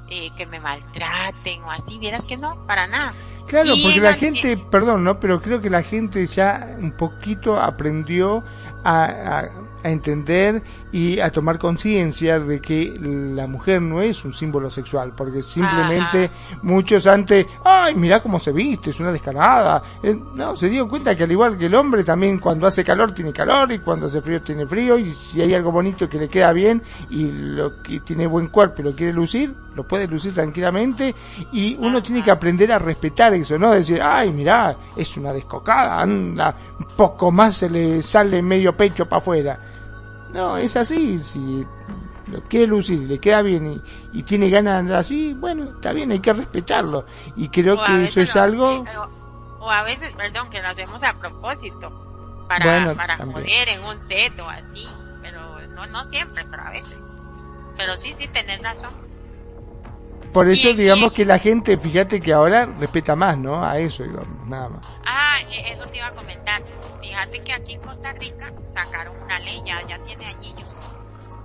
eh, 0.09 0.30
que 0.37 0.47
me 0.47 0.61
maltraten 0.61 1.62
o 1.62 1.70
así, 1.70 1.99
vieras 1.99 2.26
que 2.26 2.37
no, 2.37 2.66
para 2.66 2.87
nada. 2.87 3.14
Claro, 3.47 3.74
porque 3.82 4.01
la 4.01 4.14
gente, 4.14 4.57
perdón, 4.70 5.05
¿no? 5.05 5.20
Pero 5.20 5.43
creo 5.43 5.61
que 5.61 5.68
la 5.68 5.82
gente 5.82 6.24
ya 6.26 6.76
un 6.78 6.93
poquito 6.93 7.61
aprendió 7.61 8.43
a, 8.85 9.41
a 9.41 9.45
entender 9.91 10.62
y 10.93 11.20
a 11.20 11.30
tomar 11.30 11.59
conciencia 11.59 12.39
de 12.39 12.61
que 12.61 12.95
la 13.01 13.47
mujer 13.47 13.82
no 13.82 14.01
es 14.01 14.24
un 14.24 14.32
símbolo 14.32 14.70
sexual, 14.70 15.12
porque 15.16 15.43
simplemente 15.43 16.30
muchos 16.62 17.07
antes, 17.07 17.47
ay, 17.64 17.95
mira 17.95 18.22
cómo 18.22 18.39
se 18.39 18.53
viste, 18.53 18.91
es 18.91 19.01
una 19.01 19.12
descarada. 19.12 19.82
Eh, 20.03 20.16
no, 20.35 20.57
se 20.57 20.68
dio 20.68 20.89
cuenta 20.89 21.16
que 21.16 21.24
al 21.24 21.32
igual 21.32 21.59
que 21.59 21.66
el 21.66 21.74
hombre, 21.74 22.05
también 22.05 22.39
cuando 22.39 22.66
hace 22.66 22.85
calor 22.85 23.12
tiene 23.12 23.32
calor 23.32 23.72
y 23.72 23.78
cuando 23.80 24.07
hace 24.07 24.20
frío 24.20 24.41
tiene 24.43 24.66
frío 24.66 24.97
y 24.97 25.12
si 25.12 25.43
hay 25.43 25.55
algo 25.55 25.70
bonito 25.70 26.09
que 26.09 26.18
le 26.18 26.28
queda 26.28 26.53
bien 26.53 26.82
y 27.11 27.30
lo 27.30 27.82
que 27.82 28.01
tiene 28.01 28.26
buen 28.26 28.49
cuerpo 28.49 28.80
y 28.80 28.85
lo 28.85 28.93
quiere 28.95 29.12
lucir, 29.12 29.55
lo 29.74 29.85
puede 29.85 30.07
lucir 30.07 30.32
tranquilamente 30.32 31.14
y 31.53 31.76
uno 31.78 32.03
tiene 32.03 32.22
que 32.22 32.30
aprender 32.30 32.72
a 32.72 32.78
respetar 32.78 33.35
eso, 33.35 33.59
no 33.59 33.72
decir, 33.72 34.01
ay, 34.01 34.30
mira, 34.30 34.76
es 34.97 35.16
una 35.16 35.32
descocada, 35.32 36.01
anda, 36.01 36.55
un 36.78 36.87
poco 36.97 37.30
más 37.30 37.57
se 37.57 37.68
le 37.68 38.03
sale 38.03 38.43
medio 38.43 38.76
pecho 38.76 39.07
para 39.07 39.20
afuera 39.20 39.59
no, 40.35 40.57
es 40.57 40.76
así. 40.76 41.20
Si 41.20 41.64
lo 42.26 42.43
quiere 42.43 42.66
lucir, 42.66 42.99
le 42.99 43.20
queda 43.20 43.41
bien 43.41 43.80
y, 44.12 44.22
tiene 44.24 44.51
ganas 44.51 44.74
de 44.74 44.78
andar 44.80 44.97
así, 44.97 45.32
bueno, 45.32 45.70
está 45.70 45.93
bien, 45.93 46.11
hay 46.11 46.18
que 46.18 46.32
respetarlo. 46.32 47.07
Y 47.37 47.49
creo 47.49 47.76
que 47.85 48.05
eso 48.05 48.20
es 48.20 48.35
algo... 48.35 48.85
O, 49.61 49.70
a 49.70 49.82
veces, 49.85 50.12
perdón, 50.14 50.51
que 50.51 50.61
lo 50.61 50.68
hacemos 50.68 51.03
a 51.03 51.14
propósito, 51.14 52.45
para, 52.49 52.95
para 52.95 53.16
joder 53.16 53.68
en 53.68 53.82
un 53.85 53.99
set 53.99 54.39
o 54.39 54.47
así, 54.47 54.87
pero 55.22 55.66
no, 55.68 55.87
no 55.87 56.05
siempre, 56.05 56.45
pero 56.51 56.62
a 56.64 56.70
veces. 56.70 57.12
Pero 57.78 57.97
sí, 57.97 58.14
sí, 58.18 58.28
tener 58.28 58.61
razón. 58.61 58.91
Por 60.35 60.49
eso 60.51 60.74
digamos 60.74 61.12
que 61.12 61.24
la 61.24 61.39
gente, 61.39 61.78
fíjate 61.78 62.20
que 62.20 62.32
ahora 62.32 62.66
respeta 62.66 63.14
más, 63.14 63.39
¿no? 63.39 63.64
A 63.64 63.78
eso, 63.78 64.03
digamos, 64.03 64.47
nada 64.47 64.68
más. 64.68 64.87
Ah, 65.07 65.23
e, 65.41 65.72
eso 65.72 65.87
te 65.87 65.99
iba 65.99 66.09
a 66.09 66.14
comentar. 66.14 66.62
Fíjate 67.01 67.43
que 67.43 67.53
aquí 67.53 67.72
en 67.74 67.80
Costa 67.80 68.12
Rica 68.12 68.53
sacaron 68.72 69.20
una 69.20 69.39
ley, 69.41 69.62
ya, 69.64 69.82
ya 69.87 69.99
tiene 69.99 70.26
años. 70.26 70.80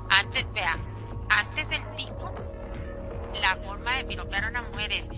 Antes, 0.10 0.52
vea, 0.54 0.78
antes 1.30 1.72
el 1.72 1.96
tipo, 1.96 2.34
la 3.42 3.56
forma 3.58 3.96
de 3.96 4.06
piropear 4.06 4.46
a 4.46 4.50
una 4.50 4.62
mujer 4.64 4.92
es, 4.92 5.10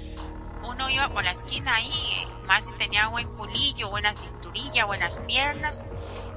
uno 0.64 0.90
iba 0.90 1.10
por 1.10 1.24
la 1.24 1.32
esquina 1.32 1.76
ahí, 1.76 2.28
más 2.46 2.66
si 2.66 2.72
tenía 2.74 3.08
buen 3.08 3.28
culillo, 3.36 3.90
buena 3.90 4.14
cinturilla, 4.14 4.86
buenas 4.86 5.16
piernas, 5.28 5.86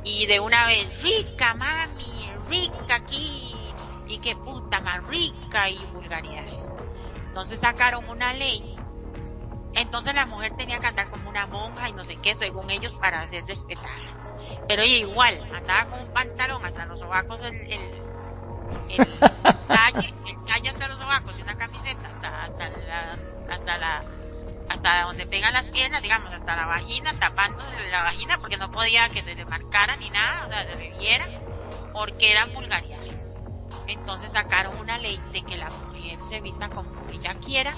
y 0.03 0.27
de 0.27 0.41
una 0.41 0.67
vez, 0.67 1.03
rica 1.03 1.55
mami, 1.55 2.31
rica 2.49 2.97
aquí, 2.97 3.75
y 4.07 4.19
qué 4.19 4.37
puta 4.37 4.81
más 4.81 5.05
rica 5.07 5.69
y 5.71 5.79
vulgaridades. 5.93 6.69
Entonces 7.27 7.59
sacaron 7.59 8.09
una 8.09 8.33
ley. 8.33 8.77
Entonces 9.77 10.15
la 10.15 10.27
mujer 10.27 10.53
tenía 10.57 10.79
que 10.79 10.87
andar 10.87 11.09
como 11.09 11.29
una 11.29 11.47
monja 11.47 11.89
y 11.89 11.93
no 11.93 12.05
sé 12.05 12.17
qué, 12.23 12.35
según 12.35 12.71
ellos, 12.71 12.95
para 12.95 13.27
ser 13.29 13.45
respetada. 13.47 13.99
Pero 14.69 14.83
ella 14.83 14.97
igual, 14.97 15.41
andaba 15.55 15.89
con 15.91 16.01
un 16.01 16.13
pantalón 16.13 16.65
hasta 16.65 16.87
los 16.87 16.99
sobacos, 16.99 17.41
el, 17.41 17.55
el, 17.73 17.81
el 18.89 19.19
talle, 19.19 20.15
el 20.27 20.69
hasta 20.69 20.89
los 20.89 20.99
sobacos 20.99 21.39
y 21.39 21.43
una 21.43 21.57
camiseta 21.57 22.09
hasta, 22.09 22.45
hasta 22.45 22.69
la, 22.71 23.19
hasta 23.49 23.79
la, 23.79 24.05
hasta 24.69 25.03
donde 25.03 25.27
pegan 25.27 25.53
las 25.53 25.67
piernas, 25.67 26.03
digamos, 26.03 26.33
hasta 26.33 26.57
la 26.57 26.67
vagina, 26.67 27.13
tapando 27.19 27.65
la 27.91 28.03
vagina 28.03 28.39
porque 28.39 28.57
no 28.57 28.71
podía 28.71 29.09
que 29.11 29.23
se 29.23 29.35
le 29.35 29.45
marcara 29.45 29.97
ni 29.97 30.11
nada, 30.11 30.47
o 30.47 30.49
sea, 30.49 30.65
se 30.65 30.77
le 30.77 30.91
viera, 30.91 31.27
porque 31.93 32.31
eran 32.31 32.53
vulgaridades. 32.53 33.31
Entonces 33.87 34.31
sacaron 34.33 34.79
una 34.79 34.99
ley 34.99 35.19
de 35.33 35.43
que 35.43 35.57
la 35.57 35.69
mujer 35.71 36.19
se 36.29 36.41
vista 36.41 36.69
como 36.69 37.09
ella 37.11 37.35
quiera 37.35 37.75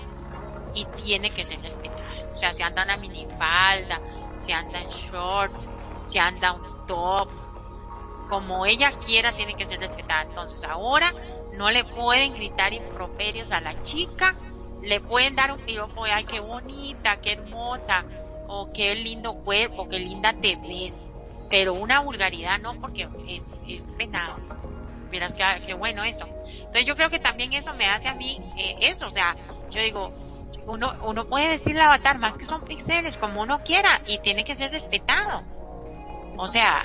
y 0.77 0.85
tiene 0.95 1.31
que 1.31 1.45
ser 1.45 1.61
respetada. 1.63 2.05
O 2.33 2.37
sea, 2.37 2.53
si 2.53 2.63
anda 2.63 2.85
una 2.85 2.97
minifalda, 2.99 4.01
si 4.35 4.53
anda 4.53 4.81
en 4.81 4.89
short, 4.91 5.55
si 5.99 6.19
anda 6.19 6.53
un 6.53 6.87
top, 6.87 7.29
como 8.29 8.67
ella 8.67 8.93
quiera 8.93 9.33
tiene 9.33 9.55
que 9.55 9.67
ser 9.67 9.81
respetada. 9.81 10.23
Entonces 10.23 10.63
ahora 10.63 11.13
no 11.53 11.71
le 11.71 11.85
pueden 11.85 12.35
gritar 12.35 12.73
improperios 12.73 13.51
a 13.51 13.61
la 13.61 13.81
chica, 13.81 14.37
le 14.83 15.01
pueden 15.01 15.35
dar 15.35 15.51
un 15.51 15.59
piropo 15.59 16.05
de 16.05 16.13
ay 16.13 16.25
qué 16.25 16.41
bonita, 16.41 17.21
qué 17.21 17.33
hermosa, 17.33 18.05
o 18.49 18.71
qué 18.73 18.95
lindo 18.95 19.35
cuerpo, 19.35 19.89
qué 19.89 19.99
linda 19.99 20.33
te 20.35 20.57
ves, 20.57 21.09
pero 21.49 21.75
una 21.75 22.01
vulgaridad 22.01 22.61
no 22.61 22.75
porque 22.75 23.09
es, 23.29 23.51
es 23.67 23.89
penado. 23.99 24.37
Miras 25.11 25.35
que, 25.35 25.45
qué 25.65 25.75
bueno 25.75 26.05
eso. 26.05 26.27
Entonces 26.47 26.85
yo 26.85 26.97
creo 26.97 27.09
que 27.09 27.19
también 27.19 27.53
eso 27.53 27.73
me 27.75 27.87
hace 27.87 28.09
a 28.09 28.15
mí 28.15 28.39
eh, 28.59 28.77
eso, 28.81 29.07
o 29.07 29.11
sea, 29.11 29.37
yo 29.71 29.81
digo, 29.81 30.13
uno, 30.67 30.97
uno 31.03 31.29
puede 31.29 31.51
decirle 31.51 31.81
al 31.81 31.89
avatar 31.89 32.19
más 32.19 32.37
que 32.37 32.45
son 32.45 32.63
pixeles 32.63 33.17
como 33.17 33.43
uno 33.43 33.63
quiera 33.63 34.01
y 34.07 34.19
tiene 34.19 34.45
que 34.45 34.55
ser 34.55 34.71
respetado. 34.71 35.43
O 36.39 36.49
sea, 36.49 36.85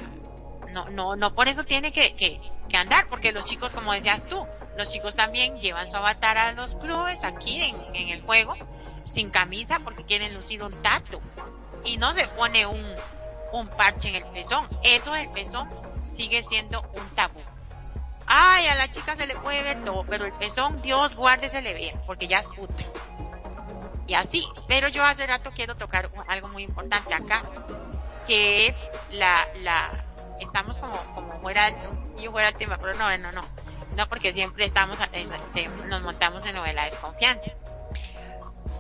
no, 0.70 0.90
no, 0.90 1.16
no 1.16 1.34
por 1.34 1.48
eso 1.48 1.64
tiene 1.64 1.92
que, 1.92 2.14
que, 2.14 2.40
que 2.70 2.78
andar, 2.78 3.08
porque 3.10 3.32
los 3.32 3.46
chicos, 3.46 3.74
como 3.74 3.94
decías 3.94 4.26
tú, 4.26 4.46
los 4.78 4.90
chicos 4.90 5.16
también 5.16 5.58
llevan 5.60 5.90
su 5.90 5.98
avatar 5.98 6.38
a 6.38 6.52
los 6.54 6.76
clubes 6.76 7.24
aquí 7.24 7.62
en, 7.62 7.96
en 7.96 8.10
el 8.10 8.22
juego 8.22 8.54
sin 9.06 9.30
camisa 9.30 9.80
porque 9.84 10.06
quieren 10.06 10.34
lucir 10.34 10.64
un 10.64 10.74
tatu 10.82 11.20
y 11.84 11.98
no 11.98 12.14
se 12.14 12.28
pone 12.28 12.66
un, 12.66 12.96
un 13.52 13.68
parche 13.68 14.10
en 14.10 14.16
el 14.16 14.26
pezón. 14.26 14.68
Eso 14.84 15.12
del 15.14 15.30
pezón 15.32 15.70
sigue 16.04 16.44
siendo 16.44 16.82
un 16.94 17.10
tabú. 17.16 17.40
Ay, 18.26 18.68
a 18.68 18.76
la 18.76 18.90
chica 18.92 19.16
se 19.16 19.28
le 19.28 19.36
puede 19.36 19.62
ver 19.64 19.84
todo, 19.84 20.06
pero 20.08 20.26
el 20.26 20.34
pezón, 20.34 20.82
Dios 20.82 21.16
guarde, 21.16 21.50
se 21.50 21.62
le 21.62 21.74
vea, 21.74 22.02
porque 22.06 22.28
ya 22.28 22.40
es 22.40 22.48
puta. 22.48 22.84
Y 24.12 24.14
así, 24.14 24.46
pero 24.68 24.90
yo 24.90 25.06
hace 25.06 25.26
rato 25.26 25.52
quiero 25.56 25.78
tocar 25.78 26.12
algo 26.28 26.50
muy 26.50 26.64
importante 26.64 27.14
acá, 27.14 27.44
que 28.28 28.68
es 28.68 28.76
la, 29.12 29.48
la, 29.62 30.04
estamos 30.38 30.76
como, 30.76 30.98
como 31.16 31.40
fuera, 31.40 31.70
yo 32.22 32.30
fuera 32.30 32.50
el 32.50 32.56
tema, 32.56 32.78
pero 32.78 32.94
no, 32.96 33.18
no, 33.18 33.32
no, 33.32 33.42
no 33.96 34.10
porque 34.10 34.34
siempre 34.34 34.66
estamos, 34.66 35.00
nos 35.88 36.02
montamos 36.02 36.46
en 36.46 36.56
novela 36.56 36.84
de 36.84 36.90
desconfianza. 36.90 37.52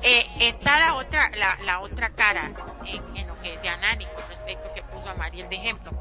Eh, 0.01 0.25
está 0.41 0.81
la 0.81 0.95
otra, 0.95 1.31
la, 1.37 1.57
la 1.63 1.79
otra 1.79 2.09
cara 2.09 2.51
en, 2.85 3.17
en, 3.17 3.25
lo 3.25 3.39
que 3.39 3.53
decía 3.53 3.77
Nani 3.77 4.05
con 4.07 4.27
respecto 4.27 4.69
que 4.75 4.83
puso 4.83 5.11
a 5.11 5.13
Mariel 5.13 5.47
de 5.47 5.55
ejemplo. 5.55 5.93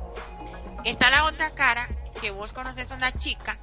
Está 0.85 1.09
la 1.09 1.23
otra 1.27 1.51
cara 1.51 1.87
que 2.21 2.33
vos 2.33 2.53
conoces 2.53 2.91
a 2.91 2.97
una 2.97 3.13
chica 3.13 3.61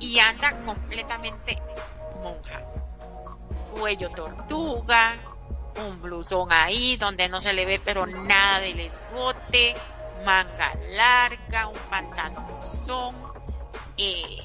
y 0.00 0.18
anda 0.18 0.52
completamente 0.66 1.56
monja. 2.22 2.60
Cuello 3.72 4.10
tortuga, 4.10 5.14
un 5.76 6.00
blusón 6.02 6.52
ahí 6.52 6.96
donde 6.96 7.28
no 7.28 7.40
se 7.40 7.52
le 7.52 7.64
ve 7.64 7.80
pero 7.82 8.06
nada 8.06 8.60
del 8.60 8.80
escote, 8.80 9.74
manga 10.24 10.72
larga, 10.90 11.68
un 11.68 11.78
pantalonzón, 11.90 13.16
eh, 13.96 14.36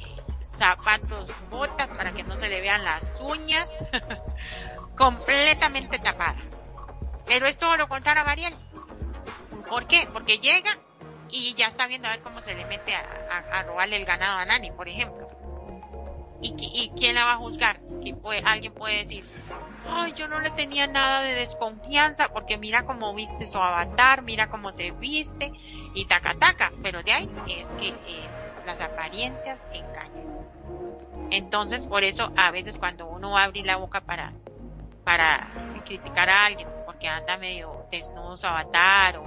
zapatos, 0.41 1.29
botas 1.49 1.87
para 1.89 2.13
que 2.13 2.23
no 2.23 2.35
se 2.35 2.49
le 2.49 2.61
vean 2.61 2.83
las 2.83 3.19
uñas, 3.21 3.83
completamente 4.97 5.99
tapada. 5.99 6.37
Pero 7.25 7.47
es 7.47 7.57
todo 7.57 7.75
lo 7.77 7.89
contrario 7.89 8.23
a 8.23 8.25
Mariel. 8.25 8.55
¿Por 9.69 9.87
qué? 9.87 10.07
Porque 10.13 10.39
llega 10.39 10.71
y 11.29 11.53
ya 11.55 11.67
está 11.67 11.87
viendo 11.87 12.07
a 12.07 12.11
ver 12.11 12.21
cómo 12.21 12.41
se 12.41 12.55
le 12.55 12.65
mete 12.65 12.95
a, 12.95 13.01
a, 13.29 13.59
a 13.59 13.63
robarle 13.63 13.97
el 13.97 14.05
ganado 14.05 14.37
a 14.37 14.45
Nani, 14.45 14.71
por 14.71 14.87
ejemplo. 14.87 15.36
¿Y, 16.41 16.55
y 16.59 16.91
quién 16.97 17.15
la 17.15 17.25
va 17.25 17.33
a 17.33 17.37
juzgar? 17.37 17.79
Alguien 18.45 18.73
puede 18.73 18.99
decir, 18.99 19.25
ay, 19.89 20.13
yo 20.13 20.27
no 20.27 20.39
le 20.39 20.49
tenía 20.51 20.87
nada 20.87 21.21
de 21.21 21.33
desconfianza 21.33 22.29
porque 22.29 22.57
mira 22.57 22.85
cómo 22.85 23.13
viste 23.13 23.47
su 23.47 23.57
avatar, 23.57 24.21
mira 24.21 24.47
cómo 24.49 24.71
se 24.71 24.91
viste 24.91 25.51
y 25.93 26.05
taca 26.05 26.35
taca. 26.35 26.71
Pero 26.83 27.03
de 27.03 27.11
ahí 27.11 27.29
es 27.47 27.67
que 27.79 27.87
es, 27.87 28.65
las 28.65 28.79
apariencias 28.81 29.65
engañan. 29.73 30.47
Entonces, 31.31 31.85
por 31.85 32.03
eso 32.03 32.31
a 32.37 32.51
veces 32.51 32.77
cuando 32.77 33.07
uno 33.07 33.31
va 33.31 33.41
a 33.41 33.45
abrir 33.45 33.65
la 33.65 33.77
boca 33.77 34.01
para, 34.01 34.33
para 35.03 35.47
criticar 35.85 36.29
a 36.29 36.45
alguien 36.45 36.67
porque 36.85 37.07
anda 37.07 37.37
medio 37.37 37.85
desnudo 37.91 38.37
su 38.37 38.47
avatar 38.47 39.17
o, 39.17 39.23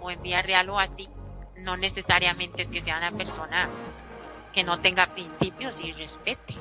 o 0.00 0.10
en 0.10 0.22
vía 0.22 0.42
real 0.42 0.68
o 0.70 0.78
así, 0.78 1.08
no 1.56 1.76
necesariamente 1.76 2.62
es 2.62 2.70
que 2.70 2.80
sea 2.80 2.98
una 2.98 3.10
persona 3.12 3.68
que 4.52 4.64
no 4.64 4.80
tenga 4.80 5.06
principios 5.14 5.82
y 5.84 5.92
respete. 5.92 6.54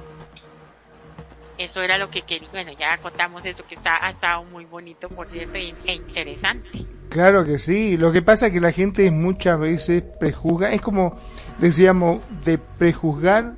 Eso 1.57 1.81
era 1.81 1.97
lo 1.97 2.09
que 2.09 2.21
quería. 2.21 2.49
Bueno, 2.51 2.71
ya 2.77 2.97
contamos 2.99 3.43
eso 3.45 3.65
que 3.67 3.75
está, 3.75 4.05
ha 4.05 4.11
estado 4.11 4.43
muy 4.43 4.65
bonito, 4.65 5.09
por 5.09 5.27
cierto, 5.27 5.57
e 5.57 5.93
interesante. 5.93 6.85
Claro 7.09 7.43
que 7.43 7.57
sí. 7.57 7.97
Lo 7.97 8.11
que 8.11 8.21
pasa 8.21 8.47
es 8.47 8.53
que 8.53 8.59
la 8.59 8.71
gente 8.71 9.09
muchas 9.09 9.59
veces 9.59 10.03
prejuzga, 10.19 10.71
es 10.71 10.81
como 10.81 11.17
decíamos, 11.57 12.19
de 12.43 12.57
prejuzgar 12.57 13.55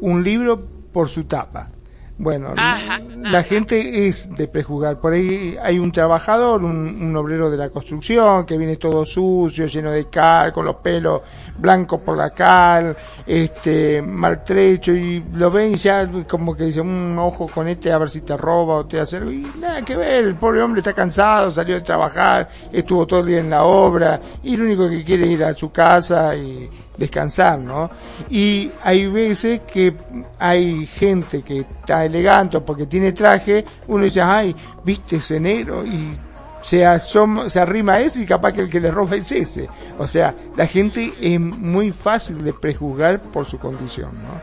un 0.00 0.24
libro 0.24 0.66
por 0.92 1.10
su 1.10 1.24
tapa. 1.24 1.73
Bueno, 2.16 2.54
Ajá, 2.56 3.00
la 3.00 3.40
ajá. 3.40 3.48
gente 3.48 4.06
es 4.06 4.32
de 4.36 4.46
prejuzgar. 4.46 5.00
Por 5.00 5.14
ahí 5.14 5.56
hay 5.60 5.80
un 5.80 5.90
trabajador, 5.90 6.62
un, 6.62 7.02
un 7.02 7.16
obrero 7.16 7.50
de 7.50 7.56
la 7.56 7.70
construcción, 7.70 8.46
que 8.46 8.56
viene 8.56 8.76
todo 8.76 9.04
sucio, 9.04 9.66
lleno 9.66 9.90
de 9.90 10.08
cal, 10.08 10.52
con 10.52 10.64
los 10.64 10.76
pelos 10.76 11.22
blancos 11.58 12.00
por 12.02 12.16
la 12.16 12.30
cal, 12.30 12.96
este, 13.26 14.00
maltrecho, 14.00 14.92
y 14.92 15.24
lo 15.32 15.50
ven 15.50 15.72
y 15.72 15.74
ya 15.74 16.08
como 16.30 16.54
que 16.54 16.64
dice, 16.64 16.80
un 16.80 17.18
ojo 17.18 17.48
con 17.52 17.66
este 17.66 17.90
a 17.90 17.98
ver 17.98 18.08
si 18.08 18.20
te 18.20 18.36
roba 18.36 18.74
o 18.76 18.86
te 18.86 19.00
hace 19.00 19.16
algo. 19.16 19.32
Y 19.32 19.44
nada 19.58 19.82
que 19.84 19.96
ver, 19.96 20.24
el 20.24 20.36
pobre 20.36 20.62
hombre 20.62 20.82
está 20.82 20.92
cansado, 20.92 21.50
salió 21.52 21.74
de 21.74 21.80
trabajar, 21.80 22.48
estuvo 22.72 23.06
todo 23.08 23.20
el 23.20 23.26
día 23.26 23.40
en 23.40 23.50
la 23.50 23.64
obra, 23.64 24.20
y 24.44 24.56
lo 24.56 24.64
único 24.66 24.88
que 24.88 25.02
quiere 25.02 25.24
es 25.24 25.30
ir 25.32 25.44
a 25.44 25.52
su 25.52 25.72
casa 25.72 26.36
y 26.36 26.70
descansar, 26.96 27.58
¿no? 27.58 27.90
Y 28.30 28.70
hay 28.82 29.06
veces 29.06 29.60
que 29.62 29.94
hay 30.38 30.86
gente 30.86 31.42
que 31.42 31.60
está 31.60 32.04
elegante 32.04 32.60
porque 32.60 32.86
tiene 32.86 33.12
traje, 33.12 33.64
uno 33.88 34.04
dice, 34.04 34.20
ay, 34.20 34.54
viste 34.84 35.16
ese 35.16 35.40
negro 35.40 35.84
y 35.84 36.16
se 36.62 36.84
asoma, 36.86 37.50
se 37.50 37.60
arrima 37.60 37.98
ese 38.00 38.22
y 38.22 38.26
capaz 38.26 38.52
que 38.52 38.62
el 38.62 38.70
que 38.70 38.80
le 38.80 38.90
roba 38.90 39.16
es 39.16 39.30
ese. 39.32 39.68
O 39.98 40.06
sea, 40.06 40.34
la 40.56 40.66
gente 40.66 41.12
es 41.20 41.38
muy 41.38 41.92
fácil 41.92 42.42
de 42.42 42.52
prejuzgar 42.52 43.20
por 43.20 43.44
su 43.44 43.58
condición, 43.58 44.12
¿no? 44.22 44.40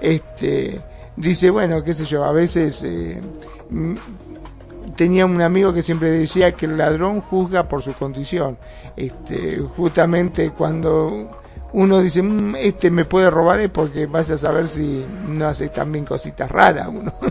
Este, 0.00 0.80
dice, 1.16 1.50
bueno, 1.50 1.82
qué 1.82 1.94
sé 1.94 2.04
yo, 2.04 2.24
a 2.24 2.32
veces, 2.32 2.82
eh, 2.84 3.20
tenía 4.96 5.24
un 5.24 5.40
amigo 5.40 5.72
que 5.72 5.82
siempre 5.82 6.10
decía 6.10 6.52
que 6.52 6.66
el 6.66 6.76
ladrón 6.76 7.20
juzga 7.20 7.68
por 7.68 7.82
su 7.82 7.92
condición. 7.94 8.58
Este, 8.96 9.58
justamente 9.58 10.50
cuando 10.50 11.41
uno 11.72 12.00
dice, 12.00 12.22
mmm, 12.22 12.56
este 12.56 12.90
me 12.90 13.04
puede 13.04 13.30
robar 13.30 13.60
es 13.60 13.70
porque 13.70 14.06
vaya 14.06 14.34
a 14.34 14.38
saber 14.38 14.68
si 14.68 15.06
no 15.26 15.48
hace 15.48 15.68
también 15.68 16.04
cositas 16.04 16.50
raras 16.50 16.88
uno. 16.88 17.12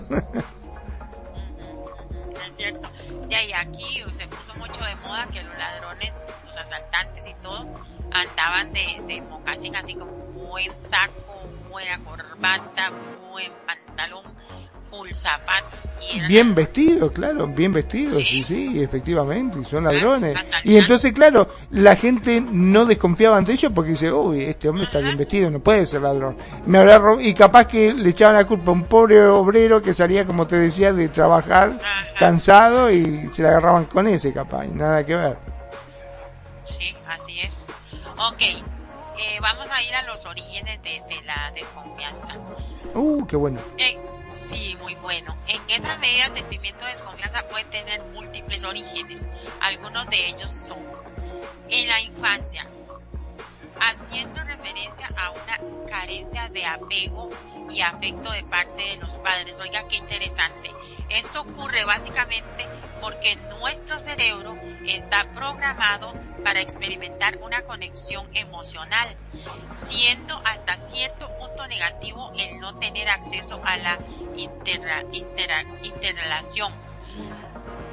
es 2.49 2.55
cierto. 2.55 2.89
Ya, 3.29 3.43
y 3.43 3.53
aquí 3.53 4.03
se 4.13 4.27
puso 4.27 4.55
mucho 4.57 4.83
de 4.83 4.95
moda 5.07 5.27
que 5.31 5.41
los 5.43 5.57
ladrones, 5.57 6.13
los 6.45 6.57
asaltantes 6.57 7.27
y 7.27 7.33
todo, 7.41 7.65
andaban 8.11 8.73
de, 8.73 9.01
de 9.07 9.21
mocasín 9.21 9.75
así 9.75 9.95
como 9.95 10.11
buen 10.11 10.77
saco, 10.77 11.49
buena 11.69 11.99
corbata, 11.99 12.91
buen 13.31 13.51
pantalón, 13.65 14.23
full 14.23 14.40
zapatos. 15.13 15.95
Y 16.13 16.19
bien 16.27 16.53
vestidos, 16.55 17.11
claro, 17.11 17.47
bien 17.47 17.71
vestidos, 17.71 18.15
sí, 18.27 18.43
Sí. 18.43 18.43
sí, 18.43 18.83
efectivamente, 18.83 19.59
y 19.61 19.65
son 19.65 19.83
ladrones. 19.85 20.51
Y 20.63 20.77
entonces, 20.77 21.13
claro, 21.13 21.47
la 21.71 21.95
gente 21.95 22.41
no 22.41 22.85
desconfiaba 22.85 23.37
ante 23.37 23.53
ellos 23.53 23.71
porque 23.73 23.91
dice, 23.91 24.11
uy, 24.11 24.43
este 24.45 24.67
hombre 24.69 24.85
está 24.85 24.99
bien 24.99 25.17
vestido, 25.17 25.49
no 25.49 25.59
puede 25.59 25.85
ser 25.85 26.01
ladrón. 26.01 26.37
Me 26.65 26.79
habrá 26.79 26.97
rob-". 26.99 27.21
y 27.21 27.33
capaz 27.33 27.65
que 27.67 27.93
le 27.93 28.09
echaban 28.09 28.35
la 28.35 28.45
culpa 28.45 28.71
a 28.71 28.73
un 28.73 28.83
pobre 28.83 29.25
obrero 29.27 29.81
que 29.81 29.93
salía, 29.93 30.25
como 30.25 30.47
te 30.47 30.57
decía, 30.57 30.91
de 30.93 31.09
trabajar 31.09 31.77
Ajá. 31.81 32.13
cansado 32.19 32.89
y 32.91 33.27
se 33.33 33.43
la 33.43 33.49
agarraban 33.49 33.85
con 33.85 34.07
ese 34.07 34.33
capaz, 34.33 34.65
y 34.65 34.69
nada 34.69 35.05
que 35.05 35.15
ver. 35.15 35.37
Sí, 36.63 36.93
así 37.07 37.39
es. 37.41 37.65
Ok, 38.17 38.41
eh, 38.41 39.39
vamos 39.41 39.67
a 39.71 39.81
ir 39.83 39.93
a 39.95 40.03
los 40.03 40.25
orígenes 40.25 40.81
de, 40.83 41.01
de 41.07 41.21
la 41.25 41.51
desconfianza. 41.55 42.35
Uh, 42.93 43.25
qué 43.25 43.35
bueno. 43.35 43.59
Eh, 43.77 43.97
sí, 44.51 44.77
muy 44.81 44.95
bueno. 44.95 45.35
En 45.47 45.61
esa 45.69 45.97
medida 45.97 46.25
el 46.25 46.33
sentimiento 46.33 46.83
de 46.85 46.91
desconfianza 46.91 47.47
puede 47.47 47.65
tener 47.65 48.03
múltiples 48.13 48.63
orígenes. 48.63 49.27
Algunos 49.61 50.07
de 50.09 50.27
ellos 50.27 50.51
son 50.51 50.79
en 51.69 51.87
la 51.87 52.01
infancia, 52.01 52.67
haciendo 53.79 54.43
referencia 54.43 55.09
a 55.15 55.31
una 55.31 55.87
carencia 55.87 56.49
de 56.49 56.65
apego 56.65 57.29
y 57.69 57.81
afecto 57.81 58.31
de 58.31 58.43
parte 58.43 58.83
de 58.83 58.97
los 58.97 59.13
padres. 59.13 59.59
Oiga, 59.59 59.87
qué 59.87 59.95
interesante. 59.97 60.71
Esto 61.09 61.41
ocurre 61.41 61.85
básicamente 61.85 62.67
porque 63.01 63.35
nuestro 63.59 63.99
cerebro 63.99 64.55
está 64.85 65.25
programado 65.33 66.13
para 66.43 66.61
experimentar 66.61 67.37
una 67.41 67.63
conexión 67.63 68.27
emocional, 68.33 69.17
siendo 69.71 70.39
hasta 70.45 70.77
cierto 70.77 71.27
punto 71.37 71.67
negativo 71.67 72.31
el 72.37 72.59
no 72.59 72.77
tener 72.77 73.09
acceso 73.09 73.61
a 73.65 73.77
la 73.77 73.97
interrelación, 75.83 76.73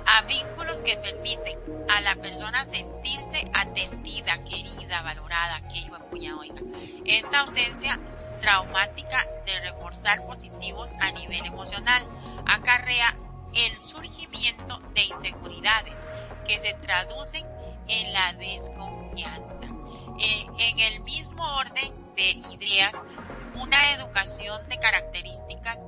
a 0.07 0.23
vínculos 0.23 0.79
que 0.81 0.97
permiten 0.97 1.59
a 1.89 2.01
la 2.03 2.15
persona 2.17 2.65
sentirse 2.65 3.45
atendida, 3.55 4.45
querida, 4.45 5.03
valorada, 5.03 5.61
que 5.69 5.79
iba 5.79 5.99
oiga. 6.39 6.61
Esta 7.05 7.41
ausencia 7.41 7.99
traumática 8.41 9.25
de 9.47 9.59
reforzar 9.61 10.25
positivos 10.27 10.93
a 11.01 11.11
nivel 11.13 11.45
emocional 11.47 12.07
acarrea 12.47 13.15
el 13.55 13.79
surgimiento 13.79 14.79
de 14.95 15.05
inseguridades 15.05 16.05
que 16.47 16.59
se 16.59 16.75
traducen 16.75 17.45
en 17.89 18.13
la 18.13 18.33
desconfianza. 18.35 19.67
Eh, 20.21 20.47
en 20.59 20.79
el 20.81 21.03
mismo 21.05 21.45
orden 21.57 22.15
de 22.17 22.31
ideas, 22.53 22.93
una 23.55 23.93
educación 23.93 24.69
de 24.69 24.79
características 24.79 25.85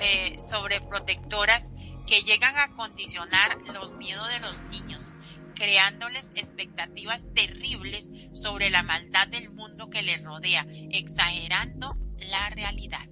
eh, 0.00 0.40
sobreprotectoras 0.40 1.72
que 2.06 2.22
llegan 2.22 2.56
a 2.56 2.74
condicionar 2.74 3.56
los 3.72 3.92
miedos 3.92 4.28
de 4.28 4.40
los 4.40 4.62
niños, 4.64 5.12
creándoles 5.54 6.32
expectativas 6.34 7.24
terribles 7.34 8.08
sobre 8.32 8.70
la 8.70 8.82
maldad 8.82 9.26
del 9.28 9.50
mundo 9.50 9.88
que 9.88 10.02
les 10.02 10.22
rodea, 10.22 10.66
exagerando 10.90 11.96
la 12.18 12.50
realidad. 12.50 13.06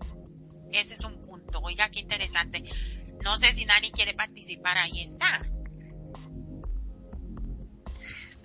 Ese 0.72 0.94
es 0.94 1.00
un 1.00 1.22
Oiga, 1.60 1.88
qué 1.90 2.00
interesante. 2.00 2.64
No 3.24 3.36
sé 3.36 3.52
si 3.52 3.64
Nani 3.64 3.90
quiere 3.90 4.14
participar, 4.14 4.78
ahí 4.78 5.02
está. 5.02 5.42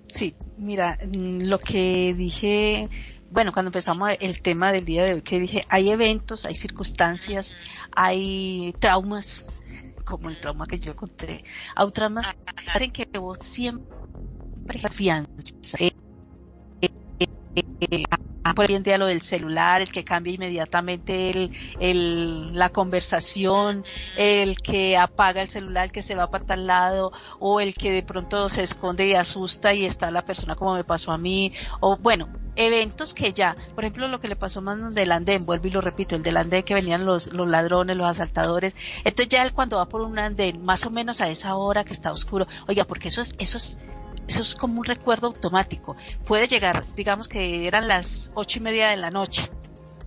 Sí, 0.08 0.34
mira, 0.56 0.98
mm, 1.04 1.42
lo 1.42 1.58
que 1.58 2.14
dije, 2.16 2.88
bueno, 3.30 3.52
cuando 3.52 3.68
empezamos 3.68 4.10
el 4.20 4.40
tema 4.40 4.72
del 4.72 4.84
día 4.84 5.04
de 5.04 5.14
hoy, 5.14 5.22
que 5.22 5.38
dije, 5.38 5.64
hay 5.68 5.90
eventos, 5.90 6.46
hay 6.46 6.54
circunstancias, 6.54 7.54
hay 7.92 8.72
traumas, 8.80 9.46
como 10.04 10.30
el 10.30 10.40
trauma 10.40 10.66
que 10.66 10.78
yo 10.78 10.92
encontré, 10.92 11.44
hay 11.76 11.90
traumas 11.90 12.26
que 12.26 12.70
hacen 12.70 12.92
que 12.92 13.06
vos 13.18 13.38
siempre 13.42 14.80
confianza. 14.80 15.76
Eh, 15.78 15.92
por 18.54 18.68
hoy 18.68 18.74
en 18.74 18.98
lo 18.98 19.06
del 19.06 19.22
celular, 19.22 19.80
el 19.82 19.90
que 19.90 20.04
cambia 20.04 20.34
inmediatamente 20.34 21.30
el, 21.30 21.52
el, 21.80 22.54
la 22.56 22.70
conversación, 22.70 23.84
el 24.16 24.56
que 24.56 24.96
apaga 24.96 25.42
el 25.42 25.48
celular, 25.48 25.86
el 25.86 25.92
que 25.92 26.02
se 26.02 26.14
va 26.14 26.30
para 26.30 26.44
tal 26.44 26.66
lado, 26.66 27.12
o 27.40 27.60
el 27.60 27.74
que 27.74 27.92
de 27.92 28.02
pronto 28.02 28.48
se 28.48 28.62
esconde 28.62 29.06
y 29.06 29.14
asusta 29.14 29.74
y 29.74 29.84
está 29.84 30.10
la 30.10 30.22
persona 30.22 30.56
como 30.56 30.74
me 30.74 30.84
pasó 30.84 31.12
a 31.12 31.18
mí, 31.18 31.52
o 31.80 31.96
bueno, 31.98 32.28
eventos 32.56 33.14
que 33.14 33.32
ya, 33.32 33.54
por 33.74 33.84
ejemplo 33.84 34.08
lo 34.08 34.20
que 34.20 34.28
le 34.28 34.36
pasó 34.36 34.60
más 34.60 34.94
del 34.94 35.12
andén, 35.12 35.46
vuelvo 35.46 35.68
y 35.68 35.70
lo 35.70 35.80
repito, 35.80 36.16
el 36.16 36.22
del 36.22 36.36
andén 36.36 36.64
que 36.64 36.74
venían 36.74 37.04
los, 37.04 37.32
los 37.32 37.48
ladrones, 37.48 37.96
los 37.96 38.08
asaltadores, 38.08 38.74
entonces 39.04 39.28
ya 39.28 39.42
él 39.42 39.52
cuando 39.52 39.76
va 39.76 39.86
por 39.86 40.00
un 40.00 40.18
andén, 40.18 40.64
más 40.64 40.84
o 40.84 40.90
menos 40.90 41.20
a 41.20 41.28
esa 41.28 41.56
hora 41.56 41.84
que 41.84 41.92
está 41.92 42.10
oscuro, 42.10 42.46
oiga, 42.66 42.84
porque 42.84 43.08
eso 43.08 43.20
es, 43.20 43.34
eso 43.38 43.56
es 43.56 43.78
eso 44.28 44.42
es 44.42 44.54
como 44.54 44.80
un 44.80 44.84
recuerdo 44.84 45.28
automático. 45.28 45.96
Puede 46.26 46.46
llegar, 46.46 46.84
digamos 46.94 47.28
que 47.28 47.66
eran 47.66 47.88
las 47.88 48.30
ocho 48.34 48.58
y 48.58 48.62
media 48.62 48.88
de 48.88 48.96
la 48.96 49.10
noche, 49.10 49.48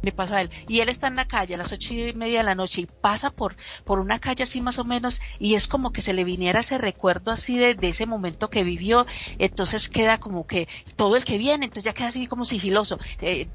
me 0.03 0.11
pasó 0.11 0.35
a 0.35 0.41
él, 0.41 0.49
y 0.68 0.80
él 0.80 0.89
está 0.89 1.07
en 1.07 1.15
la 1.15 1.27
calle 1.27 1.56
a 1.56 1.57
las 1.57 1.72
ocho 1.72 1.93
y 1.93 2.14
media 2.14 2.39
de 2.39 2.45
la 2.45 2.56
noche 2.56 2.81
y 2.81 2.85
pasa 2.85 3.30
por, 3.30 3.56
por 3.84 3.99
una 3.99 4.19
calle 4.19 4.43
así 4.43 4.61
más 4.61 4.80
o 4.80 4.84
menos, 4.84 5.22
y 5.39 5.56
es 5.56 5.68
como 5.68 5.91
que 5.91 6.02
se 6.02 6.14
le 6.14 6.23
viniera 6.23 6.61
ese 6.61 6.77
recuerdo 6.77 7.31
así 7.31 7.57
de, 7.57 7.76
de 7.76 7.89
ese 7.89 8.06
momento 8.06 8.49
que 8.49 8.64
vivió, 8.64 9.06
entonces 9.38 9.89
queda 9.89 10.18
como 10.18 10.48
que 10.48 10.68
todo 10.95 11.18
el 11.18 11.26
que 11.26 11.38
viene, 11.38 11.65
entonces 11.65 11.84
ya 11.84 11.93
queda 11.93 12.07
así 12.07 12.27
como 12.27 12.45
sigiloso, 12.45 12.99
eh, 13.22 13.48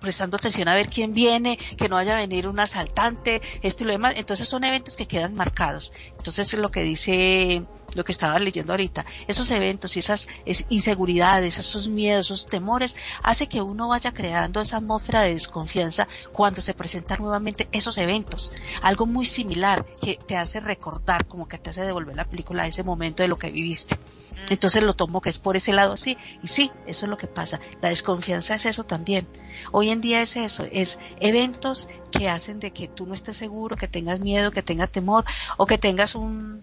prestando 0.00 0.36
atención 0.36 0.68
a 0.68 0.74
ver 0.74 0.88
quién 0.88 1.12
viene, 1.12 1.58
que 1.76 1.88
no 1.88 1.96
vaya 1.96 2.14
a 2.14 2.18
venir 2.18 2.48
un 2.48 2.60
asaltante, 2.60 3.40
esto 3.62 3.84
y 3.84 3.86
lo 3.86 3.92
demás. 3.92 4.14
Entonces 4.16 4.48
son 4.48 4.64
eventos 4.64 4.96
que 4.96 5.06
quedan 5.06 5.34
marcados. 5.34 5.92
Entonces 6.16 6.52
es 6.52 6.60
lo 6.60 6.70
que 6.70 6.82
dice, 6.82 7.62
lo 7.98 8.04
que 8.04 8.12
estaba 8.12 8.38
leyendo 8.38 8.72
ahorita. 8.72 9.04
Esos 9.26 9.50
eventos 9.50 9.96
y 9.96 9.98
esas 9.98 10.26
inseguridades, 10.70 11.58
esos 11.58 11.88
miedos, 11.88 12.26
esos 12.26 12.46
temores, 12.46 12.96
hace 13.22 13.48
que 13.48 13.60
uno 13.60 13.88
vaya 13.88 14.12
creando 14.12 14.60
esa 14.60 14.78
atmósfera 14.78 15.22
de 15.22 15.34
desconfianza 15.34 16.08
cuando 16.32 16.62
se 16.62 16.72
presentan 16.72 17.20
nuevamente 17.20 17.68
esos 17.72 17.98
eventos. 17.98 18.52
Algo 18.80 19.04
muy 19.04 19.26
similar 19.26 19.84
que 20.00 20.18
te 20.26 20.36
hace 20.36 20.60
recordar, 20.60 21.26
como 21.26 21.46
que 21.46 21.58
te 21.58 21.70
hace 21.70 21.82
devolver 21.82 22.16
la 22.16 22.24
película 22.24 22.62
a 22.62 22.66
ese 22.66 22.82
momento 22.82 23.22
de 23.22 23.28
lo 23.28 23.36
que 23.36 23.50
viviste. 23.50 23.98
Entonces 24.48 24.82
lo 24.82 24.94
tomo 24.94 25.20
que 25.20 25.30
es 25.30 25.38
por 25.38 25.56
ese 25.56 25.72
lado 25.72 25.92
así. 25.92 26.16
Y 26.42 26.46
sí, 26.46 26.70
eso 26.86 27.06
es 27.06 27.10
lo 27.10 27.16
que 27.16 27.26
pasa. 27.26 27.60
La 27.82 27.88
desconfianza 27.88 28.54
es 28.54 28.66
eso 28.66 28.84
también. 28.84 29.26
Hoy 29.72 29.90
en 29.90 30.00
día 30.00 30.20
es 30.20 30.36
eso, 30.36 30.66
es 30.70 30.98
eventos 31.20 31.88
que 32.12 32.28
hacen 32.28 32.60
de 32.60 32.70
que 32.70 32.88
tú 32.88 33.06
no 33.06 33.14
estés 33.14 33.36
seguro, 33.36 33.76
que 33.76 33.88
tengas 33.88 34.20
miedo, 34.20 34.52
que 34.52 34.62
tengas 34.62 34.90
temor 34.90 35.24
o 35.56 35.66
que 35.66 35.78
tengas 35.78 36.14
un, 36.14 36.60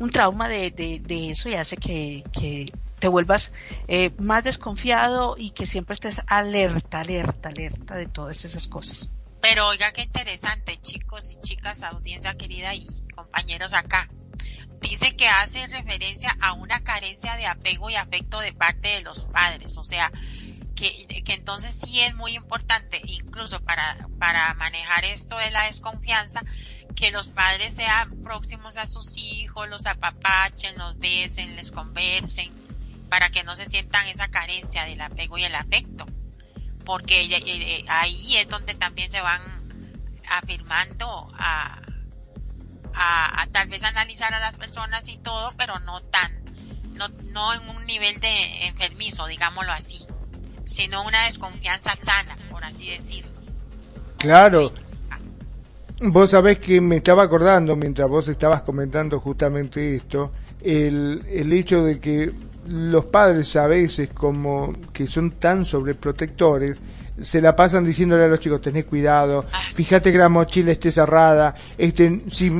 un 0.00 0.10
trauma 0.10 0.48
de, 0.48 0.70
de, 0.70 1.30
eso 1.30 1.48
y 1.48 1.54
hace 1.54 1.76
que, 1.76 2.24
que 2.32 2.72
te 2.98 3.06
vuelvas 3.06 3.52
eh, 3.86 4.10
más 4.18 4.42
desconfiado 4.42 5.36
y 5.38 5.52
que 5.52 5.66
siempre 5.66 5.94
estés 5.94 6.22
alerta, 6.26 7.00
alerta, 7.00 7.50
alerta 7.50 7.94
de 7.94 8.06
todas 8.06 8.44
esas 8.44 8.66
cosas. 8.66 9.10
Pero 9.40 9.68
oiga 9.68 9.92
qué 9.92 10.02
interesante, 10.02 10.78
chicos 10.80 11.32
y 11.34 11.40
chicas, 11.40 11.82
audiencia 11.82 12.34
querida 12.34 12.74
y 12.74 12.88
compañeros 13.14 13.74
acá 13.74 14.08
dice 14.80 15.14
que 15.14 15.28
hace 15.28 15.66
referencia 15.66 16.36
a 16.40 16.54
una 16.54 16.82
carencia 16.82 17.36
de 17.36 17.46
apego 17.46 17.90
y 17.90 17.96
afecto 17.96 18.40
de 18.40 18.52
parte 18.52 18.88
de 18.88 19.02
los 19.02 19.26
padres, 19.26 19.76
o 19.76 19.82
sea, 19.82 20.10
que, 20.74 21.22
que 21.24 21.34
entonces 21.34 21.78
sí 21.84 22.00
es 22.00 22.14
muy 22.14 22.34
importante, 22.34 23.00
incluso 23.04 23.60
para, 23.60 24.08
para 24.18 24.54
manejar 24.54 25.04
esto 25.04 25.36
de 25.36 25.50
la 25.50 25.64
desconfianza, 25.64 26.42
que 26.94 27.10
los 27.10 27.28
padres 27.28 27.74
sean 27.74 28.22
próximos 28.22 28.76
a 28.76 28.86
sus 28.86 29.16
hijos, 29.16 29.68
los 29.68 29.86
apapachen, 29.86 30.76
los 30.78 30.98
besen, 30.98 31.56
les 31.56 31.70
conversen, 31.70 32.52
para 33.08 33.30
que 33.30 33.42
no 33.42 33.54
se 33.54 33.66
sientan 33.66 34.06
esa 34.06 34.28
carencia 34.28 34.84
del 34.84 35.00
apego 35.00 35.38
y 35.38 35.44
el 35.44 35.54
afecto. 35.54 36.06
Porque 36.84 37.22
eh, 37.22 37.42
eh, 37.44 37.84
ahí 37.88 38.36
es 38.36 38.48
donde 38.48 38.74
también 38.74 39.10
se 39.10 39.20
van 39.20 39.40
afirmando 40.28 41.28
a, 41.34 41.80
a, 42.94 43.46
tal 43.52 43.68
vez 43.68 43.82
analizar 43.84 44.32
a 44.34 44.40
las 44.40 44.56
personas 44.56 45.08
y 45.08 45.18
todo, 45.18 45.50
pero 45.56 45.78
no 45.80 46.00
tan, 46.00 46.42
no, 46.92 47.08
no 47.08 47.52
en 47.54 47.68
un 47.68 47.84
nivel 47.86 48.20
de 48.20 48.66
enfermizo, 48.66 49.26
digámoslo 49.26 49.72
así, 49.72 50.06
sino 50.64 51.02
una 51.04 51.26
desconfianza 51.26 51.94
sana, 51.94 52.36
por 52.50 52.64
así 52.64 52.90
decirlo. 52.90 53.32
Claro. 54.18 54.72
Vos 56.02 56.30
sabés 56.30 56.58
que 56.58 56.80
me 56.80 56.96
estaba 56.96 57.24
acordando 57.24 57.76
mientras 57.76 58.08
vos 58.08 58.26
estabas 58.28 58.62
comentando 58.62 59.20
justamente 59.20 59.94
esto, 59.94 60.30
el, 60.62 61.22
el 61.28 61.52
hecho 61.52 61.82
de 61.82 62.00
que 62.00 62.32
los 62.68 63.04
padres 63.04 63.54
a 63.56 63.66
veces 63.66 64.08
como 64.14 64.72
que 64.94 65.06
son 65.06 65.32
tan 65.32 65.66
sobreprotectores, 65.66 66.80
se 67.20 67.40
la 67.40 67.54
pasan 67.54 67.84
diciéndole 67.84 68.24
a 68.24 68.28
los 68.28 68.40
chicos, 68.40 68.60
tenés 68.60 68.84
cuidado, 68.84 69.44
ah, 69.52 69.60
fíjate 69.74 70.10
que 70.10 70.18
la 70.18 70.28
mochila 70.28 70.72
esté 70.72 70.90
cerrada, 70.90 71.54
este, 71.76 72.22
si, 72.30 72.50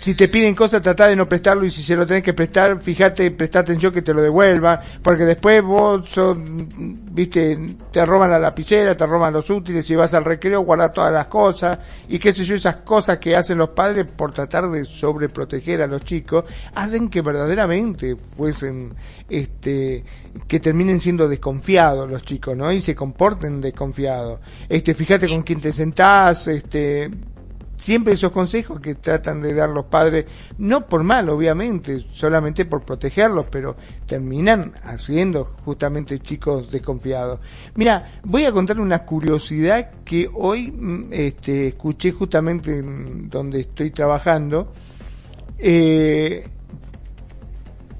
si 0.00 0.14
te 0.14 0.28
piden 0.28 0.54
cosas, 0.54 0.82
trata 0.82 1.06
de 1.06 1.16
no 1.16 1.26
prestarlo 1.26 1.64
y 1.64 1.70
si 1.70 1.82
se 1.82 1.96
lo 1.96 2.06
tenés 2.06 2.22
que 2.22 2.32
prestar, 2.32 2.80
fíjate, 2.80 3.30
presta 3.32 3.60
atención 3.60 3.92
que 3.92 4.02
te 4.02 4.14
lo 4.14 4.22
devuelvan, 4.22 4.78
porque 5.02 5.24
después 5.24 5.62
vos 5.62 6.08
son, 6.10 6.68
viste, 7.12 7.76
te 7.92 8.04
roban 8.04 8.30
la 8.30 8.38
lapicera, 8.38 8.96
te 8.96 9.06
roban 9.06 9.32
los 9.32 9.48
útiles 9.50 9.88
y 9.90 9.96
vas 9.96 10.14
al 10.14 10.24
recreo, 10.24 10.62
guardas 10.62 10.92
todas 10.92 11.12
las 11.12 11.26
cosas 11.26 11.78
y 12.08 12.18
qué 12.18 12.32
sé 12.32 12.44
yo, 12.44 12.54
esas 12.54 12.80
cosas 12.82 13.18
que 13.18 13.34
hacen 13.34 13.58
los 13.58 13.70
padres 13.70 14.10
por 14.10 14.32
tratar 14.32 14.68
de 14.70 14.84
sobreproteger 14.84 15.82
a 15.82 15.86
los 15.86 16.04
chicos, 16.04 16.44
hacen 16.74 17.08
que 17.08 17.20
verdaderamente 17.20 18.16
fuesen, 18.36 18.94
este, 19.28 20.04
que 20.46 20.60
terminen 20.60 21.00
siendo 21.00 21.28
desconfiados 21.28 22.08
los 22.08 22.22
chicos, 22.22 22.56
¿no? 22.56 22.70
Y 22.72 22.80
se 22.80 22.94
comporten 22.94 23.60
desconfiados. 23.60 23.87
Este, 24.68 24.94
fíjate 24.94 25.28
con 25.28 25.42
quién 25.42 25.60
te 25.60 25.72
sentás, 25.72 26.48
este, 26.48 27.10
siempre 27.78 28.14
esos 28.14 28.32
consejos 28.32 28.80
que 28.80 28.96
tratan 28.96 29.40
de 29.40 29.54
dar 29.54 29.70
los 29.70 29.86
padres, 29.86 30.26
no 30.58 30.86
por 30.86 31.02
mal, 31.04 31.28
obviamente, 31.30 32.06
solamente 32.12 32.64
por 32.64 32.84
protegerlos, 32.84 33.46
pero 33.50 33.76
terminan 34.06 34.74
haciendo 34.82 35.54
justamente 35.64 36.18
chicos 36.20 36.70
desconfiados. 36.70 37.40
Mira, 37.76 38.20
voy 38.24 38.44
a 38.44 38.52
contar 38.52 38.80
una 38.80 39.04
curiosidad 39.04 39.90
que 40.04 40.28
hoy 40.32 40.70
mm, 40.70 41.12
este, 41.12 41.68
escuché 41.68 42.12
justamente 42.12 42.82
donde 42.82 43.60
estoy 43.60 43.90
trabajando. 43.90 44.72
Eh, 45.58 46.44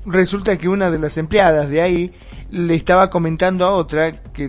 resulta 0.07 0.57
que 0.57 0.69
una 0.69 0.91
de 0.91 0.99
las 0.99 1.19
empleadas 1.19 1.69
de 1.69 1.83
ahí 1.83 2.13
le 2.51 2.75
estaba 2.75 3.11
comentando 3.11 3.65
a 3.65 3.73
otra 3.73 4.23
que 4.33 4.49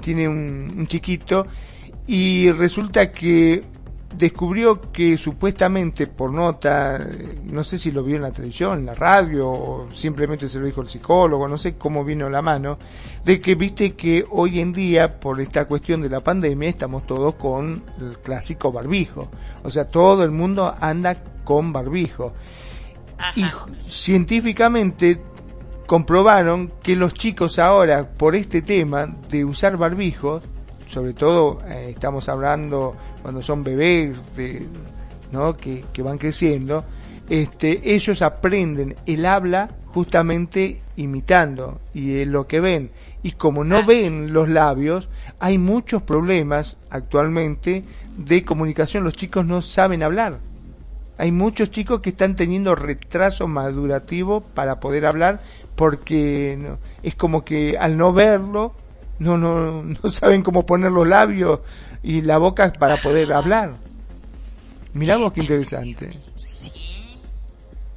tiene 0.00 0.28
un, 0.28 0.86
chiquito 0.86 1.46
y 2.06 2.50
resulta 2.52 3.10
que 3.10 3.62
descubrió 4.16 4.80
que 4.92 5.16
supuestamente 5.16 6.06
por 6.06 6.32
nota, 6.32 6.98
no 7.44 7.64
sé 7.64 7.76
si 7.76 7.90
lo 7.90 8.02
vio 8.02 8.16
en 8.16 8.22
la 8.22 8.30
televisión, 8.30 8.78
en 8.78 8.86
la 8.86 8.94
radio, 8.94 9.48
o 9.50 9.88
simplemente 9.92 10.48
se 10.48 10.58
lo 10.58 10.66
dijo 10.66 10.80
el 10.80 10.88
psicólogo, 10.88 11.48
no 11.48 11.58
sé 11.58 11.74
cómo 11.76 12.04
vino 12.04 12.30
la 12.30 12.40
mano, 12.40 12.78
de 13.24 13.40
que 13.40 13.56
viste 13.56 13.94
que 13.94 14.24
hoy 14.30 14.60
en 14.60 14.72
día, 14.72 15.18
por 15.18 15.40
esta 15.40 15.66
cuestión 15.66 16.00
de 16.00 16.08
la 16.08 16.20
pandemia, 16.20 16.68
estamos 16.68 17.06
todos 17.06 17.34
con 17.34 17.82
el 18.00 18.18
clásico 18.18 18.70
barbijo. 18.70 19.28
O 19.64 19.70
sea, 19.70 19.86
todo 19.86 20.22
el 20.22 20.30
mundo 20.30 20.72
anda 20.80 21.22
con 21.44 21.72
barbijo. 21.72 22.32
Y 23.34 23.44
científicamente 23.88 25.20
comprobaron 25.86 26.72
que 26.82 26.96
los 26.96 27.14
chicos 27.14 27.58
ahora, 27.58 28.08
por 28.08 28.34
este 28.34 28.62
tema 28.62 29.06
de 29.28 29.44
usar 29.44 29.76
barbijo, 29.76 30.42
sobre 30.88 31.14
todo 31.14 31.60
eh, 31.66 31.90
estamos 31.90 32.28
hablando 32.28 32.96
cuando 33.22 33.42
son 33.42 33.62
bebés 33.62 34.36
de, 34.36 34.66
¿no? 35.32 35.56
que, 35.56 35.84
que 35.92 36.02
van 36.02 36.18
creciendo, 36.18 36.84
este, 37.28 37.94
ellos 37.94 38.22
aprenden 38.22 38.94
el 39.04 39.26
habla 39.26 39.70
justamente 39.86 40.82
imitando 40.96 41.80
y 41.92 42.18
es 42.20 42.28
lo 42.28 42.46
que 42.46 42.60
ven. 42.60 42.90
Y 43.22 43.32
como 43.32 43.64
no 43.64 43.84
ven 43.84 44.32
los 44.32 44.48
labios, 44.48 45.08
hay 45.40 45.58
muchos 45.58 46.02
problemas 46.02 46.78
actualmente 46.90 47.82
de 48.16 48.44
comunicación. 48.44 49.02
Los 49.02 49.14
chicos 49.14 49.44
no 49.44 49.62
saben 49.62 50.02
hablar. 50.02 50.38
Hay 51.18 51.32
muchos 51.32 51.70
chicos 51.70 52.00
que 52.00 52.10
están 52.10 52.36
teniendo 52.36 52.74
retraso 52.74 53.48
madurativo 53.48 54.42
para 54.42 54.80
poder 54.80 55.06
hablar 55.06 55.40
porque 55.74 56.56
no, 56.58 56.78
es 57.02 57.14
como 57.14 57.44
que 57.44 57.76
al 57.78 57.96
no 57.96 58.12
verlo 58.12 58.74
no, 59.18 59.38
no, 59.38 59.82
no 59.82 60.10
saben 60.10 60.42
cómo 60.42 60.66
poner 60.66 60.92
los 60.92 61.06
labios 61.06 61.60
y 62.02 62.22
la 62.22 62.38
boca 62.38 62.72
para 62.78 63.00
poder 63.00 63.32
hablar. 63.32 63.76
Mirá 64.92 65.16
vos 65.16 65.32
qué 65.32 65.40
interesante. 65.40 66.18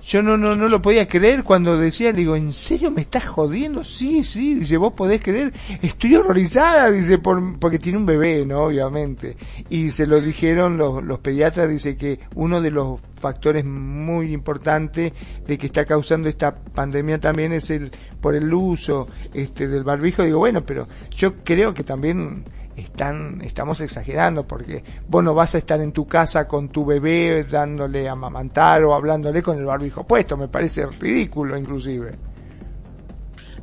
Yo 0.10 0.24
no, 0.24 0.38
no, 0.38 0.56
no 0.56 0.68
lo 0.68 0.82
podía 0.82 1.08
creer 1.08 1.44
cuando 1.44 1.78
decía, 1.78 2.12
digo, 2.12 2.36
¿en 2.36 2.52
serio 2.52 2.90
me 2.90 3.02
estás 3.02 3.28
jodiendo? 3.28 3.84
Sí, 3.84 4.24
sí, 4.24 4.56
dice, 4.56 4.76
vos 4.76 4.94
podés 4.94 5.22
creer, 5.22 5.54
estoy 5.84 6.16
horrorizada, 6.16 6.90
dice, 6.90 7.20
por, 7.20 7.60
porque 7.60 7.78
tiene 7.78 8.00
un 8.00 8.08
bebé, 8.08 8.44
¿no? 8.44 8.64
Obviamente. 8.64 9.38
Y 9.70 9.92
se 9.92 10.08
lo 10.08 10.20
dijeron 10.20 10.80
los, 10.80 11.04
los 11.04 11.20
pediatras, 11.20 11.70
dice 11.70 11.96
que 11.96 12.22
uno 12.34 12.60
de 12.60 12.72
los 12.72 13.00
factores 13.22 13.64
muy 13.64 14.34
importantes 14.34 15.14
de 15.46 15.58
que 15.60 15.68
está 15.68 15.86
causando 15.86 16.28
esta 16.28 16.56
pandemia 16.56 17.20
también 17.20 17.54
es 17.54 17.70
el, 17.70 17.92
por 18.20 18.34
el 18.34 18.52
uso, 18.52 19.08
este, 19.32 19.68
del 19.68 19.84
barbijo. 19.84 20.24
Digo, 20.24 20.40
bueno, 20.40 20.66
pero 20.66 20.88
yo 21.12 21.36
creo 21.44 21.76
que 21.76 21.84
también 21.84 22.46
están, 22.80 23.42
estamos 23.42 23.82
exagerando 23.82 24.48
porque 24.48 24.84
vos 25.08 25.24
no 25.24 25.34
vas 25.34 25.56
a 25.56 25.58
estar 25.58 25.80
en 25.82 25.92
tu 25.92 26.06
casa 26.08 26.48
con 26.48 26.70
tu 26.70 26.86
bebé 26.86 27.44
dándole 27.44 28.10
a 28.10 28.16
mamantar 28.16 28.84
o 28.84 28.94
hablándole 28.94 29.42
con 29.42 29.58
el 29.58 29.66
barbijo 29.66 30.06
puesto, 30.06 30.38
me 30.38 30.48
parece 30.48 30.86
ridículo 30.86 31.58
inclusive. 31.58 32.18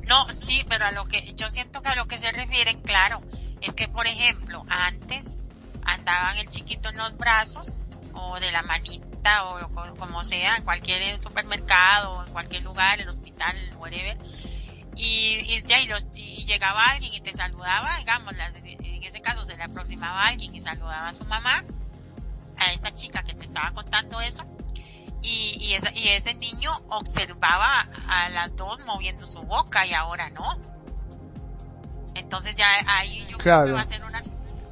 No, 0.06 0.28
sí, 0.28 0.64
pero 0.68 0.86
a 0.86 0.93
lo 0.93 1.05
que 1.05 1.32
yo 1.34 1.51
siento 1.51 1.82
que 1.82 1.88
a 1.88 1.97
lo 1.97 2.06
que 2.06 2.18
se 2.18 2.30
refieren, 2.30 2.80
claro, 2.82 3.20
es 3.60 3.74
que 3.74 3.88
por 3.88 4.06
ejemplo, 4.06 4.64
antes 4.68 5.38
andaban 5.84 6.38
el 6.38 6.48
chiquito 6.48 6.90
en 6.90 6.97
los 6.97 7.16
brazos 7.16 7.80
o 8.12 8.38
de 8.38 8.52
la 8.52 8.62
manita 8.62 9.06
o 9.44 9.97
como 9.98 10.24
sea, 10.24 10.56
en 10.56 10.62
cualquier 10.62 11.20
supermercado, 11.20 12.24
en 12.24 12.32
cualquier 12.32 12.62
lugar, 12.62 13.01
el 13.01 13.09
hospital, 13.09 13.56
whatever, 13.78 14.16
y, 14.94 15.36
y, 15.47 15.62
y, 15.66 15.86
los, 15.86 16.06
y 16.14 16.47
llegaba 16.47 16.80
alguien 16.93 17.12
y 17.12 17.20
te 17.20 17.32
saludaba, 17.32 17.98
digamos, 17.98 18.32
en 18.32 18.40
ese 19.07 19.20
caso 19.20 19.43
se 19.43 19.57
le 19.57 19.62
aproximaba 19.62 20.23
a 20.23 20.28
alguien 20.28 20.55
y 20.55 20.61
saludaba 20.61 21.09
a 21.09 21.12
su 21.12 21.24
mamá, 21.24 21.65
a 22.59 22.73
esa 22.73 22.93
chica 22.95 23.23
que 23.23 23.35
te 23.35 23.45
estaba 23.45 23.73
contando 23.73 24.20
eso, 24.20 24.45
y, 25.23 25.59
y, 25.61 25.99
y 25.99 26.09
ese 26.09 26.35
niño 26.35 26.70
observaba 26.89 27.89
a 28.09 28.28
las 28.28 28.55
dos 28.57 28.78
moviendo 28.87 29.27
su 29.27 29.41
boca 29.43 29.87
y 29.87 29.93
ahora 29.93 30.31
no. 30.31 30.59
Entonces 32.15 32.57
ya 32.57 32.66
ahí 32.87 33.27
yo 33.28 33.37
creo 33.39 33.65
que 33.65 33.73
va 33.73 33.81
a 33.81 33.85
ser 33.85 34.05
una 34.05 34.23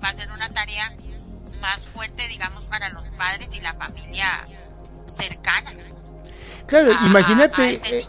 va 0.03 0.09
a 0.09 0.13
ser 0.13 0.31
una 0.31 0.49
tarea 0.51 0.93
más 1.61 1.87
fuerte, 1.89 2.29
digamos, 2.29 2.65
para 2.67 2.91
los 2.91 3.09
padres 3.11 3.51
y 3.55 3.61
la 3.61 3.75
familia 3.75 4.47
cercana. 5.07 5.73
Claro, 6.67 6.93
imagínate. 7.07 7.75
Eh, 7.75 8.07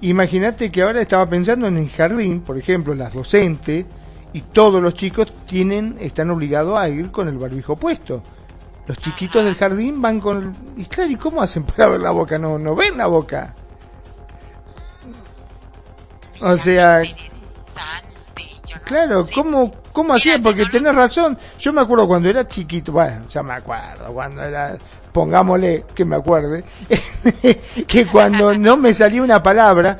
imagínate 0.00 0.70
que 0.70 0.82
ahora 0.82 1.02
estaba 1.02 1.26
pensando 1.26 1.66
en 1.66 1.78
el 1.78 1.90
jardín, 1.90 2.42
por 2.42 2.58
ejemplo, 2.58 2.94
las 2.94 3.12
docentes 3.12 3.86
y 4.32 4.40
todos 4.40 4.82
los 4.82 4.94
chicos 4.94 5.32
tienen, 5.46 5.96
están 6.00 6.30
obligados 6.30 6.78
a 6.78 6.88
ir 6.88 7.10
con 7.10 7.28
el 7.28 7.38
barbijo 7.38 7.76
puesto. 7.76 8.22
Los 8.86 8.98
chiquitos 8.98 9.44
del 9.44 9.54
jardín 9.54 10.00
van 10.00 10.20
con 10.20 10.56
y 10.76 10.84
claro, 10.86 11.10
¿y 11.10 11.16
cómo 11.16 11.42
hacen 11.42 11.64
para 11.64 11.88
ver 11.88 12.00
la 12.00 12.10
boca? 12.10 12.38
No, 12.38 12.58
no 12.58 12.74
ven 12.74 12.96
la 12.96 13.06
boca. 13.06 13.54
O 16.40 16.56
sea, 16.56 17.02
claro, 18.84 19.22
¿cómo, 19.32 19.70
cómo 19.92 20.14
hacían? 20.14 20.42
Porque 20.42 20.66
tenés 20.66 20.94
razón. 20.94 21.38
Yo 21.58 21.72
me 21.72 21.82
acuerdo 21.82 22.08
cuando 22.08 22.28
era 22.28 22.46
chiquito, 22.46 22.92
bueno, 22.92 23.20
ya 23.28 23.42
me 23.42 23.54
acuerdo, 23.54 24.12
cuando 24.12 24.42
era, 24.42 24.76
pongámosle 25.12 25.84
que 25.94 26.04
me 26.04 26.16
acuerde, 26.16 26.64
que 27.86 28.06
cuando 28.06 28.52
no 28.54 28.76
me 28.76 28.92
salía 28.92 29.22
una 29.22 29.42
palabra, 29.42 29.96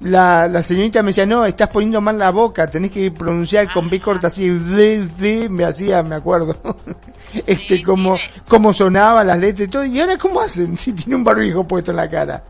la, 0.00 0.48
la 0.48 0.62
señorita 0.62 1.02
me 1.02 1.10
decía, 1.10 1.26
no, 1.26 1.44
estás 1.44 1.68
poniendo 1.68 2.00
mal 2.00 2.18
la 2.18 2.30
boca, 2.30 2.66
tenés 2.66 2.90
que 2.90 3.10
pronunciar 3.10 3.72
con 3.72 3.88
B 3.88 4.00
corta 4.00 4.26
así, 4.28 4.48
de, 4.48 5.06
de, 5.06 5.48
me 5.48 5.64
hacía, 5.64 6.02
me 6.02 6.16
acuerdo, 6.16 6.56
este, 7.34 7.82
como, 7.82 8.16
como 8.48 8.72
sonaba 8.72 9.24
las 9.24 9.38
letras 9.38 9.68
y 9.68 9.70
todo, 9.70 9.84
y 9.84 10.00
ahora 10.00 10.16
cómo 10.18 10.40
hacen 10.40 10.76
si 10.76 10.92
tiene 10.92 11.16
un 11.16 11.24
barbijo 11.24 11.66
puesto 11.66 11.90
en 11.90 11.96
la 11.96 12.08
cara. 12.08 12.44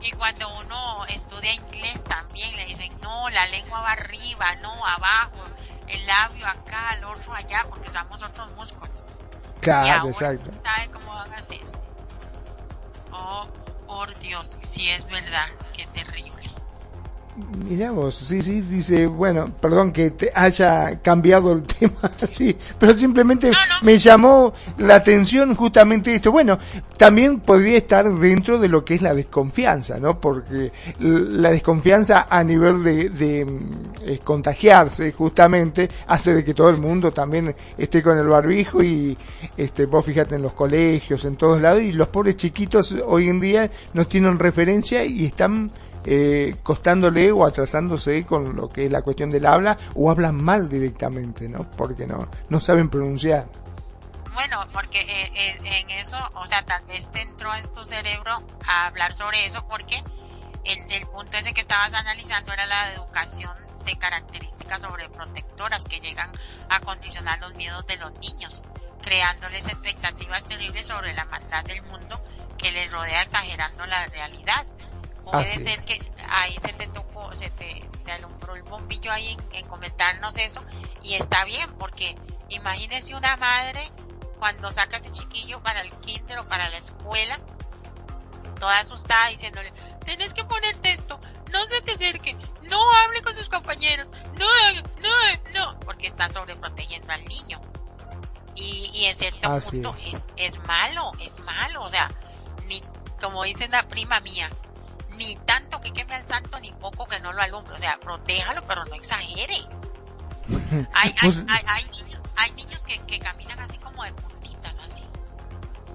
Y 0.00 0.12
cuando 0.12 0.46
uno 0.64 1.04
estudia 1.06 1.52
inglés 1.54 2.04
también 2.04 2.54
le 2.56 2.66
dicen, 2.66 2.92
no, 3.02 3.28
la 3.30 3.46
lengua 3.46 3.80
va 3.80 3.92
arriba, 3.92 4.54
no, 4.62 4.70
abajo, 4.86 5.44
el 5.88 6.06
labio 6.06 6.46
acá, 6.46 6.94
el 6.96 7.04
otro 7.04 7.34
allá, 7.34 7.64
porque 7.68 7.88
usamos 7.88 8.22
otros 8.22 8.50
músculos. 8.52 9.06
Claro, 9.60 10.08
exacto. 10.08 10.50
¿Sabe 10.62 10.88
cómo 10.92 11.12
van 11.12 11.32
a 11.32 11.36
hacer? 11.36 11.60
Oh, 13.10 13.48
por 13.86 14.16
Dios, 14.20 14.56
si 14.62 14.88
es 14.90 15.06
verdad, 15.08 15.48
qué 15.76 15.86
terrible. 15.86 16.27
Mira 17.68 17.92
vos, 17.92 18.16
sí, 18.16 18.42
sí, 18.42 18.62
dice, 18.62 19.06
bueno, 19.06 19.44
perdón 19.60 19.92
que 19.92 20.10
te 20.10 20.30
haya 20.34 21.00
cambiado 21.00 21.52
el 21.52 21.62
tema 21.78 22.10
así, 22.20 22.56
pero 22.78 22.94
simplemente 22.94 23.50
me 23.82 23.98
llamó 23.98 24.52
la 24.78 24.96
atención 24.96 25.54
justamente 25.54 26.14
esto. 26.14 26.32
Bueno, 26.32 26.58
también 26.96 27.40
podría 27.40 27.76
estar 27.76 28.10
dentro 28.10 28.58
de 28.58 28.68
lo 28.68 28.84
que 28.84 28.94
es 28.94 29.02
la 29.02 29.14
desconfianza, 29.14 29.98
¿no? 29.98 30.18
Porque 30.18 30.72
la 30.98 31.50
desconfianza 31.50 32.26
a 32.28 32.42
nivel 32.42 32.82
de, 32.82 33.10
de 33.10 33.46
eh, 34.02 34.18
contagiarse 34.24 35.12
justamente 35.12 35.88
hace 36.06 36.34
de 36.34 36.44
que 36.44 36.54
todo 36.54 36.70
el 36.70 36.78
mundo 36.78 37.12
también 37.12 37.54
esté 37.76 38.02
con 38.02 38.18
el 38.18 38.26
barbijo 38.26 38.82
y 38.82 39.16
este, 39.56 39.86
vos 39.86 40.04
fíjate 40.04 40.34
en 40.34 40.42
los 40.42 40.54
colegios, 40.54 41.24
en 41.24 41.36
todos 41.36 41.60
lados, 41.60 41.82
y 41.82 41.92
los 41.92 42.08
pobres 42.08 42.36
chiquitos 42.36 42.96
hoy 43.06 43.28
en 43.28 43.38
día 43.38 43.70
no 43.92 44.06
tienen 44.06 44.38
referencia 44.38 45.04
y 45.04 45.26
están 45.26 45.70
eh, 46.04 46.56
costándole 46.62 47.30
o 47.32 47.46
atrasándose 47.46 48.24
con 48.24 48.56
lo 48.56 48.68
que 48.68 48.86
es 48.86 48.90
la 48.90 49.02
cuestión 49.02 49.30
del 49.30 49.46
habla 49.46 49.76
o 49.94 50.10
hablan 50.10 50.42
mal 50.42 50.68
directamente, 50.68 51.48
¿no? 51.48 51.70
Porque 51.76 52.06
no, 52.06 52.28
no 52.48 52.60
saben 52.60 52.88
pronunciar. 52.88 53.46
Bueno, 54.34 54.60
porque 54.72 55.00
eh, 55.00 55.32
eh, 55.34 55.58
en 55.64 55.90
eso, 55.90 56.16
o 56.34 56.46
sea, 56.46 56.62
tal 56.64 56.84
vez 56.86 57.10
te 57.10 57.22
entró 57.22 57.52
en 57.54 57.74
tu 57.74 57.82
cerebro 57.82 58.42
a 58.66 58.86
hablar 58.86 59.12
sobre 59.12 59.44
eso 59.44 59.66
porque 59.68 60.02
el, 60.64 60.92
el 60.92 61.06
punto 61.06 61.36
ese 61.36 61.52
que 61.52 61.60
estabas 61.60 61.92
analizando 61.94 62.52
era 62.52 62.66
la 62.66 62.92
educación 62.92 63.50
de 63.84 63.96
características 63.96 64.82
sobreprotectoras 64.82 65.84
que 65.84 66.00
llegan 66.00 66.30
a 66.68 66.80
condicionar 66.80 67.40
los 67.40 67.54
miedos 67.56 67.86
de 67.86 67.96
los 67.96 68.12
niños, 68.20 68.62
creándoles 69.02 69.66
expectativas 69.66 70.44
terribles 70.44 70.86
sobre 70.86 71.14
la 71.14 71.24
maldad 71.24 71.64
del 71.64 71.82
mundo 71.82 72.20
que 72.58 72.70
les 72.72 72.90
rodea 72.90 73.22
exagerando 73.22 73.86
la 73.86 74.06
realidad. 74.06 74.66
Puede 75.30 75.56
ser 75.56 75.84
que 75.84 76.00
ahí 76.30 76.58
se 76.64 76.72
te 76.72 76.86
tocó, 76.88 77.34
se 77.36 77.50
te, 77.50 77.88
te 78.04 78.12
alumbró 78.12 78.54
el 78.54 78.62
bombillo 78.62 79.12
ahí 79.12 79.28
en, 79.32 79.56
en, 79.56 79.66
comentarnos 79.66 80.36
eso 80.36 80.64
y 81.02 81.14
está 81.14 81.44
bien 81.44 81.70
porque 81.78 82.14
imagínese 82.48 83.14
una 83.14 83.36
madre 83.36 83.82
cuando 84.38 84.70
saca 84.70 84.96
a 84.96 85.00
ese 85.00 85.10
chiquillo 85.10 85.62
para 85.62 85.82
el 85.82 85.90
kinder 86.00 86.38
o 86.38 86.48
para 86.48 86.68
la 86.70 86.78
escuela 86.78 87.38
toda 88.58 88.78
asustada 88.78 89.28
diciéndole 89.28 89.72
tenés 90.04 90.32
que 90.32 90.44
ponerte 90.44 90.92
esto 90.92 91.20
no 91.52 91.66
se 91.66 91.80
te 91.82 91.92
acerque 91.92 92.36
no 92.62 92.92
hable 92.94 93.22
con 93.22 93.34
sus 93.34 93.48
compañeros 93.48 94.08
no 94.38 94.46
no 95.00 95.10
no 95.54 95.80
porque 95.80 96.08
está 96.08 96.30
sobreprotegiendo 96.30 97.12
al 97.12 97.24
niño 97.24 97.60
y, 98.54 98.90
y 98.94 99.04
en 99.04 99.14
cierto 99.14 99.48
Así 99.48 99.70
punto 99.70 99.94
es. 100.06 100.14
es, 100.14 100.54
es 100.54 100.58
malo 100.66 101.10
es 101.20 101.38
malo 101.40 101.82
o 101.82 101.90
sea 101.90 102.08
ni 102.66 102.82
como 103.20 103.44
dice 103.44 103.68
la 103.68 103.86
prima 103.86 104.20
mía 104.20 104.50
ni 105.18 105.36
tanto 105.36 105.80
que 105.80 105.92
queme 105.92 106.14
al 106.14 106.26
santo, 106.28 106.58
ni 106.60 106.70
poco 106.72 107.06
que 107.06 107.18
no 107.20 107.32
lo 107.32 107.42
alumbre. 107.42 107.74
O 107.74 107.78
sea, 107.78 107.98
protéjalo, 108.00 108.62
pero 108.66 108.84
no 108.86 108.94
exagere. 108.94 109.56
Hay, 110.94 111.14
hay, 111.20 111.30
Pues- 111.32 111.44
hay, 111.48 111.64
hay 111.66 111.84
niños, 111.84 112.20
hay 112.36 112.50
niños 112.52 112.84
que, 112.84 112.98
que 113.06 113.18
caminan 113.18 113.58
así 113.60 113.76
como 113.78 114.02
de 114.04 114.12
puntitas, 114.14 114.78
así, 114.78 115.02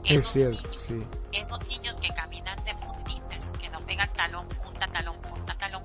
Esos, 0.03 0.35
niños, 0.35 0.89
esos 1.31 1.67
niños 1.67 1.97
que 1.97 2.09
caminan 2.13 2.63
de 2.63 2.75
puntitas, 2.75 3.49
que 3.59 3.69
no 3.69 3.79
pegan 3.79 4.11
talón, 4.13 4.47
punta, 4.49 4.85
talón, 4.87 5.19
punta, 5.21 5.55
talón, 5.55 5.81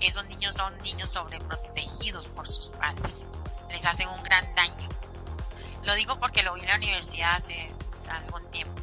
esos 0.00 0.24
niños 0.28 0.54
son 0.54 0.76
niños 0.78 1.10
sobreprotegidos 1.10 2.28
por 2.28 2.48
sus 2.48 2.70
padres. 2.70 3.26
Les 3.70 3.84
hacen 3.84 4.08
un 4.08 4.22
gran 4.22 4.54
daño. 4.54 4.88
Lo 5.82 5.94
digo 5.94 6.18
porque 6.18 6.42
lo 6.42 6.54
vi 6.54 6.60
en 6.62 6.68
la 6.68 6.76
universidad 6.76 7.34
hace 7.34 7.70
algún 8.08 8.50
tiempo. 8.50 8.80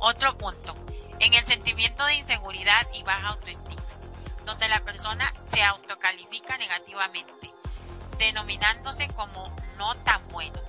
Otro 0.00 0.36
punto, 0.36 0.74
en 1.22 1.34
el 1.34 1.44
sentimiento 1.46 2.04
de 2.04 2.16
inseguridad 2.16 2.88
y 2.92 3.04
baja 3.04 3.28
autoestima, 3.28 3.80
donde 4.44 4.66
la 4.66 4.80
persona 4.80 5.32
se 5.52 5.62
autocalifica 5.62 6.58
negativamente, 6.58 7.32
denominándose 8.18 9.06
como 9.08 9.54
no 9.78 9.94
tan 9.98 10.26
bueno, 10.28 10.60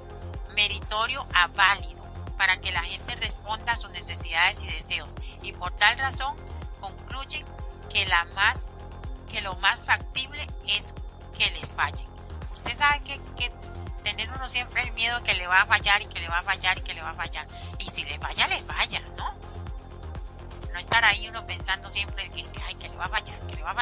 meritorio 0.54 1.26
a 1.34 1.48
válido, 1.48 2.04
para 2.38 2.58
que 2.62 2.72
la 2.72 2.84
gente 2.84 3.16
responda 3.16 3.74
a 3.74 3.78
sus 3.78 3.90
necesidades 3.92 4.62
y 4.62 4.68
deseos 4.68 5.16
y 5.42 5.54
por 5.54 5.76
tal 5.76 5.98
razón 5.98 6.36
concluyen 6.80 7.46
que 7.92 8.06
la 8.06 8.26
más 8.36 8.74
que 9.32 9.42
lo 9.42 9.56
más 9.56 9.82
factible 9.82 10.48
es 10.68 10.94
que 11.36 11.50
les 11.50 11.68
falle. 11.72 12.06
Usted 12.54 12.76
sabe 12.76 13.02
que, 13.02 13.20
que 13.36 13.52
tener 14.04 14.30
uno 14.32 14.48
siempre 14.48 14.84
el 14.84 14.92
miedo 14.92 15.24
que 15.24 15.34
le 15.34 15.48
va 15.48 15.62
a 15.62 15.66
fallar 15.66 16.04
y 16.04 16.06
que 16.06 16.20
le 16.20 16.30
va 16.30 16.40
a 16.40 16.44
fallar 16.44 16.78
y 16.78 16.82
que 16.82 16.94
le 16.94 17.02
va 17.02 17.10
a 17.10 17.14
fallar. 17.16 17.48
Y 17.80 17.90
si 17.90 18.04
le 18.04 18.20
falla, 18.20 18.48
le 18.48 18.62
falla, 18.62 19.02
¿no? 19.18 19.34
No 20.74 20.80
estar 20.80 21.06
ahí 21.06 21.28
uno 21.30 21.46
pensando 21.46 21.90
siempre 21.90 22.30
que, 22.32 22.44
ay, 22.68 22.76
que 22.76 22.90
le 22.90 22.98
va 22.98 23.06
a 23.06 23.10
fallar, 23.10 23.40
que 23.48 23.56
le 23.56 23.62
va 23.62 23.72
a. 23.72 23.76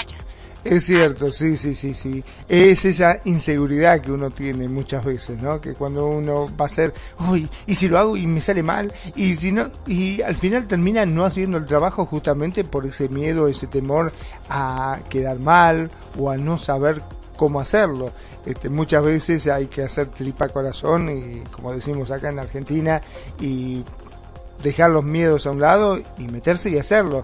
Es 0.64 0.86
cierto, 0.86 1.32
sí, 1.32 1.58
sí, 1.58 1.74
sí, 1.74 1.96
sí. 1.96 2.24
Es 2.48 2.86
esa 2.86 3.20
inseguridad 3.26 4.00
que 4.00 4.12
uno 4.12 4.30
tiene 4.30 4.68
muchas 4.68 5.04
veces, 5.04 5.42
¿no? 5.42 5.60
Que 5.60 5.74
cuando 5.74 6.06
uno 6.06 6.46
va 6.56 6.66
a 6.66 6.68
hacer, 6.68 6.94
uy, 7.20 7.50
y 7.66 7.74
si 7.74 7.88
lo 7.88 7.98
hago 7.98 8.16
y 8.16 8.28
me 8.28 8.42
sale 8.42 8.62
mal, 8.62 8.94
y 9.16 9.34
si 9.34 9.52
no, 9.52 9.72
y 9.88 10.22
al 10.22 10.36
final 10.36 10.68
termina 10.68 11.04
no 11.06 11.26
haciendo 11.26 11.58
el 11.58 11.66
trabajo 11.66 12.06
justamente 12.06 12.64
por 12.64 12.86
ese 12.86 13.10
miedo, 13.10 13.48
ese 13.48 13.66
temor 13.66 14.14
a 14.50 15.00
quedar 15.10 15.40
mal 15.40 15.90
o 16.20 16.30
a 16.30 16.38
no 16.38 16.60
saber 16.60 17.02
cómo 17.38 17.60
hacerlo. 17.60 18.12
Este, 18.46 18.70
muchas 18.70 19.04
veces 19.04 19.48
hay 19.48 19.66
que 19.66 19.82
hacer 19.82 20.10
tripa 20.10 20.48
corazón 20.50 21.10
y 21.10 21.40
como 21.50 21.74
decimos 21.74 22.12
acá 22.12 22.30
en 22.30 22.38
Argentina 22.38 23.02
y 23.40 23.84
dejar 24.62 24.92
los 24.92 25.04
miedos 25.04 25.46
a 25.48 25.52
un 25.52 25.60
lado 25.60 26.02
y 26.18 26.24
meterse 26.24 26.70
y 26.70 26.78
hacerlo. 26.78 27.24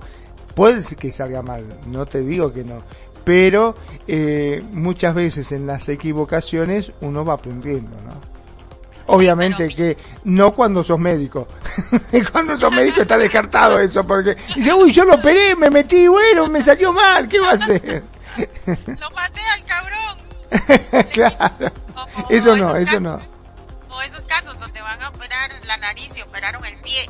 Puede 0.56 0.84
que 0.96 1.12
salga 1.12 1.42
mal, 1.42 1.66
no 1.88 2.06
te 2.06 2.22
digo 2.22 2.52
que 2.52 2.64
no, 2.64 2.78
pero 3.24 3.76
eh, 4.08 4.64
muchas 4.72 5.14
veces 5.14 5.52
en 5.52 5.68
las 5.68 5.90
equivocaciones 5.90 6.92
uno 7.02 7.26
va 7.26 7.34
aprendiendo, 7.34 7.92
¿no? 8.04 8.38
Obviamente 9.08 9.70
que 9.70 9.98
no 10.26 10.54
cuando 10.54 10.84
sos 10.84 11.00
médico. 11.00 11.48
cuando 12.32 12.58
sos 12.58 12.74
médico 12.74 13.02
está 13.02 13.18
descartado 13.18 13.80
eso, 13.80 14.04
porque 14.04 14.36
dice, 14.56 14.74
uy, 14.74 14.92
yo 14.92 15.06
lo 15.06 15.16
operé, 15.16 15.56
me 15.56 15.70
metí, 15.70 16.08
bueno, 16.08 16.48
me 16.48 16.62
salió 16.62 16.92
mal, 16.92 17.28
¿qué 17.28 17.40
va 17.40 17.50
a 17.50 17.54
hacer? 17.54 18.04
lo 18.68 19.10
maté 19.12 19.42
al 19.54 19.66
cabrón. 19.66 21.10
claro. 21.12 21.72
eso 22.30 22.56
no, 22.56 22.76
eso 22.76 23.00
no. 23.00 23.20
O 23.90 24.02
esos 24.02 24.24
casos 24.24 24.60
donde 24.60 24.82
van 24.82 25.02
a 25.02 25.10
operar 25.10 25.52
la 25.66 25.78
nariz 25.78 26.18
y 26.18 26.22
operaron 26.22 26.64
el 26.66 26.80
pie 26.82 27.10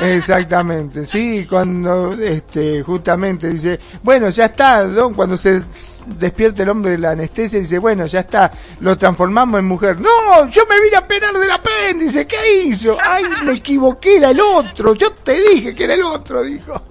Exactamente, 0.00 1.06
sí, 1.06 1.46
cuando 1.48 2.12
este 2.14 2.82
justamente 2.82 3.48
dice, 3.48 3.78
bueno, 4.02 4.28
ya 4.28 4.46
está, 4.46 4.84
don, 4.84 5.14
cuando 5.14 5.36
se 5.36 5.62
despierta 6.06 6.62
el 6.62 6.68
hombre 6.68 6.92
de 6.92 6.98
la 6.98 7.10
anestesia 7.10 7.60
dice, 7.60 7.78
bueno, 7.78 8.06
ya 8.06 8.20
está, 8.20 8.50
lo 8.80 8.96
transformamos 8.96 9.60
en 9.60 9.66
mujer. 9.66 10.00
No, 10.00 10.48
yo 10.50 10.66
me 10.66 10.80
vine 10.80 10.96
a 10.96 11.00
operar 11.00 11.34
del 11.34 11.50
apéndice, 11.50 12.26
¿qué 12.26 12.64
hizo? 12.64 12.96
Ay, 13.00 13.24
me 13.44 13.54
equivoqué, 13.54 14.16
era 14.16 14.30
el 14.30 14.40
otro, 14.40 14.94
yo 14.94 15.12
te 15.12 15.32
dije 15.32 15.74
que 15.74 15.84
era 15.84 15.94
el 15.94 16.02
otro, 16.02 16.42
dijo. 16.42 16.82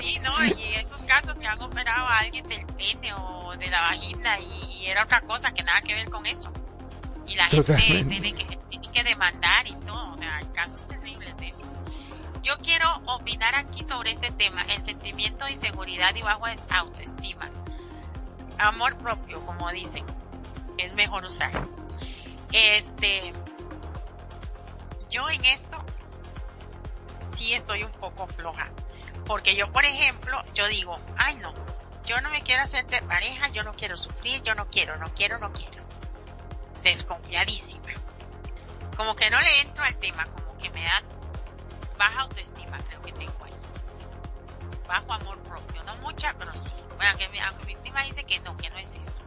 Sí, 0.00 0.18
no, 0.24 0.44
y 0.44 0.74
esos 0.74 1.02
casos 1.02 1.38
que 1.38 1.46
han 1.46 1.60
operado 1.62 2.06
a 2.06 2.18
alguien 2.18 2.46
del 2.48 2.66
pene 2.66 3.14
o 3.14 3.54
de 3.56 3.70
la 3.70 3.80
vagina 3.82 4.38
y, 4.40 4.86
era 4.86 5.04
otra 5.04 5.20
cosa 5.20 5.52
que 5.52 5.62
nada 5.62 5.80
que 5.82 5.94
ver 5.94 6.10
con 6.10 6.26
eso. 6.26 6.52
Y 7.26 7.36
la 7.36 7.44
gente 7.44 7.76
tiene 7.76 8.34
que, 8.34 8.58
tiene 8.68 8.90
que 8.90 9.04
demandar 9.04 9.66
y 9.66 9.74
todo, 9.86 10.12
o 10.12 10.18
sea, 10.18 10.36
hay 10.38 10.46
casos 10.46 10.82
eso. 10.82 11.01
Yo 12.42 12.58
quiero 12.58 12.88
opinar 13.06 13.54
aquí 13.54 13.84
sobre 13.84 14.10
este 14.10 14.32
tema, 14.32 14.62
el 14.62 14.84
sentimiento 14.84 15.44
de 15.44 15.52
inseguridad 15.52 16.14
y 16.16 16.22
bajo 16.22 16.44
autoestima. 16.70 17.48
Amor 18.58 18.98
propio, 18.98 19.44
como 19.46 19.70
dicen, 19.70 20.04
es 20.76 20.92
mejor 20.94 21.24
usar. 21.24 21.68
Este, 22.52 23.32
yo 25.08 25.28
en 25.30 25.44
esto 25.44 25.84
sí 27.36 27.54
estoy 27.54 27.84
un 27.84 27.92
poco 27.92 28.26
floja. 28.26 28.70
Porque 29.24 29.54
yo, 29.54 29.70
por 29.70 29.84
ejemplo, 29.84 30.42
yo 30.52 30.66
digo, 30.66 30.98
ay 31.16 31.36
no, 31.36 31.54
yo 32.04 32.20
no 32.20 32.30
me 32.30 32.42
quiero 32.42 32.62
hacer 32.62 32.84
de 32.86 33.00
pareja, 33.02 33.48
yo 33.48 33.62
no 33.62 33.74
quiero 33.74 33.96
sufrir, 33.96 34.42
yo 34.42 34.56
no 34.56 34.66
quiero, 34.66 34.96
no 34.96 35.06
quiero, 35.14 35.38
no 35.38 35.52
quiero. 35.52 35.84
Desconfiadísima. 36.82 37.92
Como 38.96 39.14
que 39.14 39.30
no 39.30 39.40
le 39.40 39.60
entro 39.60 39.84
al 39.84 39.96
tema, 39.96 40.24
como 40.26 40.58
que 40.58 40.70
me 40.70 40.82
da 40.82 41.02
baja 42.02 42.22
autoestima 42.22 42.76
creo 42.78 43.00
que 43.02 43.12
tengo 43.12 43.44
ahí. 43.44 43.52
Bajo 44.88 45.12
amor 45.12 45.38
propio, 45.42 45.82
no 45.84 45.94
mucha, 45.96 46.34
pero 46.34 46.52
sí. 46.54 46.74
Bueno, 46.96 47.10
aunque 47.10 47.28
mi, 47.28 47.38
aunque 47.38 47.66
mi 47.66 47.76
prima 47.76 48.02
dice 48.02 48.24
que 48.24 48.40
no, 48.40 48.56
que 48.56 48.70
no 48.70 48.78
es 48.78 48.94
eso. 48.96 49.22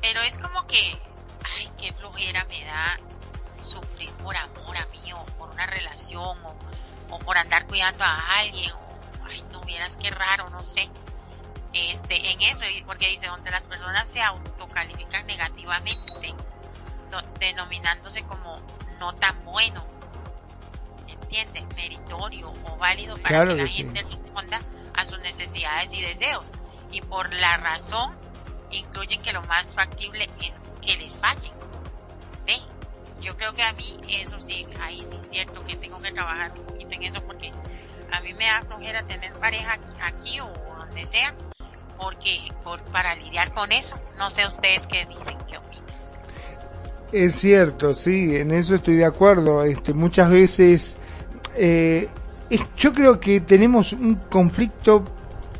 Pero 0.00 0.20
es 0.22 0.36
como 0.38 0.66
que, 0.66 1.00
ay, 1.56 1.70
qué 1.78 1.92
flojera 1.92 2.44
me 2.46 2.64
da 2.64 2.98
sufrir 3.62 4.10
por 4.14 4.36
amor 4.36 4.76
a 4.76 4.86
mí 4.86 5.12
o 5.12 5.24
por 5.36 5.50
una 5.50 5.66
relación 5.66 6.36
o, 6.44 6.56
o 7.10 7.18
por 7.20 7.38
andar 7.38 7.66
cuidando 7.66 8.02
a 8.02 8.38
alguien 8.38 8.72
o, 8.72 8.88
ay, 9.26 9.44
no 9.52 9.60
vieras 9.60 9.96
qué 9.96 10.10
raro, 10.10 10.50
no 10.50 10.64
sé. 10.64 10.90
Este, 11.72 12.30
en 12.30 12.40
eso, 12.42 12.64
porque 12.86 13.08
dice, 13.08 13.28
donde 13.28 13.50
las 13.50 13.62
personas 13.62 14.08
se 14.08 14.20
autocalifican 14.20 15.26
negativamente, 15.26 16.34
denominándose 17.38 18.22
como 18.24 18.56
no 18.98 19.14
tan 19.14 19.44
bueno 19.44 19.93
meritorio 21.74 22.52
o 22.64 22.76
válido 22.76 23.16
para 23.16 23.46
que 23.46 23.54
la 23.54 23.66
gente 23.66 24.02
responda 24.02 24.60
a 24.94 25.04
sus 25.04 25.20
necesidades 25.20 25.92
y 25.92 26.00
deseos. 26.00 26.50
Y 26.90 27.00
por 27.00 27.32
la 27.34 27.56
razón 27.56 28.16
incluyen 28.70 29.20
que 29.20 29.32
lo 29.32 29.42
más 29.42 29.74
factible 29.74 30.28
es 30.40 30.60
que 30.80 30.96
les 30.96 31.14
fallen. 31.16 31.52
¿Ve? 32.46 32.54
Yo 33.20 33.36
creo 33.36 33.52
que 33.52 33.62
a 33.62 33.72
mí 33.72 33.96
eso 34.08 34.38
sí, 34.40 34.66
ahí 34.80 35.04
sí 35.10 35.16
es 35.16 35.28
cierto 35.30 35.64
que 35.64 35.76
tengo 35.76 36.00
que 36.00 36.12
trabajar 36.12 36.52
un 36.58 36.66
poquito 36.66 36.92
en 36.92 37.02
eso 37.04 37.22
porque 37.24 37.50
a 38.12 38.20
mí 38.20 38.34
me 38.34 38.46
da 38.46 38.62
flojera 38.62 39.02
tener 39.06 39.32
pareja 39.32 39.78
aquí 40.02 40.40
o 40.40 40.52
donde 40.78 41.06
sea 41.06 41.34
porque 41.96 42.38
por, 42.62 42.82
para 42.84 43.14
lidiar 43.14 43.52
con 43.52 43.72
eso, 43.72 43.96
no 44.18 44.30
sé 44.30 44.46
ustedes 44.46 44.86
qué 44.86 45.06
dicen, 45.06 45.38
qué 45.48 45.58
opinan. 45.58 45.84
Es 47.12 47.36
cierto, 47.36 47.94
sí, 47.94 48.36
en 48.36 48.50
eso 48.50 48.74
estoy 48.74 48.96
de 48.96 49.04
acuerdo. 49.04 49.62
Este, 49.64 49.94
muchas 49.94 50.28
veces 50.28 50.98
eh, 51.56 52.08
yo 52.76 52.92
creo 52.92 53.18
que 53.18 53.40
tenemos 53.40 53.92
un 53.92 54.16
conflicto 54.28 55.04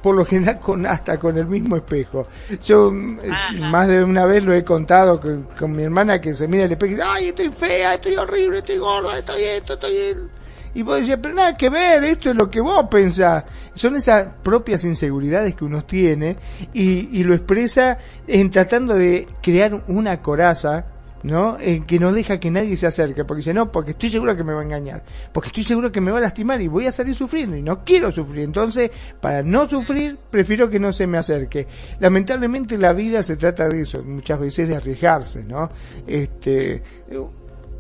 por 0.02 0.14
lo 0.14 0.26
general 0.26 0.60
con 0.60 0.84
hasta 0.84 1.18
con 1.18 1.38
el 1.38 1.46
mismo 1.46 1.76
espejo. 1.76 2.26
Yo 2.62 2.92
eh, 2.92 3.58
más 3.58 3.88
de 3.88 4.04
una 4.04 4.26
vez 4.26 4.44
lo 4.44 4.52
he 4.52 4.62
contado 4.62 5.18
con, 5.18 5.72
mi 5.72 5.82
hermana 5.82 6.20
que 6.20 6.34
se 6.34 6.46
mira 6.46 6.64
el 6.64 6.72
espejo 6.72 6.92
y 6.92 6.94
dice, 6.96 7.06
ay, 7.06 7.28
estoy 7.28 7.48
fea, 7.48 7.94
estoy 7.94 8.14
horrible, 8.16 8.58
estoy 8.58 8.76
gorda, 8.76 9.18
estoy 9.18 9.42
esto, 9.44 9.72
estoy 9.74 9.96
esto. 9.96 10.28
Y 10.74 10.82
vos 10.82 11.00
decís, 11.00 11.16
pero 11.22 11.34
nada 11.34 11.56
que 11.56 11.70
ver, 11.70 12.04
esto 12.04 12.30
es 12.30 12.36
lo 12.36 12.50
que 12.50 12.60
vos 12.60 12.86
pensás. 12.90 13.44
Son 13.74 13.96
esas 13.96 14.26
propias 14.42 14.84
inseguridades 14.84 15.54
que 15.54 15.64
uno 15.64 15.84
tiene 15.84 16.36
y, 16.74 17.18
y 17.18 17.24
lo 17.24 17.34
expresa 17.34 17.96
en 18.26 18.50
tratando 18.50 18.94
de 18.94 19.26
crear 19.40 19.84
una 19.86 20.20
coraza 20.20 20.84
¿no? 21.24 21.59
Eh, 21.59 21.84
que 21.86 21.98
no 21.98 22.12
deja 22.12 22.38
que 22.38 22.51
nadie 22.51 22.76
se 22.76 22.86
acerque, 22.86 23.24
porque 23.24 23.38
dice, 23.38 23.55
no, 23.55 23.72
porque 23.72 23.92
estoy 23.92 24.10
seguro 24.10 24.36
que 24.36 24.44
me 24.44 24.52
va 24.52 24.60
a 24.60 24.64
engañar, 24.64 25.02
porque 25.32 25.48
estoy 25.48 25.64
seguro 25.64 25.90
que 25.90 26.01
me 26.01 26.12
va 26.12 26.18
a 26.18 26.20
lastimar 26.20 26.60
y 26.60 26.68
voy 26.68 26.86
a 26.86 26.92
salir 26.92 27.14
sufriendo 27.14 27.56
y 27.56 27.62
no 27.62 27.82
quiero 27.82 28.12
sufrir. 28.12 28.44
Entonces, 28.44 28.90
para 29.20 29.42
no 29.42 29.66
sufrir, 29.66 30.18
prefiero 30.30 30.68
que 30.68 30.78
no 30.78 30.92
se 30.92 31.06
me 31.06 31.16
acerque. 31.16 31.66
Lamentablemente 31.98 32.76
la 32.76 32.92
vida 32.92 33.22
se 33.22 33.36
trata 33.36 33.66
de 33.68 33.80
eso, 33.80 34.02
muchas 34.02 34.38
veces 34.38 34.68
de 34.68 34.76
arriesgarse, 34.76 35.42
¿no? 35.42 35.70
Este, 36.06 36.82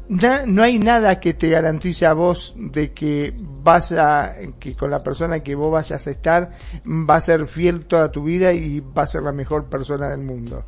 no 0.08 0.62
hay 0.62 0.78
nada 0.78 1.20
que 1.20 1.34
te 1.34 1.50
garantice 1.50 2.06
a 2.06 2.14
vos 2.14 2.54
de 2.56 2.92
que 2.92 3.34
vas 3.36 3.92
a, 3.92 4.36
que 4.58 4.74
con 4.74 4.90
la 4.90 5.00
persona 5.00 5.40
que 5.40 5.54
vos 5.54 5.70
vayas 5.70 6.06
a 6.06 6.10
estar 6.10 6.50
va 6.86 7.16
a 7.16 7.20
ser 7.20 7.46
fiel 7.46 7.84
toda 7.84 8.10
tu 8.10 8.24
vida 8.24 8.54
y 8.54 8.80
va 8.80 9.02
a 9.02 9.06
ser 9.06 9.22
la 9.22 9.32
mejor 9.32 9.66
persona 9.66 10.08
del 10.08 10.20
mundo 10.20 10.64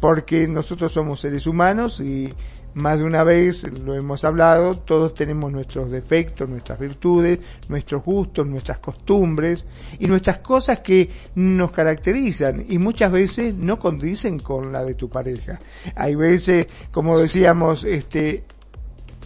porque 0.00 0.48
nosotros 0.48 0.92
somos 0.92 1.20
seres 1.20 1.46
humanos 1.46 2.00
y 2.00 2.32
más 2.74 2.98
de 2.98 3.04
una 3.04 3.24
vez 3.24 3.64
lo 3.72 3.94
hemos 3.94 4.24
hablado, 4.24 4.76
todos 4.76 5.14
tenemos 5.14 5.50
nuestros 5.50 5.90
defectos, 5.90 6.48
nuestras 6.48 6.78
virtudes, 6.78 7.40
nuestros 7.68 8.04
gustos, 8.04 8.46
nuestras 8.46 8.78
costumbres 8.78 9.64
y 9.98 10.06
nuestras 10.06 10.38
cosas 10.38 10.80
que 10.80 11.10
nos 11.34 11.72
caracterizan 11.72 12.64
y 12.68 12.78
muchas 12.78 13.10
veces 13.12 13.54
no 13.54 13.78
condicen 13.78 14.38
con 14.38 14.72
la 14.72 14.84
de 14.84 14.94
tu 14.94 15.08
pareja. 15.08 15.58
Hay 15.96 16.14
veces, 16.14 16.66
como 16.92 17.18
decíamos, 17.18 17.84
este, 17.84 18.44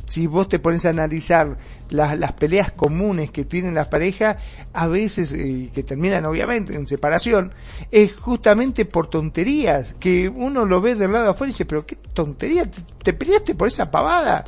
si 0.07 0.27
vos 0.27 0.49
te 0.49 0.59
pones 0.59 0.85
a 0.87 0.91
analizar 0.91 1.57
las, 1.91 2.33
peleas 2.33 2.73
comunes 2.73 3.31
que 3.31 3.45
tienen 3.45 3.75
las 3.75 3.89
parejas, 3.89 4.37
a 4.73 4.87
veces, 4.87 5.33
eh, 5.33 5.71
que 5.75 5.83
terminan 5.83 6.27
obviamente 6.27 6.75
en 6.75 6.87
separación, 6.87 7.53
es 7.91 8.15
justamente 8.17 8.85
por 8.85 9.09
tonterías, 9.09 9.95
que 9.95 10.29
uno 10.29 10.65
lo 10.65 10.81
ve 10.81 10.95
del 10.95 11.13
lado 11.13 11.25
de 11.25 11.31
afuera 11.31 11.51
y 11.51 11.53
dice, 11.53 11.67
pero 11.67 11.87
qué 11.87 11.97
tontería, 12.13 12.69
te, 13.03 13.13
peleaste 13.13 13.55
por 13.55 13.69
esa 13.69 13.91
pavada. 13.91 14.45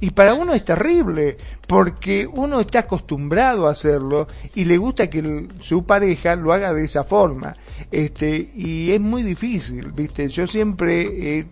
Y 0.00 0.10
para 0.10 0.34
uno 0.34 0.52
es 0.52 0.64
terrible, 0.64 1.36
porque 1.66 2.26
uno 2.30 2.60
está 2.60 2.80
acostumbrado 2.80 3.66
a 3.66 3.70
hacerlo 3.70 4.26
y 4.54 4.64
le 4.64 4.76
gusta 4.76 5.08
que 5.08 5.48
su 5.60 5.84
pareja 5.84 6.34
lo 6.34 6.52
haga 6.52 6.74
de 6.74 6.84
esa 6.84 7.04
forma. 7.04 7.54
Este, 7.90 8.50
y 8.54 8.90
es 8.90 9.00
muy 9.00 9.22
difícil, 9.22 9.92
viste. 9.92 10.28
Yo 10.28 10.46
siempre 10.46 11.46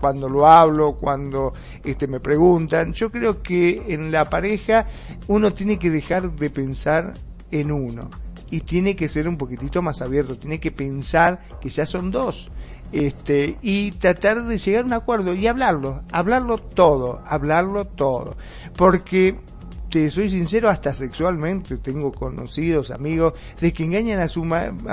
cuando 0.00 0.28
lo 0.28 0.46
hablo, 0.46 0.96
cuando 0.96 1.52
este, 1.82 2.06
me 2.06 2.20
preguntan. 2.20 2.92
Yo 2.92 3.10
creo 3.10 3.42
que 3.42 3.82
en 3.88 4.10
la 4.10 4.24
pareja 4.26 4.86
uno 5.28 5.52
tiene 5.52 5.78
que 5.78 5.90
dejar 5.90 6.32
de 6.32 6.50
pensar 6.50 7.14
en 7.50 7.72
uno 7.72 8.10
y 8.50 8.60
tiene 8.60 8.94
que 8.94 9.08
ser 9.08 9.28
un 9.28 9.36
poquitito 9.36 9.82
más 9.82 10.00
abierto, 10.02 10.36
tiene 10.36 10.60
que 10.60 10.70
pensar 10.70 11.40
que 11.60 11.68
ya 11.68 11.86
son 11.86 12.10
dos. 12.10 12.48
Este, 12.92 13.58
y 13.60 13.90
tratar 13.92 14.44
de 14.44 14.58
llegar 14.58 14.84
a 14.84 14.86
un 14.86 14.92
acuerdo 14.92 15.34
y 15.34 15.48
hablarlo, 15.48 16.02
hablarlo 16.12 16.58
todo, 16.58 17.18
hablarlo 17.26 17.86
todo. 17.86 18.36
Porque 18.76 19.36
soy 20.10 20.28
sincero, 20.28 20.68
hasta 20.68 20.92
sexualmente 20.92 21.78
tengo 21.78 22.12
conocidos, 22.12 22.90
amigos, 22.90 23.34
de 23.60 23.72
que 23.72 23.84
engañan 23.84 24.20
a 24.20 24.28
su 24.28 24.42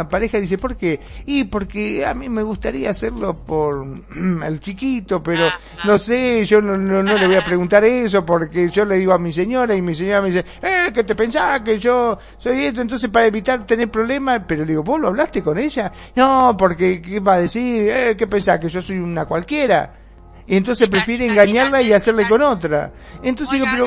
pareja. 0.10 0.40
Dice, 0.40 0.58
¿por 0.58 0.78
qué? 0.78 1.00
Y 1.26 1.46
porque 1.46 2.06
a 2.06 2.14
mí 2.14 2.30
me 2.30 2.44
gustaría 2.44 2.90
hacerlo 2.90 3.36
por 3.36 3.86
el 4.46 4.60
chiquito, 4.60 5.22
pero 5.22 5.50
no 5.86 5.98
sé, 5.98 6.46
yo 6.46 6.62
no, 6.62 6.78
no, 6.78 7.02
le 7.02 7.28
voy 7.28 7.36
a 7.36 7.46
preguntar 7.46 7.84
eso 7.84 8.26
porque 8.26 8.70
yo 8.70 8.86
le 8.86 8.98
digo 8.98 9.14
a 9.14 9.18
mi 9.18 9.32
señora 9.32 9.76
y 9.76 9.82
mi 9.82 9.96
señora 9.96 10.22
me 10.22 10.30
dice, 10.30 10.46
eh, 10.62 10.92
que 10.94 11.04
te 11.04 11.16
pensás 11.16 11.62
que 11.62 11.78
yo 11.78 12.18
soy 12.38 12.66
esto, 12.66 12.82
entonces 12.82 13.10
para 13.10 13.28
evitar 13.28 13.66
tener 13.66 13.90
problemas, 13.90 14.44
pero 14.48 14.62
le 14.62 14.70
digo, 14.70 14.84
¿vos 14.84 15.00
lo 15.00 15.08
hablaste 15.10 15.42
con 15.42 15.58
ella? 15.58 15.92
No, 16.16 16.56
porque 16.58 17.02
¿qué 17.02 17.20
va 17.20 17.36
a 17.36 17.40
decir? 17.40 17.90
Eh, 17.92 18.16
¿Qué 18.18 18.28
pensás 18.28 18.60
que 18.60 18.70
yo 18.70 18.82
soy 18.82 18.98
una 18.98 19.26
cualquiera? 19.26 20.02
Y 20.48 20.58
entonces 20.58 20.90
prefiere 20.90 21.28
engañarla 21.28 21.82
y 21.82 21.94
hacerle 21.94 22.28
con 22.28 22.42
otra. 22.42 22.92
Entonces 23.24 23.54
digo, 23.54 23.68
pero... 23.72 23.86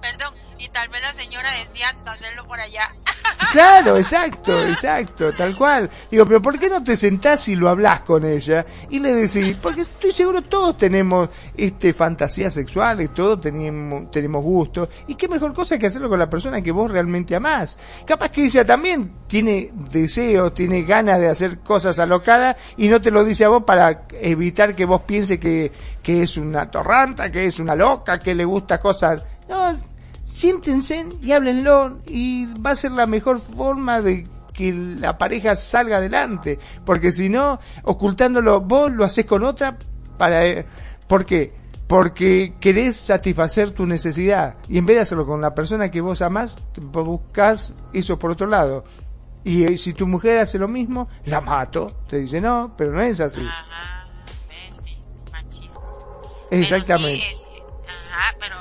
Perdón, 0.00 0.34
y 0.58 0.68
tal 0.68 0.88
vez 0.88 1.02
la 1.02 1.12
señora 1.12 1.50
decía 1.52 1.88
hacerlo 2.06 2.46
por 2.46 2.60
allá. 2.60 2.88
Claro, 3.52 3.96
exacto, 3.96 4.66
exacto, 4.66 5.32
tal 5.32 5.56
cual. 5.56 5.88
Digo, 6.10 6.26
pero 6.26 6.42
¿por 6.42 6.58
qué 6.58 6.68
no 6.68 6.82
te 6.82 6.96
sentás 6.96 7.48
y 7.48 7.54
lo 7.54 7.68
hablas 7.68 8.00
con 8.00 8.24
ella? 8.24 8.66
Y 8.90 8.98
le 8.98 9.14
decís, 9.14 9.56
porque 9.62 9.82
estoy 9.82 10.12
seguro 10.12 10.42
todos 10.42 10.76
tenemos 10.76 11.30
este 11.56 11.92
fantasías 11.94 12.52
sexuales, 12.52 13.14
todos 13.14 13.40
tenemos, 13.40 14.10
tenemos 14.10 14.42
gustos, 14.42 14.88
y 15.06 15.14
qué 15.14 15.28
mejor 15.28 15.54
cosa 15.54 15.78
que 15.78 15.86
hacerlo 15.86 16.08
con 16.08 16.18
la 16.18 16.28
persona 16.28 16.60
que 16.60 16.72
vos 16.72 16.90
realmente 16.90 17.34
amás. 17.34 17.78
Capaz 18.04 18.30
que 18.30 18.44
ella 18.44 18.64
también 18.64 19.12
tiene 19.26 19.70
deseos, 19.72 20.52
tiene 20.52 20.82
ganas 20.82 21.20
de 21.20 21.28
hacer 21.28 21.60
cosas 21.60 21.98
alocadas 21.98 22.56
y 22.76 22.88
no 22.88 23.00
te 23.00 23.10
lo 23.10 23.24
dice 23.24 23.44
a 23.44 23.48
vos 23.48 23.62
para 23.64 24.06
evitar 24.12 24.74
que 24.74 24.84
vos 24.84 25.02
pienses 25.02 25.38
que, 25.38 25.72
que 26.02 26.22
es 26.22 26.36
una 26.36 26.70
torranta, 26.70 27.30
que 27.30 27.46
es 27.46 27.58
una 27.60 27.74
loca, 27.74 28.18
que 28.18 28.34
le 28.34 28.44
gusta 28.44 28.78
cosas 28.78 29.22
no, 29.48 29.80
siéntense 30.26 31.06
y 31.20 31.32
háblenlo 31.32 31.98
y 32.06 32.46
va 32.54 32.70
a 32.70 32.76
ser 32.76 32.92
la 32.92 33.06
mejor 33.06 33.40
forma 33.40 34.00
de 34.00 34.26
que 34.52 34.72
la 34.72 35.18
pareja 35.18 35.56
salga 35.56 35.98
adelante. 35.98 36.58
Porque 36.84 37.12
si 37.12 37.28
no, 37.28 37.60
ocultándolo, 37.84 38.60
vos 38.60 38.90
lo 38.92 39.04
haces 39.04 39.26
con 39.26 39.44
otra 39.44 39.78
para... 40.16 40.44
Eh, 40.46 40.66
¿Por 41.06 41.24
qué? 41.24 41.54
Porque 41.86 42.54
querés 42.60 42.96
satisfacer 42.96 43.70
tu 43.70 43.86
necesidad 43.86 44.56
y 44.68 44.76
en 44.76 44.84
vez 44.84 44.96
de 44.96 45.02
hacerlo 45.02 45.26
con 45.26 45.40
la 45.40 45.54
persona 45.54 45.90
que 45.90 46.02
vos 46.02 46.20
amás, 46.20 46.58
buscas 46.76 47.72
eso 47.94 48.18
por 48.18 48.32
otro 48.32 48.46
lado. 48.46 48.84
Y 49.42 49.64
eh, 49.64 49.78
si 49.78 49.94
tu 49.94 50.06
mujer 50.06 50.38
hace 50.38 50.58
lo 50.58 50.68
mismo, 50.68 51.08
la 51.24 51.40
mato. 51.40 52.02
Te 52.08 52.18
dice 52.18 52.40
no, 52.40 52.74
pero 52.76 52.92
no 52.92 53.00
es 53.00 53.20
así. 53.20 53.40
Ajá, 53.40 54.06
sí, 54.68 54.98
Exactamente. 56.50 57.22
ajá, 58.10 58.36
pero 58.38 58.56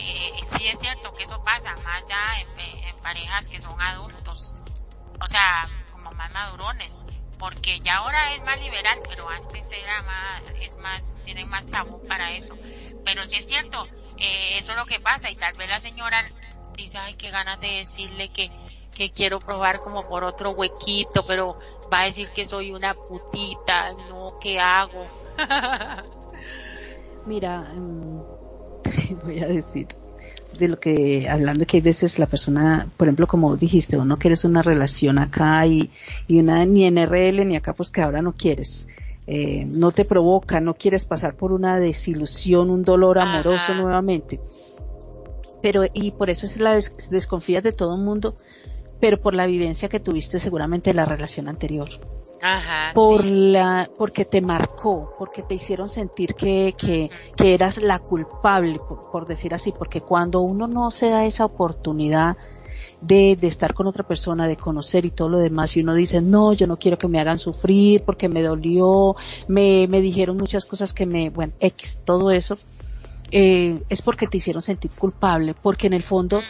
sí 0.00 0.66
es 0.66 0.78
cierto 0.78 1.12
que 1.12 1.24
eso 1.24 1.42
pasa 1.42 1.76
más 1.84 2.04
ya 2.06 2.18
en, 2.40 2.96
parejas 3.02 3.48
que 3.48 3.60
son 3.60 3.80
adultos, 3.80 4.54
o 5.20 5.26
sea, 5.26 5.66
como 5.92 6.10
más 6.12 6.30
madurones, 6.32 6.98
porque 7.38 7.80
ya 7.80 7.98
ahora 7.98 8.34
es 8.34 8.42
más 8.44 8.60
liberal, 8.60 9.00
pero 9.08 9.28
antes 9.28 9.70
era 9.72 10.02
más, 10.02 10.42
es 10.60 10.76
más, 10.76 11.14
tienen 11.24 11.48
más 11.48 11.66
tabú 11.66 12.02
para 12.06 12.32
eso. 12.32 12.54
Pero 13.04 13.24
sí 13.24 13.36
es 13.36 13.46
cierto, 13.46 13.86
eh, 14.18 14.58
eso 14.58 14.72
es 14.72 14.78
lo 14.78 14.84
que 14.84 15.00
pasa 15.00 15.30
y 15.30 15.36
tal 15.36 15.54
vez 15.54 15.68
la 15.68 15.80
señora 15.80 16.22
dice, 16.76 16.98
ay, 16.98 17.14
qué 17.14 17.30
ganas 17.30 17.58
de 17.60 17.68
decirle 17.68 18.28
que, 18.28 18.50
que 18.94 19.10
quiero 19.10 19.38
probar 19.38 19.80
como 19.80 20.06
por 20.06 20.24
otro 20.24 20.50
huequito, 20.50 21.24
pero 21.26 21.58
va 21.92 22.00
a 22.00 22.04
decir 22.04 22.28
que 22.30 22.46
soy 22.46 22.72
una 22.72 22.94
putita, 22.94 23.92
no, 24.08 24.38
¿qué 24.40 24.60
hago? 24.60 25.06
Mira, 27.24 27.60
mm, 27.60 28.37
voy 29.24 29.40
a 29.40 29.46
decir, 29.46 29.86
de 30.58 30.68
lo 30.68 30.78
que, 30.78 31.28
hablando 31.28 31.66
que 31.66 31.78
hay 31.78 31.80
veces 31.82 32.18
la 32.18 32.26
persona, 32.26 32.88
por 32.96 33.08
ejemplo, 33.08 33.26
como 33.26 33.56
dijiste, 33.56 33.96
uno 33.96 34.18
quieres 34.18 34.44
una 34.44 34.62
relación 34.62 35.18
acá 35.18 35.66
y, 35.66 35.90
y 36.26 36.38
una 36.38 36.64
ni 36.64 36.84
en 36.84 36.96
RL 36.96 37.46
ni 37.46 37.56
acá, 37.56 37.72
pues 37.72 37.90
que 37.90 38.02
ahora 38.02 38.22
no 38.22 38.32
quieres. 38.32 38.86
Eh, 39.26 39.66
no 39.66 39.92
te 39.92 40.06
provoca, 40.06 40.58
no 40.58 40.74
quieres 40.74 41.04
pasar 41.04 41.34
por 41.36 41.52
una 41.52 41.78
desilusión, 41.78 42.70
un 42.70 42.82
dolor 42.82 43.18
amoroso 43.18 43.74
nuevamente. 43.74 44.40
Pero, 45.60 45.82
y 45.92 46.12
por 46.12 46.30
eso 46.30 46.46
es 46.46 46.58
la 46.58 46.78
desconfías 47.10 47.62
de 47.62 47.72
todo 47.72 47.96
el 47.96 48.02
mundo, 48.02 48.36
pero 49.00 49.20
por 49.20 49.34
la 49.34 49.46
vivencia 49.46 49.88
que 49.88 50.00
tuviste 50.00 50.40
seguramente 50.40 50.90
en 50.90 50.96
la 50.96 51.04
relación 51.04 51.48
anterior. 51.48 51.90
Ajá, 52.40 52.92
por 52.94 53.24
la, 53.24 53.90
porque 53.96 54.24
te 54.24 54.40
marcó, 54.40 55.12
porque 55.18 55.42
te 55.42 55.54
hicieron 55.54 55.88
sentir 55.88 56.34
que, 56.34 56.74
que, 56.76 57.10
que 57.36 57.54
eras 57.54 57.78
la 57.82 57.98
culpable, 57.98 58.80
por, 59.10 59.26
decir 59.26 59.54
así, 59.54 59.72
porque 59.72 60.00
cuando 60.00 60.40
uno 60.40 60.66
no 60.66 60.90
se 60.90 61.08
da 61.08 61.24
esa 61.24 61.44
oportunidad 61.44 62.36
de, 63.00 63.36
de 63.40 63.46
estar 63.46 63.74
con 63.74 63.86
otra 63.86 64.04
persona, 64.04 64.46
de 64.46 64.56
conocer 64.56 65.04
y 65.04 65.10
todo 65.10 65.28
lo 65.28 65.38
demás, 65.38 65.76
y 65.76 65.80
uno 65.80 65.94
dice, 65.94 66.20
no, 66.20 66.52
yo 66.52 66.66
no 66.66 66.76
quiero 66.76 66.98
que 66.98 67.08
me 67.08 67.20
hagan 67.20 67.38
sufrir 67.38 68.02
porque 68.04 68.28
me 68.28 68.42
dolió, 68.42 69.16
me, 69.46 69.86
me 69.88 70.00
dijeron 70.00 70.36
muchas 70.36 70.64
cosas 70.66 70.92
que 70.92 71.06
me, 71.06 71.30
bueno, 71.30 71.52
X, 71.60 72.00
todo 72.04 72.30
eso, 72.30 72.56
eh, 73.30 73.82
es 73.88 74.02
porque 74.02 74.26
te 74.26 74.38
hicieron 74.38 74.62
sentir 74.62 74.90
culpable, 74.90 75.54
porque 75.54 75.86
en 75.86 75.92
el 75.92 76.02
fondo 76.02 76.40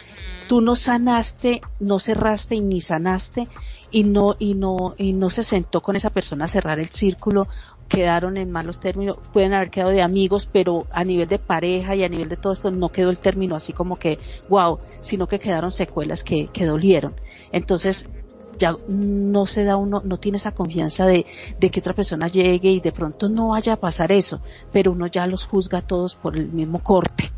tú 0.47 0.61
no 0.61 0.75
sanaste, 0.75 1.61
no 1.79 1.99
cerraste 1.99 2.55
y 2.55 2.61
ni 2.61 2.81
sanaste 2.81 3.47
y 3.91 4.03
no, 4.03 4.35
y 4.39 4.53
no, 4.55 4.95
y 4.97 5.13
no 5.13 5.29
se 5.29 5.43
sentó 5.43 5.81
con 5.81 5.95
esa 5.95 6.09
persona 6.09 6.45
a 6.45 6.47
cerrar 6.47 6.79
el 6.79 6.89
círculo, 6.89 7.47
quedaron 7.87 8.37
en 8.37 8.51
malos 8.51 8.79
términos, 8.79 9.17
pueden 9.33 9.53
haber 9.53 9.71
quedado 9.71 9.91
de 9.91 10.01
amigos, 10.01 10.47
pero 10.51 10.85
a 10.91 11.03
nivel 11.03 11.27
de 11.27 11.39
pareja 11.39 11.95
y 11.95 12.03
a 12.03 12.09
nivel 12.09 12.29
de 12.29 12.37
todo 12.37 12.53
esto 12.53 12.71
no 12.71 12.89
quedó 12.89 13.09
el 13.09 13.17
término 13.17 13.55
así 13.55 13.73
como 13.73 13.97
que 13.97 14.19
wow, 14.47 14.79
sino 15.01 15.27
que 15.27 15.39
quedaron 15.39 15.71
secuelas 15.71 16.23
que, 16.23 16.47
que 16.47 16.65
dolieron. 16.65 17.15
Entonces, 17.51 18.07
ya 18.59 18.75
no 18.87 19.45
se 19.45 19.63
da 19.63 19.77
uno, 19.77 20.01
no 20.03 20.17
tiene 20.17 20.37
esa 20.37 20.51
confianza 20.51 21.05
de, 21.05 21.25
de 21.59 21.69
que 21.69 21.79
otra 21.79 21.93
persona 21.93 22.27
llegue 22.27 22.69
y 22.69 22.79
de 22.79 22.91
pronto 22.91 23.29
no 23.29 23.49
vaya 23.49 23.73
a 23.73 23.77
pasar 23.77 24.11
eso, 24.11 24.41
pero 24.71 24.91
uno 24.91 25.07
ya 25.07 25.25
los 25.25 25.45
juzga 25.45 25.79
a 25.79 25.81
todos 25.81 26.15
por 26.15 26.37
el 26.37 26.49
mismo 26.49 26.83
corte 26.83 27.31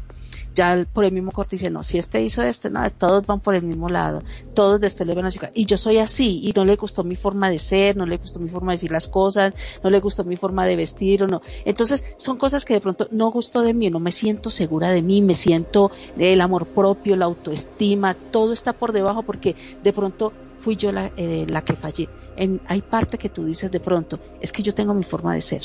ya 0.53 0.85
por 0.91 1.05
el 1.05 1.11
mismo 1.11 1.31
corte 1.31 1.55
dice, 1.55 1.69
no, 1.69 1.83
si 1.83 1.97
este 1.97 2.21
hizo 2.21 2.41
este, 2.43 2.69
nada, 2.69 2.89
todos 2.89 3.25
van 3.25 3.39
por 3.39 3.55
el 3.55 3.63
mismo 3.63 3.89
lado, 3.89 4.21
todos 4.53 4.81
después 4.81 5.07
le 5.07 5.15
van 5.15 5.25
a 5.25 5.27
decir, 5.27 5.49
y 5.53 5.65
yo 5.65 5.77
soy 5.77 5.97
así, 5.97 6.41
y 6.43 6.51
no 6.53 6.65
le 6.65 6.75
gustó 6.75 7.03
mi 7.03 7.15
forma 7.15 7.49
de 7.49 7.59
ser, 7.59 7.95
no 7.95 8.05
le 8.05 8.17
gustó 8.17 8.39
mi 8.39 8.49
forma 8.49 8.71
de 8.71 8.75
decir 8.75 8.91
las 8.91 9.07
cosas, 9.07 9.53
no 9.83 9.89
le 9.89 9.99
gustó 9.99 10.23
mi 10.23 10.35
forma 10.35 10.65
de 10.65 10.75
vestir 10.75 11.23
o 11.23 11.27
no. 11.27 11.41
Entonces, 11.65 12.03
son 12.17 12.37
cosas 12.37 12.65
que 12.65 12.73
de 12.73 12.81
pronto 12.81 13.07
no 13.11 13.31
gustó 13.31 13.61
de 13.61 13.73
mí, 13.73 13.89
no 13.89 13.99
me 13.99 14.11
siento 14.11 14.49
segura 14.49 14.89
de 14.89 15.01
mí, 15.01 15.21
me 15.21 15.35
siento 15.35 15.91
el 16.17 16.41
amor 16.41 16.65
propio, 16.67 17.15
la 17.15 17.25
autoestima, 17.25 18.13
todo 18.13 18.53
está 18.53 18.73
por 18.73 18.91
debajo 18.91 19.23
porque 19.23 19.55
de 19.83 19.93
pronto 19.93 20.33
fui 20.61 20.75
yo 20.75 20.91
la, 20.91 21.11
eh, 21.17 21.45
la 21.49 21.61
que 21.61 21.75
fallé. 21.75 22.07
En, 22.37 22.61
hay 22.67 22.81
parte 22.81 23.17
que 23.17 23.29
tú 23.29 23.43
dices 23.43 23.71
de 23.71 23.79
pronto, 23.79 24.19
es 24.39 24.51
que 24.51 24.63
yo 24.63 24.73
tengo 24.73 24.93
mi 24.93 25.03
forma 25.03 25.33
de 25.33 25.41
ser, 25.41 25.63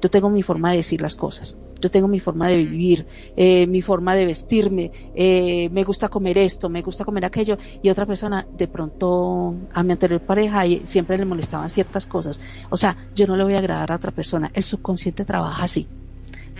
yo 0.00 0.08
tengo 0.08 0.30
mi 0.30 0.42
forma 0.42 0.70
de 0.70 0.78
decir 0.78 1.02
las 1.02 1.14
cosas, 1.14 1.56
yo 1.80 1.90
tengo 1.90 2.08
mi 2.08 2.20
forma 2.20 2.48
de 2.48 2.56
vivir, 2.56 3.06
eh, 3.36 3.66
mi 3.66 3.82
forma 3.82 4.14
de 4.14 4.26
vestirme, 4.26 4.90
eh, 5.14 5.68
me 5.70 5.84
gusta 5.84 6.08
comer 6.08 6.38
esto, 6.38 6.68
me 6.68 6.82
gusta 6.82 7.04
comer 7.04 7.24
aquello, 7.24 7.58
y 7.82 7.90
otra 7.90 8.06
persona 8.06 8.46
de 8.50 8.68
pronto 8.68 9.54
a 9.72 9.82
mi 9.82 9.92
anterior 9.92 10.20
pareja 10.20 10.64
siempre 10.84 11.18
le 11.18 11.24
molestaban 11.24 11.68
ciertas 11.68 12.06
cosas. 12.06 12.40
O 12.70 12.76
sea, 12.76 12.96
yo 13.14 13.26
no 13.26 13.36
le 13.36 13.44
voy 13.44 13.54
a 13.54 13.58
agradar 13.58 13.92
a 13.92 13.96
otra 13.96 14.10
persona, 14.10 14.50
el 14.54 14.62
subconsciente 14.62 15.24
trabaja 15.24 15.64
así. 15.64 15.86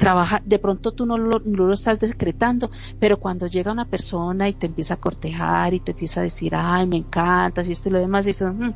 Trabaja, 0.01 0.41
de 0.45 0.59
pronto 0.59 0.93
tú 0.93 1.05
no 1.05 1.19
lo, 1.19 1.41
no 1.45 1.67
lo 1.67 1.73
estás 1.75 2.01
decretando, 2.01 2.71
pero 2.99 3.21
cuando 3.21 3.47
llega 3.47 3.71
una 3.71 3.85
persona 3.85 4.49
y 4.49 4.55
te 4.55 4.67
empieza 4.67 4.95
a 4.95 4.97
cortejar 4.97 5.75
y 5.75 5.81
te 5.81 5.93
empieza 5.93 6.21
a 6.21 6.23
decir, 6.23 6.55
ay, 6.57 6.87
me 6.87 6.97
encanta, 6.97 7.63
y 7.63 7.71
esto 7.71 7.91
y 7.91 7.93
lo 7.93 7.99
demás, 7.99 8.25
y 8.25 8.31
dices, 8.31 8.51
mm, 8.53 8.71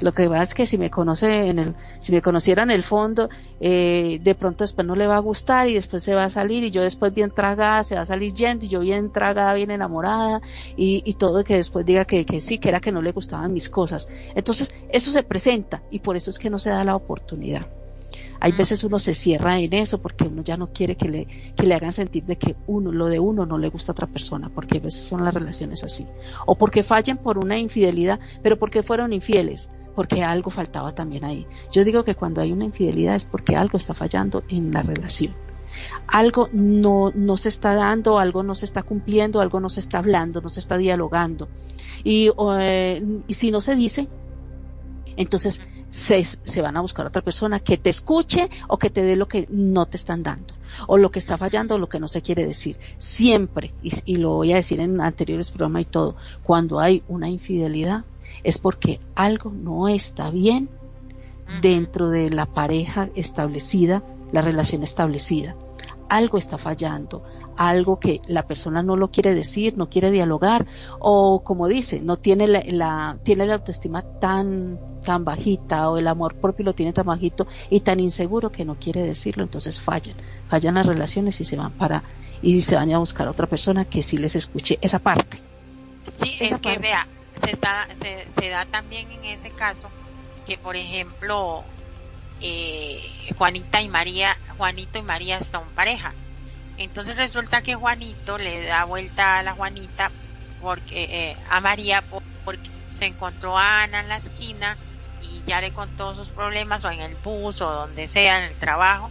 lo 0.00 0.12
que 0.12 0.28
pasa 0.28 0.42
es 0.42 0.54
que 0.54 0.66
si 0.66 0.78
me 0.78 0.90
conoce 0.90 1.50
en 1.50 1.58
el, 1.58 1.74
si 2.00 2.10
me 2.10 2.22
conociera 2.22 2.62
en 2.62 2.70
el 2.70 2.82
fondo, 2.82 3.28
eh, 3.60 4.18
de 4.22 4.34
pronto 4.34 4.64
después 4.64 4.86
no 4.86 4.96
le 4.96 5.06
va 5.06 5.16
a 5.16 5.20
gustar 5.20 5.68
y 5.68 5.74
después 5.74 6.02
se 6.02 6.14
va 6.14 6.24
a 6.24 6.30
salir 6.30 6.64
y 6.64 6.70
yo 6.70 6.82
después 6.82 7.12
bien 7.12 7.30
tragada, 7.30 7.84
se 7.84 7.94
va 7.94 8.00
a 8.00 8.06
salir 8.06 8.32
yendo 8.32 8.64
y 8.64 8.70
yo 8.70 8.80
bien 8.80 9.12
tragada, 9.12 9.52
bien 9.52 9.70
enamorada 9.70 10.40
y, 10.74 11.02
y 11.04 11.14
todo 11.14 11.44
que 11.44 11.56
después 11.56 11.84
diga 11.84 12.06
que, 12.06 12.24
que 12.24 12.40
sí, 12.40 12.56
que 12.56 12.70
era 12.70 12.80
que 12.80 12.92
no 12.92 13.02
le 13.02 13.12
gustaban 13.12 13.52
mis 13.52 13.68
cosas. 13.68 14.08
Entonces, 14.34 14.74
eso 14.88 15.10
se 15.10 15.22
presenta 15.22 15.82
y 15.90 15.98
por 15.98 16.16
eso 16.16 16.30
es 16.30 16.38
que 16.38 16.48
no 16.48 16.58
se 16.58 16.70
da 16.70 16.82
la 16.82 16.96
oportunidad. 16.96 17.66
Hay 18.44 18.50
veces 18.50 18.82
uno 18.82 18.98
se 18.98 19.14
cierra 19.14 19.60
en 19.60 19.72
eso 19.72 20.02
porque 20.02 20.24
uno 20.24 20.42
ya 20.42 20.56
no 20.56 20.66
quiere 20.66 20.96
que 20.96 21.08
le, 21.08 21.26
que 21.54 21.64
le 21.64 21.76
hagan 21.76 21.92
sentir 21.92 22.24
de 22.24 22.34
que 22.34 22.56
uno, 22.66 22.90
lo 22.90 23.06
de 23.06 23.20
uno 23.20 23.46
no 23.46 23.56
le 23.56 23.68
gusta 23.68 23.92
a 23.92 23.94
otra 23.94 24.08
persona, 24.08 24.50
porque 24.52 24.78
a 24.78 24.80
veces 24.80 25.04
son 25.04 25.24
las 25.24 25.32
relaciones 25.32 25.84
así. 25.84 26.08
O 26.44 26.56
porque 26.56 26.82
fallen 26.82 27.18
por 27.18 27.38
una 27.38 27.56
infidelidad, 27.56 28.18
pero 28.42 28.58
porque 28.58 28.82
fueron 28.82 29.12
infieles, 29.12 29.70
porque 29.94 30.24
algo 30.24 30.50
faltaba 30.50 30.92
también 30.92 31.24
ahí. 31.24 31.46
Yo 31.70 31.84
digo 31.84 32.02
que 32.02 32.16
cuando 32.16 32.40
hay 32.40 32.50
una 32.50 32.64
infidelidad 32.64 33.14
es 33.14 33.22
porque 33.22 33.54
algo 33.54 33.78
está 33.78 33.94
fallando 33.94 34.42
en 34.48 34.72
la 34.72 34.82
relación. 34.82 35.34
Algo 36.08 36.48
no, 36.52 37.12
no 37.14 37.36
se 37.36 37.48
está 37.48 37.74
dando, 37.74 38.18
algo 38.18 38.42
no 38.42 38.56
se 38.56 38.64
está 38.64 38.82
cumpliendo, 38.82 39.40
algo 39.40 39.60
no 39.60 39.68
se 39.68 39.78
está 39.78 39.98
hablando, 39.98 40.40
no 40.40 40.48
se 40.48 40.58
está 40.58 40.76
dialogando. 40.78 41.46
Y, 42.02 42.32
eh, 42.58 43.20
y 43.28 43.34
si 43.34 43.52
no 43.52 43.60
se 43.60 43.76
dice, 43.76 44.08
entonces 45.16 45.60
se, 45.90 46.24
se, 46.24 46.62
van 46.62 46.76
a 46.76 46.80
buscar 46.80 47.04
a 47.04 47.08
otra 47.08 47.22
persona 47.22 47.60
que 47.60 47.76
te 47.76 47.90
escuche 47.90 48.48
o 48.68 48.78
que 48.78 48.90
te 48.90 49.02
dé 49.02 49.16
lo 49.16 49.28
que 49.28 49.46
no 49.50 49.86
te 49.86 49.96
están 49.96 50.22
dando, 50.22 50.54
o 50.86 50.96
lo 50.96 51.10
que 51.10 51.18
está 51.18 51.36
fallando 51.36 51.74
o 51.74 51.78
lo 51.78 51.88
que 51.88 52.00
no 52.00 52.08
se 52.08 52.22
quiere 52.22 52.46
decir. 52.46 52.76
Siempre, 52.98 53.72
y, 53.82 53.92
y 54.04 54.16
lo 54.16 54.34
voy 54.36 54.52
a 54.52 54.56
decir 54.56 54.80
en 54.80 55.00
anteriores 55.00 55.50
programas 55.50 55.82
y 55.82 55.86
todo, 55.86 56.16
cuando 56.42 56.80
hay 56.80 57.02
una 57.08 57.28
infidelidad 57.28 58.04
es 58.42 58.58
porque 58.58 59.00
algo 59.14 59.50
no 59.50 59.88
está 59.88 60.30
bien 60.30 60.68
dentro 61.60 62.08
de 62.08 62.30
la 62.30 62.46
pareja 62.46 63.10
establecida, 63.14 64.02
la 64.32 64.40
relación 64.40 64.82
establecida. 64.82 65.54
Algo 66.08 66.38
está 66.38 66.58
fallando, 66.58 67.22
algo 67.56 67.98
que 67.98 68.20
la 68.26 68.44
persona 68.46 68.82
no 68.82 68.96
lo 68.96 69.10
quiere 69.10 69.34
decir, 69.34 69.76
no 69.76 69.88
quiere 69.88 70.10
dialogar, 70.10 70.66
o 70.98 71.42
como 71.44 71.68
dice, 71.68 72.00
no 72.00 72.16
tiene 72.16 72.46
la, 72.46 72.62
la, 72.66 73.18
tiene 73.22 73.46
la 73.46 73.54
autoestima 73.54 74.02
tan, 74.20 74.78
tan 75.04 75.24
bajita, 75.24 75.90
o 75.90 75.98
el 75.98 76.08
amor 76.08 76.34
propio 76.34 76.64
lo 76.64 76.74
tiene 76.74 76.92
tan 76.92 77.06
bajito 77.06 77.46
y 77.70 77.80
tan 77.80 78.00
inseguro 78.00 78.50
que 78.50 78.64
no 78.64 78.76
quiere 78.76 79.02
decirlo, 79.02 79.42
entonces 79.42 79.80
fallan, 79.80 80.16
fallan 80.48 80.74
las 80.74 80.86
relaciones 80.86 81.40
y 81.40 81.44
se 81.44 81.56
van 81.56 81.72
para, 81.72 82.02
y 82.40 82.60
se 82.62 82.76
van 82.76 82.92
a 82.92 82.98
buscar 82.98 83.26
a 83.26 83.30
otra 83.30 83.46
persona 83.46 83.84
que 83.84 84.02
sí 84.02 84.16
les 84.16 84.36
escuche 84.36 84.78
esa 84.80 84.98
parte. 84.98 85.38
Sí, 86.04 86.36
esa 86.40 86.44
es 86.44 86.50
parte. 86.60 86.70
que 86.70 86.78
vea, 86.78 87.06
se, 87.40 87.50
está, 87.50 87.86
se, 87.92 88.26
se, 88.32 88.48
da 88.48 88.66
también 88.66 89.10
en 89.12 89.24
ese 89.24 89.50
caso 89.50 89.88
que, 90.46 90.58
por 90.58 90.76
ejemplo, 90.76 91.62
eh, 92.40 93.00
Juanita 93.38 93.80
y 93.80 93.88
María, 93.88 94.36
Juanito 94.56 94.98
y 94.98 95.02
María 95.02 95.40
son 95.42 95.62
pareja 95.74 96.12
entonces 96.78 97.16
resulta 97.16 97.62
que 97.62 97.74
Juanito 97.74 98.38
le 98.38 98.64
da 98.64 98.84
vuelta 98.84 99.38
a 99.38 99.42
la 99.42 99.52
Juanita 99.52 100.10
porque 100.60 101.04
eh, 101.04 101.36
a 101.50 101.60
María 101.60 102.02
porque 102.44 102.70
se 102.92 103.06
encontró 103.06 103.58
a 103.58 103.82
Ana 103.82 104.00
en 104.00 104.08
la 104.08 104.16
esquina 104.16 104.76
y 105.22 105.42
ya 105.44 105.60
le 105.60 105.72
contó 105.72 106.14
sus 106.14 106.28
problemas 106.28 106.84
o 106.84 106.90
en 106.90 107.00
el 107.00 107.14
bus 107.16 107.60
o 107.60 107.70
donde 107.70 108.08
sea 108.08 108.38
en 108.38 108.44
el 108.44 108.54
trabajo 108.54 109.10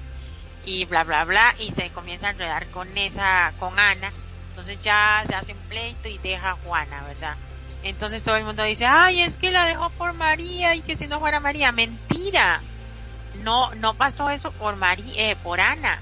y 0.65 0.85
bla 0.85 1.03
bla 1.03 1.23
bla 1.25 1.55
y 1.59 1.71
se 1.71 1.89
comienza 1.89 2.27
a 2.27 2.31
enredar 2.31 2.67
con 2.67 2.97
esa 2.97 3.53
con 3.59 3.77
Ana. 3.79 4.11
Entonces 4.49 4.79
ya 4.81 5.23
se 5.27 5.35
hace 5.35 5.53
un 5.53 5.59
pleito 5.69 6.09
y 6.09 6.17
deja 6.17 6.51
a 6.51 6.55
Juana 6.55 7.03
verdad 7.03 7.35
entonces 7.83 8.23
todo 8.23 8.35
el 8.35 8.45
mundo 8.45 8.63
dice 8.63 8.85
ay 8.85 9.21
es 9.21 9.38
que 9.38 9.51
la 9.51 9.65
dejó 9.65 9.89
por 9.91 10.13
María 10.13 10.75
y 10.75 10.81
que 10.81 10.95
si 10.95 11.07
no 11.07 11.19
fuera 11.19 11.39
María 11.39 11.71
mentira. 11.71 12.61
No 13.43 13.73
no 13.75 13.93
pasó 13.93 14.29
eso 14.29 14.51
por 14.51 14.75
María 14.75 15.31
eh, 15.31 15.35
por 15.35 15.61
Ana 15.61 16.01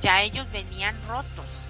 ya 0.00 0.22
ellos 0.22 0.50
venían 0.52 0.96
rotos 1.08 1.66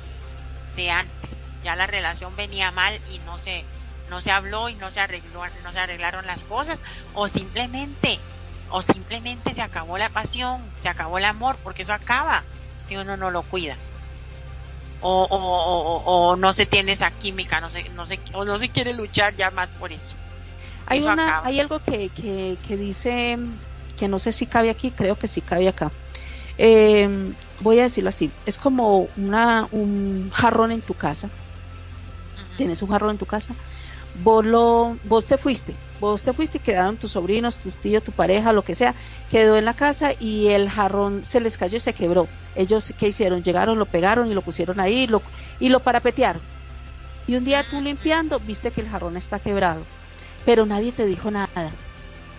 de 0.77 0.91
antes, 0.91 1.49
ya 1.65 1.77
la 1.77 1.87
relación 1.87 2.35
venía 2.37 2.71
mal 2.71 2.99
y 3.11 3.19
no 3.21 3.39
se 3.39 3.65
no 4.09 4.21
se 4.21 4.33
habló 4.33 4.69
y 4.69 4.75
no 4.75 4.91
se 4.91 5.01
arregló, 5.01 5.43
no 5.63 5.73
se 5.73 5.79
arreglaron 5.79 6.27
las 6.27 6.43
cosas 6.43 6.83
o 7.15 7.29
simplemente 7.29 8.19
o 8.71 8.83
simplemente 8.83 9.53
se 9.53 9.63
acabó 9.63 9.99
la 9.99 10.09
pasión, 10.11 10.63
se 10.77 10.89
acabó 10.89 11.19
el 11.19 11.25
amor, 11.25 11.57
porque 11.63 11.83
eso 11.83 11.93
acaba 11.93 12.45
si 12.79 12.97
uno 12.97 13.17
no 13.17 13.31
lo 13.31 13.43
cuida. 13.43 13.77
O, 15.03 15.23
o, 15.23 15.37
o, 15.37 16.31
o 16.31 16.37
no 16.37 16.53
se 16.53 16.67
tiene 16.67 16.93
esa 16.93 17.11
química, 17.11 17.61
no 17.61 17.71
se, 17.71 17.89
no 17.91 18.07
se, 18.07 18.21
o 18.33 18.45
no 18.45 18.59
se 18.59 18.69
quiere 18.69 18.93
luchar 18.93 19.35
ya 19.35 19.51
más 19.51 19.71
por 19.71 19.93
eso. 19.93 20.15
Hay 20.87 20.99
eso 20.99 21.11
una, 21.11 21.25
acaba. 21.29 21.49
hay 21.49 21.61
algo 21.61 21.81
que, 21.81 22.11
que, 22.11 22.59
que 22.67 22.77
dice, 22.77 23.39
que 23.97 24.09
no 24.09 24.19
sé 24.19 24.33
si 24.33 24.47
cabe 24.47 24.71
aquí, 24.71 24.91
creo 24.91 25.19
que 25.19 25.27
sí 25.27 25.41
cabe 25.41 25.69
acá. 25.69 25.91
Eh, 26.59 27.33
voy 27.61 27.79
a 27.79 27.85
decirlo 27.85 28.09
así, 28.09 28.31
es 28.47 28.59
como 28.59 29.09
una, 29.17 29.69
un 29.71 30.31
jarrón 30.31 30.73
en 30.73 30.81
tu 30.81 30.95
casa. 30.95 31.29
Tienes 32.57 32.83
un 32.83 32.91
jarrón 32.91 33.13
en 33.13 33.19
tu 33.19 33.27
casa. 33.27 33.55
Vos 34.23 34.45
lo, 34.45 34.97
vos 35.05 35.25
te 35.25 35.39
fuiste, 35.39 35.73
vos 36.01 36.23
te 36.23 36.33
fuiste 36.33 36.59
y 36.59 36.61
quedaron 36.61 36.97
tus 36.97 37.13
sobrinos, 37.13 37.59
tus 37.59 37.75
tíos, 37.77 38.03
tu 38.03 38.11
pareja, 38.13 38.53
lo 38.53 38.63
que 38.63 38.75
sea, 38.75 38.95
quedó 39.31 39.57
en 39.57 39.65
la 39.65 39.75
casa 39.75 40.13
y 40.19 40.49
el 40.49 40.69
jarrón 40.69 41.25
se 41.25 41.41
les 41.41 41.57
cayó 41.57 41.77
y 41.77 41.81
se 41.81 41.93
quebró. 41.93 42.27
Ellos, 42.57 42.93
¿qué 42.99 43.09
hicieron? 43.09 43.45
Llegaron, 43.45 43.79
lo 43.79 43.87
pegaron 43.87 44.29
y 44.31 44.35
lo 44.35 44.43
pusieron 44.43 44.81
ahí 44.81 45.07
lo, 45.07 45.23
y 45.61 45.69
lo 45.69 45.81
parapetearon. 45.81 46.43
Y 47.29 47.37
un 47.37 47.45
día 47.45 47.65
tú 47.71 47.81
limpiando, 47.81 48.41
viste 48.41 48.73
que 48.73 48.81
el 48.81 48.89
jarrón 48.89 49.17
está 49.17 49.39
quebrado, 49.39 49.83
pero 50.45 50.67
nadie 50.67 50.91
te 50.91 51.07
dijo 51.07 51.31
nada. 51.31 51.71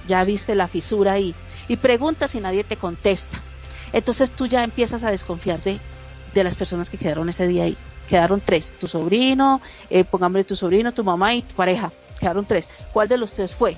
Ya 0.07 0.23
viste 0.25 0.55
la 0.55 0.67
fisura 0.67 1.13
ahí. 1.13 1.33
Y 1.69 1.77
preguntas 1.77 2.35
y 2.35 2.41
nadie 2.41 2.65
te 2.65 2.75
contesta 2.75 3.41
entonces 3.93 4.31
tú 4.31 4.45
ya 4.45 4.63
empiezas 4.63 5.03
a 5.03 5.11
desconfiar 5.11 5.61
de, 5.63 5.79
de 6.33 6.43
las 6.43 6.55
personas 6.55 6.89
que 6.89 6.97
quedaron 6.97 7.29
ese 7.29 7.47
día 7.47 7.63
ahí. 7.63 7.77
Quedaron 8.09 8.41
tres, 8.41 8.73
tu 8.79 8.87
sobrino, 8.87 9.61
eh, 9.89 10.03
pongámosle 10.03 10.43
tu 10.43 10.55
sobrino, 10.55 10.93
tu 10.93 11.03
mamá 11.03 11.33
y 11.33 11.43
tu 11.43 11.55
pareja. 11.55 11.91
Quedaron 12.19 12.45
tres. 12.45 12.69
¿Cuál 12.91 13.07
de 13.07 13.17
los 13.17 13.31
tres 13.31 13.55
fue? 13.55 13.77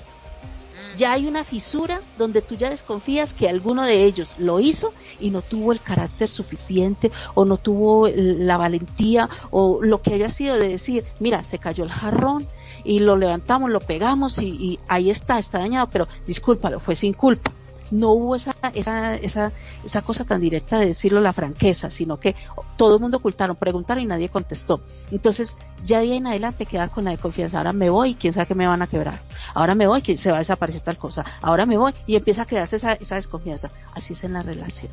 Ya 0.96 1.12
hay 1.12 1.26
una 1.26 1.44
fisura 1.44 2.00
donde 2.18 2.40
tú 2.40 2.54
ya 2.54 2.70
desconfías 2.70 3.34
que 3.34 3.48
alguno 3.48 3.82
de 3.82 4.04
ellos 4.04 4.36
lo 4.38 4.60
hizo 4.60 4.92
y 5.18 5.30
no 5.30 5.42
tuvo 5.42 5.72
el 5.72 5.80
carácter 5.80 6.28
suficiente 6.28 7.10
o 7.34 7.44
no 7.44 7.56
tuvo 7.56 8.08
la 8.08 8.56
valentía 8.56 9.28
o 9.50 9.80
lo 9.82 10.02
que 10.02 10.14
haya 10.14 10.28
sido 10.28 10.56
de 10.56 10.68
decir, 10.68 11.04
mira, 11.18 11.42
se 11.42 11.58
cayó 11.58 11.82
el 11.82 11.90
jarrón 11.90 12.46
y 12.84 13.00
lo 13.00 13.16
levantamos, 13.16 13.70
lo 13.70 13.80
pegamos 13.80 14.38
y, 14.38 14.48
y 14.50 14.78
ahí 14.86 15.10
está, 15.10 15.38
está 15.38 15.58
dañado, 15.58 15.88
pero 15.90 16.06
discúlpalo, 16.26 16.78
fue 16.78 16.94
sin 16.94 17.12
culpa 17.12 17.50
no 17.90 18.10
hubo 18.10 18.36
esa, 18.36 18.54
esa, 18.74 19.14
esa, 19.16 19.52
esa 19.84 20.02
cosa 20.02 20.24
tan 20.24 20.40
directa 20.40 20.78
de 20.78 20.86
decirlo 20.86 21.20
la 21.20 21.32
franqueza, 21.32 21.90
sino 21.90 22.18
que 22.18 22.34
todo 22.76 22.94
el 22.94 23.00
mundo 23.00 23.18
ocultaron, 23.18 23.56
preguntaron 23.56 24.02
y 24.02 24.06
nadie 24.06 24.28
contestó. 24.28 24.80
Entonces, 25.10 25.56
ya 25.84 25.98
de 25.98 26.04
ahí 26.04 26.16
en 26.16 26.26
adelante 26.26 26.66
queda 26.66 26.88
con 26.88 27.04
la 27.04 27.10
desconfianza. 27.10 27.58
Ahora 27.58 27.72
me 27.72 27.90
voy, 27.90 28.14
quién 28.14 28.32
sabe 28.32 28.46
que 28.46 28.54
me 28.54 28.66
van 28.66 28.82
a 28.82 28.86
quebrar. 28.86 29.20
Ahora 29.54 29.74
me 29.74 29.86
voy, 29.86 30.02
que 30.02 30.16
se 30.16 30.30
va 30.30 30.36
a 30.36 30.40
desaparecer 30.40 30.82
tal 30.82 30.98
cosa. 30.98 31.24
Ahora 31.42 31.66
me 31.66 31.76
voy 31.76 31.92
y 32.06 32.16
empieza 32.16 32.42
a 32.42 32.46
crearse 32.46 32.76
esa, 32.76 32.94
esa 32.94 33.16
desconfianza. 33.16 33.70
Así 33.94 34.14
es 34.14 34.24
en 34.24 34.32
la 34.32 34.42
relación. 34.42 34.90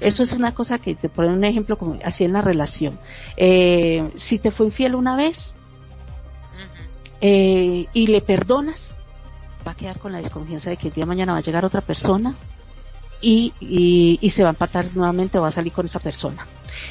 Eso 0.00 0.22
es 0.22 0.32
una 0.32 0.52
cosa 0.52 0.78
que 0.78 0.94
te 0.94 1.08
pone 1.08 1.28
un 1.28 1.44
ejemplo 1.44 1.78
como 1.78 1.96
así 2.04 2.24
en 2.24 2.32
la 2.32 2.42
relación. 2.42 2.98
Eh, 3.36 4.10
si 4.16 4.38
te 4.38 4.50
fue 4.50 4.66
infiel 4.66 4.94
una 4.94 5.16
vez 5.16 5.54
eh, 7.20 7.86
y 7.92 8.06
le 8.08 8.20
perdonas, 8.20 8.93
va 9.66 9.72
a 9.72 9.74
quedar 9.74 9.98
con 9.98 10.12
la 10.12 10.18
desconfianza 10.18 10.70
de 10.70 10.76
que 10.76 10.88
el 10.88 10.94
día 10.94 11.02
de 11.02 11.08
mañana 11.08 11.32
va 11.32 11.38
a 11.38 11.42
llegar 11.42 11.64
otra 11.64 11.80
persona 11.80 12.34
y, 13.20 13.52
y, 14.20 14.30
se 14.30 14.42
va 14.42 14.50
a 14.50 14.52
empatar 14.52 14.86
nuevamente 14.94 15.38
o 15.38 15.42
va 15.42 15.48
a 15.48 15.52
salir 15.52 15.72
con 15.72 15.86
esa 15.86 15.98
persona. 15.98 16.46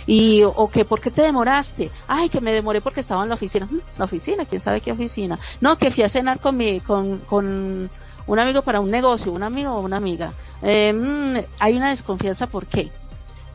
Y, 0.08 0.42
o 0.44 0.70
que, 0.70 0.84
¿por 0.84 1.00
qué 1.00 1.12
te 1.12 1.22
demoraste? 1.22 1.92
Ay, 2.08 2.30
que 2.30 2.42
me 2.42 2.52
demoré 2.52 2.82
porque 2.82 3.02
estaba 3.02 3.24
en 3.24 3.30
la 3.30 3.36
oficina. 3.36 3.68
¿Mm? 3.70 3.80
¿La 4.00 4.06
oficina? 4.06 4.46
¿Quién 4.46 4.62
sabe 4.62 4.82
qué 4.82 4.92
oficina? 4.92 5.38
No, 5.62 5.78
que 5.78 5.92
fui 5.92 6.04
a 6.04 6.10
cenar 6.10 6.40
con 6.40 6.58
mi, 6.58 6.80
con, 6.80 7.20
con 7.20 7.90
un 8.26 8.40
amigo 8.40 8.62
para 8.62 8.80
un 8.80 8.90
negocio, 8.90 9.32
un 9.32 9.44
amigo 9.44 9.74
o 9.74 9.82
una 9.82 9.98
amiga. 9.98 10.32
Eh, 10.62 10.94
mmm, 10.94 11.38
hay 11.60 11.76
una 11.76 11.90
desconfianza, 11.90 12.48
¿por 12.48 12.66
qué? 12.66 12.90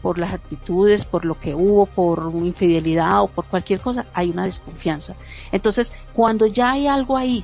Por 0.03 0.19
las 0.19 0.32
actitudes, 0.32 1.05
por 1.05 1.24
lo 1.24 1.39
que 1.39 1.55
hubo, 1.55 1.86
por 1.86 2.31
infidelidad 2.35 3.23
o 3.23 3.27
por 3.27 3.47
cualquier 3.47 3.81
cosa, 3.81 4.07
hay 4.15 4.31
una 4.31 4.45
desconfianza. 4.45 5.15
Entonces, 5.51 5.90
cuando 6.12 6.47
ya 6.47 6.73
hay 6.73 6.86
algo 6.86 7.16
ahí, 7.16 7.43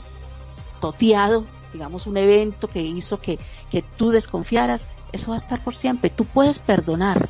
toteado, 0.81 1.45
digamos, 1.75 2.07
un 2.07 2.17
evento 2.17 2.69
que 2.69 2.81
hizo 2.81 3.21
que, 3.21 3.39
que 3.71 3.83
tú 3.83 4.09
desconfiaras, 4.09 4.87
eso 5.13 5.31
va 5.31 5.37
a 5.37 5.41
estar 5.41 5.63
por 5.63 5.77
siempre. 5.77 6.09
Tú 6.09 6.25
puedes 6.25 6.59
perdonar, 6.59 7.29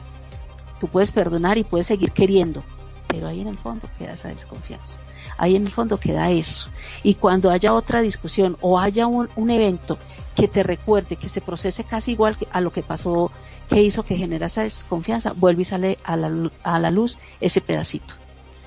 tú 0.79 0.87
puedes 0.87 1.11
perdonar 1.11 1.59
y 1.59 1.65
puedes 1.65 1.89
seguir 1.89 2.13
queriendo, 2.13 2.63
pero 3.09 3.27
ahí 3.27 3.41
en 3.41 3.49
el 3.49 3.59
fondo 3.59 3.89
queda 3.99 4.13
esa 4.13 4.29
desconfianza. 4.29 4.99
Ahí 5.37 5.57
en 5.57 5.67
el 5.67 5.73
fondo 5.73 5.99
queda 5.99 6.31
eso. 6.31 6.69
Y 7.03 7.17
cuando 7.17 7.51
haya 7.51 7.75
otra 7.75 8.01
discusión 8.01 8.57
o 8.61 8.79
haya 8.79 9.07
un, 9.07 9.29
un 9.35 9.51
evento 9.51 9.99
que 10.37 10.47
te 10.47 10.63
recuerde, 10.63 11.17
que 11.17 11.29
se 11.29 11.41
procese 11.41 11.85
casi 11.85 12.13
igual 12.13 12.37
a 12.53 12.61
lo 12.61 12.71
que 12.71 12.83
pasó, 12.83 13.33
que 13.69 13.83
hizo 13.83 14.03
que 14.03 14.17
genera 14.17 14.47
esa 14.47 14.63
desconfianza, 14.63 15.33
vuelve 15.35 15.63
y 15.63 15.65
sale 15.65 15.99
a 16.05 16.17
la, 16.17 16.51
a 16.63 16.79
la 16.79 16.91
luz 16.91 17.19
ese 17.41 17.61
pedacito. 17.61 18.15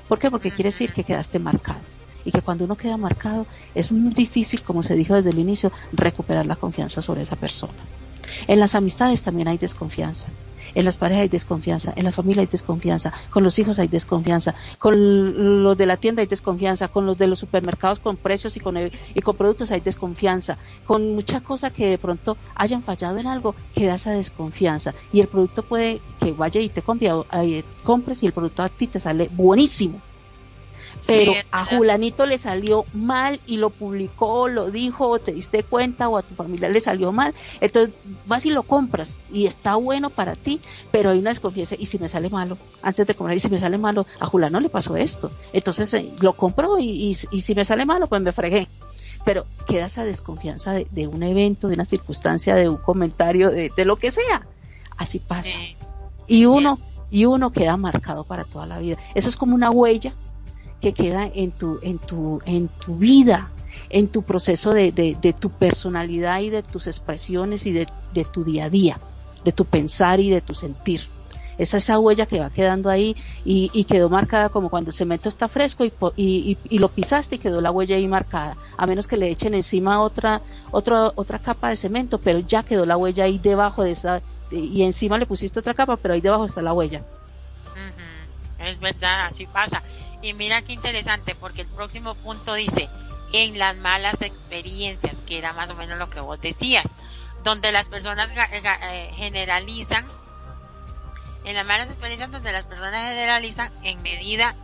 ¿Por 0.08 0.20
qué? 0.20 0.32
Porque 0.32 0.52
quiere 0.52 0.72
decir 0.72 0.94
que 0.94 1.04
quedaste 1.04 1.40
marcado. 1.40 1.97
Y 2.28 2.32
que 2.32 2.41
cuando 2.41 2.66
uno 2.66 2.76
queda 2.76 2.98
marcado 2.98 3.45
es 3.74 3.90
muy 3.90 4.14
difícil, 4.14 4.62
como 4.62 4.84
se 4.84 4.95
dijo 4.95 5.16
desde 5.16 5.30
el 5.30 5.40
inicio, 5.40 5.72
recuperar 5.94 6.45
la 6.45 6.58
confianza 6.58 7.02
sobre 7.02 7.22
esa 7.22 7.38
persona. 7.38 7.72
En 8.48 8.60
las 8.60 8.76
amistades 8.76 9.24
también 9.24 9.48
hay 9.48 9.58
desconfianza. 9.58 10.28
En 10.76 10.84
las 10.84 10.98
parejas 10.98 11.22
hay 11.22 11.30
desconfianza, 11.30 11.94
en 11.95 12.04
la 12.04 12.12
familia 12.12 12.41
hay 12.41 12.48
desconfianza, 12.48 13.14
con 13.30 13.45
los 13.45 13.58
hijos 13.58 13.80
hay 13.80 13.88
desconfianza, 13.88 14.54
con 14.78 15.64
los 15.64 15.78
de 15.78 15.86
la 15.86 15.95
tienda 15.95 16.22
hay 16.22 16.28
desconfianza, 16.28 16.90
con 16.90 17.06
los 17.06 17.18
de 17.18 17.28
los 17.28 17.40
supermercados 17.40 17.99
con 17.99 18.18
precios 18.18 18.58
y 18.58 18.60
con, 18.60 18.78
y 18.78 19.22
con 19.22 19.38
productos 19.38 19.72
hay 19.72 19.80
desconfianza, 19.80 20.58
con 20.86 21.16
mucha 21.16 21.40
cosa 21.40 21.70
que 21.70 21.88
de 21.88 21.98
pronto 21.98 22.38
hayan 22.56 22.84
fallado 22.84 23.18
en 23.18 23.28
algo, 23.28 23.56
queda 23.74 23.95
esa 23.95 24.12
desconfianza. 24.12 24.94
Y 25.14 25.22
el 25.22 25.30
producto 25.30 25.64
puede 25.64 26.02
que 26.20 26.34
vaya 26.34 26.60
y 26.60 26.68
te 26.68 26.84
eh, 26.84 27.64
compres 27.84 28.22
y 28.22 28.26
el 28.26 28.34
producto 28.34 28.62
a 28.62 28.70
ti 28.70 28.88
te 28.88 28.99
sale 28.99 29.30
buenísimo 29.32 30.02
pero 31.08 31.34
a 31.52 31.66
Julanito 31.66 32.26
le 32.26 32.38
salió 32.38 32.86
mal 32.94 33.40
y 33.48 33.58
lo 33.58 33.70
publicó, 33.70 34.50
lo 34.50 34.70
dijo, 34.70 35.08
o 35.08 35.20
te 35.20 35.32
diste 35.32 35.64
cuenta, 35.64 36.10
o 36.10 36.18
a 36.18 36.22
tu 36.22 36.36
familia 36.36 36.70
le 36.70 36.82
salió 36.82 37.12
mal. 37.12 37.34
Entonces 37.62 37.96
vas 38.26 38.46
y 38.46 38.52
lo 38.52 38.64
compras 38.64 39.18
y 39.32 39.46
está 39.46 39.76
bueno 39.76 40.10
para 40.10 40.36
ti, 40.36 40.60
pero 40.92 41.10
hay 41.10 41.20
una 41.20 41.30
desconfianza. 41.30 41.76
Y 41.80 41.86
si 41.86 41.98
me 41.98 42.10
sale 42.10 42.30
malo, 42.30 42.58
antes 42.82 43.08
de 43.08 43.16
comprar, 43.16 43.38
y 43.38 43.40
si 43.40 43.50
me 43.50 43.60
sale 43.60 43.78
malo, 43.78 44.06
a 44.20 44.26
Julano 44.26 44.60
le 44.60 44.70
pasó 44.70 44.98
esto. 44.98 45.32
Entonces 45.54 45.94
eh, 45.94 46.12
lo 46.20 46.34
compró 46.34 46.78
y, 46.78 47.16
y, 47.32 47.42
si 47.42 47.56
me 47.56 47.64
sale 47.64 47.86
malo, 47.86 48.08
pues 48.08 48.22
me 48.22 48.34
fregué. 48.34 48.68
Pero 49.24 49.46
queda 49.66 49.86
esa 49.86 50.04
desconfianza 50.04 50.74
de, 50.74 51.08
un 51.08 51.24
evento, 51.24 51.68
de 51.70 51.76
una 51.76 51.86
circunstancia, 51.86 52.56
de 52.56 52.70
un 52.70 52.78
comentario, 52.78 53.50
de, 53.50 53.86
lo 53.86 53.98
que 53.98 54.12
sea. 54.12 54.46
Así 54.98 55.20
pasa. 55.20 55.58
Y 56.28 56.46
uno, 56.46 56.80
y 57.10 57.26
uno 57.26 57.52
queda 57.52 57.78
marcado 57.78 58.24
para 58.24 58.44
toda 58.44 58.66
la 58.66 58.80
vida. 58.80 58.98
Eso 59.16 59.30
es 59.30 59.36
como 59.36 59.56
una 59.56 59.70
huella 59.70 60.14
que 60.82 60.94
queda 60.94 61.30
en 61.34 61.52
tu, 61.52 61.80
en 61.82 61.99
tu, 61.99 62.41
en 62.45 62.68
tu 62.68 62.98
vida, 62.98 63.49
en 63.90 64.08
tu 64.08 64.24
proceso 64.24 64.74
de, 64.74 64.91
de, 64.91 65.34
tu 65.34 65.49
personalidad 65.49 66.40
y 66.41 66.49
de 66.49 66.64
tus 66.64 66.88
expresiones 66.88 67.66
y 67.66 67.72
de, 67.72 67.88
de, 68.14 68.26
tu 68.26 68.44
día 68.44 68.66
a 68.66 68.70
día, 68.70 68.99
de 69.44 69.52
tu 69.52 69.66
pensar 69.66 70.20
y 70.20 70.30
de 70.30 70.41
tu 70.41 70.54
sentir. 70.54 71.08
Esa 71.58 71.78
esa 71.78 71.98
huella 71.98 72.28
que 72.28 72.40
va 72.40 72.52
quedando 72.52 72.88
ahí 72.88 73.16
y, 73.44 73.72
y 73.74 73.86
quedó 73.86 74.10
marcada 74.10 74.49
como 74.49 74.70
cuando 74.70 74.91
el 74.91 74.95
cemento 74.95 75.28
está 75.28 75.48
fresco 75.48 75.84
y, 75.84 75.91
y, 76.16 76.58
y, 76.70 76.78
lo 76.78 76.90
pisaste 76.90 77.38
y 77.38 77.40
quedó 77.40 77.62
la 77.62 77.72
huella 77.72 77.95
ahí 77.95 78.08
marcada, 78.08 78.56
a 78.78 78.86
menos 78.86 79.08
que 79.08 79.18
le 79.18 79.32
echen 79.32 79.56
encima 79.56 80.02
otra, 80.02 80.41
otra, 80.70 81.12
otra 81.16 81.40
capa 81.40 81.70
de 81.70 81.76
cemento, 81.76 82.20
pero 82.20 82.40
ya 82.40 82.62
quedó 82.62 82.86
la 82.86 82.95
huella 82.95 83.24
ahí 83.24 83.40
debajo 83.40 83.82
de 83.84 83.91
esa, 83.91 84.22
y 84.52 84.84
encima 84.84 85.18
le 85.18 85.26
pusiste 85.26 85.60
otra 85.60 85.74
capa, 85.74 85.98
pero 85.98 86.14
ahí 86.14 86.22
debajo 86.22 86.45
está 86.45 86.62
la 86.62 86.74
huella. 86.74 87.04
Es 88.60 88.80
verdad, 88.80 89.26
así 89.26 89.45
pasa. 89.45 89.84
Y 90.22 90.34
mira 90.34 90.61
qué 90.61 90.73
interesante, 90.73 91.35
porque 91.35 91.61
el 91.61 91.68
próximo 91.68 92.15
punto 92.15 92.53
dice, 92.53 92.89
en 93.34 93.57
las 93.57 93.76
malas 93.76 94.15
experiencias, 94.22 95.22
que 95.22 95.38
era 95.38 95.53
más 95.53 95.69
o 95.69 95.76
menos 95.76 95.98
lo 95.98 96.10
que 96.10 96.19
vos 96.19 96.41
decías, 96.41 96.95
donde 97.44 97.72
las 97.72 97.85
personas 97.85 98.30
eh, 98.31 99.11
generalizan, 99.15 100.06
en 101.45 101.56
las 101.56 101.65
malas 101.65 101.89
experiencias 101.89 102.31
donde 102.31 102.52
las 102.52 102.65
personas 102.65 103.10
generalizan 103.10 103.72
en 103.84 104.02
medida 104.02 104.56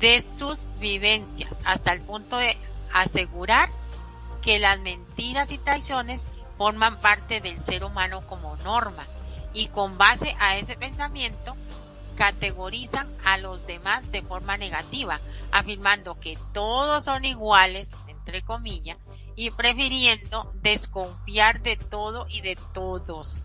de 0.00 0.20
sus 0.22 0.68
vivencias, 0.78 1.58
hasta 1.64 1.92
el 1.92 2.02
punto 2.02 2.36
de 2.36 2.56
asegurar 2.92 3.70
que 4.42 4.58
las 4.58 4.78
mentiras 4.80 5.50
y 5.50 5.58
traiciones 5.58 6.26
forman 6.56 7.00
parte 7.00 7.40
del 7.40 7.60
ser 7.60 7.84
humano 7.84 8.26
como 8.26 8.56
norma. 8.58 9.06
Y 9.54 9.68
con 9.68 9.98
base 9.98 10.36
a 10.38 10.56
ese 10.56 10.76
pensamiento, 10.76 11.56
categorizan 12.18 13.08
a 13.24 13.38
los 13.38 13.64
demás 13.68 14.10
de 14.10 14.22
forma 14.22 14.56
negativa, 14.56 15.20
afirmando 15.52 16.18
que 16.18 16.36
todos 16.52 17.04
son 17.04 17.24
iguales, 17.24 17.92
entre 18.08 18.42
comillas, 18.42 18.98
y 19.36 19.52
prefiriendo 19.52 20.52
desconfiar 20.56 21.62
de 21.62 21.76
todo 21.76 22.26
y 22.28 22.40
de 22.40 22.58
todos. 22.74 23.44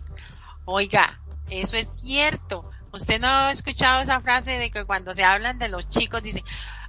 Oiga, 0.64 1.20
eso 1.50 1.76
es 1.76 1.88
cierto. 2.00 2.68
Usted 2.92 3.20
no 3.20 3.28
ha 3.28 3.52
escuchado 3.52 4.02
esa 4.02 4.18
frase 4.18 4.58
de 4.58 4.72
que 4.72 4.84
cuando 4.84 5.12
se 5.12 5.22
hablan 5.22 5.60
de 5.60 5.68
los 5.68 5.88
chicos 5.88 6.24
dicen, 6.24 6.42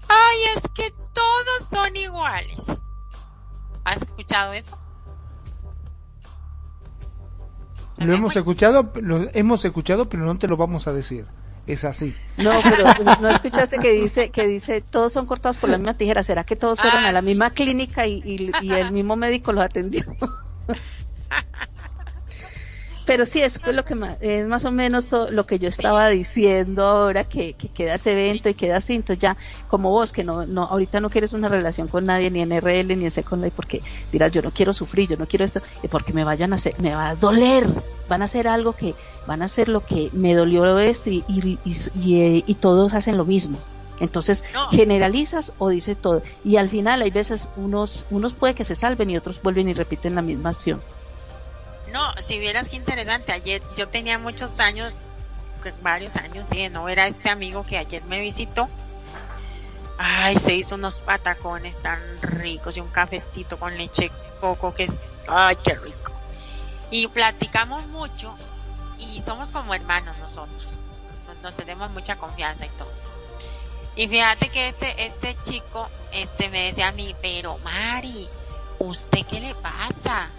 ay, 0.09 0.37
es 0.55 0.63
que 0.73 0.91
todos 1.13 1.69
son 1.69 1.95
iguales. 1.95 2.65
¿Has 3.83 4.01
escuchado 4.01 4.53
eso? 4.53 4.75
Lo 7.97 8.15
hemos 8.15 8.35
escuchado, 8.35 8.91
lo 8.95 9.29
hemos 9.33 9.63
escuchado, 9.63 10.09
pero 10.09 10.25
no 10.25 10.35
te 10.39 10.47
lo 10.47 10.57
vamos 10.57 10.87
a 10.87 10.91
decir 10.91 11.27
es 11.67 11.83
así. 11.85 12.15
No, 12.37 12.59
pero 12.63 12.85
no 13.21 13.29
escuchaste 13.29 13.79
que 13.79 13.91
dice 13.91 14.29
que 14.29 14.47
dice 14.47 14.81
todos 14.81 15.13
son 15.13 15.25
cortados 15.25 15.57
por 15.57 15.69
la 15.69 15.77
misma 15.77 15.95
tijera. 15.95 16.23
¿Será 16.23 16.43
que 16.43 16.55
todos 16.55 16.79
fueron 16.79 17.05
a 17.05 17.11
la 17.11 17.19
ah, 17.19 17.23
misma 17.23 17.51
clínica 17.51 18.05
y, 18.07 18.21
y, 18.25 18.71
el 18.71 18.91
mismo 18.91 19.15
médico 19.15 19.51
los 19.51 19.63
atendió? 19.63 20.05
pero 23.05 23.25
sí, 23.25 23.41
es 23.41 23.59
lo 23.65 23.85
que 23.85 23.95
más, 23.95 24.17
es 24.21 24.47
más 24.47 24.65
o 24.65 24.71
menos 24.71 25.11
lo 25.29 25.45
que 25.45 25.59
yo 25.59 25.69
estaba 25.69 26.09
diciendo 26.09 26.83
ahora, 26.83 27.23
que, 27.25 27.53
que 27.53 27.69
queda 27.69 27.95
ese 27.95 28.11
evento 28.11 28.49
y 28.49 28.53
queda 28.53 28.77
así, 28.77 28.95
entonces 28.95 29.21
ya, 29.21 29.37
como 29.67 29.89
vos, 29.89 30.11
que 30.11 30.23
no, 30.23 30.45
no, 30.45 30.63
ahorita 30.63 30.99
no 30.99 31.09
quieres 31.09 31.33
una 31.33 31.47
relación 31.47 31.87
con 31.87 32.05
nadie, 32.05 32.31
ni 32.31 32.41
en 32.41 32.51
RL, 32.51 32.97
ni 32.97 33.05
en 33.05 33.11
Second 33.11 33.43
Life, 33.43 33.55
porque 33.55 33.81
dirás, 34.11 34.31
yo 34.31 34.41
no 34.41 34.51
quiero 34.51 34.73
sufrir, 34.73 35.09
yo 35.09 35.17
no 35.17 35.27
quiero 35.27 35.45
esto, 35.45 35.61
porque 35.89 36.13
me 36.13 36.23
vayan 36.23 36.53
a 36.53 36.55
hacer, 36.55 36.75
me 36.79 36.95
va 36.95 37.09
a 37.09 37.15
doler, 37.15 37.67
van 38.09 38.21
a 38.21 38.25
hacer 38.25 38.47
algo 38.47 38.73
que, 38.73 38.95
van 39.27 39.41
a 39.41 39.45
hacer 39.45 39.69
lo 39.69 39.85
que 39.85 40.09
me 40.13 40.33
dolió 40.33 40.77
esto 40.79 41.09
y, 41.09 41.23
y, 41.27 41.59
y, 41.63 42.43
y 42.45 42.55
todos 42.55 42.93
hacen 42.93 43.17
lo 43.17 43.25
mismo. 43.25 43.57
Entonces, 43.99 44.43
generalizas 44.71 45.53
o 45.57 45.69
dice 45.69 45.95
todo. 45.95 46.21
Y 46.43 46.57
al 46.57 46.69
final 46.69 47.01
hay 47.01 47.11
veces 47.11 47.47
unos, 47.55 48.05
unos 48.09 48.33
puede 48.33 48.53
que 48.53 48.65
se 48.65 48.75
salven 48.75 49.09
y 49.09 49.17
otros 49.17 49.41
vuelven 49.41 49.69
y 49.69 49.73
repiten 49.73 50.15
la 50.15 50.21
misma 50.21 50.49
acción. 50.49 50.81
No, 51.95 52.11
si 52.21 52.39
vieras 52.39 52.67
qué 52.67 52.75
interesante, 52.75 53.31
ayer 53.31 53.63
yo 53.77 53.87
tenía 53.87 54.19
muchos 54.19 54.59
años, 54.59 54.95
varios 55.81 56.17
años, 56.17 56.49
sí, 56.49 56.67
no 56.67 56.89
era 56.89 57.07
este 57.07 57.29
amigo 57.29 57.65
que 57.65 57.77
ayer 57.77 58.03
me 58.03 58.19
visitó. 58.19 58.67
Ay, 59.97 60.37
se 60.37 60.55
hizo 60.55 60.75
unos 60.75 60.99
patacones 60.99 61.81
tan 61.81 62.01
ricos 62.21 62.75
y 62.75 62.81
un 62.81 62.89
cafecito 62.89 63.57
con 63.57 63.77
leche 63.77 64.11
coco 64.41 64.73
que 64.73 64.83
es, 64.83 64.99
ay, 65.29 65.55
qué 65.63 65.75
rico. 65.75 66.11
Y 66.91 67.07
platicamos 67.07 67.87
mucho 67.87 68.35
y 68.99 69.21
somos 69.21 69.47
como 69.47 69.73
hermanos 69.73 70.17
nosotros. 70.17 70.83
Nos, 71.41 71.55
tenemos 71.55 71.89
mucha 71.91 72.17
confianza 72.17 72.65
y 72.65 72.69
todo. 72.71 72.91
Y 73.95 74.09
fíjate 74.09 74.49
que 74.49 74.67
este, 74.67 75.05
este 75.05 75.37
chico, 75.43 75.87
este 76.11 76.49
me 76.49 76.65
decía 76.65 76.89
a 76.89 76.91
mí, 76.91 77.15
pero 77.21 77.57
Mari, 77.59 78.27
¿usted 78.79 79.25
qué 79.25 79.39
le 79.39 79.55
pasa? 79.55 80.29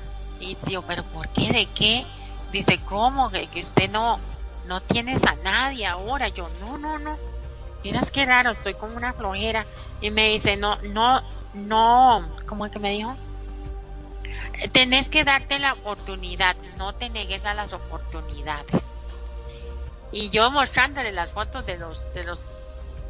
Y 0.40 0.54
tío, 0.56 0.82
pero 0.82 1.04
¿por 1.04 1.28
qué? 1.28 1.52
¿De 1.52 1.66
qué? 1.66 2.04
Dice, 2.52 2.78
¿cómo? 2.88 3.30
Que, 3.30 3.46
que 3.48 3.60
usted 3.60 3.90
no, 3.90 4.18
no 4.66 4.80
tienes 4.82 5.24
a 5.24 5.34
nadie 5.36 5.86
ahora. 5.86 6.28
Yo, 6.28 6.48
no, 6.60 6.78
no, 6.78 6.98
no. 6.98 7.16
Miras 7.82 8.10
qué 8.10 8.24
raro, 8.24 8.50
estoy 8.50 8.74
con 8.74 8.96
una 8.96 9.12
flojera. 9.12 9.64
Y 10.00 10.10
me 10.10 10.28
dice, 10.28 10.56
no, 10.56 10.76
no, 10.82 11.22
no, 11.54 12.28
¿cómo 12.46 12.66
es 12.66 12.72
que 12.72 12.78
me 12.78 12.90
dijo? 12.90 13.16
Tenés 14.72 15.08
que 15.08 15.24
darte 15.24 15.58
la 15.58 15.74
oportunidad, 15.74 16.56
no 16.78 16.94
te 16.94 17.10
negues 17.10 17.44
a 17.44 17.54
las 17.54 17.72
oportunidades. 17.72 18.94
Y 20.12 20.30
yo 20.30 20.50
mostrándole 20.50 21.12
las 21.12 21.30
fotos 21.30 21.66
de 21.66 21.76
los, 21.76 22.12
de 22.14 22.24
los 22.24 22.52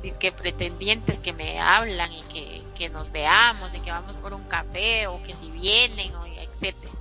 disque 0.03 0.33
pretendientes 0.33 1.21
que 1.21 1.33
me 1.33 1.61
hablan 1.61 2.13
y 2.13 2.23
que, 2.23 2.63
que 2.77 2.89
nos 2.89 3.11
veamos 3.13 3.75
y 3.75 3.81
que 3.81 3.91
vamos 3.91 4.17
por 4.17 4.35
un 4.35 4.45
café 4.45 5.07
o 5.07 5.23
que 5.23 5.35
si 5.35 5.51
vienen 5.51 6.15
o 6.15 6.27
etcétera. 6.27 6.93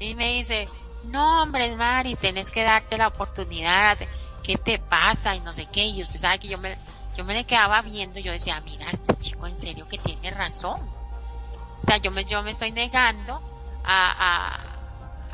Y 0.00 0.14
me 0.14 0.28
dice, 0.28 0.66
no 1.04 1.42
hombre, 1.42 1.76
Mari, 1.76 2.16
tenés 2.16 2.50
que 2.50 2.62
darte 2.62 2.96
la 2.96 3.08
oportunidad, 3.08 3.98
¿qué 4.42 4.56
te 4.56 4.78
pasa? 4.78 5.36
Y 5.36 5.40
no 5.40 5.52
sé 5.52 5.66
qué, 5.66 5.84
y 5.84 6.02
usted 6.02 6.18
sabe 6.18 6.38
que 6.38 6.48
yo 6.48 6.56
me, 6.56 6.78
yo 7.18 7.24
me 7.24 7.34
le 7.34 7.44
quedaba 7.44 7.82
viendo 7.82 8.18
y 8.18 8.22
yo 8.22 8.32
decía, 8.32 8.60
mira, 8.62 8.86
este 8.90 9.14
chico 9.16 9.46
en 9.46 9.58
serio 9.58 9.86
que 9.88 9.98
tiene 9.98 10.30
razón. 10.30 10.80
O 10.80 11.84
sea, 11.84 11.98
yo 11.98 12.10
me, 12.10 12.24
yo 12.24 12.42
me 12.42 12.50
estoy 12.50 12.72
negando 12.72 13.42
a, 13.84 14.62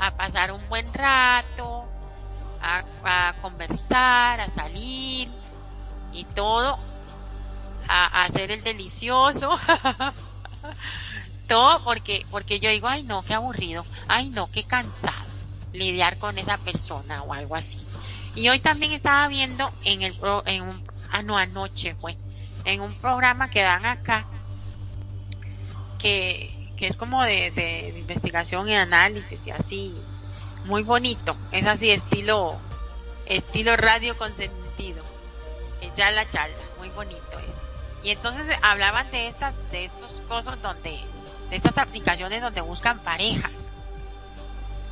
a, 0.00 0.06
a 0.06 0.16
pasar 0.16 0.50
un 0.50 0.68
buen 0.68 0.92
rato, 0.92 1.84
a, 2.60 3.28
a 3.28 3.34
conversar, 3.40 4.40
a 4.40 4.48
salir 4.48 5.28
y 6.12 6.24
todo, 6.24 6.76
a, 7.88 8.20
a 8.20 8.24
hacer 8.24 8.50
el 8.50 8.64
delicioso. 8.64 9.50
todo 11.46 11.82
porque, 11.84 12.24
porque 12.30 12.60
yo 12.60 12.70
digo, 12.70 12.88
ay 12.88 13.02
no, 13.02 13.22
qué 13.22 13.34
aburrido, 13.34 13.84
ay 14.08 14.28
no, 14.30 14.50
qué 14.50 14.64
cansado 14.64 15.26
lidiar 15.72 16.18
con 16.18 16.38
esa 16.38 16.58
persona 16.58 17.22
o 17.22 17.32
algo 17.32 17.54
así. 17.54 17.80
Y 18.34 18.48
hoy 18.48 18.60
también 18.60 18.92
estaba 18.92 19.28
viendo 19.28 19.72
en 19.84 20.02
el 20.02 20.16
en 20.46 20.62
un 20.62 20.82
ah 21.10 21.22
no, 21.22 21.36
anoche 21.36 21.94
fue, 21.94 22.16
en 22.64 22.80
un 22.80 22.94
programa 22.94 23.50
que 23.50 23.62
dan 23.62 23.86
acá, 23.86 24.26
que, 25.98 26.70
que 26.76 26.88
es 26.88 26.96
como 26.96 27.22
de, 27.22 27.50
de 27.52 27.94
investigación 27.98 28.68
y 28.68 28.74
análisis 28.74 29.46
y 29.46 29.50
así, 29.50 29.94
muy 30.64 30.82
bonito, 30.82 31.36
es 31.52 31.66
así 31.66 31.90
estilo, 31.90 32.58
estilo 33.26 33.76
radio 33.76 34.16
con 34.16 34.34
sentido, 34.34 35.02
es 35.80 35.94
ya 35.94 36.10
la 36.10 36.28
charla, 36.28 36.56
muy 36.78 36.88
bonito 36.90 37.38
es. 37.46 37.54
Y 38.02 38.10
entonces 38.10 38.46
hablaban 38.62 39.10
de 39.10 39.28
estas, 39.28 39.54
de 39.70 39.84
estos 39.84 40.22
cosas 40.28 40.60
donde, 40.62 41.00
de 41.50 41.56
estas 41.56 41.78
aplicaciones 41.78 42.40
donde 42.40 42.60
buscan 42.60 42.98
pareja. 43.00 43.50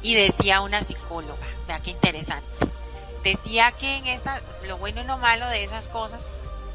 Y 0.03 0.15
decía 0.15 0.61
una 0.61 0.83
psicóloga, 0.83 1.47
vea 1.67 1.81
qué 1.81 1.91
interesante. 1.91 2.49
Decía 3.23 3.73
que 3.73 3.97
en 3.97 4.07
esa, 4.07 4.41
lo 4.67 4.77
bueno 4.77 5.01
y 5.01 5.05
lo 5.05 5.17
malo 5.17 5.47
de 5.49 5.65
esas 5.65 5.89
cosas, 5.89 6.23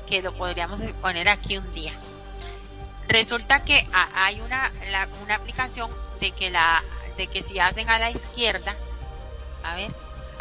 que 0.07 0.21
lo 0.21 0.33
podríamos 0.33 0.81
poner 1.01 1.29
aquí 1.29 1.57
un 1.57 1.73
día. 1.73 1.93
Resulta 3.07 3.63
que 3.63 3.87
hay 4.15 4.41
una, 4.41 4.71
una 5.23 5.35
aplicación 5.35 5.91
de 6.19 6.31
que 6.31 6.49
la, 6.49 6.83
de 7.17 7.27
que 7.27 7.43
si 7.43 7.59
hacen 7.59 7.89
a 7.89 7.99
la 7.99 8.09
izquierda, 8.09 8.75
a 9.63 9.75
ver, 9.75 9.91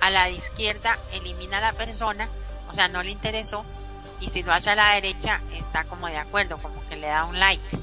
a 0.01 0.11
la 0.11 0.31
izquierda 0.31 0.99
elimina 1.13 1.59
a 1.59 1.61
la 1.61 1.73
persona, 1.73 2.29
o 2.71 2.75
sea, 2.75 2.89
no 2.89 3.03
le 3.03 3.11
interesó, 3.11 3.65
y 4.21 4.31
si 4.31 4.43
lo 4.43 4.53
hace 4.53 4.71
a 4.71 4.75
la 4.75 4.95
derecha 4.95 5.41
está 5.55 5.85
como 5.85 6.09
de 6.09 6.17
acuerdo, 6.17 6.59
como 6.59 6.87
que 6.89 6.97
le 6.97 7.09
da 7.09 7.25
un 7.25 7.39
like. 7.39 7.79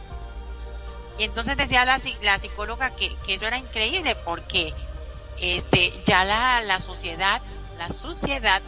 Y 1.18 1.24
entonces 1.24 1.56
decía 1.58 1.86
la, 1.86 2.00
psicóloga 2.40 2.92
que, 2.92 3.16
eso 3.28 3.48
era 3.48 3.58
increíble 3.58 4.16
porque 4.16 4.74
este 5.40 5.94
ya 6.06 6.24
la, 6.24 6.80
sociedad, 6.80 7.42
la 7.78 7.90
sociedad, 7.90 8.62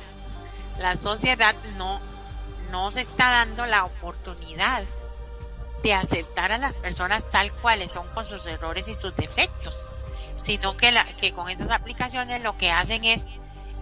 la 0.77 0.95
sociedad 0.95 1.55
no, 1.77 1.99
no 2.71 2.91
se 2.91 3.01
está 3.01 3.31
dando 3.31 3.65
la 3.65 3.85
oportunidad 3.85 4.83
de 5.83 5.93
aceptar 5.93 6.51
a 6.51 6.57
las 6.57 6.75
personas 6.75 7.29
tal 7.29 7.51
cuales 7.53 7.91
son 7.91 8.07
con 8.09 8.25
sus 8.25 8.45
errores 8.47 8.87
y 8.87 8.95
sus 8.95 9.15
defectos 9.15 9.89
sino 10.37 10.77
que, 10.77 10.93
que 11.19 11.33
con 11.33 11.49
estas 11.49 11.71
aplicaciones 11.71 12.43
lo 12.43 12.57
que 12.57 12.71
hacen 12.71 13.03
es 13.03 13.27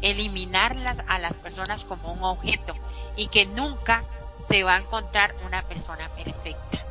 eliminarlas 0.02 1.02
a 1.08 1.20
las 1.20 1.34
personas 1.34 1.84
como 1.84 2.12
un 2.12 2.24
objeto 2.24 2.74
y 3.16 3.28
que 3.28 3.46
nunca 3.46 4.04
se 4.38 4.64
va 4.64 4.76
a 4.76 4.80
encontrar 4.80 5.36
una 5.46 5.64
persona 5.64 6.10
perfecta. 6.10 6.84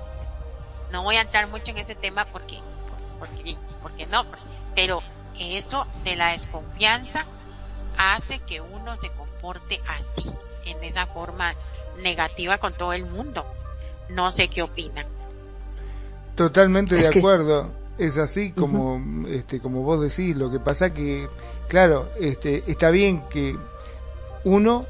No 0.91 1.03
voy 1.03 1.17
a 1.17 1.23
entrar 1.23 1.49
mucho 1.49 1.71
en 1.73 1.79
este 1.79 1.95
tema 1.95 2.25
porque, 2.27 2.59
porque, 3.19 3.57
porque 3.83 4.07
no, 4.07 4.25
pero 4.75 5.03
eso 5.39 5.87
de 6.05 6.17
la 6.17 6.33
desconfianza 6.33 7.25
hace 7.99 8.39
que 8.41 8.61
uno 8.61 8.97
se 8.97 9.11
comporte 9.11 9.81
así, 9.89 10.25
en 10.65 10.83
esa 10.85 11.07
forma 11.07 11.55
negativa 12.03 12.59
con 12.59 12.73
todo 12.73 12.93
el 12.93 13.05
mundo. 13.05 13.45
No 14.09 14.31
sé 14.31 14.49
qué 14.49 14.63
opinan. 14.63 15.07
Totalmente 16.35 16.97
de 16.97 17.07
acuerdo 17.07 17.71
es 17.97 18.19
así 18.19 18.51
como 18.51 19.01
este 19.29 19.61
como 19.61 19.83
vos 19.83 20.01
decís 20.01 20.37
lo 20.37 20.51
que 20.51 20.59
pasa 20.59 20.93
que 20.93 21.29
claro 21.69 22.09
este 22.19 22.65
está 22.67 22.91
bien 22.91 23.23
que 23.31 23.57
uno 24.43 24.85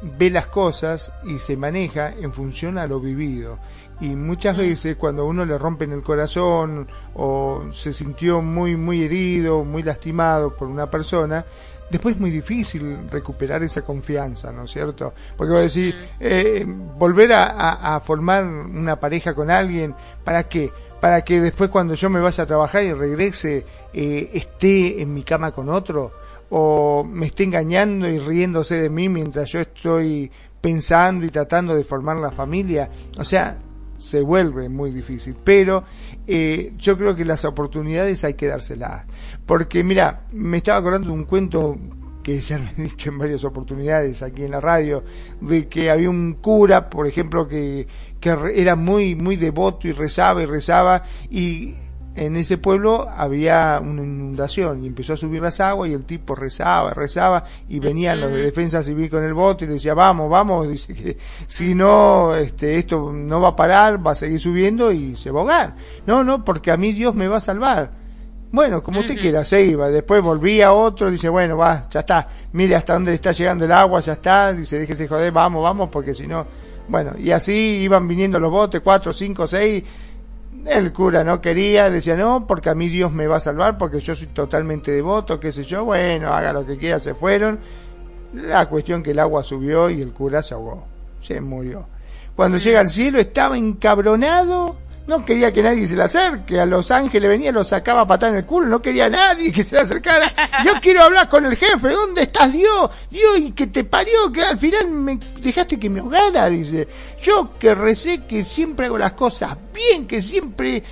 ve 0.00 0.30
las 0.30 0.46
cosas 0.46 1.12
y 1.24 1.38
se 1.38 1.56
maneja 1.56 2.10
en 2.10 2.32
función 2.32 2.78
a 2.78 2.86
lo 2.86 2.98
vivido 2.98 3.58
y 4.00 4.14
muchas 4.14 4.56
veces 4.58 4.96
cuando 4.96 5.22
a 5.22 5.26
uno 5.26 5.44
le 5.44 5.56
rompen 5.56 5.92
el 5.92 6.02
corazón 6.02 6.86
o 7.14 7.64
se 7.72 7.92
sintió 7.92 8.42
muy 8.42 8.76
muy 8.76 9.04
herido 9.04 9.64
muy 9.64 9.82
lastimado 9.82 10.54
por 10.54 10.68
una 10.68 10.90
persona 10.90 11.44
después 11.90 12.16
es 12.16 12.20
muy 12.20 12.30
difícil 12.30 13.08
recuperar 13.10 13.62
esa 13.62 13.82
confianza, 13.82 14.50
¿no 14.50 14.64
es 14.64 14.72
cierto? 14.72 15.14
Porque 15.36 15.52
vos 15.52 15.72
decís, 15.72 15.94
eh, 16.18 16.66
volver 16.66 17.32
a, 17.32 17.94
a, 17.94 18.00
formar 18.00 18.44
una 18.44 18.98
pareja 18.98 19.34
con 19.34 19.52
alguien, 19.52 19.94
¿para 20.24 20.48
qué? 20.48 20.72
para 21.00 21.22
que 21.22 21.40
después 21.40 21.70
cuando 21.70 21.94
yo 21.94 22.08
me 22.10 22.20
vaya 22.20 22.44
a 22.44 22.46
trabajar 22.46 22.82
y 22.82 22.92
regrese 22.92 23.64
eh, 23.92 24.30
esté 24.32 25.00
en 25.00 25.12
mi 25.12 25.22
cama 25.22 25.52
con 25.52 25.68
otro 25.68 26.12
o 26.50 27.04
me 27.04 27.26
esté 27.26 27.44
engañando 27.44 28.08
y 28.08 28.18
riéndose 28.18 28.76
de 28.76 28.88
mí 28.88 29.08
mientras 29.08 29.50
yo 29.50 29.60
estoy 29.60 30.30
pensando 30.60 31.24
y 31.26 31.28
tratando 31.28 31.74
de 31.74 31.84
formar 31.84 32.16
la 32.16 32.30
familia. 32.30 32.90
O 33.18 33.24
sea, 33.24 33.58
se 33.98 34.20
vuelve 34.20 34.68
muy 34.68 34.90
difícil. 34.90 35.36
Pero 35.42 35.84
eh, 36.26 36.72
yo 36.78 36.96
creo 36.96 37.14
que 37.14 37.24
las 37.24 37.44
oportunidades 37.44 38.24
hay 38.24 38.34
que 38.34 38.46
dárselas. 38.46 39.04
Porque 39.44 39.82
mira, 39.82 40.26
me 40.32 40.58
estaba 40.58 40.78
acordando 40.78 41.08
de 41.08 41.14
un 41.14 41.24
cuento 41.24 41.76
que 42.26 42.40
ya 42.40 42.58
lo 42.58 42.64
he 42.64 42.74
dicho 42.82 43.10
en 43.10 43.18
varias 43.18 43.44
oportunidades 43.44 44.22
aquí 44.22 44.42
en 44.42 44.50
la 44.50 44.60
radio, 44.60 45.04
de 45.40 45.68
que 45.68 45.90
había 45.90 46.10
un 46.10 46.34
cura, 46.34 46.90
por 46.90 47.06
ejemplo, 47.06 47.46
que, 47.46 47.86
que 48.20 48.36
era 48.54 48.74
muy, 48.74 49.14
muy 49.14 49.36
devoto 49.36 49.86
y 49.86 49.92
rezaba 49.92 50.42
y 50.42 50.46
rezaba 50.46 51.02
y 51.30 51.74
en 52.16 52.36
ese 52.36 52.58
pueblo 52.58 53.06
había 53.08 53.78
una 53.82 54.02
inundación 54.02 54.82
y 54.82 54.86
empezó 54.86 55.12
a 55.12 55.16
subir 55.16 55.42
las 55.42 55.60
aguas 55.60 55.90
y 55.90 55.92
el 55.92 56.04
tipo 56.04 56.34
rezaba, 56.34 56.94
rezaba 56.94 57.44
y 57.68 57.78
venían 57.78 58.20
los 58.20 58.32
de 58.32 58.38
defensa 58.38 58.82
civil 58.82 59.10
con 59.10 59.22
el 59.22 59.34
bote 59.34 59.66
y 59.66 59.68
decía 59.68 59.94
vamos, 59.94 60.30
vamos, 60.30 60.68
dice 60.70 60.94
que 60.94 61.18
si 61.46 61.74
no, 61.74 62.34
este, 62.34 62.78
esto 62.78 63.12
no 63.12 63.40
va 63.40 63.48
a 63.50 63.56
parar, 63.56 64.04
va 64.04 64.12
a 64.12 64.14
seguir 64.14 64.40
subiendo 64.40 64.90
y 64.90 65.14
se 65.14 65.30
va 65.30 65.40
a 65.40 65.42
ahogar. 65.42 65.76
No, 66.06 66.24
no, 66.24 66.44
porque 66.44 66.70
a 66.70 66.76
mí 66.76 66.92
Dios 66.92 67.14
me 67.14 67.28
va 67.28 67.36
a 67.36 67.40
salvar. 67.40 68.06
Bueno, 68.50 68.82
como 68.82 69.00
usted 69.00 69.16
quiera, 69.16 69.44
se 69.44 69.62
iba. 69.62 69.88
Después 69.88 70.22
volvía 70.22 70.72
otro, 70.72 71.10
dice, 71.10 71.28
bueno, 71.28 71.58
va, 71.58 71.88
ya 71.90 72.00
está. 72.00 72.28
Mire 72.52 72.76
hasta 72.76 72.94
dónde 72.94 73.12
está 73.12 73.32
llegando 73.32 73.64
el 73.64 73.72
agua, 73.72 74.00
ya 74.00 74.14
está. 74.14 74.52
Dice, 74.52 74.78
déjese 74.78 75.08
joder, 75.08 75.32
vamos, 75.32 75.62
vamos, 75.62 75.90
porque 75.90 76.14
si 76.14 76.26
no... 76.26 76.46
Bueno, 76.88 77.12
y 77.18 77.32
así 77.32 77.52
iban 77.52 78.06
viniendo 78.06 78.38
los 78.38 78.50
botes, 78.50 78.80
cuatro, 78.80 79.12
cinco, 79.12 79.46
seis. 79.46 79.82
El 80.64 80.92
cura 80.92 81.22
no 81.22 81.40
quería, 81.40 81.90
decía, 81.90 82.16
no, 82.16 82.46
porque 82.46 82.70
a 82.70 82.74
mí 82.74 82.88
Dios 82.88 83.12
me 83.12 83.26
va 83.26 83.36
a 83.36 83.40
salvar, 83.40 83.78
porque 83.78 84.00
yo 84.00 84.14
soy 84.14 84.28
totalmente 84.28 84.90
devoto, 84.90 85.38
qué 85.38 85.52
sé 85.52 85.64
yo. 85.64 85.84
Bueno, 85.84 86.32
haga 86.32 86.52
lo 86.52 86.64
que 86.66 86.76
quiera, 86.76 86.98
se 86.98 87.14
fueron. 87.14 87.58
La 88.32 88.66
cuestión 88.66 89.02
que 89.02 89.12
el 89.12 89.18
agua 89.18 89.44
subió 89.44 89.88
y 89.90 90.02
el 90.02 90.12
cura 90.12 90.42
se 90.42 90.54
ahogó. 90.54 90.86
Se 91.20 91.40
murió. 91.40 91.86
Cuando 92.34 92.58
llega 92.58 92.80
al 92.80 92.88
cielo 92.88 93.18
estaba 93.18 93.56
encabronado 93.56 94.76
no 95.06 95.24
quería 95.24 95.52
que 95.52 95.62
nadie 95.62 95.86
se 95.86 95.96
le 95.96 96.02
acerque, 96.02 96.58
a 96.58 96.66
los 96.66 96.90
ángeles 96.90 97.30
venía, 97.30 97.52
los 97.52 97.68
sacaba 97.68 98.02
a 98.02 98.06
patar 98.06 98.30
en 98.30 98.38
el 98.38 98.46
culo, 98.46 98.66
no 98.66 98.82
quería 98.82 99.08
nadie 99.08 99.52
que 99.52 99.62
se 99.62 99.76
le 99.76 99.82
acercara. 99.82 100.32
Yo 100.64 100.72
quiero 100.80 101.04
hablar 101.04 101.28
con 101.28 101.44
el 101.46 101.56
jefe, 101.56 101.88
¿dónde 101.90 102.22
estás 102.22 102.52
Dios? 102.52 102.90
Dios, 103.10 103.38
y 103.38 103.52
que 103.52 103.68
te 103.68 103.84
parió, 103.84 104.32
que 104.32 104.42
al 104.42 104.58
final 104.58 104.88
me 104.88 105.18
dejaste 105.40 105.78
que 105.78 105.88
me 105.88 106.00
ahogara, 106.00 106.48
dice. 106.48 106.88
Yo 107.22 107.56
que 107.58 107.74
recé 107.74 108.26
que 108.26 108.42
siempre 108.42 108.86
hago 108.86 108.98
las 108.98 109.12
cosas 109.12 109.56
bien, 109.72 110.06
que 110.06 110.20
siempre 110.20 110.82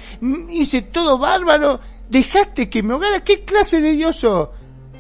hice 0.49 0.83
todo 0.83 1.19
bárbaro, 1.19 1.81
dejaste 2.09 2.71
que 2.71 2.83
me 2.83 2.95
ahogara, 2.95 3.25
¿qué 3.25 3.45
clase 3.45 3.81
de 3.81 3.93
Dios 3.93 4.17
sos? 4.17 4.49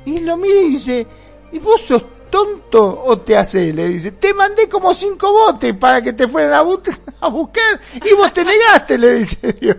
Y 0.04 0.20
lo 0.20 0.36
mira 0.36 0.60
y 0.60 0.70
dice, 0.70 1.06
y 1.52 1.58
vos 1.60 1.80
sos 1.82 2.04
tonto 2.34 3.04
o 3.04 3.20
te 3.20 3.36
hace? 3.36 3.72
Le 3.72 3.88
dice, 3.88 4.10
te 4.10 4.34
mandé 4.34 4.68
como 4.68 4.92
cinco 4.92 5.32
botes 5.32 5.72
para 5.76 6.02
que 6.02 6.12
te 6.12 6.26
fueran 6.26 6.52
a, 6.52 6.58
a 7.20 7.28
buscar 7.28 7.80
y 8.04 8.12
vos 8.12 8.32
te 8.32 8.44
negaste, 8.44 8.98
le 8.98 9.18
dice 9.18 9.52
Dios. 9.60 9.76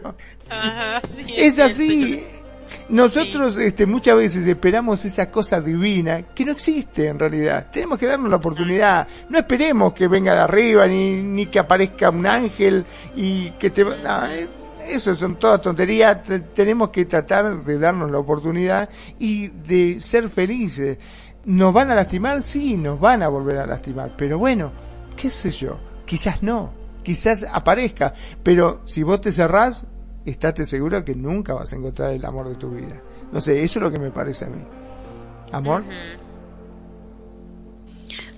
es 1.36 1.60
así. 1.60 2.24
Nosotros 2.88 3.58
este, 3.58 3.86
muchas 3.86 4.16
veces 4.16 4.48
esperamos 4.48 5.04
esa 5.04 5.30
cosa 5.30 5.60
divina 5.60 6.34
que 6.34 6.46
no 6.46 6.54
existe 6.54 7.08
en 7.08 7.20
realidad. 7.20 7.68
Tenemos 7.74 8.00
que 8.00 8.06
darnos 8.06 8.30
la 8.30 8.38
oportunidad. 8.38 9.06
No 9.28 9.40
esperemos 9.40 9.92
que 9.94 10.08
venga 10.08 10.34
de 10.34 10.40
arriba 10.40 10.88
ni, 10.88 11.22
ni 11.22 11.48
que 11.48 11.60
aparezca 11.60 12.10
un 12.10 12.26
ángel 12.26 12.86
y 13.18 13.52
que 13.52 13.70
te... 13.72 13.84
No, 13.84 14.28
eh, 14.28 14.48
eso 14.88 15.16
son 15.16 15.36
todas 15.38 15.62
tonterías. 15.62 16.20
Tenemos 16.54 16.90
que 16.90 17.06
tratar 17.06 17.66
de 17.66 17.80
darnos 17.80 18.12
la 18.12 18.20
oportunidad 18.20 18.88
y 19.20 19.48
de 19.48 20.00
ser 20.00 20.30
felices. 20.30 20.98
¿Nos 21.46 21.74
van 21.74 21.92
a 21.92 21.96
lastimar? 21.96 22.42
Sí, 22.42 22.76
nos 22.76 23.00
van 23.00 23.22
a 23.22 23.28
volver 23.28 23.60
a 23.60 23.68
lastimar. 23.68 24.16
Pero 24.18 24.40
bueno, 24.40 24.72
qué 25.16 25.30
sé 25.30 25.52
yo, 25.52 25.78
quizás 26.06 26.42
no, 26.42 26.72
quizás 27.04 27.46
aparezca. 27.52 28.14
Pero 28.42 28.82
si 28.86 29.04
vos 29.04 29.22
te 29.22 29.32
cerrás, 29.32 29.86
estate 30.26 30.66
seguro 30.66 31.06
que 31.06 31.14
nunca 31.14 31.54
vas 31.54 31.72
a 31.72 31.76
encontrar 31.76 32.12
el 32.12 32.26
amor 32.26 32.50
de 32.50 32.56
tu 32.56 32.72
vida. 32.72 33.00
No 33.32 33.42
sé, 33.42 33.64
eso 33.64 33.80
es 33.80 33.84
lo 33.84 33.92
que 33.92 34.00
me 34.00 34.10
parece 34.10 34.46
a 34.46 34.50
mí. 34.50 34.64
¿Amor? 35.52 35.84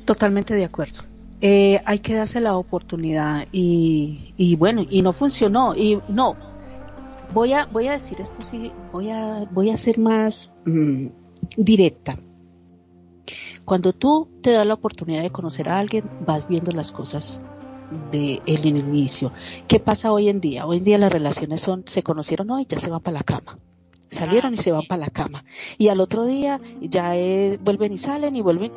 Totalmente 0.03 0.53
de 0.53 0.65
acuerdo. 0.65 1.01
Eh, 1.39 1.79
hay 1.85 1.99
que 1.99 2.15
darse 2.15 2.41
la 2.41 2.57
oportunidad 2.57 3.47
y, 3.51 4.33
y 4.35 4.55
bueno, 4.57 4.85
y 4.89 5.01
no 5.01 5.13
funcionó. 5.13 5.75
Y 5.75 6.01
no, 6.09 6.35
voy 7.33 7.53
a, 7.53 7.67
voy 7.67 7.87
a 7.87 7.93
decir 7.93 8.19
esto 8.19 8.41
sí, 8.41 8.71
voy 8.91 9.11
a, 9.11 9.45
voy 9.51 9.69
a 9.69 9.77
ser 9.77 9.97
más 9.97 10.51
mm, 10.65 11.07
directa 11.55 12.17
cuando 13.67 13.91
tú 13.91 14.29
te 14.41 14.51
das 14.51 14.65
la 14.65 14.75
oportunidad 14.75 15.23
de 15.23 15.29
conocer 15.29 15.67
a 15.67 15.77
alguien, 15.77 16.09
vas 16.25 16.47
viendo 16.47 16.71
las 16.71 16.93
cosas 16.93 17.43
de 18.13 18.41
el 18.45 18.65
inicio. 18.65 19.33
¿Qué 19.67 19.81
pasa 19.81 20.13
hoy 20.13 20.29
en 20.29 20.39
día? 20.39 20.65
Hoy 20.65 20.77
en 20.77 20.85
día 20.85 20.97
las 20.97 21.11
relaciones 21.11 21.59
son, 21.59 21.83
se 21.85 22.01
conocieron 22.01 22.49
hoy, 22.49 22.65
ya 22.69 22.79
se 22.79 22.89
van 22.89 23.01
para 23.01 23.17
la 23.17 23.23
cama. 23.23 23.59
Salieron 24.09 24.53
y 24.53 24.57
se 24.57 24.71
van 24.71 24.83
para 24.87 25.01
la 25.01 25.09
cama. 25.09 25.43
Y 25.77 25.87
al 25.89 25.99
otro 25.99 26.25
día 26.25 26.59
ya 26.81 27.15
eh, 27.15 27.59
vuelven 27.61 27.93
y 27.93 27.97
salen 27.97 28.35
y 28.35 28.41
vuelven 28.41 28.67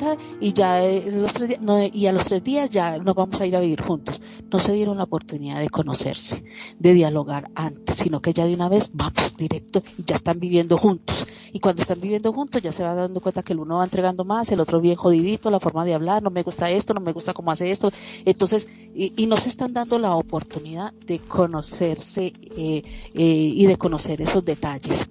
y 0.40 0.52
ya 0.52 0.82
eh, 0.82 1.10
los 1.10 1.32
tres 1.32 1.48
días, 1.48 1.62
no, 1.62 1.82
y 1.82 2.06
a 2.06 2.12
los 2.12 2.26
tres 2.26 2.42
días 2.44 2.70
ya 2.70 2.98
nos 2.98 3.14
vamos 3.14 3.40
a 3.40 3.46
ir 3.46 3.56
a 3.56 3.60
vivir 3.60 3.82
juntos. 3.82 4.20
No 4.52 4.60
se 4.60 4.72
dieron 4.72 4.98
la 4.98 5.04
oportunidad 5.04 5.60
de 5.60 5.70
conocerse, 5.70 6.44
de 6.78 6.94
dialogar 6.94 7.50
antes, 7.54 7.96
sino 7.96 8.20
que 8.20 8.32
ya 8.32 8.44
de 8.44 8.54
una 8.54 8.68
vez 8.68 8.90
vamos 8.92 9.34
directo 9.36 9.82
y 9.98 10.04
ya 10.04 10.16
están 10.16 10.38
viviendo 10.40 10.76
juntos. 10.76 11.26
Y 11.52 11.60
cuando 11.60 11.82
están 11.82 12.00
viviendo 12.00 12.32
juntos 12.32 12.62
ya 12.62 12.72
se 12.72 12.82
va 12.82 12.94
dando 12.94 13.20
cuenta 13.20 13.42
que 13.42 13.52
el 13.52 13.60
uno 13.60 13.78
va 13.78 13.84
entregando 13.84 14.24
más, 14.24 14.50
el 14.52 14.60
otro 14.60 14.80
bien 14.80 14.96
jodidito, 14.96 15.50
la 15.50 15.60
forma 15.60 15.84
de 15.84 15.94
hablar, 15.94 16.22
no 16.22 16.30
me 16.30 16.42
gusta 16.42 16.70
esto, 16.70 16.94
no 16.94 17.00
me 17.00 17.12
gusta 17.12 17.32
cómo 17.32 17.50
hace 17.50 17.70
esto. 17.70 17.90
Entonces, 18.24 18.68
y, 18.94 19.12
y 19.16 19.26
no 19.26 19.36
se 19.36 19.48
están 19.48 19.72
dando 19.72 19.98
la 19.98 20.14
oportunidad 20.14 20.92
de 20.92 21.18
conocerse 21.20 22.32
eh, 22.56 22.82
eh, 23.14 23.52
y 23.54 23.66
de 23.66 23.76
conocer 23.76 24.20
esos 24.22 24.44
detalles 24.44 25.08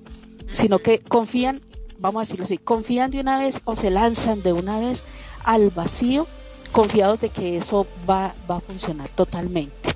sino 0.53 0.79
que 0.79 0.99
confían, 0.99 1.61
vamos 1.99 2.21
a 2.21 2.23
decirlo 2.23 2.45
así, 2.45 2.57
confían 2.57 3.11
de 3.11 3.19
una 3.19 3.39
vez 3.39 3.59
o 3.65 3.75
se 3.75 3.89
lanzan 3.89 4.41
de 4.41 4.53
una 4.53 4.79
vez 4.79 5.03
al 5.43 5.69
vacío, 5.69 6.27
confiados 6.71 7.21
de 7.21 7.29
que 7.29 7.57
eso 7.57 7.87
va, 8.09 8.33
va 8.49 8.57
a 8.57 8.61
funcionar 8.61 9.09
totalmente. 9.09 9.95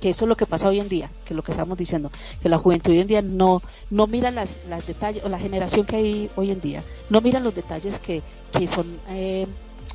Que 0.00 0.10
eso 0.10 0.26
es 0.26 0.28
lo 0.28 0.36
que 0.36 0.46
pasa 0.46 0.68
hoy 0.68 0.80
en 0.80 0.88
día, 0.88 1.10
que 1.24 1.32
es 1.32 1.36
lo 1.36 1.42
que 1.42 1.52
estamos 1.52 1.78
diciendo, 1.78 2.10
que 2.42 2.48
la 2.48 2.58
juventud 2.58 2.92
hoy 2.92 3.00
en 3.00 3.06
día 3.06 3.22
no, 3.22 3.62
no 3.90 4.06
mira 4.06 4.30
las, 4.30 4.50
las 4.68 4.86
detalles, 4.86 5.24
o 5.24 5.28
la 5.28 5.38
generación 5.38 5.86
que 5.86 5.96
hay 5.96 6.30
hoy 6.36 6.50
en 6.50 6.60
día, 6.60 6.84
no 7.08 7.20
mira 7.20 7.40
los 7.40 7.54
detalles 7.54 7.98
que, 8.00 8.22
que 8.52 8.66
son 8.66 8.86
eh, 9.08 9.46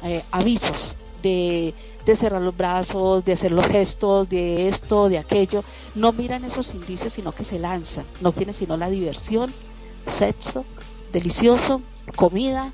eh, 0.03 0.23
avisos 0.31 0.95
de, 1.21 1.75
de 2.05 2.15
cerrar 2.15 2.41
los 2.41 2.57
brazos, 2.57 3.23
de 3.23 3.33
hacer 3.33 3.51
los 3.51 3.67
gestos, 3.67 4.27
de 4.29 4.67
esto, 4.67 5.09
de 5.09 5.19
aquello, 5.19 5.63
no 5.93 6.11
miran 6.11 6.43
esos 6.43 6.73
indicios, 6.73 7.13
sino 7.13 7.31
que 7.31 7.43
se 7.43 7.59
lanzan, 7.59 8.05
no 8.21 8.31
tienen 8.31 8.55
sino 8.55 8.77
la 8.77 8.89
diversión 8.89 9.53
sexo, 10.07 10.65
delicioso, 11.11 11.81
comida, 12.15 12.73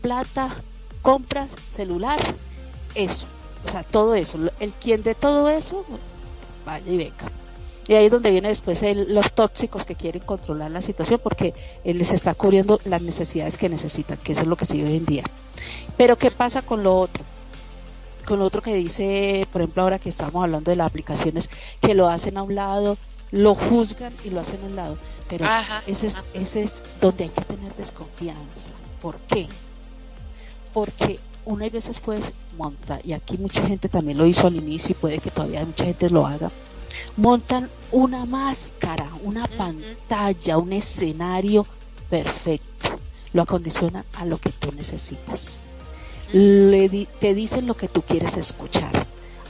plata, 0.00 0.56
compras, 1.02 1.50
celular, 1.74 2.18
eso, 2.94 3.24
o 3.66 3.70
sea, 3.70 3.82
todo 3.82 4.14
eso, 4.14 4.38
el 4.60 4.72
quien 4.72 5.02
de 5.02 5.14
todo 5.14 5.48
eso, 5.48 5.84
vaya 6.64 6.90
y 6.90 6.96
venga. 6.96 7.30
Y 7.88 7.94
ahí 7.94 8.06
es 8.06 8.10
donde 8.10 8.30
viene 8.30 8.48
después 8.48 8.82
los 9.08 9.32
tóxicos 9.32 9.84
que 9.84 9.94
quieren 9.94 10.22
controlar 10.22 10.70
la 10.72 10.82
situación 10.82 11.20
porque 11.22 11.54
él 11.84 11.98
les 11.98 12.12
está 12.12 12.34
cubriendo 12.34 12.80
las 12.84 13.00
necesidades 13.00 13.56
que 13.56 13.68
necesitan, 13.68 14.18
que 14.18 14.32
eso 14.32 14.42
es 14.42 14.48
lo 14.48 14.56
que 14.56 14.66
se 14.66 14.82
hoy 14.82 14.96
en 14.96 15.04
día. 15.04 15.22
Pero 15.96 16.16
¿qué 16.18 16.32
pasa 16.32 16.62
con 16.62 16.82
lo 16.82 16.98
otro? 16.98 17.22
Con 18.26 18.40
lo 18.40 18.44
otro 18.44 18.60
que 18.60 18.74
dice, 18.74 19.46
por 19.52 19.62
ejemplo, 19.62 19.82
ahora 19.82 20.00
que 20.00 20.08
estamos 20.08 20.42
hablando 20.42 20.70
de 20.70 20.76
las 20.76 20.88
aplicaciones, 20.88 21.48
que 21.80 21.94
lo 21.94 22.08
hacen 22.08 22.38
a 22.38 22.42
un 22.42 22.56
lado, 22.56 22.96
lo 23.30 23.54
juzgan 23.54 24.12
y 24.24 24.30
lo 24.30 24.40
hacen 24.40 24.60
a 24.62 24.66
un 24.66 24.76
lado. 24.76 24.98
Pero 25.28 25.46
ese, 25.86 26.08
es, 26.08 26.16
ese 26.34 26.62
es 26.62 26.82
donde 27.00 27.24
hay 27.24 27.30
que 27.30 27.42
tener 27.42 27.74
desconfianza. 27.74 28.70
¿Por 29.00 29.16
qué? 29.18 29.48
Porque 30.72 31.18
una 31.44 31.66
y 31.66 31.70
veces 31.70 32.00
pues 32.00 32.22
monta, 32.56 32.98
y 33.04 33.12
aquí 33.12 33.38
mucha 33.38 33.66
gente 33.66 33.88
también 33.88 34.18
lo 34.18 34.26
hizo 34.26 34.46
al 34.46 34.56
inicio 34.56 34.90
y 34.90 34.94
puede 34.94 35.18
que 35.18 35.30
todavía 35.30 35.64
mucha 35.64 35.84
gente 35.84 36.10
lo 36.10 36.26
haga, 36.26 36.50
montan 37.16 37.70
una 37.92 38.24
máscara, 38.24 39.08
una 39.22 39.46
pantalla, 39.46 40.58
un 40.58 40.72
escenario 40.72 41.66
perfecto. 42.10 42.98
Lo 43.32 43.42
acondicionan 43.42 44.04
a 44.14 44.24
lo 44.24 44.38
que 44.38 44.50
tú 44.50 44.72
necesitas. 44.72 45.58
Le 46.32 46.88
te 47.20 47.34
dicen 47.34 47.66
lo 47.66 47.74
que 47.74 47.88
tú 47.88 48.02
quieres 48.02 48.36
escuchar 48.36 49.06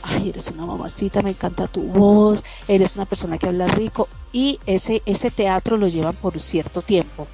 ay, 0.07 0.31
eres 0.31 0.47
una 0.49 0.67
mamacita, 0.67 1.23
me 1.23 1.31
encanta 1.31 1.67
tu 1.67 1.83
voz, 1.83 2.43
eres 2.69 2.95
una 2.97 3.05
persona 3.05 3.39
que 3.39 3.49
habla 3.49 3.67
rico 3.67 4.09
y 4.37 4.61
ese, 4.67 5.01
ese 5.07 5.31
teatro 5.31 5.79
lo 5.79 5.89
llevan 5.89 6.15
por 6.15 6.39
cierto 6.41 6.83
tiempo 6.83 7.27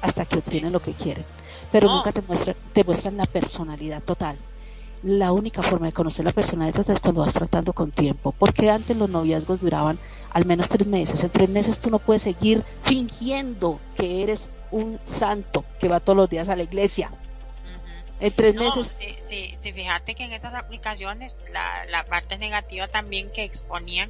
hasta 0.00 0.24
que 0.24 0.38
obtienen 0.38 0.72
lo 0.72 0.78
que 0.78 0.92
quieren. 0.92 1.24
Pero 1.72 1.92
nunca 1.92 2.12
te 2.12 2.22
muestran, 2.22 2.56
te 2.72 2.84
muestran 2.84 3.16
la 3.16 3.24
personalidad 3.24 4.00
total. 4.04 4.38
La 5.02 5.32
única 5.32 5.64
forma 5.64 5.86
de 5.86 5.92
conocer 5.92 6.24
la 6.24 6.30
personalidad 6.30 6.76
total 6.76 6.94
es 6.94 7.02
cuando 7.02 7.22
vas 7.22 7.34
tratando 7.34 7.72
con 7.72 7.90
tiempo, 7.90 8.32
porque 8.38 8.70
antes 8.70 8.96
los 8.96 9.10
noviazgos 9.10 9.62
duraban 9.62 9.98
al 10.30 10.44
menos 10.44 10.68
tres 10.68 10.86
meses. 10.86 11.24
En 11.24 11.30
tres 11.30 11.48
meses 11.48 11.80
tú 11.80 11.90
no 11.90 11.98
puedes 11.98 12.22
seguir 12.22 12.62
fingiendo 12.84 13.80
que 13.96 14.22
eres 14.22 14.48
un 14.70 15.00
santo 15.06 15.64
que 15.80 15.88
va 15.88 15.98
todos 15.98 16.16
los 16.16 16.30
días 16.30 16.48
a 16.48 16.54
la 16.54 16.62
iglesia 16.62 17.10
en 18.20 18.32
tres 18.32 18.54
meses. 18.54 18.86
Sí, 19.28 19.50
sí, 19.56 19.72
fíjate 19.72 20.14
que 20.14 20.22
en 20.22 20.32
esas 20.32 20.54
aplicaciones 20.54 21.36
la, 21.52 21.84
la 21.86 22.04
parte 22.04 22.38
negativa 22.38 22.86
también 22.86 23.32
que 23.32 23.42
exponían 23.42 24.08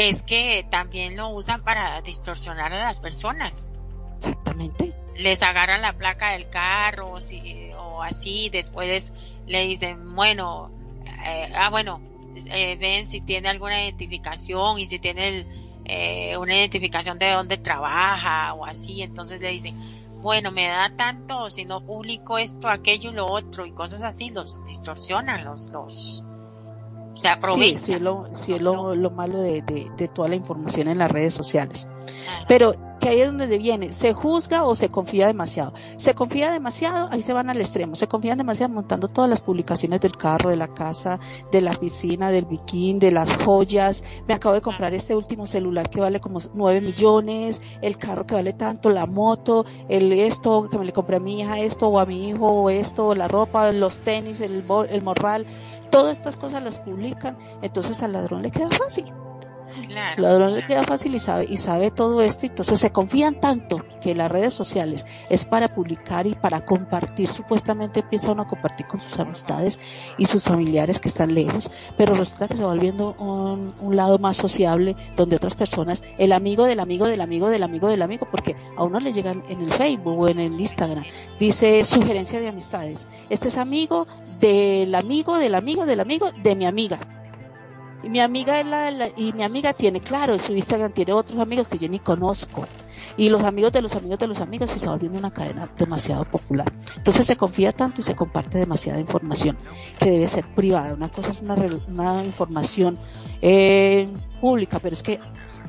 es 0.00 0.22
que 0.22 0.66
también 0.70 1.16
lo 1.16 1.28
usan 1.30 1.62
para 1.62 2.00
distorsionar 2.02 2.72
a 2.72 2.84
las 2.84 2.96
personas. 2.96 3.72
Exactamente. 4.18 4.94
Les 5.16 5.42
agarran 5.42 5.82
la 5.82 5.92
placa 5.92 6.32
del 6.32 6.48
carro 6.48 7.12
o 7.12 8.02
así, 8.02 8.48
después 8.50 9.12
le 9.46 9.66
dicen, 9.66 10.14
bueno, 10.14 10.70
eh, 11.24 11.52
ah, 11.54 11.70
bueno, 11.70 12.00
eh, 12.46 12.76
ven 12.76 13.06
si 13.06 13.20
tiene 13.20 13.48
alguna 13.48 13.82
identificación 13.82 14.78
y 14.78 14.86
si 14.86 14.98
tiene 14.98 15.46
eh, 15.84 16.36
una 16.38 16.56
identificación 16.56 17.18
de 17.18 17.32
dónde 17.32 17.58
trabaja 17.58 18.54
o 18.54 18.64
así, 18.64 19.02
entonces 19.02 19.40
le 19.40 19.50
dicen, 19.50 19.74
bueno, 20.22 20.50
me 20.50 20.66
da 20.66 20.94
tanto, 20.96 21.50
si 21.50 21.64
no 21.64 21.84
publico 21.84 22.38
esto, 22.38 22.68
aquello 22.68 23.10
y 23.10 23.14
lo 23.14 23.26
otro 23.26 23.66
y 23.66 23.72
cosas 23.72 24.02
así, 24.02 24.30
los 24.30 24.64
distorsionan, 24.66 25.44
los, 25.44 25.68
los, 25.70 26.22
se 27.20 27.28
aprovechan. 27.28 27.78
Sí, 27.78 27.94
es 27.94 28.00
lo, 28.00 28.28
sí 28.34 28.54
es 28.54 28.62
lo, 28.62 28.94
lo 28.94 29.10
malo 29.10 29.40
de, 29.40 29.62
de, 29.62 29.90
de, 29.96 30.08
toda 30.08 30.28
la 30.28 30.36
información 30.36 30.88
en 30.88 30.98
las 30.98 31.10
redes 31.10 31.34
sociales. 31.34 31.86
Pero 32.48 32.74
que 33.00 33.08
ahí 33.08 33.20
es 33.22 33.28
donde 33.28 33.58
viene, 33.58 33.92
se 33.92 34.12
juzga 34.12 34.64
o 34.64 34.76
se 34.76 34.90
confía 34.90 35.26
demasiado. 35.26 35.72
Se 35.96 36.14
confía 36.14 36.52
demasiado, 36.52 37.08
ahí 37.10 37.22
se 37.22 37.32
van 37.32 37.48
al 37.48 37.60
extremo, 37.60 37.96
se 37.96 38.06
confían 38.06 38.36
demasiado 38.36 38.72
montando 38.74 39.08
todas 39.08 39.28
las 39.28 39.40
publicaciones 39.40 40.02
del 40.02 40.16
carro, 40.16 40.50
de 40.50 40.56
la 40.56 40.68
casa, 40.68 41.18
de 41.50 41.62
la 41.62 41.72
piscina, 41.72 42.30
del 42.30 42.44
bikini, 42.44 43.00
de 43.00 43.10
las 43.10 43.30
joyas. 43.42 44.04
Me 44.28 44.34
acabo 44.34 44.54
de 44.54 44.60
comprar 44.60 44.92
este 44.92 45.16
último 45.16 45.46
celular 45.46 45.88
que 45.88 46.00
vale 46.00 46.20
como 46.20 46.38
9 46.52 46.80
millones, 46.82 47.60
el 47.80 47.96
carro 47.96 48.26
que 48.26 48.34
vale 48.34 48.52
tanto, 48.52 48.90
la 48.90 49.06
moto, 49.06 49.64
el 49.88 50.12
esto 50.12 50.68
que 50.70 50.78
me 50.78 50.84
le 50.84 50.92
compré 50.92 51.16
a 51.16 51.20
mi 51.20 51.40
hija, 51.40 51.58
esto 51.58 51.88
o 51.88 51.98
a 51.98 52.04
mi 52.04 52.28
hijo, 52.28 52.46
o 52.46 52.70
esto, 52.70 53.14
la 53.14 53.28
ropa, 53.28 53.72
los 53.72 53.98
tenis, 54.00 54.42
el, 54.42 54.64
el 54.90 55.02
morral. 55.02 55.46
Todas 55.90 56.18
estas 56.18 56.36
cosas 56.36 56.62
las 56.62 56.78
publican, 56.80 57.36
entonces 57.62 58.02
al 58.02 58.12
ladrón 58.12 58.42
le 58.42 58.50
queda 58.50 58.70
fácil 58.70 59.12
Claro, 59.86 60.22
ladrón 60.22 60.54
le 60.54 60.64
queda 60.64 60.84
fácil 60.84 61.14
y 61.14 61.18
sabe, 61.18 61.46
y 61.48 61.56
sabe 61.56 61.90
todo 61.90 62.22
esto, 62.22 62.46
entonces 62.46 62.78
se 62.78 62.90
confían 62.90 63.40
tanto 63.40 63.84
que 64.00 64.14
las 64.14 64.30
redes 64.30 64.54
sociales 64.54 65.06
es 65.28 65.44
para 65.44 65.74
publicar 65.74 66.26
y 66.26 66.34
para 66.34 66.64
compartir, 66.64 67.28
supuestamente 67.28 68.00
empieza 68.00 68.32
uno 68.32 68.42
a 68.42 68.48
compartir 68.48 68.86
con 68.86 69.00
sus 69.00 69.18
amistades 69.18 69.78
y 70.18 70.26
sus 70.26 70.44
familiares 70.44 70.98
que 70.98 71.08
están 71.08 71.34
lejos, 71.34 71.70
pero 71.96 72.14
resulta 72.14 72.48
que 72.48 72.56
se 72.56 72.62
va 72.62 72.70
volviendo 72.70 73.14
un, 73.18 73.74
un 73.80 73.96
lado 73.96 74.18
más 74.18 74.36
sociable 74.36 74.96
donde 75.16 75.36
otras 75.36 75.54
personas, 75.54 76.02
el 76.18 76.32
amigo 76.32 76.64
del 76.64 76.80
amigo 76.80 77.06
del 77.06 77.20
amigo 77.20 77.50
del 77.50 77.62
amigo 77.62 77.88
del 77.88 78.02
amigo, 78.02 78.26
porque 78.30 78.56
a 78.76 78.84
uno 78.84 79.00
le 79.00 79.12
llegan 79.12 79.44
en 79.48 79.62
el 79.62 79.72
Facebook 79.72 80.18
o 80.18 80.28
en 80.28 80.40
el 80.40 80.60
Instagram, 80.60 81.04
dice 81.38 81.84
sugerencia 81.84 82.40
de 82.40 82.48
amistades, 82.48 83.06
este 83.28 83.48
es 83.48 83.56
amigo 83.56 84.06
del 84.38 84.94
amigo 84.94 85.38
del 85.38 85.54
amigo 85.54 85.86
del 85.86 86.00
amigo 86.00 86.30
de 86.42 86.56
mi 86.56 86.66
amiga 86.66 87.19
y 88.02 88.08
mi 88.08 88.20
amiga 88.20 88.62
la, 88.62 89.10
y 89.16 89.32
mi 89.32 89.42
amiga 89.42 89.72
tiene, 89.72 90.00
claro, 90.00 90.38
su 90.38 90.52
Instagram 90.52 90.92
tiene 90.92 91.12
otros 91.12 91.38
amigos 91.38 91.68
que 91.68 91.78
yo 91.78 91.88
ni 91.88 91.98
conozco. 91.98 92.66
Y 93.16 93.28
los 93.28 93.42
amigos 93.42 93.72
de 93.72 93.82
los 93.82 93.94
amigos 93.94 94.18
de 94.18 94.26
los 94.28 94.40
amigos 94.40 94.70
y 94.74 94.78
se 94.78 94.86
va 94.86 94.92
volviendo 94.92 95.18
una 95.18 95.32
cadena 95.32 95.68
demasiado 95.76 96.24
popular. 96.24 96.72
Entonces 96.96 97.26
se 97.26 97.36
confía 97.36 97.72
tanto 97.72 98.00
y 98.00 98.04
se 98.04 98.14
comparte 98.14 98.58
demasiada 98.58 99.00
información 99.00 99.58
que 99.98 100.10
debe 100.10 100.28
ser 100.28 100.46
privada. 100.54 100.94
Una 100.94 101.08
cosa 101.08 101.30
es 101.30 101.40
una, 101.40 101.54
una 101.88 102.24
información 102.24 102.98
eh, 103.42 104.08
pública, 104.40 104.78
pero 104.78 104.94
es 104.94 105.02
que 105.02 105.18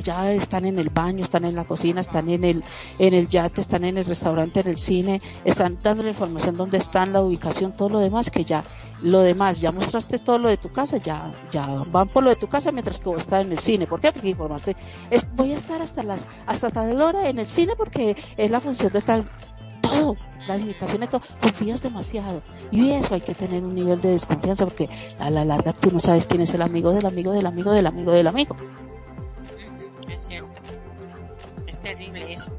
ya 0.03 0.31
están 0.34 0.65
en 0.65 0.80
el 0.80 0.89
baño, 0.89 1.23
están 1.23 1.45
en 1.45 1.55
la 1.55 1.65
cocina, 1.65 2.01
están 2.01 2.30
en 2.30 2.43
el, 2.43 2.63
en 2.99 3.13
el 3.13 3.27
yate, 3.27 3.61
están 3.61 3.84
en 3.84 3.97
el 3.97 4.05
restaurante, 4.05 4.61
en 4.61 4.68
el 4.68 4.77
cine, 4.77 5.22
están 5.45 5.80
dando 5.81 6.03
la 6.03 6.09
información 6.09 6.57
dónde 6.57 6.77
están, 6.77 7.13
la 7.13 7.22
ubicación, 7.22 7.73
todo 7.73 7.89
lo 7.89 7.99
demás, 7.99 8.30
que 8.30 8.43
ya, 8.43 8.63
lo 9.01 9.22
demás, 9.22 9.61
ya 9.61 9.72
mostraste 9.72 10.19
todo 10.19 10.38
lo 10.38 10.49
de 10.49 10.57
tu 10.57 10.72
casa, 10.72 10.97
ya, 10.97 11.31
ya 11.51 11.65
van 11.88 12.09
por 12.09 12.23
lo 12.23 12.30
de 12.30 12.35
tu 12.35 12.47
casa 12.47 12.72
mientras 12.72 12.99
que 12.99 13.09
vos 13.09 13.22
estás 13.22 13.45
en 13.45 13.51
el 13.51 13.59
cine. 13.59 13.88
¿Por 13.88 14.01
qué? 14.01 14.11
Porque 14.11 14.30
informaste, 14.30 14.76
es, 15.09 15.27
voy 15.35 15.53
a 15.53 15.57
estar 15.57 15.81
hasta 15.81 16.03
las, 16.03 16.27
hasta 16.45 16.69
tal 16.69 16.99
hora 17.01 17.30
en 17.30 17.39
el 17.39 17.45
cine 17.45 17.73
porque 17.76 18.15
es 18.38 18.51
la 18.51 18.61
función 18.61 18.91
de 18.91 18.99
estar 18.99 19.26
todo, 19.81 20.15
las 20.47 20.61
indicaciones, 20.61 21.09
todo, 21.09 21.22
confías 21.41 21.81
demasiado. 21.81 22.41
Y 22.72 22.91
eso 22.91 23.13
hay 23.13 23.22
que 23.22 23.35
tener 23.35 23.63
un 23.63 23.76
nivel 23.76 23.99
de 23.99 24.11
desconfianza 24.11 24.65
porque 24.65 24.89
a 25.19 25.30
la 25.30 25.43
larga 25.43 25.73
tú 25.73 25.91
no 25.91 25.99
sabes 25.99 26.26
quién 26.26 26.41
es 26.41 26.53
el 26.53 26.61
amigo 26.61 26.91
del 26.91 27.05
amigo 27.05 27.34
del 27.34 27.45
amigo 27.45 27.72
del 27.72 27.88
amigo 27.88 28.11
del 28.11 28.27
amigo 28.27 28.55
terrible 31.95 32.34
eso. 32.34 32.51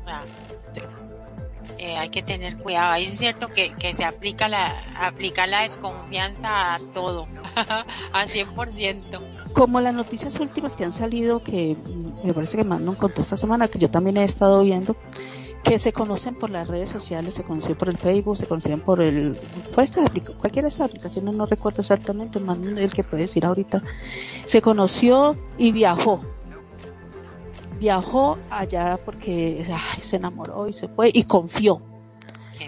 Eh, 1.78 1.96
hay 1.96 2.10
que 2.10 2.22
tener 2.22 2.58
cuidado. 2.58 2.92
Ahí 2.92 3.04
es 3.04 3.18
cierto 3.18 3.48
que, 3.48 3.72
se 3.94 4.04
aplica 4.04 4.48
la, 4.48 4.68
aplica 4.96 5.46
la 5.46 5.62
desconfianza 5.62 6.74
a 6.74 6.78
todo, 6.92 7.26
a 8.12 8.24
100%. 8.24 9.52
como 9.52 9.80
las 9.80 9.94
noticias 9.94 10.38
últimas 10.38 10.76
que 10.76 10.84
han 10.84 10.92
salido, 10.92 11.42
que 11.42 11.76
me 12.24 12.34
parece 12.34 12.56
que 12.56 12.64
mandan 12.64 12.94
contó 12.94 13.20
esta 13.20 13.36
semana, 13.36 13.68
que 13.68 13.78
yo 13.78 13.90
también 13.90 14.16
he 14.16 14.24
estado 14.24 14.62
viendo, 14.62 14.96
que 15.64 15.78
se 15.78 15.92
conocen 15.92 16.34
por 16.34 16.50
las 16.50 16.68
redes 16.68 16.90
sociales, 16.90 17.34
se 17.34 17.44
conocen 17.44 17.76
por 17.76 17.88
el 17.88 17.96
Facebook, 17.96 18.36
se 18.36 18.46
conocen 18.46 18.80
por 18.80 19.00
el, 19.00 19.36
por 19.74 19.84
esta 19.84 20.02
cualquiera 20.38 20.66
de 20.66 20.68
estas 20.68 20.88
aplicaciones, 20.88 21.34
no 21.34 21.46
recuerdo 21.46 21.80
exactamente, 21.80 22.38
más 22.40 22.58
el 22.58 22.92
que 22.92 23.04
puede 23.04 23.22
decir 23.22 23.46
ahorita, 23.46 23.82
se 24.44 24.60
conoció 24.60 25.36
y 25.58 25.72
viajó. 25.72 26.20
Viajó 27.82 28.38
allá 28.48 28.96
porque 29.04 29.66
se 30.02 30.14
enamoró 30.14 30.68
y 30.68 30.72
se 30.72 30.86
fue 30.86 31.10
y 31.12 31.24
confió 31.24 31.82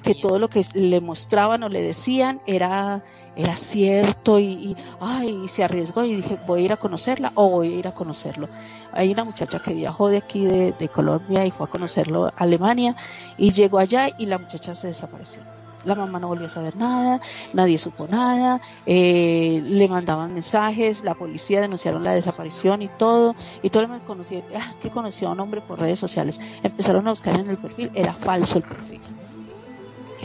que 0.02 0.16
todo 0.16 0.40
lo 0.40 0.48
que 0.48 0.66
le 0.72 1.00
mostraban 1.00 1.62
o 1.62 1.68
le 1.68 1.82
decían 1.82 2.40
era 2.48 3.04
era 3.36 3.54
cierto 3.54 4.40
y, 4.40 4.76
ay, 4.98 5.46
se 5.46 5.62
arriesgó 5.62 6.02
y 6.02 6.16
dije, 6.16 6.36
voy 6.48 6.62
a 6.62 6.64
ir 6.64 6.72
a 6.72 6.78
conocerla 6.78 7.30
o 7.36 7.48
voy 7.48 7.74
a 7.74 7.78
ir 7.78 7.86
a 7.86 7.94
conocerlo. 7.94 8.48
Hay 8.90 9.12
una 9.12 9.22
muchacha 9.22 9.60
que 9.60 9.72
viajó 9.72 10.08
de 10.08 10.16
aquí 10.16 10.44
de, 10.44 10.72
de 10.72 10.88
Colombia 10.88 11.46
y 11.46 11.52
fue 11.52 11.66
a 11.66 11.70
conocerlo 11.70 12.26
a 12.26 12.32
Alemania 12.36 12.96
y 13.38 13.52
llegó 13.52 13.78
allá 13.78 14.08
y 14.18 14.26
la 14.26 14.38
muchacha 14.38 14.74
se 14.74 14.88
desapareció. 14.88 15.42
La 15.84 15.94
mamá 15.94 16.18
no 16.18 16.28
volvió 16.28 16.46
a 16.46 16.50
saber 16.50 16.76
nada, 16.76 17.20
nadie 17.52 17.78
supo 17.78 18.06
nada, 18.08 18.60
eh, 18.86 19.60
le 19.62 19.88
mandaban 19.88 20.32
mensajes, 20.32 21.04
la 21.04 21.14
policía 21.14 21.60
denunciaron 21.60 22.02
la 22.02 22.14
desaparición 22.14 22.82
y 22.82 22.88
todo, 22.88 23.34
y 23.62 23.70
todo 23.70 23.82
el 23.82 23.88
mundo 23.88 24.04
conocía, 24.06 24.42
ah, 24.56 24.74
que 24.80 24.90
conoció 24.90 25.28
a 25.28 25.32
un 25.32 25.40
hombre 25.40 25.60
por 25.60 25.80
redes 25.80 25.98
sociales. 25.98 26.40
Empezaron 26.62 27.06
a 27.06 27.10
buscar 27.10 27.38
en 27.38 27.50
el 27.50 27.58
perfil, 27.58 27.90
era 27.94 28.14
falso 28.14 28.58
el 28.58 28.64
perfil. 28.64 29.00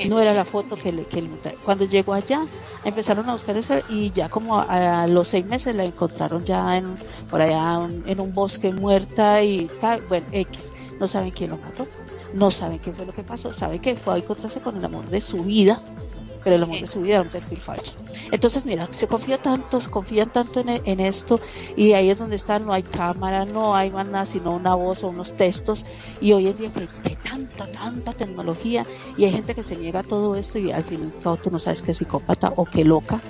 No 0.07 0.19
era 0.19 0.34
la 0.34 0.45
foto 0.45 0.77
que 0.77 0.94
le, 0.94 1.06
que 1.06 1.27
cuando 1.65 1.84
llegó 1.84 2.14
allá 2.14 2.45
empezaron 2.86 3.27
a 3.27 3.34
buscar 3.34 3.57
eso 3.57 3.80
y 3.90 4.11
ya 4.11 4.30
como 4.30 4.57
a, 4.57 5.07
los 5.07 5.27
seis 5.27 5.45
meses 5.45 5.76
la 5.76 5.84
encontraron 5.84 6.45
ya 6.45 6.77
en 6.77 6.95
por 7.30 7.41
allá 7.41 7.86
en 8.06 8.19
un 8.19 8.34
bosque 8.34 8.72
muerta 8.72 9.44
y 9.44 9.69
tal 9.81 10.02
bueno 10.07 10.26
X 10.31 10.72
no 10.99 11.07
saben 11.10 11.31
quién 11.31 11.49
lo 11.49 11.57
mató 11.57 11.86
no 12.34 12.51
saben 12.51 12.80
qué 12.80 12.91
fue 12.91 13.06
lo 13.06 13.14
que 13.14 13.23
pasó 13.23 13.53
saben 13.53 13.80
que 13.80 13.95
fue 13.95 14.15
a 14.15 14.18
encontrarse 14.18 14.60
con 14.60 14.77
el 14.77 14.85
amor 14.85 15.07
de 15.10 15.22
su 15.22 15.43
vida 15.43 15.81
pero 16.43 16.56
el 16.56 16.64
amor 16.64 16.80
de 16.80 16.88
su 16.88 17.01
vida 17.01 17.15
era 17.15 17.23
un 17.23 17.30
perfil 17.30 17.60
falso. 17.60 17.93
Entonces, 18.31 18.65
mira, 18.65 18.88
se 18.91 19.07
confía 19.07 19.38
tanto, 19.38 19.81
se 19.81 19.89
confían 19.89 20.31
tanto 20.31 20.61
en, 20.61 20.99
esto 20.99 21.39
y 21.76 21.93
ahí 21.93 22.10
es 22.10 22.18
donde 22.18 22.35
está, 22.35 22.60
no 22.60 22.73
hay 22.73 22.84
cámara, 22.84 23.45
no 23.45 23.76
hay 23.76 23.91
más 23.91 24.07
nada 24.07 24.26
sino 24.26 24.56
una 24.56 24.76
voz 24.76 25.03
o 25.03 25.10
unos 25.10 25.35
textos 25.35 25.85
y 26.22 26.34
hoy 26.34 26.47
en 26.47 26.57
día 26.57 26.72
que 26.72 26.88
hay 27.03 27.15
tanta, 27.18 27.68
tanta 27.68 28.14
tecnología 28.14 28.85
y 29.18 29.26
hay 29.26 29.31
gente 29.31 29.56
que 29.56 29.64
se 29.64 29.76
niega 29.76 30.01
a 30.01 30.03
todo 30.03 30.35
esto 30.35 30.60
y 30.60 30.72
al 30.72 30.84
final 30.84 31.11
tú 31.41 31.51
no 31.51 31.60
sabes 31.60 31.81
qué 31.81 31.93
psicópata 31.93 32.53
o 32.56 32.65
qué 32.65 32.84
loca 32.84 33.22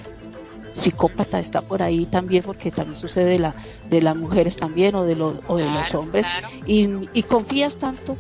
psicópata 0.74 1.40
está 1.40 1.62
por 1.62 1.82
ahí 1.82 2.06
también 2.06 2.44
porque 2.44 2.72
también 2.72 2.96
sucede 2.96 3.32
de 3.32 3.40
la 3.40 3.56
de 3.90 4.02
las 4.02 4.16
mujeres 4.16 4.56
también 4.56 4.94
o 4.96 5.04
de 5.04 5.16
los 5.16 5.36
o 5.48 5.58
de 5.58 5.66
los 5.66 5.94
hombres 5.96 6.28
y, 6.66 6.88
y 7.12 7.24
confías 7.24 7.76
tanto 7.78 8.16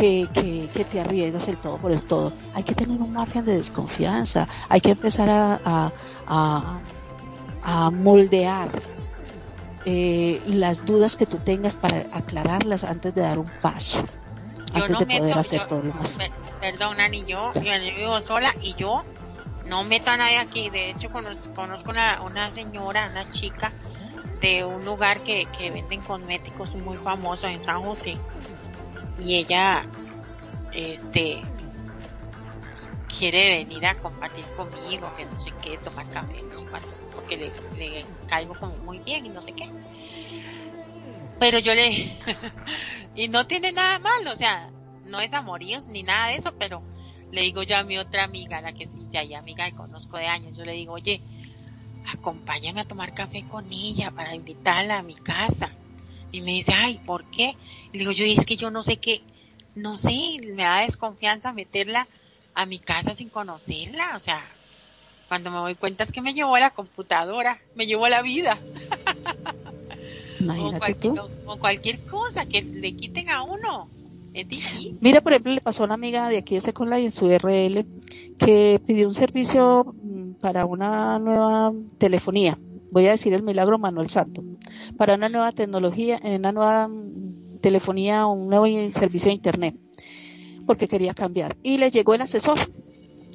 que, 0.00 0.68
que, 0.72 0.84
te 0.84 1.00
arriesgas 1.00 1.48
el 1.48 1.56
todo 1.56 1.76
por 1.78 1.92
el 1.92 2.02
todo. 2.02 2.32
Hay 2.54 2.62
que 2.62 2.74
tener 2.74 3.00
un 3.00 3.12
margen 3.12 3.44
de 3.44 3.56
desconfianza, 3.56 4.48
hay 4.68 4.80
que 4.80 4.90
empezar 4.90 5.28
a, 5.28 5.92
a, 6.26 6.80
a, 7.62 7.90
moldear 7.90 8.70
eh, 9.84 10.40
las 10.46 10.84
dudas 10.84 11.16
que 11.16 11.26
tú 11.26 11.38
tengas 11.38 11.74
para 11.74 12.06
aclararlas 12.12 12.84
antes 12.84 13.14
de 13.14 13.22
dar 13.22 13.38
un 13.38 13.50
paso, 13.60 14.04
antes 14.72 14.98
de 14.98 15.18
poder 15.18 15.38
hacer 15.38 15.66
todo 15.66 15.82
lo 15.82 15.94
más. 15.94 16.16
Perdón, 16.60 16.96
Nani, 16.96 17.24
yo, 17.24 17.52
yo 17.54 17.94
vivo 17.96 18.20
sola 18.20 18.50
y 18.60 18.74
yo 18.74 19.04
no 19.66 19.84
meto 19.84 20.10
a 20.10 20.16
nadie 20.16 20.38
aquí. 20.38 20.70
De 20.70 20.90
hecho, 20.90 21.10
conozco, 21.10 21.54
conozco 21.54 21.90
una, 21.90 22.20
una 22.22 22.50
señora, 22.50 23.08
una 23.10 23.30
chica 23.30 23.72
de 24.40 24.64
un 24.64 24.84
lugar 24.84 25.20
que, 25.20 25.46
que 25.56 25.70
venden 25.70 26.00
cosméticos 26.00 26.74
muy 26.76 26.96
famoso 26.96 27.48
en 27.48 27.62
San 27.62 27.82
José 27.82 28.16
y 29.18 29.36
ella 29.36 29.84
este 30.72 31.42
quiere 33.18 33.58
venir 33.58 33.84
a 33.86 33.98
compartir 33.98 34.44
conmigo, 34.56 35.12
que 35.16 35.24
no 35.24 35.38
sé 35.40 35.52
qué, 35.60 35.76
tomar 35.78 36.08
café, 36.10 36.40
no 36.42 36.54
sé 36.54 36.64
cuánto, 36.66 36.94
porque 37.14 37.36
le, 37.36 38.06
caigo 38.28 38.54
como 38.54 38.76
muy 38.76 38.98
bien 39.00 39.26
y 39.26 39.28
no 39.30 39.42
sé 39.42 39.52
qué. 39.52 39.68
Pero 41.40 41.58
yo 41.58 41.74
le, 41.74 42.16
y 43.16 43.28
no 43.28 43.46
tiene 43.46 43.72
nada 43.72 43.98
malo, 43.98 44.30
o 44.30 44.34
sea, 44.36 44.70
no 45.04 45.20
es 45.20 45.32
amoríos 45.32 45.88
ni 45.88 46.02
nada 46.02 46.28
de 46.28 46.36
eso, 46.36 46.54
pero 46.58 46.82
le 47.32 47.42
digo 47.42 47.62
yo 47.62 47.76
a 47.76 47.82
mi 47.82 47.98
otra 47.98 48.24
amiga, 48.24 48.60
la 48.60 48.72
que 48.72 48.86
sí, 48.86 49.06
ya 49.10 49.20
hay 49.20 49.34
amiga 49.34 49.66
y 49.66 49.72
conozco 49.72 50.16
de 50.16 50.26
años, 50.26 50.56
yo 50.56 50.64
le 50.64 50.72
digo, 50.72 50.94
oye, 50.94 51.22
acompáñame 52.12 52.82
a 52.82 52.88
tomar 52.88 53.14
café 53.14 53.44
con 53.48 53.66
ella 53.72 54.10
para 54.12 54.34
invitarla 54.34 54.98
a 54.98 55.02
mi 55.02 55.14
casa. 55.14 55.72
Y 56.32 56.40
me 56.42 56.52
dice, 56.52 56.72
ay, 56.72 57.00
¿por 57.04 57.24
qué? 57.24 57.56
Y 57.92 57.98
le 57.98 57.98
digo 58.00 58.12
yo, 58.12 58.24
es 58.24 58.44
que 58.44 58.56
yo 58.56 58.70
no 58.70 58.82
sé 58.82 58.98
qué, 58.98 59.22
no 59.74 59.94
sé, 59.94 60.38
me 60.54 60.64
da 60.64 60.80
desconfianza 60.80 61.52
meterla 61.52 62.06
a 62.54 62.66
mi 62.66 62.78
casa 62.78 63.14
sin 63.14 63.28
conocerla, 63.28 64.16
o 64.16 64.20
sea, 64.20 64.42
cuando 65.28 65.50
me 65.50 65.58
doy 65.58 65.74
cuenta 65.74 66.04
es 66.04 66.12
que 66.12 66.22
me 66.22 66.34
llevó 66.34 66.56
la 66.58 66.70
computadora, 66.70 67.58
me 67.74 67.86
llevó 67.86 68.08
la 68.08 68.22
vida. 68.22 68.58
o, 70.48 70.78
cualquier, 70.78 71.14
o, 71.46 71.58
cualquier 71.58 72.00
cosa 72.06 72.46
que 72.46 72.62
le 72.62 72.94
quiten 72.94 73.30
a 73.30 73.42
uno. 73.42 73.88
Es 74.34 74.48
difícil. 74.48 74.98
Mira, 75.00 75.20
por 75.20 75.32
ejemplo, 75.32 75.52
le 75.52 75.60
pasó 75.60 75.82
a 75.82 75.86
una 75.86 75.94
amiga 75.94 76.28
de 76.28 76.38
aquí 76.38 76.54
de 76.54 76.60
Second 76.60 76.90
Life 76.90 77.04
en 77.04 77.12
su 77.12 77.28
RL 77.28 77.86
que 78.38 78.80
pidió 78.86 79.08
un 79.08 79.14
servicio 79.14 79.94
mm, 80.02 80.32
para 80.40 80.64
una 80.64 81.18
nueva 81.18 81.72
telefonía. 81.98 82.58
Voy 82.90 83.06
a 83.06 83.10
decir 83.10 83.34
el 83.34 83.42
milagro 83.42 83.78
Manuel 83.78 84.08
Santo 84.08 84.42
para 84.96 85.14
una 85.14 85.28
nueva 85.28 85.52
tecnología, 85.52 86.20
una 86.22 86.52
nueva 86.52 86.88
mm, 86.88 87.58
telefonía, 87.60 88.26
un 88.26 88.48
nuevo 88.48 88.66
servicio 88.92 89.28
de 89.28 89.34
internet, 89.34 89.76
porque 90.66 90.88
quería 90.88 91.14
cambiar. 91.14 91.56
Y 91.62 91.78
le 91.78 91.90
llegó 91.90 92.14
el 92.14 92.22
asesor. 92.22 92.58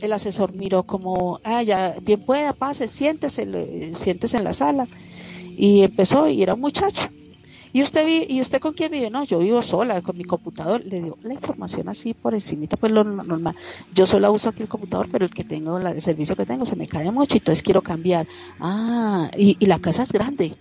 El 0.01 0.11
asesor 0.11 0.53
miró 0.53 0.83
como, 0.83 1.39
ah, 1.43 1.63
ya, 1.63 1.95
bien 2.01 2.21
pueda, 2.21 2.53
pase, 2.53 2.87
siéntese, 2.87 3.93
siéntese 3.95 4.37
en 4.37 4.43
la 4.43 4.53
sala. 4.53 4.87
Y 5.55 5.83
empezó, 5.83 6.27
y 6.27 6.41
era 6.41 6.55
un 6.55 6.61
muchacho. 6.61 7.09
¿Y 7.73 7.81
usted, 7.81 8.05
vi, 8.05 8.27
¿Y 8.29 8.39
usted 8.39 8.59
con 8.59 8.73
quién 8.73 8.91
vive? 8.91 9.09
No, 9.09 9.23
yo 9.23 9.39
vivo 9.39 9.63
sola, 9.63 9.99
con 10.03 10.15
mi 10.15 10.23
computador. 10.23 10.85
Le 10.85 11.01
dio 11.01 11.17
la 11.23 11.33
información 11.33 11.89
así 11.89 12.13
por 12.13 12.35
encima, 12.35 12.67
pues 12.79 12.91
lo 12.91 13.03
normal. 13.03 13.55
Yo 13.95 14.05
solo 14.05 14.31
uso 14.31 14.49
aquí 14.49 14.61
el 14.61 14.69
computador, 14.69 15.07
pero 15.11 15.25
el 15.25 15.33
que 15.33 15.43
tengo, 15.43 15.79
el 15.79 16.01
servicio 16.03 16.35
que 16.35 16.45
tengo, 16.45 16.67
se 16.67 16.75
me 16.75 16.87
cae 16.87 17.11
mucho, 17.11 17.35
entonces 17.35 17.63
quiero 17.63 17.81
cambiar. 17.81 18.27
Ah, 18.59 19.31
y, 19.35 19.57
y 19.59 19.65
la 19.65 19.79
casa 19.79 20.03
es 20.03 20.11
grande. 20.11 20.55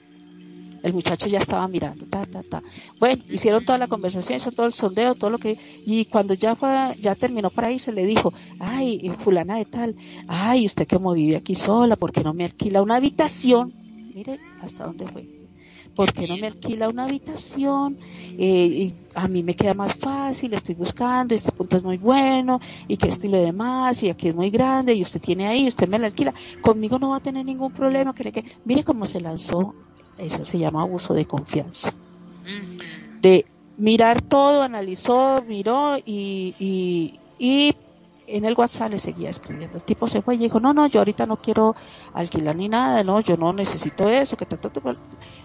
El 0.83 0.95
muchacho 0.95 1.27
ya 1.29 1.39
estaba 1.39 1.69
mirando, 1.69 2.07
ta, 2.07 2.25
ta, 2.25 2.43
ta. 2.43 2.63
Bueno, 2.99 3.23
hicieron 3.29 3.63
toda 3.65 3.77
la 3.77 3.89
conversación, 3.89 4.39
hizo 4.39 4.51
todo 4.51 4.65
el 4.65 4.73
sondeo, 4.73 5.15
todo 5.15 5.29
lo 5.29 5.39
que, 5.39 5.59
y 5.85 6.07
cuando 6.07 6.33
ya 6.33 6.57
fue, 6.57 6.97
ya 6.99 7.15
terminó 7.15 7.51
para 7.51 7.69
ahí, 7.69 7.79
se 7.79 7.93
le 7.93 8.07
dijo, 8.07 8.33
ay, 8.59 9.13
fulana 9.23 9.57
de 9.57 9.67
tal, 9.67 9.95
ay, 10.27 10.67
usted 10.67 10.89
como 10.89 11.13
vive 11.13 11.37
aquí 11.37 11.55
sola, 11.55 11.97
¿por 11.97 12.11
qué 12.11 12.25
no 12.25 12.33
me 12.33 12.45
alquila 12.45 12.83
una 12.83 12.97
habitación? 12.97 13.73
Mire 14.15 14.41
hasta 14.63 14.87
dónde 14.87 15.07
fue. 15.07 15.41
¿Por 15.94 16.12
qué 16.12 16.27
no 16.27 16.36
me 16.36 16.47
alquila 16.47 16.89
una 16.89 17.05
habitación? 17.05 17.98
Eh, 18.39 18.66
y 18.66 18.94
a 19.14 19.28
mí 19.28 19.43
me 19.43 19.55
queda 19.55 19.74
más 19.74 19.94
fácil, 19.97 20.55
estoy 20.55 20.74
buscando, 20.74 21.35
este 21.35 21.52
punto 21.52 21.77
es 21.77 21.82
muy 21.82 21.98
bueno, 21.98 22.60
y 22.89 22.97
que 22.97 23.09
esto 23.09 23.27
y 23.27 23.31
lo 23.31 23.40
demás, 23.40 24.02
y 24.02 24.10
aquí 24.10 24.28
es 24.28 24.35
muy 24.35 24.51
grande, 24.51 24.94
y 24.94 25.02
usted 25.02 25.20
tiene 25.20 25.47
ahí, 25.47 25.69
usted 25.69 25.89
me 25.89 25.98
la 25.98 26.06
alquila. 26.06 26.32
Conmigo 26.62 26.98
no 26.98 27.10
va 27.10 27.16
a 27.16 27.20
tener 27.20 27.44
ningún 27.44 27.73
problema, 27.73 28.14
que, 28.14 28.32
que 28.32 28.44
mire 28.64 28.85
cómo 28.85 29.05
se 29.05 29.20
lanzó 29.20 29.74
eso 30.19 30.44
se 30.44 30.59
llama 30.59 30.82
abuso 30.82 31.14
de 31.14 31.27
confianza. 31.27 31.93
De 33.20 33.44
mirar 33.77 34.23
todo, 34.23 34.62
analizó, 34.62 35.43
miró 35.47 35.97
y, 35.97 36.55
y, 36.59 37.20
y 37.39 37.74
en 38.27 38.44
el 38.44 38.55
WhatsApp 38.57 38.90
le 38.90 38.99
seguía 38.99 39.31
escribiendo. 39.31 39.77
El 39.78 39.82
tipo 39.82 40.07
se 40.09 40.23
fue 40.23 40.35
y 40.35 40.39
dijo, 40.39 40.61
no, 40.61 40.73
no, 40.73 40.86
yo 40.86 41.01
ahorita 41.01 41.27
no 41.27 41.36
quiero 41.36 41.74
alquilar 42.15 42.57
ni 42.57 42.69
nada, 42.69 43.03
no, 43.05 43.20
yo 43.20 43.36
no 43.36 43.53
necesito 43.53 44.09
eso, 44.09 44.36
que 44.36 44.47
tanto, 44.47 44.70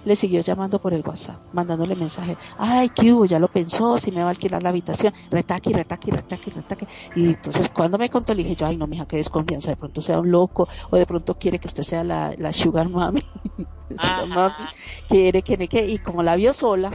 le 0.04 0.16
siguió 0.16 0.42
llamando 0.42 0.80
por 0.80 0.94
el 0.94 1.02
WhatsApp, 1.06 1.42
mandándole 1.54 1.96
mensaje, 1.96 2.38
ay, 2.58 2.90
que 2.90 3.12
hubo, 3.14 3.26
ya 3.26 3.40
lo 3.40 3.48
pensó, 3.48 3.98
si 3.98 4.12
me 4.12 4.22
va 4.22 4.28
a 4.28 4.30
alquilar 4.32 4.64
la 4.64 4.70
habitación, 4.70 5.14
retaque, 5.30 5.72
retaque, 5.74 6.12
retaque, 6.12 6.52
retaque. 6.52 6.88
Y 7.16 7.30
entonces 7.30 7.70
cuando 7.70 7.98
me 7.98 8.10
contó 8.10 8.34
le 8.34 8.44
dije 8.44 8.56
yo, 8.56 8.68
ay, 8.68 8.78
no, 8.78 8.88
mija, 8.88 9.06
qué 9.08 9.18
desconfianza, 9.18 9.72
de 9.72 9.78
pronto 9.78 10.02
sea 10.02 10.20
un 10.20 10.32
loco, 10.32 10.68
o 10.90 10.98
de 10.98 11.06
pronto 11.06 11.36
quiere 11.36 11.60
que 11.60 11.68
usted 11.68 11.84
sea 11.84 12.04
la, 12.04 12.34
la 12.38 12.52
sugar 12.52 12.90
mami, 12.90 13.24
sugar 14.00 14.28
mami, 14.28 14.70
quiere 15.08 15.42
que, 15.44 15.68
que, 15.68 15.88
y 15.88 16.00
como 16.00 16.24
la 16.24 16.36
vio 16.36 16.54
sola, 16.54 16.92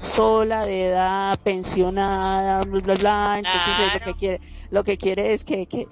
sola, 0.00 0.64
de 0.66 0.88
edad, 0.88 1.38
pensionada, 1.42 2.62
bla, 2.62 2.80
bla, 2.80 2.94
bla, 2.94 3.36
entonces 3.38 3.94
lo 3.94 4.00
que 4.00 4.14
quiere, 4.14 4.40
lo 4.70 4.84
que 4.84 4.98
quiere 4.98 5.32
es 5.34 5.44
que, 5.44 5.66
que 5.66 5.88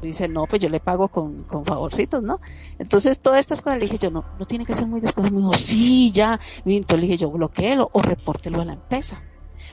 dice, 0.00 0.28
no, 0.28 0.46
pues 0.46 0.60
yo 0.62 0.68
le 0.68 0.80
pago 0.80 1.08
con, 1.08 1.44
con 1.44 1.64
favorcitos, 1.64 2.22
¿no? 2.22 2.40
Entonces, 2.78 3.20
todas 3.20 3.40
estas 3.40 3.60
cosas 3.60 3.78
le 3.78 3.86
dije 3.86 3.98
yo, 3.98 4.10
no, 4.10 4.26
no 4.32 4.46
tiene 4.46 4.64
que 4.66 4.74
ser 4.74 4.86
muy 4.86 5.00
después. 5.00 5.30
Me 5.32 5.38
dijo, 5.38 5.54
sí, 5.54 6.12
ya. 6.12 6.40
Y 6.64 6.76
entonces 6.76 7.00
le 7.00 7.06
dije 7.06 7.18
yo, 7.18 7.30
bloqueelo 7.30 7.88
o 7.92 8.00
repórtelo 8.00 8.60
a 8.60 8.64
la 8.64 8.74
empresa. 8.74 9.24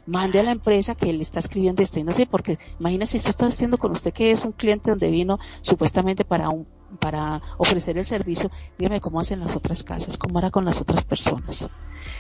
Mande 0.06 0.40
a 0.40 0.44
la 0.44 0.52
empresa 0.52 0.96
que 0.96 1.14
le 1.14 1.22
está 1.22 1.40
escribiendo 1.40 1.82
esto 1.82 2.00
y 2.00 2.04
no 2.04 2.14
sé, 2.14 2.26
porque 2.26 2.58
imagínese 2.80 3.20
si 3.20 3.30
está 3.30 3.46
haciendo 3.46 3.78
con 3.78 3.92
usted 3.92 4.14
que 4.14 4.32
es 4.32 4.44
un 4.44 4.52
cliente 4.52 4.90
donde 4.90 5.10
vino 5.10 5.40
supuestamente 5.62 6.26
para 6.26 6.50
un, 6.50 6.68
para 7.00 7.42
ofrecer 7.58 7.98
el 7.98 8.06
servicio, 8.06 8.52
dígame 8.78 9.02
cómo 9.02 9.20
hacen 9.20 9.40
las 9.40 9.56
otras 9.56 9.84
casas, 9.84 10.18
cómo 10.18 10.40
hará 10.40 10.52
con 10.52 10.66
las 10.66 10.80
otras 10.82 11.04
personas. 11.06 11.70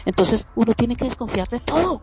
Entonces, 0.05 0.47
uno 0.55 0.73
tiene 0.73 0.95
que 0.95 1.05
desconfiar 1.05 1.49
de 1.49 1.59
todo. 1.59 2.01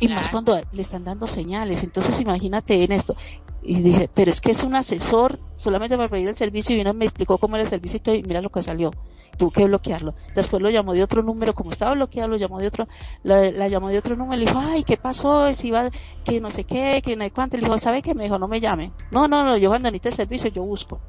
Y 0.00 0.08
más 0.08 0.30
cuando 0.30 0.58
le 0.72 0.82
están 0.82 1.04
dando 1.04 1.26
señales. 1.28 1.84
Entonces 1.84 2.20
imagínate 2.20 2.82
en 2.82 2.92
esto. 2.92 3.14
Y 3.62 3.82
dice, 3.82 4.08
pero 4.12 4.30
es 4.30 4.40
que 4.40 4.50
es 4.50 4.62
un 4.62 4.74
asesor 4.74 5.38
solamente 5.56 5.96
para 5.96 6.08
pedir 6.08 6.28
el 6.28 6.36
servicio 6.36 6.74
y 6.74 6.78
vino 6.78 6.94
me 6.94 7.04
explicó 7.04 7.36
cómo 7.36 7.56
era 7.56 7.64
el 7.64 7.70
servicio 7.70 8.00
y 8.14 8.22
mira 8.22 8.40
lo 8.40 8.48
que 8.48 8.62
salió. 8.62 8.90
Tuvo 9.36 9.50
que 9.50 9.64
bloquearlo. 9.64 10.14
Después 10.34 10.62
lo 10.62 10.70
llamó 10.70 10.94
de 10.94 11.02
otro 11.02 11.22
número, 11.22 11.54
como 11.54 11.70
estaba 11.70 11.92
bloqueado, 11.92 12.28
lo 12.28 12.36
llamó 12.36 12.58
de 12.58 12.66
otro, 12.66 12.88
la, 13.22 13.68
llamó 13.68 13.90
de 13.90 13.98
otro 13.98 14.16
número 14.16 14.40
y 14.40 14.44
le 14.44 14.50
dijo, 14.50 14.58
ay, 14.62 14.82
¿qué 14.84 14.96
pasó? 14.96 15.52
Si 15.54 15.68
iba, 15.68 15.90
que 16.24 16.40
no 16.40 16.50
sé 16.50 16.64
qué, 16.64 17.00
que 17.02 17.14
no 17.16 17.24
hay 17.24 17.30
cuánto. 17.30 17.56
Le 17.56 17.62
dijo, 17.62 17.78
¿sabe 17.78 18.02
qué? 18.02 18.14
Me 18.14 18.24
dijo, 18.24 18.38
no 18.38 18.48
me 18.48 18.60
llame. 18.60 18.92
No, 19.10 19.28
no, 19.28 19.44
no, 19.44 19.56
yo 19.56 19.68
cuando 19.68 19.90
necesite 19.90 20.08
el 20.08 20.14
servicio 20.14 20.50
yo 20.50 20.62
busco. 20.62 21.00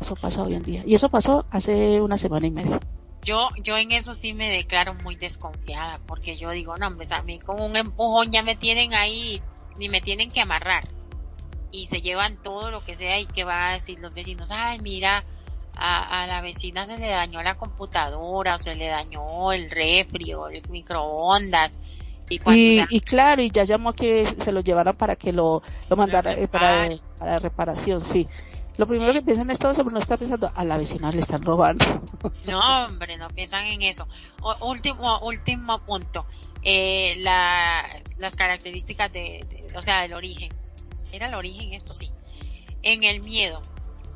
Eso 0.00 0.14
pasa 0.14 0.42
hoy 0.42 0.54
en 0.54 0.62
día. 0.62 0.82
Y 0.86 0.94
eso 0.94 1.08
pasó 1.08 1.46
hace 1.50 2.00
una 2.00 2.18
semana 2.18 2.46
y 2.46 2.50
media 2.50 2.78
yo, 3.26 3.48
yo 3.62 3.76
en 3.76 3.90
eso 3.90 4.14
sí 4.14 4.32
me 4.32 4.48
declaro 4.48 4.94
muy 4.94 5.16
desconfiada, 5.16 5.98
porque 6.06 6.36
yo 6.36 6.50
digo, 6.52 6.76
no, 6.76 6.86
hombre, 6.86 7.06
a 7.10 7.22
mí 7.22 7.40
con 7.40 7.60
un 7.60 7.76
empujón 7.76 8.30
ya 8.30 8.42
me 8.42 8.54
tienen 8.54 8.94
ahí, 8.94 9.42
ni 9.78 9.88
me 9.88 10.00
tienen 10.00 10.30
que 10.30 10.40
amarrar. 10.40 10.84
Y 11.72 11.88
se 11.88 12.00
llevan 12.00 12.40
todo 12.40 12.70
lo 12.70 12.84
que 12.84 12.94
sea 12.94 13.18
y 13.18 13.26
que 13.26 13.44
va 13.44 13.68
a 13.68 13.72
decir 13.72 13.98
los 13.98 14.14
vecinos, 14.14 14.50
ay, 14.52 14.78
mira, 14.78 15.24
a, 15.76 16.22
a 16.22 16.26
la 16.28 16.40
vecina 16.40 16.86
se 16.86 16.96
le 16.96 17.08
dañó 17.08 17.42
la 17.42 17.56
computadora, 17.56 18.54
o 18.54 18.58
se 18.58 18.76
le 18.76 18.86
dañó 18.86 19.52
el 19.52 19.70
refri 19.70 20.32
o 20.32 20.48
el 20.48 20.62
microondas. 20.70 21.72
Y, 22.30 22.86
y, 22.88 23.00
claro, 23.00 23.42
y 23.42 23.50
ya 23.50 23.64
llamó 23.64 23.90
a 23.90 23.94
que 23.94 24.36
se 24.38 24.52
lo 24.52 24.60
llevaran 24.60 24.96
para 24.96 25.16
que 25.16 25.32
lo, 25.32 25.62
lo 25.88 25.96
mandara 25.96 26.32
eh, 26.32 26.48
para, 26.48 26.88
para 27.18 27.38
reparación, 27.40 28.04
sí. 28.04 28.26
Lo 28.78 28.86
primero 28.86 29.12
que 29.12 29.22
piensan 29.22 29.50
es 29.50 29.58
todo 29.58 29.72
eso, 29.72 29.82
pero 29.84 29.94
no 29.94 30.00
está 30.00 30.16
pensando, 30.16 30.52
a 30.54 30.64
la 30.64 30.76
vecina 30.76 31.10
le 31.10 31.20
están 31.20 31.42
robando. 31.42 31.84
No, 32.46 32.86
hombre, 32.86 33.16
no 33.16 33.28
piensan 33.28 33.64
en 33.66 33.82
eso. 33.82 34.06
último, 34.60 35.18
último 35.20 35.78
punto. 35.84 36.26
Eh, 36.62 37.16
la, 37.18 38.02
las 38.18 38.36
características 38.36 39.12
de, 39.12 39.66
o 39.76 39.82
sea, 39.82 40.02
del 40.02 40.14
origen. 40.14 40.52
Era 41.12 41.28
el 41.28 41.34
origen, 41.34 41.72
esto 41.72 41.94
sí. 41.94 42.10
En 42.82 43.04
el 43.04 43.20
miedo. 43.20 43.62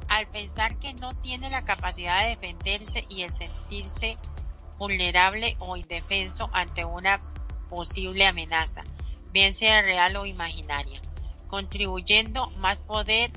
Al 0.09 0.27
pensar 0.29 0.79
que 0.79 0.93
no 0.95 1.15
tiene 1.15 1.51
la 1.51 1.65
capacidad 1.65 2.23
de 2.23 2.31
defenderse 2.31 3.07
y 3.09 3.23
el 3.23 3.33
sentirse 3.33 4.19
vulnerable 4.79 5.57
o 5.61 5.77
indefenso 5.77 6.51
ante 6.53 6.85
una 6.85 7.21
posible 7.69 8.27
amenaza, 8.27 8.83
bien 9.33 9.55
sea 9.55 9.83
real 9.83 10.17
o 10.17 10.27
imaginaria, 10.27 11.01
contribuyendo 11.49 12.51
más 12.51 12.81
poder 12.81 13.31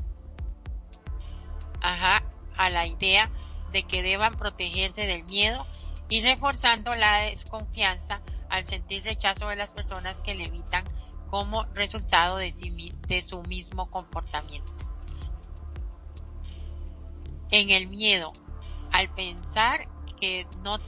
ajá, 1.84 2.24
a 2.58 2.70
la 2.72 2.88
idea 2.88 3.30
de 3.72 3.84
que 3.84 4.02
deban 4.02 4.36
protegerse 4.36 5.06
del 5.06 5.26
miedo 5.26 5.68
y 6.10 6.22
reforzando 6.22 6.96
la 6.96 7.20
desconfianza 7.20 8.22
al 8.50 8.66
sentir 8.66 9.04
rechazo 9.04 9.50
de 9.50 9.58
las 9.58 9.70
personas 9.70 10.22
que 10.22 10.34
le 10.34 10.46
evitan 10.46 10.86
como 11.30 11.66
resultado 11.74 12.38
de, 12.38 12.54
de 13.08 13.22
su 13.22 13.42
mismo 13.44 13.90
comportamiento. 13.90 14.74
En 17.52 17.70
el 17.70 17.88
miedo, 17.88 18.32
al 18.92 19.14
pensar 19.14 19.88
que 20.20 20.48
no 20.64 20.80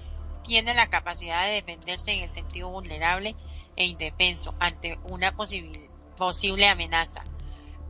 tiene 0.43 0.75
la 0.75 0.87
capacidad 0.87 1.45
de 1.45 1.53
defenderse 1.53 2.13
en 2.13 2.23
el 2.23 2.31
sentido 2.31 2.69
vulnerable 2.69 3.35
e 3.75 3.85
indefenso 3.85 4.53
ante 4.59 4.97
una 5.03 5.35
posible 5.35 6.67
amenaza, 6.69 7.23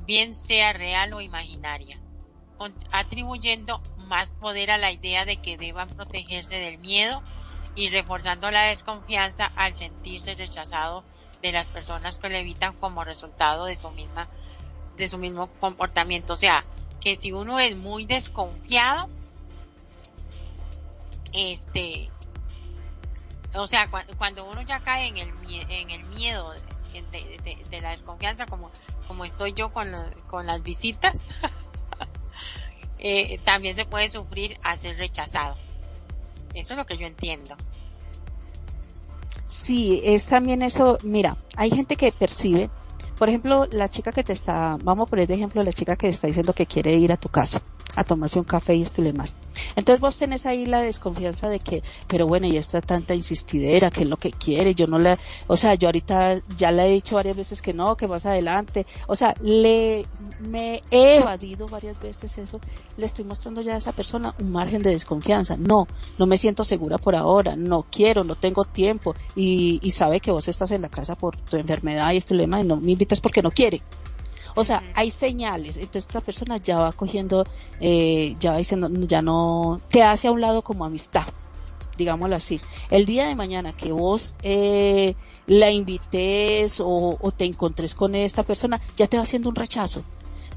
bien 0.06 0.34
sea 0.34 0.74
real 0.74 1.14
o 1.14 1.22
imaginaria 1.22 2.00
atribuyendo 2.92 3.82
más 3.98 4.30
poder 4.30 4.72
a 4.72 4.78
la 4.78 4.92
idea 4.92 5.26
de 5.26 5.38
que 5.38 5.58
deban 5.58 5.90
protegerse 5.90 6.58
del 6.58 6.78
miedo 6.78 7.22
y 7.76 7.90
reforzando 7.90 8.50
la 8.52 8.64
desconfianza 8.64 9.52
al 9.56 9.76
sentirse 9.76 10.36
rechazado 10.36 11.04
de 11.42 11.52
las 11.52 11.68
personas 11.68 12.18
que 12.18 12.30
lo 12.30 12.38
evitan 12.38 12.74
como 12.74 13.04
resultado 13.04 13.66
de 13.66 13.76
su 13.76 13.90
misma 13.92 14.28
de 14.98 15.10
su 15.10 15.18
mismo 15.18 15.48
comportamiento. 15.60 16.34
O 16.34 16.38
sea, 16.38 16.64
que 17.02 17.16
si 17.16 17.32
uno 17.32 17.60
es 17.60 17.76
muy 17.76 18.06
desconfiado, 18.06 19.10
este, 21.34 22.10
o 23.54 23.68
sea, 23.68 23.90
cuando 24.18 24.46
uno 24.46 24.62
ya 24.62 24.80
cae 24.80 25.08
en 25.08 25.18
el, 25.18 25.30
en 25.70 25.92
el 25.92 26.04
miedo 26.06 26.54
de, 26.94 27.82
la 27.82 27.90
desconfianza, 27.90 28.46
como, 28.46 28.72
como 29.08 29.26
estoy 29.26 29.54
yo 29.54 29.70
con, 29.70 29.94
con 30.28 30.46
las 30.46 30.64
visitas, 30.64 31.28
eh, 33.00 33.40
también 33.44 33.76
se 33.76 33.86
puede 33.86 34.10
sufrir 34.10 34.58
a 34.64 34.76
ser 34.76 34.98
rechazado. 34.98 35.56
Eso 36.54 36.74
es 36.74 36.78
lo 36.78 36.86
que 36.86 36.98
yo 36.98 37.06
entiendo. 37.06 37.56
Sí, 39.48 40.02
es 40.04 40.26
también 40.26 40.62
eso, 40.62 40.98
mira, 41.04 41.38
hay 41.56 41.72
gente 41.72 41.96
que 41.96 42.12
percibe, 42.12 42.70
por 43.18 43.30
ejemplo, 43.30 43.66
la 43.72 43.90
chica 43.90 44.12
que 44.12 44.24
te 44.24 44.34
está, 44.34 44.78
vamos 44.84 45.08
a 45.08 45.10
poner 45.10 45.28
de 45.28 45.36
ejemplo 45.36 45.64
la 45.64 45.74
chica 45.74 45.96
que 45.96 46.08
está 46.08 46.28
diciendo 46.28 46.54
que 46.54 46.66
quiere 46.66 46.96
ir 46.96 47.12
a 47.12 47.18
tu 47.18 47.30
casa 47.30 47.62
a 47.96 48.04
tomarse 48.04 48.38
un 48.38 48.46
café 48.46 48.76
y 48.76 48.82
esto 48.84 49.02
y 49.02 49.06
demás. 49.06 49.34
Entonces 49.76 50.02
vos 50.02 50.18
tenés 50.18 50.46
ahí 50.46 50.66
la 50.66 50.80
desconfianza 50.80 51.50
de 51.50 51.60
que, 51.60 51.84
pero 52.08 52.28
bueno, 52.28 52.48
y 52.48 52.58
está 52.58 52.82
tanta 52.82 53.14
insistidera, 53.14 53.92
que 53.92 54.04
es 54.04 54.10
lo 54.10 54.18
que 54.18 54.32
quiere, 54.32 54.76
yo 54.76 54.88
no 54.88 54.98
le, 54.98 55.18
o 55.48 55.58
sea, 55.58 55.76
yo 55.76 55.88
ahorita 55.88 56.42
ya 56.58 56.72
le 56.72 56.88
he 56.88 56.94
dicho 56.94 57.16
varias 57.16 57.36
veces 57.36 57.62
que 57.62 57.74
no, 57.74 57.96
que 57.96 58.08
más 58.08 58.26
adelante, 58.26 58.86
o 59.08 59.16
sea, 59.16 59.34
le, 59.42 60.06
me 60.40 60.82
he 60.92 61.18
evadido 61.18 61.68
varias 61.68 62.00
veces 62.02 62.38
eso, 62.38 62.60
le 62.98 63.06
estoy 63.06 63.26
mostrando 63.26 63.62
ya 63.62 63.74
a 63.74 63.78
esa 63.78 63.92
persona 63.92 64.36
un 64.40 64.52
margen 64.52 64.82
de 64.82 64.92
desconfianza, 64.92 65.56
no, 65.58 65.88
no 66.18 66.26
me 66.26 66.38
siento 66.38 66.64
segura 66.64 66.98
por 66.98 67.16
ahora, 67.16 67.56
no 67.56 67.84
quiero, 67.84 68.24
no 68.24 68.36
tengo 68.36 68.66
tiempo, 68.66 69.16
y, 69.36 69.80
y 69.82 69.92
sabe 69.92 70.20
que 70.20 70.32
vos 70.32 70.48
estás 70.48 70.72
en 70.72 70.82
la 70.82 70.90
casa 70.90 71.16
por 71.16 71.38
tu 71.38 71.58
enfermedad 71.58 72.12
y 72.14 72.18
este 72.18 72.36
lema 72.36 72.62
y 72.62 72.64
no 72.64 72.78
me 72.78 72.92
invitas 72.92 73.22
porque 73.22 73.42
no 73.42 73.52
quiere. 73.52 73.82
O 74.56 74.64
sea, 74.64 74.84
hay 74.94 75.12
señales. 75.12 75.78
Entonces 75.78 76.06
esta 76.08 76.22
persona 76.22 76.58
ya 76.58 76.80
va 76.80 76.92
cogiendo, 76.92 77.46
eh, 77.80 78.36
ya 78.40 78.54
va 78.54 78.58
diciendo, 78.58 78.90
ya 79.06 79.22
no, 79.22 79.82
te 79.90 80.02
hace 80.02 80.28
a 80.28 80.32
un 80.32 80.42
lado 80.42 80.62
como 80.62 80.86
amistad, 80.86 81.26
digámoslo 81.98 82.36
así. 82.36 82.60
El 82.90 83.06
día 83.06 83.28
de 83.28 83.36
mañana 83.36 83.74
que 83.74 83.92
vos 83.92 84.34
eh, 84.44 85.16
la 85.46 85.72
invites 85.72 86.80
o, 86.80 87.18
o 87.20 87.32
te 87.32 87.46
encontres 87.46 87.94
con 87.96 88.16
esta 88.16 88.44
persona, 88.44 88.82
ya 88.96 89.08
te 89.08 89.18
va 89.18 89.24
haciendo 89.24 89.50
un 89.50 89.56
rechazo 89.56 90.04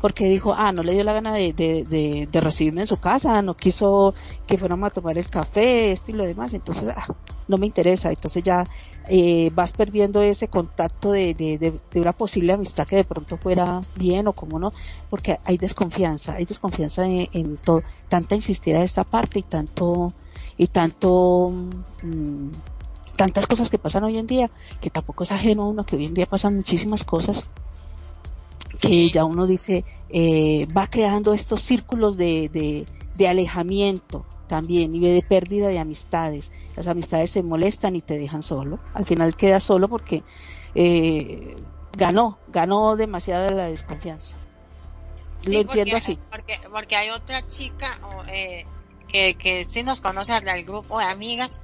porque 0.00 0.28
dijo, 0.28 0.54
ah, 0.54 0.72
no 0.72 0.82
le 0.82 0.92
dio 0.92 1.04
la 1.04 1.12
gana 1.12 1.34
de, 1.34 1.52
de, 1.52 2.26
de, 2.30 2.40
recibirme 2.40 2.82
en 2.82 2.86
su 2.86 2.98
casa, 2.98 3.42
no 3.42 3.54
quiso 3.54 4.14
que 4.46 4.56
fuéramos 4.56 4.90
a 4.90 4.94
tomar 4.94 5.18
el 5.18 5.28
café, 5.28 5.92
esto 5.92 6.12
y 6.12 6.14
lo 6.14 6.24
demás, 6.24 6.54
entonces, 6.54 6.88
ah, 6.96 7.06
no 7.48 7.56
me 7.56 7.66
interesa, 7.66 8.08
entonces 8.10 8.42
ya 8.42 8.64
eh, 9.08 9.50
vas 9.54 9.72
perdiendo 9.72 10.22
ese 10.22 10.48
contacto 10.48 11.10
de, 11.10 11.34
de, 11.34 11.58
de, 11.58 12.00
una 12.00 12.12
posible 12.12 12.52
amistad 12.52 12.86
que 12.86 12.96
de 12.96 13.04
pronto 13.04 13.36
fuera 13.38 13.80
bien 13.96 14.28
o 14.28 14.32
como 14.32 14.58
no, 14.58 14.72
porque 15.10 15.38
hay 15.44 15.58
desconfianza, 15.58 16.34
hay 16.34 16.44
desconfianza 16.44 17.04
en, 17.04 17.28
en 17.32 17.56
todo, 17.56 17.82
tanta 18.08 18.36
insistida 18.36 18.78
de 18.78 18.84
esta 18.84 19.04
parte 19.04 19.40
y 19.40 19.42
tanto, 19.42 20.12
y 20.56 20.68
tanto, 20.68 21.52
mm, 22.04 22.48
tantas 23.16 23.48
cosas 23.48 23.68
que 23.68 23.78
pasan 23.78 24.04
hoy 24.04 24.18
en 24.18 24.28
día, 24.28 24.48
que 24.80 24.90
tampoco 24.90 25.24
es 25.24 25.32
ajeno 25.32 25.64
a 25.64 25.68
uno, 25.68 25.84
que 25.84 25.96
hoy 25.96 26.06
en 26.06 26.14
día 26.14 26.26
pasan 26.26 26.54
muchísimas 26.54 27.02
cosas, 27.04 27.50
que 28.80 29.08
ya 29.10 29.24
uno 29.24 29.46
dice, 29.46 29.84
eh, 30.10 30.66
va 30.76 30.86
creando 30.86 31.32
estos 31.34 31.60
círculos 31.60 32.16
de, 32.16 32.48
de, 32.48 32.86
de 33.14 33.28
alejamiento 33.28 34.24
también 34.48 34.94
y 34.94 35.00
de 35.00 35.22
pérdida 35.22 35.68
de 35.68 35.78
amistades. 35.78 36.50
Las 36.76 36.86
amistades 36.86 37.30
se 37.30 37.42
molestan 37.42 37.96
y 37.96 38.02
te 38.02 38.18
dejan 38.18 38.42
solo. 38.42 38.78
Al 38.94 39.04
final 39.06 39.36
quedas 39.36 39.62
solo 39.62 39.88
porque 39.88 40.22
eh, 40.74 41.56
ganó, 41.96 42.38
ganó 42.48 42.96
demasiada 42.96 43.50
la 43.50 43.66
desconfianza. 43.66 44.36
Lo 45.46 45.60
entiendo 45.60 45.96
así. 45.96 46.18
Porque, 46.30 46.58
porque 46.70 46.96
hay 46.96 47.10
otra 47.10 47.46
chica 47.46 48.00
eh, 48.32 48.64
que, 49.06 49.34
que 49.34 49.66
sí 49.66 49.82
nos 49.82 50.00
conoce 50.00 50.32
al 50.32 50.64
grupo 50.64 50.98
de 50.98 51.04
amigas 51.04 51.60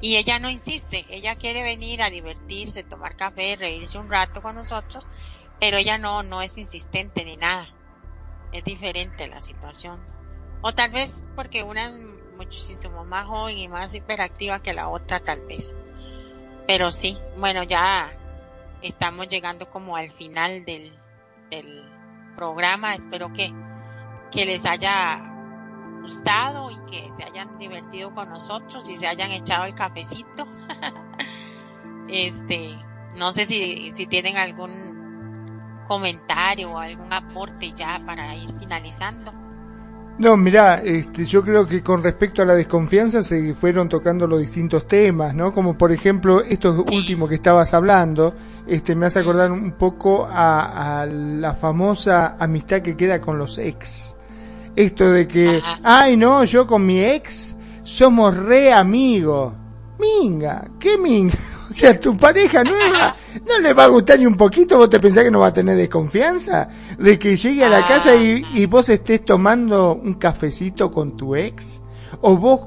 y 0.00 0.16
ella 0.16 0.38
no 0.38 0.48
insiste, 0.48 1.04
ella 1.10 1.36
quiere 1.36 1.62
venir 1.62 2.00
a 2.00 2.08
divertirse, 2.08 2.82
tomar 2.82 3.16
café, 3.16 3.56
reírse 3.56 3.98
un 3.98 4.08
rato 4.08 4.40
con 4.40 4.54
nosotros 4.54 5.06
pero 5.60 5.76
ella 5.76 5.98
no, 5.98 6.22
no 6.22 6.40
es 6.40 6.56
insistente 6.56 7.24
ni 7.24 7.36
nada. 7.36 7.68
Es 8.50 8.64
diferente 8.64 9.28
la 9.28 9.40
situación. 9.40 10.00
O 10.62 10.72
tal 10.72 10.90
vez 10.90 11.22
porque 11.36 11.62
una 11.62 11.86
es 11.86 11.92
muchísimo 12.36 13.04
más 13.04 13.26
joven 13.26 13.56
y 13.56 13.68
más 13.68 13.94
hiperactiva 13.94 14.62
que 14.62 14.72
la 14.72 14.88
otra 14.88 15.20
tal 15.20 15.42
vez. 15.42 15.76
Pero 16.66 16.90
sí, 16.90 17.18
bueno, 17.36 17.62
ya 17.62 18.10
estamos 18.82 19.28
llegando 19.28 19.70
como 19.70 19.96
al 19.96 20.10
final 20.12 20.64
del, 20.64 20.92
del 21.50 21.84
programa. 22.36 22.94
Espero 22.94 23.32
que, 23.32 23.52
que 24.30 24.46
les 24.46 24.64
haya 24.64 25.20
gustado 26.00 26.70
y 26.70 26.78
que 26.90 27.10
se 27.16 27.24
hayan 27.24 27.58
divertido 27.58 28.14
con 28.14 28.30
nosotros 28.30 28.88
y 28.88 28.96
se 28.96 29.06
hayan 29.06 29.30
echado 29.30 29.64
el 29.64 29.74
cafecito. 29.74 30.46
Este, 32.12 32.76
no 33.14 33.30
sé 33.30 33.46
si, 33.46 33.92
si 33.92 34.04
tienen 34.08 34.36
algún 34.36 34.99
comentario 35.90 36.70
o 36.70 36.78
algún 36.78 37.12
aporte 37.12 37.72
ya 37.74 38.00
para 38.06 38.32
ir 38.36 38.48
finalizando. 38.60 39.32
No, 40.18 40.36
mira, 40.36 40.80
este, 40.84 41.24
yo 41.24 41.42
creo 41.42 41.66
que 41.66 41.82
con 41.82 42.00
respecto 42.00 42.42
a 42.42 42.44
la 42.44 42.54
desconfianza 42.54 43.24
se 43.24 43.54
fueron 43.54 43.88
tocando 43.88 44.28
los 44.28 44.38
distintos 44.38 44.86
temas, 44.86 45.34
¿no? 45.34 45.52
Como 45.52 45.76
por 45.76 45.90
ejemplo 45.90 46.42
esto 46.42 46.84
último 46.92 47.26
que 47.26 47.34
estabas 47.34 47.74
hablando, 47.74 48.32
este, 48.68 48.94
me 48.94 49.06
hace 49.06 49.18
acordar 49.18 49.50
un 49.50 49.72
poco 49.72 50.28
a, 50.30 51.08
la 51.10 51.54
famosa 51.54 52.36
amistad 52.38 52.82
que 52.82 52.96
queda 52.96 53.20
con 53.20 53.36
los 53.36 53.58
ex. 53.58 54.14
Esto 54.76 55.10
de 55.10 55.26
que, 55.26 55.60
ay 55.82 56.16
no, 56.16 56.44
yo 56.44 56.68
con 56.68 56.86
mi 56.86 57.02
ex 57.02 57.56
somos 57.82 58.36
re 58.36 58.72
amigos. 58.72 59.54
Minga, 59.98 60.70
¿qué 60.78 60.96
minga? 60.96 61.34
O 61.70 61.72
sea, 61.72 61.98
tu 61.98 62.16
pareja 62.16 62.64
nueva 62.64 63.14
no 63.46 63.60
le 63.60 63.72
va 63.72 63.84
a 63.84 63.88
gustar 63.88 64.18
ni 64.18 64.26
un 64.26 64.36
poquito, 64.36 64.76
vos 64.76 64.90
te 64.90 64.98
pensás 64.98 65.22
que 65.22 65.30
no 65.30 65.38
va 65.38 65.48
a 65.48 65.52
tener 65.52 65.76
desconfianza 65.76 66.68
de 66.98 67.16
que 67.16 67.36
llegue 67.36 67.64
a 67.64 67.68
la 67.68 67.86
casa 67.86 68.16
y, 68.16 68.44
y 68.54 68.66
vos 68.66 68.88
estés 68.88 69.24
tomando 69.24 69.94
un 69.94 70.14
cafecito 70.14 70.90
con 70.90 71.16
tu 71.16 71.36
ex 71.36 71.80
o 72.22 72.36
vos 72.36 72.60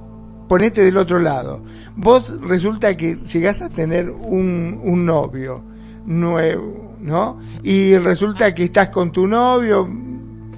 ponete 0.47 0.81
del 0.81 0.95
otro 0.95 1.19
lado. 1.19 1.61
Vos 1.97 2.39
resulta 2.41 2.95
que 2.95 3.15
llegás 3.15 3.61
a 3.61 3.69
tener 3.69 4.09
un, 4.09 4.79
un 4.83 5.05
novio 5.05 5.61
nuevo, 6.05 6.95
¿no? 7.01 7.39
Y 7.61 7.97
resulta 7.97 8.55
que 8.55 8.63
estás 8.63 8.89
con 8.89 9.11
tu 9.11 9.27
novio, 9.27 9.85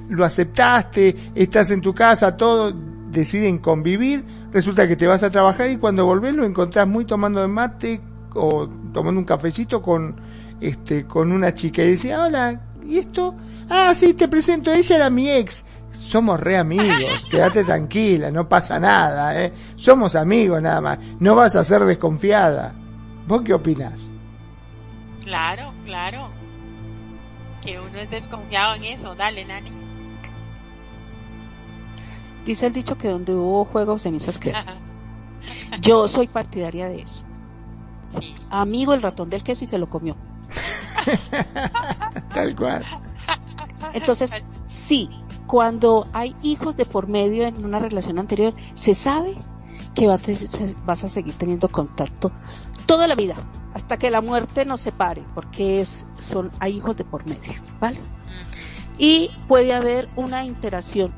lo 0.09 0.23
aceptaste, 0.23 1.15
estás 1.33 1.71
en 1.71 1.81
tu 1.81 1.95
casa, 1.95 2.37
todo, 2.37 2.71
deciden 3.09 3.57
convivir, 3.57 4.23
resulta 4.51 4.87
que 4.87 4.95
te 4.95 5.07
vas 5.07 5.23
a 5.23 5.31
trabajar 5.31 5.69
y 5.69 5.77
cuando 5.77 6.05
volvés 6.05 6.35
lo 6.35 6.45
encontrás 6.45 6.87
muy 6.87 7.05
tomando 7.05 7.41
de 7.41 7.47
mate 7.47 8.01
o 8.35 8.67
tomando 8.93 9.19
un 9.19 9.25
cafecito 9.25 9.81
con 9.81 10.15
este 10.61 11.05
con 11.05 11.31
una 11.31 11.53
chica 11.53 11.83
y 11.83 11.91
decía, 11.91 12.23
hola, 12.23 12.61
¿y 12.83 12.97
esto? 12.97 13.35
Ah, 13.69 13.93
sí, 13.93 14.13
te 14.13 14.27
presento, 14.27 14.71
ella 14.71 14.95
era 14.95 15.09
mi 15.09 15.29
ex. 15.29 15.65
Somos 15.91 16.39
re 16.39 16.57
amigos, 16.57 17.25
quédate 17.31 17.63
tranquila, 17.63 18.29
no 18.29 18.47
pasa 18.47 18.79
nada, 18.79 19.41
¿eh? 19.41 19.53
Somos 19.75 20.15
amigos 20.15 20.61
nada 20.61 20.81
más, 20.81 20.99
no 21.19 21.35
vas 21.35 21.55
a 21.55 21.63
ser 21.63 21.83
desconfiada. 21.83 22.73
¿Vos 23.27 23.41
qué 23.43 23.53
opinás? 23.53 24.11
Claro, 25.23 25.73
claro. 25.85 26.29
Que 27.63 27.79
uno 27.79 27.97
es 27.97 28.09
desconfiado 28.11 28.75
en 28.75 28.83
eso, 28.83 29.15
dale, 29.15 29.43
Nani. 29.43 29.71
Dice 32.45 32.67
el 32.67 32.73
dicho 32.73 32.95
que 32.95 33.07
donde 33.07 33.33
hubo 33.33 33.65
juegos 33.65 34.03
cenizas 34.03 34.37
quedan. 34.39 34.77
Yo 35.81 36.07
soy 36.07 36.27
partidaria 36.27 36.87
de 36.87 37.01
eso. 37.01 37.23
Amigo 38.49 38.93
el 38.93 39.01
ratón 39.01 39.29
del 39.29 39.43
queso 39.43 39.63
y 39.63 39.67
se 39.67 39.77
lo 39.77 39.87
comió. 39.87 40.15
Tal 42.33 42.55
cual. 42.55 42.83
Entonces, 43.93 44.31
sí, 44.65 45.09
cuando 45.47 46.07
hay 46.13 46.35
hijos 46.41 46.75
de 46.75 46.85
por 46.85 47.07
medio 47.07 47.45
en 47.45 47.63
una 47.63 47.79
relación 47.79 48.19
anterior, 48.19 48.53
se 48.73 48.95
sabe 48.95 49.37
que 49.93 50.07
vas 50.07 51.03
a 51.03 51.09
seguir 51.09 51.33
teniendo 51.37 51.69
contacto 51.69 52.31
toda 52.85 53.07
la 53.07 53.15
vida, 53.15 53.35
hasta 53.73 53.97
que 53.97 54.11
la 54.11 54.21
muerte 54.21 54.65
nos 54.65 54.81
separe, 54.81 55.23
porque 55.33 55.81
es, 55.81 56.05
son, 56.19 56.51
hay 56.59 56.77
hijos 56.77 56.95
de 56.97 57.03
por 57.03 57.25
medio, 57.25 57.61
¿vale? 57.79 57.99
Y 58.97 59.31
puede 59.47 59.73
haber 59.73 60.07
una 60.15 60.45
interacción 60.45 61.13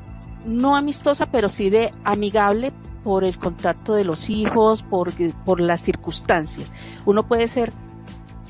no 0.46 0.76
amistosa, 0.76 1.26
pero 1.26 1.48
sí 1.48 1.70
de 1.70 1.90
amigable 2.04 2.72
por 3.02 3.24
el 3.24 3.38
contacto 3.38 3.94
de 3.94 4.04
los 4.04 4.28
hijos, 4.30 4.82
por, 4.82 5.12
por 5.44 5.60
las 5.60 5.80
circunstancias. 5.80 6.72
Uno 7.06 7.26
puede 7.26 7.48
ser 7.48 7.72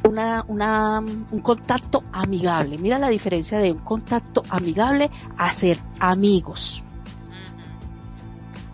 una, 0.09 0.45
una, 0.49 1.01
un 1.01 1.41
contacto 1.41 2.03
amigable. 2.13 2.79
Mira 2.79 2.99
la 2.99 3.09
diferencia 3.09 3.59
de 3.59 3.73
un 3.73 3.79
contacto 3.79 4.43
amigable 4.49 5.11
a 5.37 5.53
ser 5.53 5.79
amigos. 6.01 6.83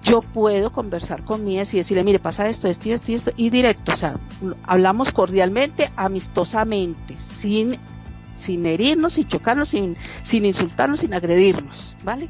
Yo 0.02 0.20
puedo 0.20 0.70
conversar 0.70 1.24
con 1.24 1.44
mi 1.44 1.54
y 1.54 1.56
decirle, 1.58 2.02
mire, 2.02 2.18
pasa 2.18 2.46
esto, 2.46 2.68
esto 2.68 2.88
y 2.90 2.92
esto 2.92 3.10
y 3.10 3.14
esto, 3.14 3.32
y 3.36 3.48
directo, 3.48 3.92
o 3.92 3.96
sea, 3.96 4.20
hablamos 4.64 5.12
cordialmente, 5.12 5.90
amistosamente, 5.96 7.18
sin, 7.18 7.78
sin 8.36 8.66
herirnos, 8.66 9.14
sin 9.14 9.26
chocarnos, 9.28 9.70
sin, 9.70 9.96
sin 10.22 10.44
insultarnos, 10.44 11.00
sin 11.00 11.14
agredirnos, 11.14 11.96
¿vale? 12.04 12.28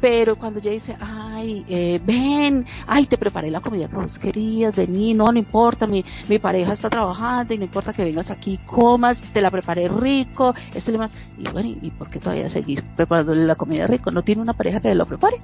Pero 0.00 0.36
cuando 0.36 0.60
ella 0.60 0.70
dice, 0.70 0.96
ay, 1.00 1.64
eh, 1.68 2.00
ven, 2.04 2.66
ay, 2.86 3.06
te 3.06 3.18
preparé 3.18 3.50
la 3.50 3.60
comida 3.60 3.88
que 3.88 3.96
vos 3.96 4.18
querías, 4.18 4.74
vení, 4.74 5.12
no, 5.14 5.26
no 5.26 5.38
importa, 5.38 5.86
mi, 5.86 6.04
mi 6.28 6.38
pareja 6.38 6.72
está 6.72 6.88
trabajando 6.88 7.52
y 7.52 7.58
no 7.58 7.64
importa 7.64 7.92
que 7.92 8.04
vengas 8.04 8.30
aquí, 8.30 8.58
comas, 8.64 9.20
te 9.20 9.40
la 9.40 9.50
preparé 9.50 9.88
rico, 9.88 10.54
este 10.74 10.92
le 10.92 10.98
más, 10.98 11.12
y 11.36 11.48
bueno, 11.50 11.68
¿y 11.82 11.90
por 11.90 12.08
qué 12.08 12.18
todavía 12.18 12.48
seguís 12.48 12.82
preparándole 12.96 13.44
la 13.44 13.56
comida 13.56 13.86
rico? 13.86 14.10
¿No 14.10 14.22
tiene 14.22 14.42
una 14.42 14.54
pareja 14.54 14.80
que 14.80 14.94
lo 14.94 15.04
prepare? 15.04 15.36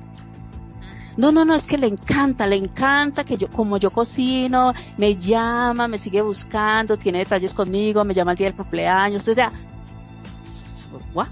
No, 1.17 1.33
no, 1.33 1.45
no, 1.45 1.55
es 1.55 1.65
que 1.65 1.79
le 1.79 1.87
encanta, 1.87 2.47
le 2.47 2.57
encanta 2.57 3.25
que 3.25 3.39
yo, 3.39 3.49
como 3.49 3.79
yo 3.79 3.91
cocino, 3.91 4.75
me 4.99 5.17
llama, 5.17 5.89
me 5.89 5.99
sigue 5.99 6.21
buscando, 6.21 6.99
tiene 6.99 7.21
detalles 7.21 7.55
conmigo, 7.55 8.05
me 8.05 8.13
llama 8.13 8.33
el 8.33 8.39
día 8.39 8.47
del 8.49 8.57
cumpleaños, 8.57 9.27
o 9.27 9.35
sea, 9.35 9.51
¿what? 11.15 11.29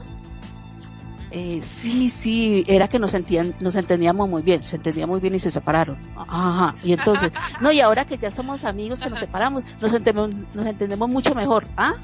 Eh, 1.37 1.61
sí, 1.65 2.11
sí, 2.11 2.65
era 2.69 2.87
que 2.87 3.01
nos, 3.01 3.11
sentían, 3.11 3.57
nos 3.59 3.75
entendíamos 3.75 4.29
muy 4.29 4.41
bien, 4.43 4.63
se 4.63 4.77
entendía 4.77 5.05
muy 5.05 5.19
bien 5.19 5.35
y 5.35 5.41
se 5.41 5.51
separaron. 5.51 5.99
Ajá, 6.17 6.77
y 6.85 6.93
entonces, 6.93 7.33
no, 7.61 7.73
y 7.73 7.81
ahora 7.81 8.05
que 8.05 8.17
ya 8.17 8.31
somos 8.31 8.65
amigos, 8.65 9.01
que 9.01 9.11
nos 9.11 9.19
separamos, 9.19 9.65
nos 9.83 9.93
entendemos, 9.93 10.31
nos 10.55 10.65
entendemos 10.65 11.11
mucho 11.11 11.35
mejor. 11.35 11.65
¿Ah? 11.77 11.95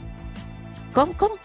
¿Cómo, 0.92 1.12
cómo? 1.16 1.36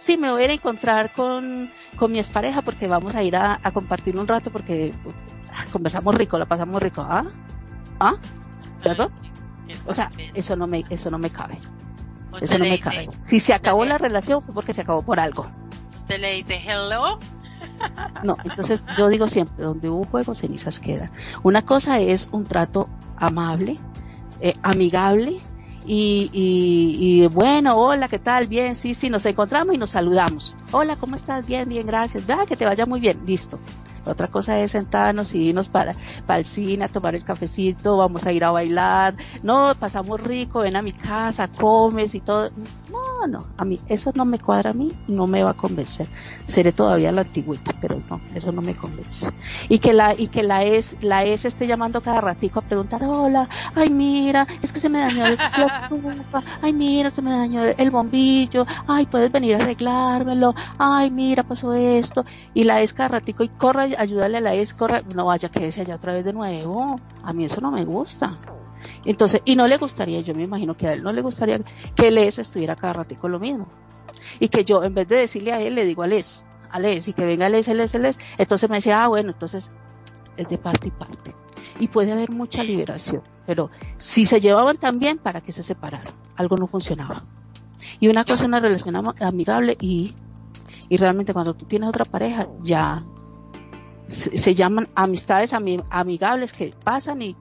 Sí, 0.00 0.16
me 0.16 0.30
voy 0.30 0.40
a 0.40 0.44
ir 0.46 0.50
a 0.52 0.54
encontrar 0.54 1.10
con, 1.12 1.70
con 1.96 2.10
mi 2.10 2.18
expareja 2.18 2.62
porque 2.62 2.86
vamos 2.86 3.14
a 3.14 3.22
ir 3.22 3.36
a, 3.36 3.60
compartir 3.74 4.16
un 4.16 4.26
rato 4.26 4.50
porque 4.50 4.94
ah, 5.54 5.66
conversamos 5.70 6.14
rico, 6.14 6.38
la 6.38 6.46
pasamos 6.46 6.82
rico. 6.82 7.06
¿Ah? 7.06 7.26
¿Ah? 8.00 8.14
¿Verdad? 8.82 9.10
O 9.84 9.92
sea, 9.92 10.08
eso 10.32 10.56
no 10.56 10.66
me, 10.66 10.82
eso 10.88 11.10
no 11.10 11.18
me 11.18 11.28
cabe. 11.28 11.58
Eso 12.40 12.56
no 12.56 12.64
me 12.64 12.78
cabe. 12.78 13.06
Si 13.20 13.38
se 13.38 13.52
acabó 13.52 13.84
la 13.84 13.98
relación 13.98 14.40
fue 14.40 14.54
porque 14.54 14.72
se 14.72 14.80
acabó 14.80 15.02
por 15.02 15.20
algo 15.20 15.46
usted 16.02 16.20
le 16.20 16.34
dice 16.34 16.60
hello. 16.64 17.18
No, 18.22 18.36
entonces 18.44 18.82
yo 18.96 19.08
digo 19.08 19.26
siempre, 19.26 19.64
donde 19.64 19.88
hubo 19.88 20.04
fuego, 20.04 20.34
cenizas 20.34 20.78
quedan. 20.78 21.10
Una 21.42 21.62
cosa 21.62 21.98
es 21.98 22.28
un 22.30 22.44
trato 22.44 22.88
amable, 23.16 23.78
eh, 24.40 24.52
amigable, 24.62 25.40
y, 25.84 26.30
y, 26.32 27.26
bueno, 27.28 27.76
hola, 27.76 28.06
¿qué 28.08 28.18
tal? 28.18 28.46
Bien, 28.46 28.74
sí, 28.74 28.94
sí, 28.94 29.10
nos 29.10 29.26
encontramos 29.26 29.74
y 29.74 29.78
nos 29.78 29.90
saludamos. 29.90 30.54
Hola, 30.70 30.94
¿cómo 30.96 31.16
estás? 31.16 31.46
Bien, 31.46 31.68
bien, 31.68 31.86
gracias. 31.86 32.24
Que 32.48 32.56
te 32.56 32.64
vaya 32.64 32.86
muy 32.86 33.00
bien. 33.00 33.20
Listo. 33.26 33.58
Otra 34.04 34.28
cosa 34.28 34.58
es 34.58 34.72
sentarnos 34.72 35.34
y 35.34 35.48
irnos 35.48 35.68
para, 35.68 35.94
para 36.26 36.40
el 36.40 36.44
cine 36.44 36.84
a 36.84 36.88
tomar 36.88 37.14
el 37.14 37.24
cafecito, 37.24 37.96
vamos 37.96 38.26
a 38.26 38.32
ir 38.32 38.44
a 38.44 38.50
bailar. 38.50 39.14
No, 39.42 39.72
pasamos 39.78 40.20
rico, 40.20 40.60
ven 40.60 40.76
a 40.76 40.82
mi 40.82 40.92
casa, 40.92 41.48
comes 41.48 42.14
y 42.14 42.20
todo. 42.20 42.50
No, 42.90 43.26
no, 43.28 43.46
a 43.56 43.64
mí 43.64 43.78
eso 43.86 44.10
no 44.14 44.24
me 44.24 44.38
cuadra 44.38 44.70
a 44.70 44.74
mí, 44.74 44.90
no 45.08 45.26
me 45.26 45.42
va 45.42 45.50
a 45.50 45.54
convencer. 45.54 46.06
Seré 46.46 46.72
todavía 46.72 47.12
la 47.12 47.22
antigüita, 47.22 47.72
pero 47.80 48.00
no, 48.10 48.20
eso 48.34 48.52
no 48.52 48.60
me 48.62 48.74
convence. 48.74 49.30
Y 49.68 49.78
que 49.78 49.92
la 49.92 50.14
y 50.18 50.28
que 50.28 50.42
la 50.42 50.64
es 50.64 50.96
la 51.00 51.24
es 51.24 51.44
esté 51.44 51.66
llamando 51.66 52.00
cada 52.00 52.20
ratico 52.20 52.58
a 52.58 52.62
preguntar, 52.62 53.02
"Hola, 53.04 53.48
ay 53.74 53.90
mira, 53.90 54.46
es 54.62 54.72
que 54.72 54.80
se 54.80 54.88
me 54.88 54.98
dañó 54.98 55.26
el, 55.26 55.36
la 55.56 55.90
ay 56.60 56.72
mira, 56.72 57.10
se 57.10 57.22
me 57.22 57.30
dañó 57.30 57.62
el 57.62 57.90
bombillo, 57.90 58.66
ay, 58.86 59.06
puedes 59.06 59.30
venir 59.30 59.56
a 59.56 59.58
arreglármelo, 59.58 60.54
ay 60.78 61.10
mira, 61.10 61.42
pasó 61.44 61.72
esto." 61.72 62.24
Y 62.54 62.64
la 62.64 62.80
es 62.80 62.92
cada 62.92 63.08
ratico 63.08 63.44
y 63.44 63.48
corre 63.48 63.91
ayúdale 63.98 64.38
a 64.38 64.40
la 64.40 64.54
ex, 64.54 64.74
no 65.14 65.26
vaya 65.26 65.48
que 65.48 65.66
ese 65.66 65.82
allá 65.82 65.96
otra 65.96 66.12
vez 66.12 66.24
de 66.24 66.32
nuevo. 66.32 66.96
A 67.22 67.32
mí 67.32 67.44
eso 67.44 67.60
no 67.60 67.70
me 67.70 67.84
gusta. 67.84 68.36
Entonces, 69.04 69.42
y 69.44 69.56
no 69.56 69.66
le 69.66 69.76
gustaría, 69.78 70.20
yo 70.20 70.34
me 70.34 70.44
imagino 70.44 70.76
que 70.76 70.88
a 70.88 70.92
él 70.92 71.02
no 71.02 71.12
le 71.12 71.22
gustaría 71.22 71.60
que 71.94 72.08
el 72.08 72.18
ex 72.18 72.38
estuviera 72.38 72.76
cada 72.76 72.94
ratico 72.94 73.28
lo 73.28 73.38
mismo. 73.38 73.68
Y 74.40 74.48
que 74.48 74.64
yo, 74.64 74.82
en 74.84 74.94
vez 74.94 75.08
de 75.08 75.16
decirle 75.16 75.52
a 75.52 75.60
él, 75.60 75.74
le 75.74 75.84
digo 75.84 76.02
al 76.02 76.12
ex, 76.12 76.44
al 76.70 76.84
ex, 76.84 77.08
y 77.08 77.12
que 77.12 77.24
venga 77.24 77.48
ex, 77.48 77.68
el 77.68 77.80
ex. 77.80 78.18
Entonces 78.38 78.70
me 78.70 78.76
decía, 78.76 79.04
ah, 79.04 79.08
bueno, 79.08 79.30
entonces 79.30 79.70
es 80.36 80.48
de 80.48 80.58
parte 80.58 80.88
y 80.88 80.90
parte. 80.90 81.34
Y 81.78 81.88
puede 81.88 82.12
haber 82.12 82.30
mucha 82.30 82.62
liberación. 82.62 83.22
Pero 83.46 83.70
si 83.98 84.24
se 84.24 84.40
llevaban 84.40 84.76
tan 84.76 84.98
bien, 84.98 85.18
¿para 85.18 85.40
que 85.40 85.52
se 85.52 85.62
separaron? 85.62 86.14
Algo 86.36 86.56
no 86.56 86.66
funcionaba. 86.66 87.22
Y 87.98 88.08
una 88.08 88.24
cosa 88.24 88.44
es 88.44 88.48
una 88.48 88.60
relación 88.60 88.96
amigable 89.20 89.76
y, 89.80 90.14
y 90.88 90.96
realmente 90.96 91.32
cuando 91.32 91.54
tú 91.54 91.66
tienes 91.66 91.88
otra 91.88 92.04
pareja, 92.04 92.48
ya 92.62 93.02
se, 94.12 94.54
llaman 94.54 94.88
amistades 94.94 95.52
amigables 95.52 96.52
que 96.52 96.74
pasan 96.84 97.22
y 97.22 97.36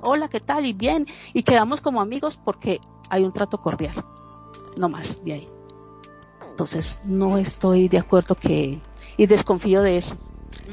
hola, 0.00 0.28
¿qué 0.28 0.40
tal? 0.40 0.66
Y 0.66 0.72
bien, 0.72 1.06
y 1.32 1.42
quedamos 1.42 1.80
como 1.80 2.00
amigos 2.00 2.38
porque 2.42 2.80
hay 3.10 3.22
un 3.22 3.32
trato 3.32 3.58
cordial, 3.58 4.04
no 4.76 4.88
más 4.88 5.22
de 5.24 5.32
ahí. 5.32 5.48
Entonces 6.50 7.00
no 7.04 7.38
estoy 7.38 7.88
de 7.88 7.98
acuerdo 7.98 8.34
que, 8.34 8.80
y 9.16 9.26
desconfío 9.26 9.82
de 9.82 9.98
eso, 9.98 10.16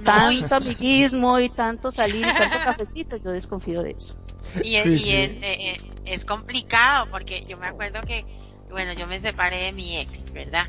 tanto 0.03 0.55
amiguismo 0.55 1.39
y 1.39 1.49
tanto 1.49 1.91
salir 1.91 2.25
y 2.25 2.37
tanto 2.37 2.57
cafecito, 2.63 3.17
yo 3.17 3.31
desconfío 3.31 3.81
de 3.81 3.91
eso. 3.91 4.15
Y, 4.63 4.75
es, 4.75 4.85
y 4.85 5.15
Es, 5.15 5.33
eh, 5.37 5.41
eh, 5.43 5.77
es 6.05 6.25
complicado 6.25 7.07
porque 7.09 7.43
yo 7.47 7.57
me 7.57 7.67
acuerdo 7.67 8.01
que, 8.01 8.25
bueno, 8.69 8.93
yo 8.93 9.07
me 9.07 9.19
separé 9.19 9.57
de 9.57 9.71
mi 9.71 9.97
ex, 9.97 10.33
¿verdad? 10.33 10.65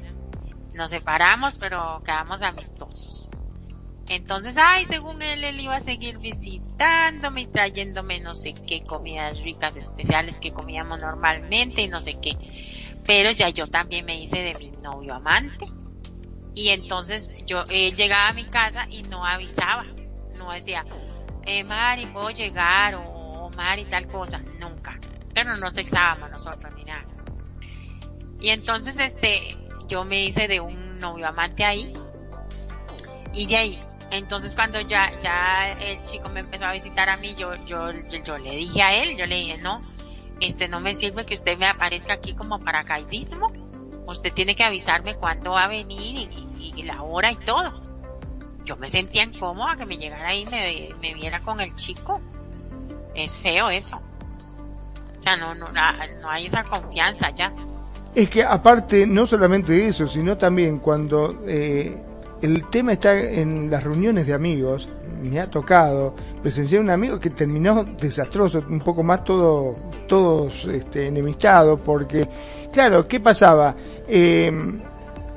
Nos 0.72 0.90
separamos, 0.90 1.58
pero 1.58 2.00
quedamos 2.04 2.42
amistosos. 2.42 3.28
Entonces, 4.08 4.56
ay, 4.58 4.84
según 4.86 5.22
él, 5.22 5.44
él 5.44 5.60
iba 5.60 5.76
a 5.76 5.80
seguir 5.80 6.18
visitándome 6.18 7.42
y 7.42 7.46
trayéndome 7.46 8.20
no 8.20 8.34
sé 8.34 8.52
qué 8.66 8.82
comidas 8.82 9.40
ricas 9.40 9.76
especiales 9.76 10.38
que 10.38 10.52
comíamos 10.52 11.00
normalmente 11.00 11.82
y 11.82 11.88
no 11.88 12.00
sé 12.00 12.16
qué. 12.20 12.36
Pero 13.04 13.30
ya 13.30 13.48
yo 13.50 13.66
también 13.66 14.04
me 14.04 14.20
hice 14.20 14.42
de 14.42 14.54
mi 14.54 14.70
novio 14.82 15.14
amante. 15.14 15.66
Y 16.54 16.68
entonces 16.68 17.30
yo 17.46 17.64
él 17.70 17.96
llegaba 17.96 18.28
a 18.28 18.32
mi 18.32 18.44
casa 18.44 18.86
y 18.90 19.02
no 19.04 19.24
avisaba. 19.24 19.84
No 20.36 20.52
decía, 20.52 20.84
eh, 21.46 21.64
Mari, 21.64 22.06
puedo 22.06 22.30
llegar 22.30 22.96
o, 22.96 23.50
Mari 23.56 23.84
tal 23.84 24.08
cosa. 24.08 24.38
Nunca. 24.58 24.98
Pero 25.34 25.56
no 25.56 25.70
sexábamos 25.70 26.30
nosotros 26.30 26.72
ni 26.74 26.84
nada. 26.84 27.06
Y 28.40 28.50
entonces 28.50 28.98
este, 28.98 29.56
yo 29.88 30.04
me 30.04 30.24
hice 30.24 30.48
de 30.48 30.60
un 30.60 30.98
novio 30.98 31.28
amante 31.28 31.64
ahí. 31.64 31.94
Y 33.32 33.46
de 33.46 33.56
ahí 33.56 33.82
entonces 34.12 34.54
cuando 34.54 34.80
ya, 34.80 35.10
ya 35.20 35.72
el 35.72 36.04
chico 36.04 36.28
me 36.28 36.40
empezó 36.40 36.66
a 36.66 36.72
visitar 36.72 37.08
a 37.08 37.16
mí, 37.16 37.34
yo, 37.34 37.54
yo, 37.64 37.90
yo, 38.24 38.38
le 38.38 38.56
dije 38.56 38.82
a 38.82 39.02
él, 39.02 39.16
yo 39.16 39.26
le 39.26 39.36
dije, 39.36 39.58
no, 39.58 39.82
este 40.40 40.68
no 40.68 40.80
me 40.80 40.94
sirve 40.94 41.24
que 41.24 41.34
usted 41.34 41.58
me 41.58 41.66
aparezca 41.66 42.14
aquí 42.14 42.34
como 42.34 42.58
paracaidismo. 42.60 43.50
Usted 44.06 44.32
tiene 44.32 44.54
que 44.54 44.64
avisarme 44.64 45.14
cuándo 45.14 45.52
va 45.52 45.64
a 45.64 45.68
venir 45.68 46.28
y, 46.58 46.82
la 46.82 47.02
hora 47.02 47.32
y 47.32 47.36
todo. 47.36 47.80
Yo 48.64 48.76
me 48.76 48.88
sentía 48.88 49.22
incómoda 49.22 49.76
que 49.76 49.86
me 49.86 49.96
llegara 49.96 50.28
ahí 50.28 50.42
y 50.42 50.46
me, 50.46 50.88
me 51.00 51.14
viera 51.14 51.40
con 51.40 51.60
el 51.60 51.74
chico. 51.74 52.20
Es 53.14 53.38
feo 53.38 53.70
eso. 53.70 53.96
O 53.96 55.22
sea, 55.22 55.36
no, 55.36 55.54
no, 55.54 55.68
no 55.70 56.28
hay 56.28 56.46
esa 56.46 56.64
confianza 56.64 57.30
ya. 57.30 57.52
Es 58.14 58.28
que 58.28 58.44
aparte, 58.44 59.06
no 59.06 59.26
solamente 59.26 59.86
eso, 59.86 60.06
sino 60.06 60.36
también 60.36 60.80
cuando 60.80 61.44
eh, 61.46 61.96
el 62.42 62.68
tema 62.68 62.92
está 62.92 63.18
en 63.18 63.70
las 63.70 63.82
reuniones 63.84 64.26
de 64.26 64.34
amigos. 64.34 64.88
Me 65.22 65.38
ha 65.40 65.48
tocado 65.48 66.14
presenciar 66.42 66.82
un 66.82 66.90
amigo 66.90 67.20
que 67.20 67.30
terminó 67.30 67.84
desastroso, 67.84 68.64
un 68.68 68.80
poco 68.80 69.04
más 69.04 69.24
todo, 69.24 69.76
todos 70.08 70.64
este, 70.64 71.06
enemistados, 71.06 71.80
porque, 71.80 72.28
claro, 72.72 73.06
¿qué 73.06 73.20
pasaba? 73.20 73.76
Em, 74.08 74.80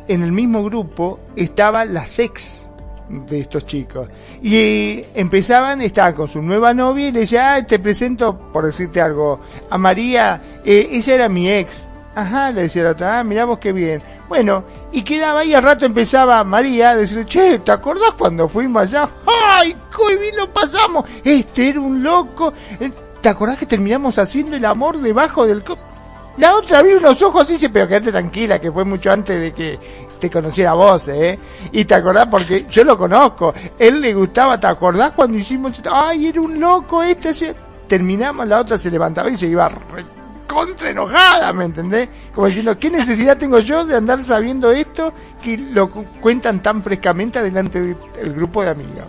en 0.07 0.23
el 0.23 0.31
mismo 0.31 0.63
grupo 0.63 1.19
estaba 1.35 1.85
la 1.85 2.05
sex 2.07 2.67
de 3.07 3.41
estos 3.41 3.67
chicos. 3.67 4.07
Y 4.41 5.03
empezaban, 5.13 5.81
estaba 5.81 6.13
con 6.15 6.27
su 6.27 6.41
nueva 6.41 6.73
novia 6.73 7.09
y 7.09 7.11
le 7.11 7.19
decía, 7.21 7.53
ah, 7.53 7.65
te 7.65 7.77
presento, 7.77 8.35
por 8.51 8.65
decirte 8.65 8.99
algo, 8.99 9.41
a 9.69 9.77
María, 9.77 10.41
eh, 10.65 10.89
ella 10.91 11.13
era 11.13 11.29
mi 11.29 11.49
ex. 11.49 11.87
Ajá, 12.15 12.49
le 12.51 12.61
decía 12.61 12.83
la 12.83 12.91
otra, 12.91 13.19
ah, 13.19 13.23
miramos 13.25 13.59
qué 13.59 13.73
bien. 13.73 14.01
Bueno, 14.29 14.63
y 14.93 15.03
quedaba 15.03 15.41
ahí 15.41 15.53
al 15.53 15.63
rato 15.63 15.85
empezaba 15.85 16.41
María 16.45 16.91
a 16.91 16.95
decir, 16.95 17.25
che, 17.25 17.59
¿te 17.59 17.71
acordás 17.73 18.11
cuando 18.17 18.47
fuimos 18.47 18.83
allá? 18.83 19.09
¡Ay, 19.27 19.75
qué 19.95 20.15
bien 20.15 20.37
lo 20.37 20.51
pasamos! 20.51 21.03
Este 21.25 21.69
era 21.69 21.81
un 21.81 22.01
loco. 22.01 22.53
Eh, 22.79 22.89
¿Te 23.19 23.27
acordás 23.27 23.57
que 23.57 23.65
terminamos 23.65 24.17
haciendo 24.17 24.55
el 24.55 24.63
amor 24.63 24.97
debajo 24.97 25.45
del 25.45 25.61
copo? 25.63 25.81
La 26.37 26.55
otra 26.55 26.79
abrió 26.79 26.97
unos 26.97 27.21
ojos 27.21 27.49
y 27.49 27.53
dice, 27.53 27.69
pero 27.69 27.87
quédate 27.87 28.11
tranquila, 28.11 28.59
que 28.59 28.71
fue 28.71 28.85
mucho 28.85 29.11
antes 29.11 29.39
de 29.39 29.53
que 29.53 29.79
te 30.19 30.29
conociera 30.29 30.73
vos, 30.73 31.07
¿eh? 31.09 31.37
Y 31.71 31.83
te 31.83 31.95
acordás 31.95 32.27
porque 32.27 32.65
yo 32.69 32.83
lo 32.83 32.97
conozco. 32.97 33.53
Él 33.77 33.99
le 33.99 34.13
gustaba, 34.13 34.59
¿te 34.59 34.67
acordás 34.67 35.11
cuando 35.11 35.37
hicimos? 35.37 35.81
Ay, 35.89 36.27
era 36.27 36.41
un 36.41 36.59
loco 36.59 37.03
este. 37.03 37.55
Terminamos, 37.87 38.47
la 38.47 38.61
otra 38.61 38.77
se 38.77 38.89
levantaba 38.89 39.29
y 39.29 39.37
se 39.37 39.47
iba 39.47 39.69
contra 40.47 40.89
enojada, 40.89 41.51
¿me 41.53 41.65
entendés? 41.65 42.09
Como 42.33 42.47
diciendo, 42.47 42.77
¿qué 42.77 42.89
necesidad 42.89 43.37
tengo 43.37 43.59
yo 43.59 43.85
de 43.85 43.95
andar 43.95 44.21
sabiendo 44.21 44.71
esto 44.71 45.13
que 45.41 45.57
lo 45.57 45.89
cuentan 45.89 46.61
tan 46.61 46.83
frescamente 46.83 47.41
delante 47.41 47.79
del 47.79 48.33
grupo 48.33 48.63
de 48.63 48.69
amigos? 48.71 49.07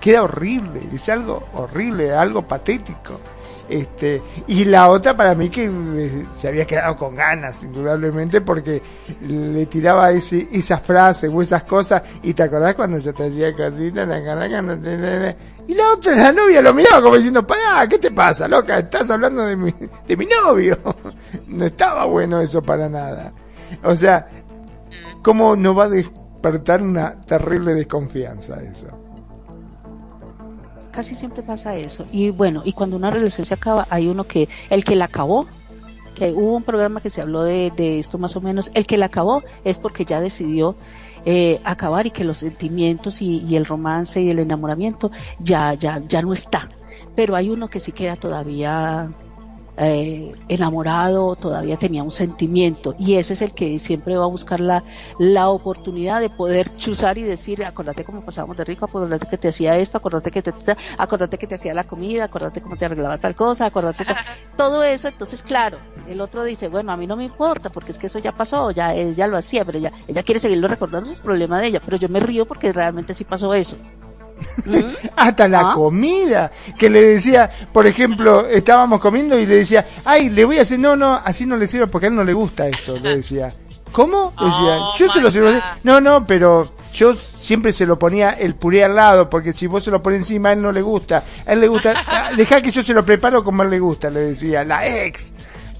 Queda 0.00 0.22
horrible, 0.22 0.82
es 0.92 1.08
algo 1.08 1.48
horrible, 1.54 2.12
algo 2.12 2.42
patético. 2.42 3.20
Este, 3.68 4.22
y 4.46 4.64
la 4.64 4.90
otra 4.90 5.16
para 5.16 5.34
mí 5.34 5.48
que 5.48 5.64
eh, 5.64 6.26
se 6.36 6.48
había 6.48 6.66
quedado 6.66 6.96
con 6.96 7.14
ganas, 7.14 7.62
indudablemente, 7.62 8.40
porque 8.40 8.82
le 9.22 9.66
tiraba 9.66 10.10
ese, 10.10 10.48
esas 10.52 10.82
frases 10.82 11.32
o 11.32 11.40
esas 11.40 11.64
cosas, 11.64 12.02
y 12.22 12.34
te 12.34 12.42
acordás 12.42 12.74
cuando 12.74 13.00
se 13.00 13.12
te 13.12 13.26
hacía 13.26 13.54
cositas, 13.56 14.06
y 15.66 15.74
la 15.74 15.92
otra, 15.92 16.14
la 16.14 16.32
novia 16.32 16.60
lo 16.60 16.74
miraba 16.74 17.02
como 17.02 17.16
diciendo, 17.16 17.46
pará, 17.46 17.86
¿qué 17.88 17.98
te 17.98 18.10
pasa, 18.10 18.46
loca? 18.46 18.78
Estás 18.78 19.10
hablando 19.10 19.46
de 19.46 19.56
mi, 19.56 19.74
de 20.06 20.16
mi 20.16 20.26
novio. 20.26 20.78
no 21.46 21.64
estaba 21.64 22.04
bueno 22.04 22.40
eso 22.40 22.60
para 22.62 22.88
nada. 22.88 23.32
O 23.82 23.94
sea, 23.94 24.26
¿cómo 25.22 25.56
no 25.56 25.74
va 25.74 25.86
a 25.86 25.88
despertar 25.88 26.82
una 26.82 27.18
terrible 27.22 27.74
desconfianza 27.74 28.62
eso? 28.62 29.03
Casi 30.94 31.16
siempre 31.16 31.42
pasa 31.42 31.74
eso. 31.76 32.06
Y 32.12 32.30
bueno, 32.30 32.62
y 32.64 32.72
cuando 32.72 32.94
una 32.94 33.10
relación 33.10 33.44
se 33.44 33.54
acaba, 33.54 33.84
hay 33.90 34.06
uno 34.06 34.24
que, 34.24 34.48
el 34.70 34.84
que 34.84 34.94
la 34.94 35.06
acabó, 35.06 35.48
que 36.14 36.30
hubo 36.30 36.54
un 36.54 36.62
programa 36.62 37.00
que 37.00 37.10
se 37.10 37.20
habló 37.20 37.42
de, 37.42 37.98
esto 37.98 38.16
más 38.16 38.36
o 38.36 38.40
menos, 38.40 38.70
el 38.74 38.86
que 38.86 38.96
la 38.96 39.06
acabó 39.06 39.42
es 39.64 39.80
porque 39.80 40.04
ya 40.04 40.20
decidió 40.20 40.76
eh, 41.24 41.60
acabar 41.64 42.06
y 42.06 42.12
que 42.12 42.22
los 42.22 42.38
sentimientos 42.38 43.20
y, 43.20 43.56
el 43.56 43.64
romance 43.64 44.22
y 44.22 44.30
el 44.30 44.38
enamoramiento 44.38 45.10
ya, 45.40 45.74
ya, 45.74 45.98
ya 45.98 46.22
no 46.22 46.32
está. 46.32 46.68
Pero 47.16 47.34
hay 47.34 47.50
uno 47.50 47.66
que 47.68 47.80
sí 47.80 47.90
queda 47.90 48.14
todavía 48.14 49.10
eh, 49.76 50.32
enamorado, 50.48 51.36
todavía 51.36 51.76
tenía 51.76 52.02
un 52.02 52.10
sentimiento 52.10 52.94
y 52.98 53.14
ese 53.14 53.32
es 53.32 53.42
el 53.42 53.52
que 53.52 53.78
siempre 53.78 54.16
va 54.16 54.24
a 54.24 54.28
buscar 54.28 54.60
la, 54.60 54.84
la 55.18 55.48
oportunidad 55.48 56.20
de 56.20 56.30
poder 56.30 56.76
chuzar 56.76 57.18
y 57.18 57.22
decir, 57.22 57.64
acordate 57.64 58.04
cómo 58.04 58.24
pasábamos 58.24 58.56
de 58.56 58.64
rico, 58.64 58.84
acordate 58.84 59.26
que 59.26 59.38
te 59.38 59.48
hacía 59.48 59.76
esto, 59.78 59.98
acordate 59.98 60.30
que 60.30 60.42
te, 60.42 60.52
acordate 60.98 61.38
que 61.38 61.46
te 61.46 61.56
hacía 61.56 61.74
la 61.74 61.84
comida, 61.84 62.24
acordate 62.24 62.60
cómo 62.60 62.76
te 62.76 62.84
arreglaba 62.84 63.18
tal 63.18 63.34
cosa, 63.34 63.66
acordate 63.66 64.04
todo 64.56 64.82
eso, 64.82 65.08
entonces 65.08 65.42
claro, 65.42 65.78
el 66.08 66.20
otro 66.20 66.44
dice, 66.44 66.68
bueno, 66.68 66.92
a 66.92 66.96
mí 66.96 67.06
no 67.06 67.16
me 67.16 67.24
importa 67.24 67.70
porque 67.70 67.92
es 67.92 67.98
que 67.98 68.06
eso 68.06 68.18
ya 68.18 68.32
pasó, 68.32 68.70
ya 68.70 68.94
ella 68.94 69.26
lo 69.26 69.36
hacía, 69.36 69.64
pero 69.64 69.78
ella, 69.78 69.92
ella 70.06 70.22
quiere 70.22 70.40
seguirlo 70.40 70.68
recordando, 70.68 71.10
es 71.10 71.20
problema 71.20 71.60
de 71.60 71.68
ella, 71.68 71.80
pero 71.84 71.96
yo 71.96 72.08
me 72.08 72.20
río 72.20 72.46
porque 72.46 72.72
realmente 72.72 73.14
sí 73.14 73.24
pasó 73.24 73.54
eso. 73.54 73.76
Hasta 75.16 75.48
la 75.48 75.70
ah. 75.70 75.74
comida, 75.74 76.50
que 76.78 76.90
le 76.90 77.02
decía, 77.02 77.50
por 77.72 77.86
ejemplo, 77.86 78.46
estábamos 78.46 79.00
comiendo 79.00 79.38
y 79.38 79.46
le 79.46 79.56
decía, 79.56 79.84
ay, 80.04 80.28
le 80.30 80.44
voy 80.44 80.58
a 80.58 80.62
hacer, 80.62 80.78
no, 80.78 80.96
no, 80.96 81.14
así 81.14 81.46
no 81.46 81.56
le 81.56 81.66
sirve 81.66 81.86
porque 81.86 82.06
a 82.06 82.08
él 82.10 82.16
no 82.16 82.24
le 82.24 82.32
gusta 82.32 82.66
esto, 82.68 82.98
le 82.98 83.16
decía. 83.16 83.52
¿Cómo? 83.92 84.30
Decía, 84.32 84.78
oh 84.80 84.94
yo 84.98 85.12
se 85.12 85.20
lo 85.20 85.30
sirvo. 85.30 85.50
No, 85.84 86.00
no, 86.00 86.26
pero 86.26 86.68
yo 86.92 87.14
siempre 87.38 87.72
se 87.72 87.86
lo 87.86 87.96
ponía 87.96 88.30
el 88.30 88.56
puré 88.56 88.84
al 88.84 88.96
lado, 88.96 89.30
porque 89.30 89.52
si 89.52 89.68
vos 89.68 89.84
se 89.84 89.90
lo 89.92 90.02
pones 90.02 90.20
encima, 90.20 90.48
a 90.48 90.52
él 90.52 90.62
no 90.62 90.72
le 90.72 90.82
gusta. 90.82 91.22
A 91.46 91.52
él 91.52 91.60
le 91.60 91.68
gusta, 91.68 91.94
ah, 92.06 92.32
deja 92.36 92.60
que 92.60 92.72
yo 92.72 92.82
se 92.82 92.92
lo 92.92 93.04
preparo 93.04 93.44
como 93.44 93.62
a 93.62 93.64
él 93.64 93.70
le 93.70 93.78
gusta, 93.78 94.10
le 94.10 94.20
decía, 94.20 94.64
la 94.64 94.84
ex. 94.84 95.32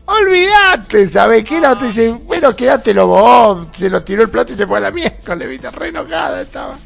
Olvídate, 0.06 1.08
¿sabes 1.08 1.44
qué? 1.44 1.60
La 1.60 1.72
otra 1.72 1.88
dice, 1.88 2.10
bueno, 2.10 2.54
quédatelo 2.54 3.06
vos. 3.06 3.68
Se 3.72 3.88
lo 3.88 4.04
tiró 4.04 4.22
el 4.22 4.30
plato 4.30 4.52
y 4.52 4.56
se 4.56 4.66
fue 4.66 4.78
a 4.78 4.82
la 4.82 4.90
miércoles, 4.90 5.48
viste, 5.48 5.70
re 5.70 5.88
enojada 5.88 6.42
estaba. 6.42 6.78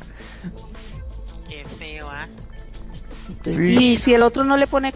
Y 3.47 3.97
si 3.99 4.15
el 4.15 4.23
otro 4.23 4.45
no 4.45 4.57
le 4.57 4.67
pone, 4.67 4.93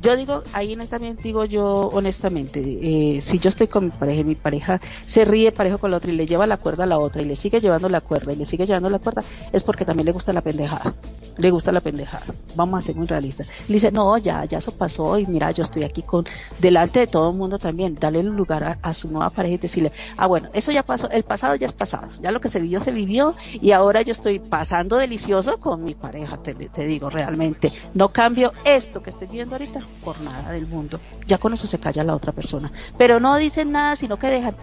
yo 0.00 0.16
digo, 0.16 0.42
ahí 0.52 0.72
honestamente 0.72 1.22
digo 1.22 1.44
yo 1.44 1.88
honestamente, 1.92 2.60
eh, 2.60 3.20
si 3.20 3.38
yo 3.38 3.48
estoy 3.48 3.68
con 3.68 3.84
mi 3.84 3.90
pareja 3.90 4.20
y 4.20 4.24
mi 4.24 4.34
pareja 4.34 4.80
se 5.06 5.24
ríe 5.24 5.52
parejo 5.52 5.78
con 5.78 5.90
la 5.90 5.98
otra 5.98 6.10
y 6.10 6.16
le 6.16 6.26
lleva 6.26 6.46
la 6.46 6.56
cuerda 6.56 6.84
a 6.84 6.86
la 6.86 6.98
otra 6.98 7.22
y 7.22 7.26
le 7.26 7.36
sigue 7.36 7.60
llevando 7.60 7.88
la 7.88 8.00
cuerda 8.00 8.32
y 8.32 8.36
le 8.36 8.44
sigue 8.44 8.66
llevando 8.66 8.90
la 8.90 8.98
cuerda, 8.98 9.22
es 9.52 9.62
porque 9.62 9.84
también 9.84 10.06
le 10.06 10.12
gusta 10.12 10.32
la 10.32 10.40
pendejada. 10.40 10.94
Le 11.38 11.50
gusta 11.50 11.72
la 11.72 11.80
pendejada. 11.80 12.24
Vamos 12.56 12.82
a 12.82 12.86
ser 12.86 12.96
muy 12.96 13.06
realistas. 13.06 13.46
Le 13.68 13.74
dice, 13.74 13.90
no, 13.90 14.16
ya, 14.18 14.44
ya 14.44 14.58
eso 14.58 14.72
pasó 14.72 15.18
y 15.18 15.26
mira, 15.26 15.50
yo 15.52 15.64
estoy 15.64 15.84
aquí 15.84 16.02
con, 16.02 16.24
delante 16.58 17.00
de 17.00 17.06
todo 17.06 17.30
el 17.30 17.36
mundo 17.36 17.58
también. 17.58 17.94
Dale 17.94 18.20
el 18.20 18.26
lugar 18.26 18.78
a, 18.80 18.94
su 18.94 19.10
nueva 19.10 19.30
pareja 19.30 19.54
y 19.54 19.58
decirle, 19.58 19.92
ah, 20.16 20.26
bueno, 20.26 20.48
eso 20.52 20.72
ya 20.72 20.82
pasó, 20.82 21.08
el 21.10 21.22
pasado 21.22 21.54
ya 21.54 21.66
es 21.66 21.72
pasado. 21.72 22.08
Ya 22.20 22.30
lo 22.30 22.40
que 22.40 22.48
se 22.48 22.60
vivió, 22.60 22.80
se 22.80 22.90
vivió 22.90 23.34
y 23.60 23.72
ahora 23.72 24.02
yo 24.02 24.12
estoy 24.12 24.38
pasando 24.38 24.96
delicioso 24.96 25.58
con 25.58 25.84
mi 25.84 25.94
pareja, 25.94 26.36
te, 26.38 26.54
te 26.54 26.84
digo 26.86 27.10
realmente. 27.10 27.72
No 27.94 28.10
cambio 28.10 28.52
esto 28.64 29.02
que 29.02 29.10
estoy 29.10 29.28
viendo 29.28 29.54
ahorita 29.54 29.80
por 30.04 30.20
nada 30.20 30.52
del 30.52 30.66
mundo. 30.66 31.00
Ya 31.26 31.38
con 31.38 31.54
eso 31.54 31.66
se 31.66 31.78
calla 31.78 32.04
la 32.04 32.14
otra 32.14 32.32
persona. 32.32 32.70
Pero 32.98 33.20
no 33.20 33.36
dicen 33.36 33.72
nada, 33.72 33.96
sino 33.96 34.18
que 34.18 34.28
dejan. 34.28 34.54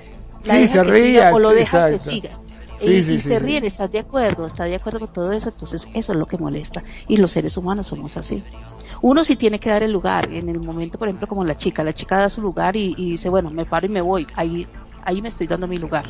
sí, 0.44 0.68
se. 0.68 0.80
O 0.80 1.39
lo 1.39 1.49
dejan 1.49 1.91
que 1.91 1.99
siga. 1.99 2.39
Y, 2.82 3.20
se 3.20 3.40
ríen, 3.40 3.66
¿estás 3.66 3.91
de 3.91 3.99
acuerdo? 3.99 4.45
¿Estás 4.45 4.70
de 4.70 4.76
acuerdo 4.76 4.99
con 4.99 5.14
todo 5.14 5.32
eso? 5.32 5.49
Entonces 5.49 5.88
eso 5.94 6.12
es 6.12 6.18
lo 6.18 6.26
que 6.26 6.38
molesta. 6.38 6.84
Y 7.08 7.18
los 7.18 7.32
seres 7.32 7.58
humanos 7.58 7.88
somos 7.88 8.18
así. 8.18 8.44
Uno 9.02 9.24
sí 9.24 9.36
tiene 9.36 9.60
que 9.60 9.70
dar 9.70 9.84
el 9.84 9.91
lugar. 9.91 10.32
En 10.32 10.49
el 10.49 10.60
momento, 10.60 10.98
por 10.98 11.08
ejemplo, 11.08 11.28
como 11.28 11.44
la 11.44 11.58
chica. 11.58 11.84
La 11.84 11.94
chica 11.94 12.18
da 12.18 12.30
su 12.30 12.41
lugar 12.41 12.76
y, 12.76 12.94
dice, 12.95 13.30
bueno, 13.30 13.49
me 13.49 13.66
paro 13.66 13.88
y 13.88 13.91
me 13.91 14.02
voy. 14.02 14.28
Ahí, 14.36 14.68
ahí 15.04 15.22
me 15.22 15.30
estoy 15.30 15.48
dando 15.48 15.68
mi 15.68 15.78
lugar. 15.78 16.06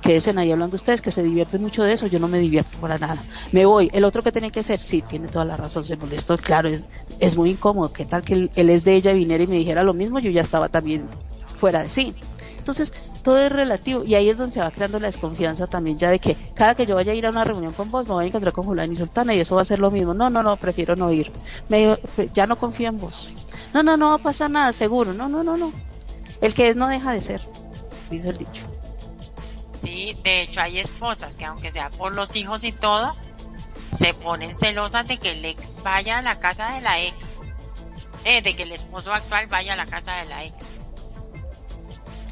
quédense 0.00 0.32
ahí 0.36 0.50
hablando 0.50 0.76
ustedes, 0.76 1.00
que 1.00 1.10
se 1.10 1.22
divierten 1.22 1.62
mucho 1.62 1.84
de 1.84 1.92
eso, 1.92 2.06
yo 2.06 2.18
no 2.18 2.28
me 2.28 2.38
divierto 2.38 2.78
para 2.80 2.98
nada. 2.98 3.22
Me 3.52 3.64
voy. 3.64 3.90
El 3.92 4.04
otro 4.04 4.22
que 4.22 4.32
tiene 4.32 4.50
que 4.50 4.62
ser, 4.62 4.80
sí, 4.80 5.02
tiene 5.02 5.28
toda 5.28 5.44
la 5.44 5.56
razón, 5.56 5.84
se 5.84 5.96
molestó, 5.96 6.36
claro, 6.36 6.70
es, 7.20 7.36
muy 7.36 7.50
incómodo. 7.50 7.92
¿Qué 7.92 8.06
tal 8.06 8.22
que 8.22 8.34
él, 8.34 8.50
él, 8.56 8.70
es 8.70 8.84
de 8.84 8.94
ella, 8.94 9.12
viniera 9.12 9.44
y 9.44 9.46
me 9.46 9.56
dijera 9.56 9.84
lo 9.84 9.94
mismo? 9.94 10.18
Yo 10.18 10.30
ya 10.30 10.42
estaba 10.42 10.68
también 10.68 11.08
fuera 11.58 11.82
de 11.82 11.88
sí. 11.88 12.14
Entonces, 12.58 12.92
todo 13.22 13.38
es 13.38 13.52
relativo 13.52 14.04
y 14.04 14.14
ahí 14.14 14.28
es 14.28 14.36
donde 14.36 14.54
se 14.54 14.60
va 14.60 14.70
creando 14.70 14.98
la 14.98 15.06
desconfianza 15.06 15.66
también 15.66 15.98
ya 15.98 16.10
de 16.10 16.18
que 16.18 16.36
cada 16.54 16.74
que 16.74 16.86
yo 16.86 16.96
vaya 16.96 17.12
a 17.12 17.14
ir 17.14 17.26
a 17.26 17.30
una 17.30 17.44
reunión 17.44 17.72
con 17.72 17.90
vos 17.90 18.06
me 18.06 18.14
voy 18.14 18.24
a 18.24 18.28
encontrar 18.28 18.52
con 18.52 18.64
Julián 18.64 18.92
y 18.92 18.96
Sultana 18.96 19.34
y 19.34 19.40
eso 19.40 19.56
va 19.56 19.62
a 19.62 19.64
ser 19.64 19.78
lo 19.78 19.90
mismo. 19.90 20.14
No, 20.14 20.30
no, 20.30 20.42
no, 20.42 20.56
prefiero 20.56 20.96
no 20.96 21.12
ir. 21.12 21.30
Me, 21.68 21.98
ya 22.34 22.46
no 22.46 22.56
confío 22.56 22.88
en 22.88 22.98
vos. 22.98 23.28
No, 23.72 23.82
no, 23.82 23.96
no 23.96 24.18
pasa 24.18 24.48
nada, 24.48 24.72
seguro. 24.72 25.12
No, 25.12 25.28
no, 25.28 25.42
no, 25.42 25.56
no. 25.56 25.72
El 26.40 26.54
que 26.54 26.68
es 26.68 26.76
no 26.76 26.88
deja 26.88 27.12
de 27.12 27.22
ser, 27.22 27.40
dice 28.10 28.30
el 28.30 28.38
dicho. 28.38 28.62
Sí, 29.80 30.16
de 30.22 30.42
hecho 30.42 30.60
hay 30.60 30.78
esposas 30.78 31.36
que 31.36 31.44
aunque 31.44 31.70
sea 31.70 31.90
por 31.90 32.14
los 32.14 32.36
hijos 32.36 32.64
y 32.64 32.72
todo, 32.72 33.14
se 33.92 34.14
ponen 34.14 34.54
celosas 34.54 35.06
de 35.06 35.18
que 35.18 35.32
el 35.32 35.44
ex 35.44 35.68
vaya 35.82 36.18
a 36.18 36.22
la 36.22 36.38
casa 36.38 36.72
de 36.72 36.80
la 36.80 37.00
ex. 37.00 37.40
Eh, 38.24 38.42
de 38.42 38.54
que 38.54 38.62
el 38.62 38.72
esposo 38.72 39.12
actual 39.12 39.48
vaya 39.48 39.72
a 39.72 39.76
la 39.76 39.86
casa 39.86 40.16
de 40.16 40.24
la 40.26 40.44
ex. 40.44 40.74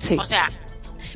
Sí. 0.00 0.16
O 0.18 0.24
sea, 0.24 0.50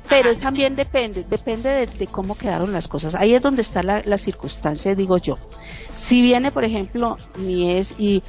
pero 0.08 0.34
también 0.36 0.76
depende, 0.76 1.24
depende 1.28 1.86
de, 1.86 2.06
cómo 2.06 2.36
quedaron 2.36 2.72
las 2.72 2.88
cosas. 2.88 3.14
Ahí 3.14 3.34
es 3.34 3.42
donde 3.42 3.62
está 3.62 3.82
la, 3.82 4.18
circunstancia, 4.18 4.94
digo 4.94 5.18
yo. 5.18 5.36
Si 5.96 6.20
viene, 6.22 6.50
por 6.50 6.64
ejemplo, 6.64 7.16
mi 7.36 7.72
es 7.72 7.94
y 7.98 8.22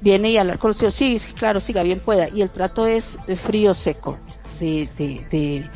viene 0.00 0.30
y 0.30 0.36
hablar 0.38 0.58
con 0.58 0.70
los 0.70 0.82
hijos, 0.82 0.94
sí, 0.94 1.20
claro, 1.38 1.60
siga 1.60 1.82
bien 1.82 2.00
pueda, 2.00 2.28
y 2.28 2.42
el 2.42 2.50
trato 2.50 2.86
es 2.86 3.18
frío, 3.36 3.74
seco, 3.74 4.18
de, 4.58 4.88
de, 4.98 5.26
de 5.30 5.70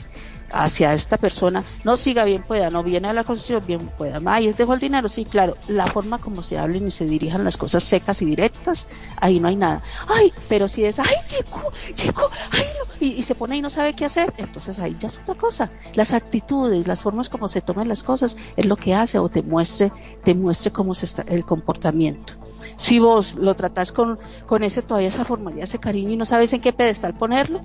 hacia 0.55 0.95
esta 0.95 1.17
persona, 1.17 1.65
no 1.85 1.97
siga 1.97 2.25
bien 2.25 2.45
pueda, 2.45 2.71
no 2.71 2.83
viene 2.83 3.09
a 3.09 3.13
la 3.13 3.25
constitución 3.25 3.67
bien 3.67 3.91
pueda, 3.99 4.21
ay, 4.27 4.49
es 4.49 4.57
dejo 4.57 4.73
el 4.73 4.81
dinero, 4.81 5.09
sí, 5.09 5.25
claro, 5.25 5.57
la 5.69 5.89
forma 5.89 6.19
como 6.19 6.43
se 6.43 6.57
hablen 6.57 6.87
y 6.87 6.91
se 6.91 7.05
dirijan 7.05 7.45
las 7.45 7.57
cosas 7.57 7.83
secas 7.83 8.23
y 8.23 8.25
directas, 8.25 8.87
ahí 9.21 9.41
no 9.41 9.49
hay 9.49 9.57
nada, 9.57 9.83
ay, 10.07 10.33
pero 10.49 10.69
si 10.69 10.85
es, 10.85 10.99
ay, 10.99 11.17
chico, 11.27 11.73
chico, 11.95 12.31
ay, 12.53 12.67
y, 13.01 13.23
se 13.23 13.35
pone 13.35 13.57
y 13.57 13.61
no 13.61 13.71
sabe 13.71 13.95
qué 13.95 14.05
hacer, 14.05 14.33
entonces 14.37 14.79
ahí 14.79 14.97
ya 14.99 15.09
es 15.09 15.19
otra 15.19 15.35
cosa, 15.35 15.69
las 15.95 16.15
actitudes, 16.15 16.87
las 16.87 17.01
formas 17.01 17.29
como 17.29 17.49
se 17.49 17.61
toman 17.61 17.89
las 17.89 18.03
cosas, 18.03 18.37
es 18.57 18.67
lo 18.67 18.77
que 18.77 18.95
hace 18.95 19.19
o 19.19 19.29
te 19.29 19.43
muestre, 19.43 19.91
te 20.23 20.35
muestre 20.35 20.71
cómo 20.71 20.95
se 20.95 21.07
está 21.07 21.23
el 21.23 21.45
comportamiento. 21.45 22.35
Si 22.77 22.99
vos 22.99 23.35
lo 23.35 23.55
tratás 23.55 23.93
con, 23.93 24.19
con 24.47 24.63
ese 24.63 24.83
todavía 24.83 25.09
esa 25.09 25.25
formalidad, 25.25 25.65
ese 25.65 25.79
cariño 25.79 26.11
y 26.11 26.17
no 26.17 26.25
sabes 26.25 26.53
en 26.53 26.61
qué 26.61 26.73
pedestal 26.73 27.15
ponerlo, 27.15 27.61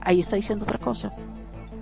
ahí 0.00 0.20
está 0.20 0.36
diciendo 0.36 0.64
otra 0.64 0.78
cosa. 0.78 1.12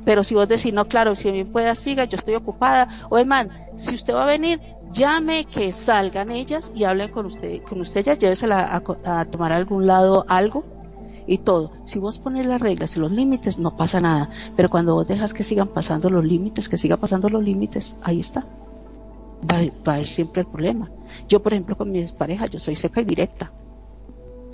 Pero 0.07 0.23
si 0.23 0.37
vos 0.37 0.49
decís, 0.49 0.73
no, 0.73 0.87
claro, 0.87 1.17
si 1.17 1.33
bien 1.33 1.51
pueda, 1.51 1.75
siga, 1.75 2.05
yo 2.05 2.15
estoy 2.15 2.37
ocupada. 2.37 3.07
O 3.11 3.19
es 3.19 3.27
man, 3.27 3.51
si 3.75 3.97
usted 3.97 4.15
va 4.15 4.23
a 4.23 4.27
venir, 4.27 4.61
llame 4.93 5.47
que 5.47 5.73
salgan 5.73 6.31
ellas 6.31 6.71
y 6.77 6.85
hablen 6.85 7.11
con 7.11 7.27
usted, 7.27 7.61
con 7.65 7.81
usted 7.81 8.05
ya, 8.05 8.15
llévesela 8.15 8.61
a, 8.61 9.21
a 9.21 9.25
tomar 9.25 9.51
a 9.51 9.57
algún 9.57 9.89
lado 9.89 10.25
algo 10.29 10.63
y 11.27 11.39
todo. 11.39 11.73
Si 11.87 11.99
vos 11.99 12.19
pones 12.19 12.47
las 12.47 12.61
reglas 12.61 12.97
y 12.97 13.01
los 13.01 13.11
límites, 13.11 13.59
no 13.59 13.77
pasa 13.77 13.99
nada. 13.99 14.31
Pero 14.55 14.71
cuando 14.71 14.95
vos 14.95 15.09
dejas 15.09 15.35
que 15.35 15.43
sigan 15.43 15.67
pasando 15.67 16.09
los 16.09 16.25
límites, 16.25 16.69
que 16.69 16.79
siga 16.79 16.97
pasando 16.97 17.29
los 17.29 17.43
límites, 17.43 17.97
ahí 18.05 18.21
está. 18.21 18.43
Va, 19.43 19.59
va, 19.85 19.93
a 19.93 19.95
haber 19.97 20.07
siempre 20.07 20.43
el 20.43 20.47
problema. 20.47 20.89
Yo, 21.29 21.43
por 21.43 21.53
ejemplo, 21.53 21.77
con 21.77 21.91
mis 21.91 22.13
parejas, 22.13 22.49
yo 22.53 22.61
soy 22.61 22.77
seca 22.77 23.01
y 23.01 23.05
directa. 23.07 23.51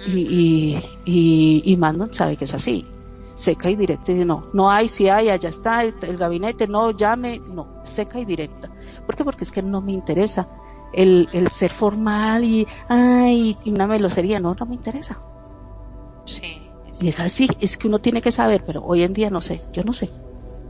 Y, 0.07 0.19
y, 0.19 0.85
y, 1.05 1.62
y 1.66 1.77
Mandon 1.77 2.11
sabe 2.15 2.39
que 2.39 2.47
es 2.47 2.55
así 2.55 2.87
seca 3.35 3.71
y 3.71 3.77
directa. 3.77 4.13
Y 4.13 4.25
no, 4.25 4.49
no 4.53 4.71
hay, 4.71 4.89
si 4.89 5.09
hay, 5.09 5.29
allá 5.29 5.49
está 5.49 5.85
el, 5.85 6.17
gabinete, 6.17 6.67
no, 6.67 6.91
llame, 6.91 7.39
no, 7.39 7.85
seca 7.85 8.19
y 8.19 8.25
directa. 8.25 8.71
¿Por 9.07 9.17
qué? 9.17 9.25
Porque 9.25 9.45
es 9.45 9.51
que 9.51 9.63
no 9.63 9.81
me 9.81 9.93
interesa 9.93 10.47
el, 10.93 11.29
el 11.33 11.49
ser 11.49 11.71
formal 11.71 12.45
y, 12.45 12.67
ay, 12.89 13.57
y 13.65 13.71
una 13.71 13.87
melosería, 13.87 14.41
no, 14.41 14.55
no 14.55 14.67
me 14.67 14.75
interesa. 14.75 15.19
Sí. 16.25 16.69
Y 17.01 17.09
es 17.09 17.21
así, 17.21 17.49
es 17.61 17.77
que 17.77 17.89
uno 17.89 17.99
tiene 17.99 18.21
que 18.21 18.31
saber, 18.31 18.65
pero 18.65 18.83
hoy 18.85 19.03
en 19.03 19.13
día 19.13 19.31
no 19.31 19.41
sé, 19.41 19.63
yo 19.73 19.83
no 19.83 19.93
sé. 19.93 20.11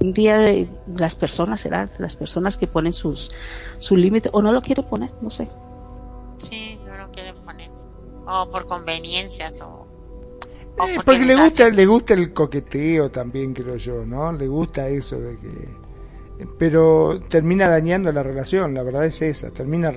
Un 0.01 0.13
día 0.13 0.39
de 0.39 0.69
las 0.97 1.15
personas 1.15 1.61
serán 1.61 1.91
las 1.99 2.17
personas 2.17 2.57
que 2.57 2.67
ponen 2.67 2.93
sus, 2.93 3.31
su 3.79 3.97
límite 3.97 4.31
o 4.33 4.43
no 4.43 4.53
lo 4.53 4.63
quieren 4.63 4.85
poner, 4.85 5.13
no 5.21 5.31
sé. 5.31 5.49
Sí, 6.39 6.79
no 6.87 6.97
lo 6.97 7.11
quieren 7.11 7.37
poner. 7.45 7.71
O 8.27 8.51
por 8.51 8.67
conveniencias 8.67 9.61
o 9.61 9.87
eh, 10.78 10.99
porque 11.05 11.24
le 11.24 11.36
gusta, 11.36 11.69
le 11.69 11.86
gusta 11.86 12.15
el 12.15 12.32
coqueteo 12.32 13.11
también, 13.11 13.55
creo 13.55 13.77
yo, 13.77 14.05
¿no? 14.05 14.32
Le 14.32 14.47
gusta 14.47 14.89
eso 14.89 15.19
de 15.19 15.36
que... 15.39 15.82
Pero 16.59 17.21
termina 17.29 17.69
dañando 17.69 18.11
la 18.11 18.23
relación, 18.23 18.75
la 18.75 18.83
verdad 18.83 19.05
es 19.05 19.23
esa, 19.23 19.51
termina 19.51 19.93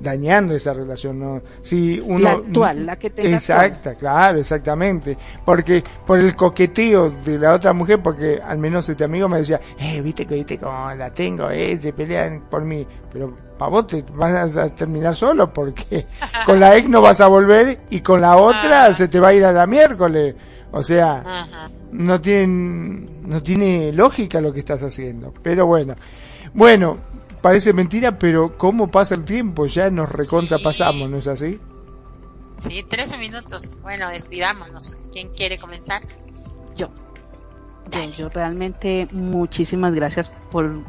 dañando 0.00 0.54
esa 0.54 0.72
relación, 0.72 1.18
¿no? 1.18 1.42
Si 1.62 1.98
uno, 1.98 2.20
la 2.20 2.32
actual, 2.32 2.86
la 2.86 2.96
que 2.96 3.10
tenga 3.10 3.36
Exacta, 3.36 3.94
claro, 3.94 4.38
exactamente. 4.38 5.16
Porque 5.44 5.82
por 6.06 6.18
el 6.18 6.36
coqueteo 6.36 7.10
de 7.10 7.38
la 7.38 7.54
otra 7.54 7.72
mujer, 7.72 8.00
porque 8.02 8.40
al 8.40 8.58
menos 8.58 8.88
este 8.88 9.04
amigo 9.04 9.28
me 9.28 9.38
decía, 9.38 9.60
eh, 9.78 10.00
viste 10.00 10.26
que 10.26 10.34
viste 10.36 10.58
cómo 10.58 10.94
la 10.94 11.12
tengo, 11.12 11.50
eh, 11.50 11.78
se 11.80 11.92
pelean 11.92 12.44
por 12.48 12.64
mí. 12.64 12.86
Pero 13.12 13.34
para 13.58 13.70
vos 13.70 13.86
te 13.86 14.04
vas 14.12 14.56
a 14.56 14.68
terminar 14.68 15.14
solo 15.14 15.52
porque 15.52 16.06
con 16.46 16.60
la 16.60 16.76
ex 16.76 16.88
no 16.88 17.00
vas 17.00 17.20
a 17.20 17.26
volver 17.26 17.80
y 17.90 18.00
con 18.00 18.20
la 18.20 18.36
otra 18.36 18.92
se 18.94 19.08
te 19.08 19.18
va 19.18 19.28
a 19.28 19.34
ir 19.34 19.44
a 19.44 19.52
la 19.52 19.66
miércoles. 19.66 20.34
O 20.76 20.82
sea, 20.82 21.68
no 21.92 22.20
tiene, 22.20 23.06
no 23.22 23.40
tiene 23.40 23.92
lógica 23.92 24.40
lo 24.40 24.52
que 24.52 24.58
estás 24.58 24.82
haciendo. 24.82 25.32
Pero 25.40 25.66
bueno, 25.66 25.94
bueno, 26.52 26.98
parece 27.40 27.72
mentira, 27.72 28.18
pero 28.18 28.58
cómo 28.58 28.90
pasa 28.90 29.14
el 29.14 29.24
tiempo, 29.24 29.66
ya 29.66 29.88
nos 29.88 30.10
recontra 30.10 30.58
pasamos, 30.58 31.08
¿no 31.08 31.18
es 31.18 31.28
así? 31.28 31.60
Sí, 32.58 32.84
13 32.88 33.18
minutos. 33.18 33.80
Bueno, 33.82 34.10
despidámonos. 34.10 34.96
¿Quién 35.12 35.28
quiere 35.28 35.58
comenzar? 35.58 36.02
Yo. 36.74 36.88
Yo, 37.92 38.10
yo 38.18 38.28
realmente 38.30 39.06
muchísimas 39.12 39.94
gracias 39.94 40.28
por 40.50 40.82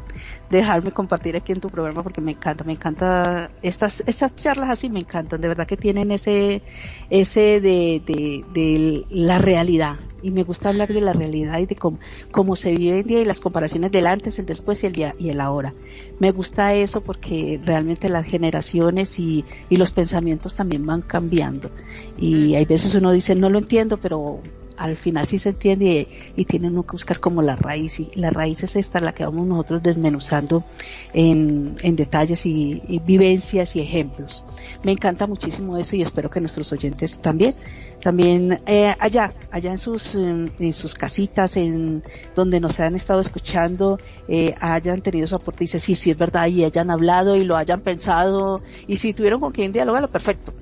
dejarme 0.50 0.92
compartir 0.92 1.36
aquí 1.36 1.52
en 1.52 1.60
tu 1.60 1.68
programa 1.68 2.02
porque 2.02 2.20
me 2.20 2.32
encanta, 2.32 2.64
me 2.64 2.72
encanta 2.72 3.50
estas 3.62 4.02
estas 4.06 4.34
charlas 4.36 4.70
así 4.70 4.88
me 4.88 5.00
encantan, 5.00 5.40
de 5.40 5.48
verdad 5.48 5.66
que 5.66 5.76
tienen 5.76 6.10
ese 6.12 6.62
ese 7.10 7.60
de, 7.60 8.02
de, 8.06 8.44
de 8.52 9.04
la 9.10 9.38
realidad. 9.38 9.96
Y 10.22 10.30
me 10.30 10.42
gusta 10.42 10.70
hablar 10.70 10.88
de 10.88 11.00
la 11.00 11.12
realidad 11.12 11.58
y 11.60 11.66
de 11.66 11.76
cómo, 11.76 11.98
cómo 12.32 12.56
se 12.56 12.72
vive 12.72 12.94
hoy 12.94 13.00
en 13.00 13.06
día 13.06 13.20
y 13.20 13.24
las 13.24 13.40
comparaciones 13.40 13.92
del 13.92 14.08
antes, 14.08 14.38
el 14.38 14.46
después 14.46 14.82
y 14.82 14.86
el 14.86 14.92
día 14.92 15.14
y 15.18 15.28
el 15.28 15.40
ahora. 15.40 15.72
Me 16.18 16.32
gusta 16.32 16.74
eso 16.74 17.00
porque 17.00 17.60
realmente 17.64 18.08
las 18.08 18.26
generaciones 18.26 19.20
y, 19.20 19.44
y 19.68 19.76
los 19.76 19.92
pensamientos 19.92 20.56
también 20.56 20.84
van 20.84 21.02
cambiando. 21.02 21.70
Y 22.18 22.54
hay 22.56 22.64
veces 22.64 22.94
uno 22.94 23.12
dice 23.12 23.34
no 23.36 23.50
lo 23.50 23.58
entiendo 23.58 23.98
pero 23.98 24.40
al 24.76 24.96
final 24.96 25.26
sí 25.26 25.38
se 25.38 25.50
entiende 25.50 26.08
y, 26.36 26.44
tiene 26.44 26.68
uno 26.68 26.84
que 26.84 26.92
buscar 26.92 27.18
como 27.20 27.42
la 27.42 27.56
raíz 27.56 28.00
y 28.00 28.10
la 28.14 28.30
raíz 28.30 28.62
es 28.62 28.76
esta 28.76 29.00
la 29.00 29.12
que 29.12 29.24
vamos 29.24 29.46
nosotros 29.46 29.82
desmenuzando 29.82 30.64
en, 31.12 31.76
en 31.82 31.96
detalles 31.96 32.46
y, 32.46 32.82
vivencias 33.04 33.76
y 33.76 33.80
ejemplos. 33.80 34.44
Me 34.84 34.92
encanta 34.92 35.26
muchísimo 35.26 35.76
eso 35.76 35.96
y 35.96 36.02
espero 36.02 36.30
que 36.30 36.40
nuestros 36.40 36.72
oyentes 36.72 37.20
también 37.20 37.54
también 38.02 38.60
eh, 38.66 38.94
allá, 39.00 39.32
allá 39.50 39.70
en 39.70 39.78
sus, 39.78 40.14
en, 40.14 40.72
sus 40.72 40.94
casitas, 40.94 41.56
en 41.56 42.02
donde 42.34 42.60
nos 42.60 42.78
han 42.78 42.94
estado 42.94 43.20
escuchando, 43.20 43.98
eh, 44.28 44.54
hayan 44.60 45.00
tenido 45.02 45.26
su 45.26 45.34
aporte 45.34 45.64
y 45.64 45.66
dice, 45.66 45.80
sí, 45.80 45.94
sí 45.94 46.10
es 46.10 46.18
verdad, 46.18 46.46
y 46.46 46.62
hayan 46.62 46.90
hablado 46.90 47.36
y 47.36 47.44
lo 47.44 47.56
hayan 47.56 47.80
pensado, 47.80 48.62
y 48.86 48.98
si 48.98 49.12
tuvieron 49.12 49.40
con 49.40 49.52
quien 49.52 49.72
dialogarlo, 49.72 50.08
perfecto. 50.08 50.52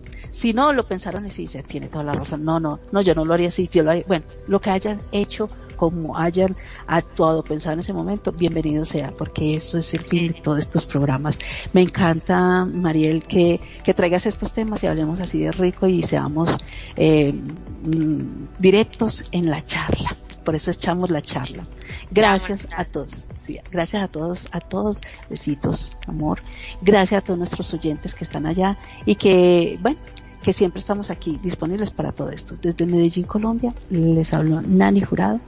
Si 0.44 0.52
no, 0.52 0.74
lo 0.74 0.86
pensaron 0.86 1.24
y 1.24 1.30
se 1.30 1.62
tiene 1.62 1.88
toda 1.88 2.04
la 2.04 2.12
razón. 2.12 2.44
No, 2.44 2.60
no, 2.60 2.78
no, 2.92 3.00
yo 3.00 3.14
no 3.14 3.24
lo 3.24 3.32
haría 3.32 3.48
así, 3.48 3.66
yo 3.66 3.82
lo 3.82 3.92
haría, 3.92 4.04
bueno, 4.06 4.26
lo 4.46 4.60
que 4.60 4.68
hayan 4.68 4.98
hecho, 5.10 5.48
como 5.74 6.18
hayan 6.18 6.54
actuado, 6.86 7.42
pensado 7.42 7.72
en 7.72 7.80
ese 7.80 7.94
momento, 7.94 8.30
bienvenido 8.30 8.84
sea, 8.84 9.10
porque 9.16 9.54
eso 9.54 9.78
es 9.78 9.94
el 9.94 10.00
fin 10.00 10.34
de 10.34 10.40
todos 10.42 10.58
estos 10.58 10.84
programas. 10.84 11.38
Me 11.72 11.80
encanta, 11.80 12.66
Mariel, 12.66 13.22
que, 13.22 13.58
que 13.82 13.94
traigas 13.94 14.26
estos 14.26 14.52
temas 14.52 14.82
y 14.82 14.86
hablemos 14.86 15.18
así 15.18 15.38
de 15.38 15.50
rico 15.50 15.86
y 15.86 16.02
seamos 16.02 16.54
eh, 16.94 17.32
mm, 17.32 18.58
directos 18.58 19.24
en 19.32 19.48
la 19.48 19.64
charla. 19.64 20.14
Por 20.44 20.54
eso 20.54 20.70
echamos 20.70 21.08
la 21.08 21.22
charla. 21.22 21.66
Gracias 22.10 22.68
a 22.76 22.84
todos. 22.84 23.26
gracias 23.70 24.02
a 24.02 24.08
todos, 24.08 24.46
a 24.52 24.60
todos. 24.60 25.00
Besitos, 25.30 25.96
amor. 26.06 26.40
Gracias 26.82 27.22
a 27.22 27.26
todos 27.26 27.38
nuestros 27.38 27.72
oyentes 27.72 28.14
que 28.14 28.24
están 28.24 28.44
allá 28.44 28.76
y 29.06 29.14
que, 29.14 29.78
bueno, 29.80 29.98
que 30.44 30.52
siempre 30.52 30.80
estamos 30.80 31.10
aquí 31.10 31.40
disponibles 31.42 31.90
para 31.90 32.12
todo 32.12 32.30
esto. 32.30 32.54
Desde 32.60 32.86
Medellín, 32.86 33.24
Colombia, 33.24 33.74
les 33.90 34.32
habló 34.32 34.60
Nani 34.60 35.00
Jurado 35.00 35.40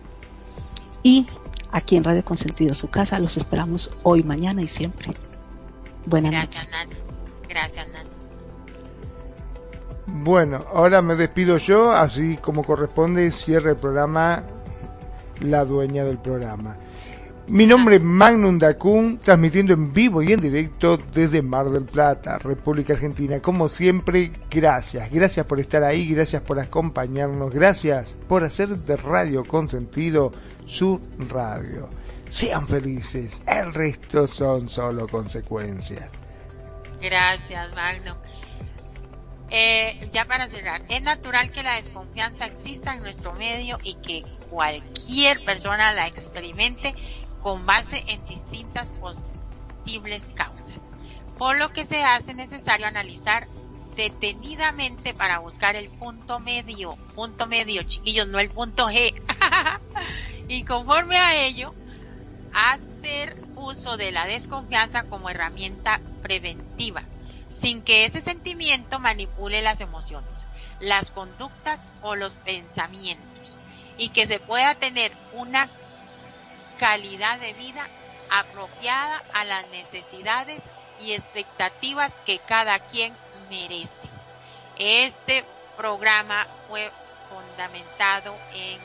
y 1.03 1.27
aquí 1.71 1.97
en 1.97 2.05
Radio 2.05 2.25
Consentido, 2.25 2.75
su 2.75 2.89
casa, 2.89 3.19
los 3.19 3.37
esperamos 3.37 3.91
hoy, 4.03 4.23
mañana 4.23 4.63
y 4.63 4.69
siempre. 4.69 5.13
Buenas 6.07 6.33
Gracias, 6.33 6.69
Nani. 6.71 6.95
Gracias, 7.49 7.87
Nani. 7.93 8.09
Bueno, 10.25 10.61
ahora 10.73 11.03
me 11.03 11.15
despido 11.15 11.59
yo, 11.59 11.93
así 11.93 12.37
como 12.39 12.65
corresponde, 12.65 13.31
cierre 13.31 13.71
el 13.73 13.77
programa 13.77 14.45
la 15.41 15.65
dueña 15.65 16.05
del 16.05 16.19
programa. 16.19 16.77
Mi 17.49 17.65
nombre 17.65 17.97
es 17.97 18.03
Magnum 18.03 18.59
Dacun, 18.59 19.19
transmitiendo 19.19 19.73
en 19.73 19.93
vivo 19.93 20.21
y 20.21 20.33
en 20.33 20.41
directo 20.41 20.97
desde 20.97 21.43
Mar 21.43 21.71
del 21.71 21.85
Plata, 21.85 22.39
República 22.39 22.95
Argentina. 22.95 23.39
Como 23.41 23.69
siempre, 23.69 24.33
gracias. 24.51 25.09
Gracias 25.13 25.47
por 25.47 25.61
estar 25.61 25.85
ahí, 25.85 26.09
gracias 26.13 26.43
por 26.43 26.59
acompañarnos, 26.59 27.55
gracias 27.55 28.17
por 28.29 28.43
hacer 28.43 28.71
de 28.71 28.97
Radio 28.97 29.45
Consentido 29.45 30.33
su 30.67 31.01
radio. 31.31 31.89
Sean 32.29 32.67
felices, 32.67 33.41
el 33.47 33.73
resto 33.73 34.27
son 34.27 34.69
solo 34.69 35.07
consecuencias. 35.07 36.11
Gracias, 37.01 37.73
Magnum. 37.77 38.17
Eh, 39.51 40.01
ya 40.13 40.25
para 40.25 40.49
cerrar, 40.49 40.83
es 40.89 41.03
natural 41.03 41.53
que 41.53 41.63
la 41.63 41.77
desconfianza 41.77 42.47
exista 42.47 42.95
en 42.95 43.03
nuestro 43.03 43.33
medio 43.35 43.79
y 43.85 43.95
que 43.95 44.25
cualquier 44.51 45.39
persona 45.45 45.93
la 45.93 46.09
experimente 46.09 46.97
con 47.47 47.65
base 47.65 48.03
en 48.09 48.25
distintas 48.25 48.91
posibles 48.91 50.29
causas, 50.35 50.91
por 51.39 51.57
lo 51.57 51.73
que 51.73 51.85
se 51.85 52.03
hace 52.03 52.35
necesario 52.35 52.89
analizar 52.89 53.47
detenidamente 53.95 55.15
para 55.15 55.39
buscar 55.39 55.77
el 55.77 55.89
punto 55.89 56.41
medio, 56.41 56.97
punto 57.15 57.47
medio 57.47 57.85
chiquillos, 57.85 58.27
no 58.27 58.41
el 58.41 58.51
punto 58.51 58.89
G, 58.89 59.15
y 60.49 60.65
conforme 60.65 61.19
a 61.19 61.47
ello, 61.47 61.73
hacer 62.53 63.41
uso 63.55 63.97
de 63.97 64.11
la 64.11 64.27
desconfianza 64.27 65.05
como 65.05 65.31
herramienta 65.31 66.01
preventiva, 66.23 67.05
sin 67.47 67.83
que 67.83 68.07
ese 68.07 68.21
sentimiento 68.21 68.99
manipule 68.99 69.63
las 69.63 69.81
emociones, 69.81 70.49
las 70.81 71.13
conductas 71.13 71.87
o 72.03 72.17
los 72.17 72.39
pensamientos, 72.39 73.61
y 73.99 74.09
que 74.09 74.27
se 74.27 74.41
pueda 74.41 74.75
tener 74.75 75.13
una 75.33 75.69
calidad 76.79 77.39
de 77.39 77.53
vida 77.55 77.87
apropiada 78.31 79.23
a 79.33 79.45
las 79.45 79.69
necesidades 79.69 80.63
y 81.01 81.13
expectativas 81.13 82.19
que 82.25 82.39
cada 82.41 82.79
quien 82.79 83.17
merece. 83.51 84.09
Este 84.79 85.45
programa 85.77 86.47
fue 86.69 86.91
fundamentado 87.29 88.37
en 88.53 88.81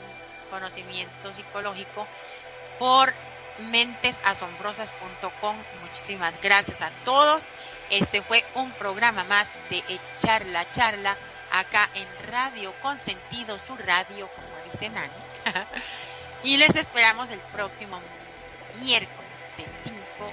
conocimiento 0.50 1.32
psicológico 1.32 2.06
por 2.78 3.14
mentesasombrosas.com. 3.58 5.56
Muchísimas 5.82 6.34
gracias 6.40 6.82
a 6.82 6.90
todos. 7.04 7.46
Este 7.90 8.22
fue 8.22 8.44
un 8.54 8.70
programa 8.72 9.24
más 9.24 9.46
de 9.70 9.82
Echar 9.88 10.46
la 10.46 10.68
Charla 10.70 11.16
acá 11.50 11.90
en 11.94 12.06
Radio 12.30 12.72
Consentido, 12.80 13.58
su 13.58 13.76
radio, 13.76 14.28
como 14.34 14.72
dice 14.72 14.88
Nani. 14.88 15.12
Y 16.44 16.56
les 16.56 16.74
esperamos 16.74 17.30
el 17.30 17.38
próximo 17.38 18.00
miércoles 18.80 19.38
de 19.56 19.64
5 19.84 20.32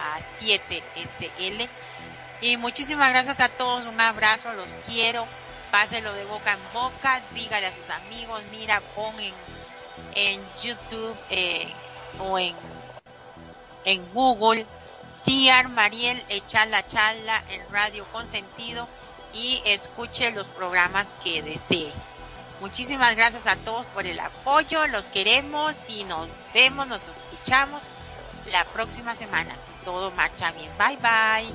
a 0.00 0.20
7 0.38 0.82
SL. 0.96 1.68
Y 2.42 2.56
muchísimas 2.56 3.10
gracias 3.10 3.40
a 3.40 3.48
todos, 3.48 3.86
un 3.86 4.00
abrazo, 4.00 4.52
los 4.52 4.70
quiero. 4.86 5.26
Páselo 5.70 6.12
de 6.14 6.24
boca 6.24 6.52
en 6.52 6.72
boca, 6.72 7.20
dígale 7.32 7.66
a 7.66 7.74
sus 7.74 7.90
amigos, 7.90 8.42
mira, 8.52 8.80
pon 8.94 9.14
en, 10.14 10.40
YouTube 10.62 11.16
eh, 11.28 11.72
o 12.20 12.38
en, 12.38 12.54
en 13.84 14.12
Google, 14.12 14.64
Ciar 15.08 15.68
Mariel, 15.68 16.24
echar 16.28 16.68
la 16.68 16.86
charla 16.86 17.42
en 17.50 17.62
Radio 17.72 18.06
Consentido 18.12 18.88
y 19.34 19.60
escuche 19.66 20.30
los 20.30 20.46
programas 20.48 21.14
que 21.22 21.42
desee. 21.42 21.92
Muchísimas 22.60 23.14
gracias 23.16 23.46
a 23.46 23.56
todos 23.56 23.86
por 23.88 24.06
el 24.06 24.18
apoyo, 24.18 24.86
los 24.86 25.06
queremos 25.06 25.90
y 25.90 26.04
nos 26.04 26.28
vemos, 26.54 26.86
nos 26.86 27.02
escuchamos 27.06 27.82
la 28.50 28.64
próxima 28.64 29.14
semana. 29.16 29.54
Si 29.64 29.84
todo 29.84 30.10
marcha 30.12 30.52
bien. 30.52 30.70
Bye 30.78 30.96
bye. 30.96 31.52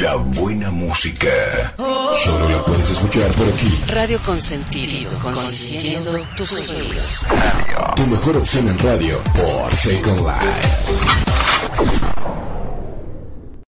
La 0.00 0.16
buena 0.16 0.70
música. 0.70 1.74
Solo 1.78 2.48
la 2.50 2.62
puedes 2.64 2.90
escuchar 2.90 3.32
por 3.32 3.48
aquí. 3.48 3.82
Radio 3.88 4.20
Consentido, 4.22 5.10
consintiendo 5.20 6.26
tus 6.36 6.52
oídos. 6.70 7.26
Tu 7.96 8.06
mejor 8.06 8.36
opción 8.36 8.68
en 8.68 8.78
radio 8.78 9.22
por 9.34 9.74
Second 9.74 10.20
Life. 10.20 11.25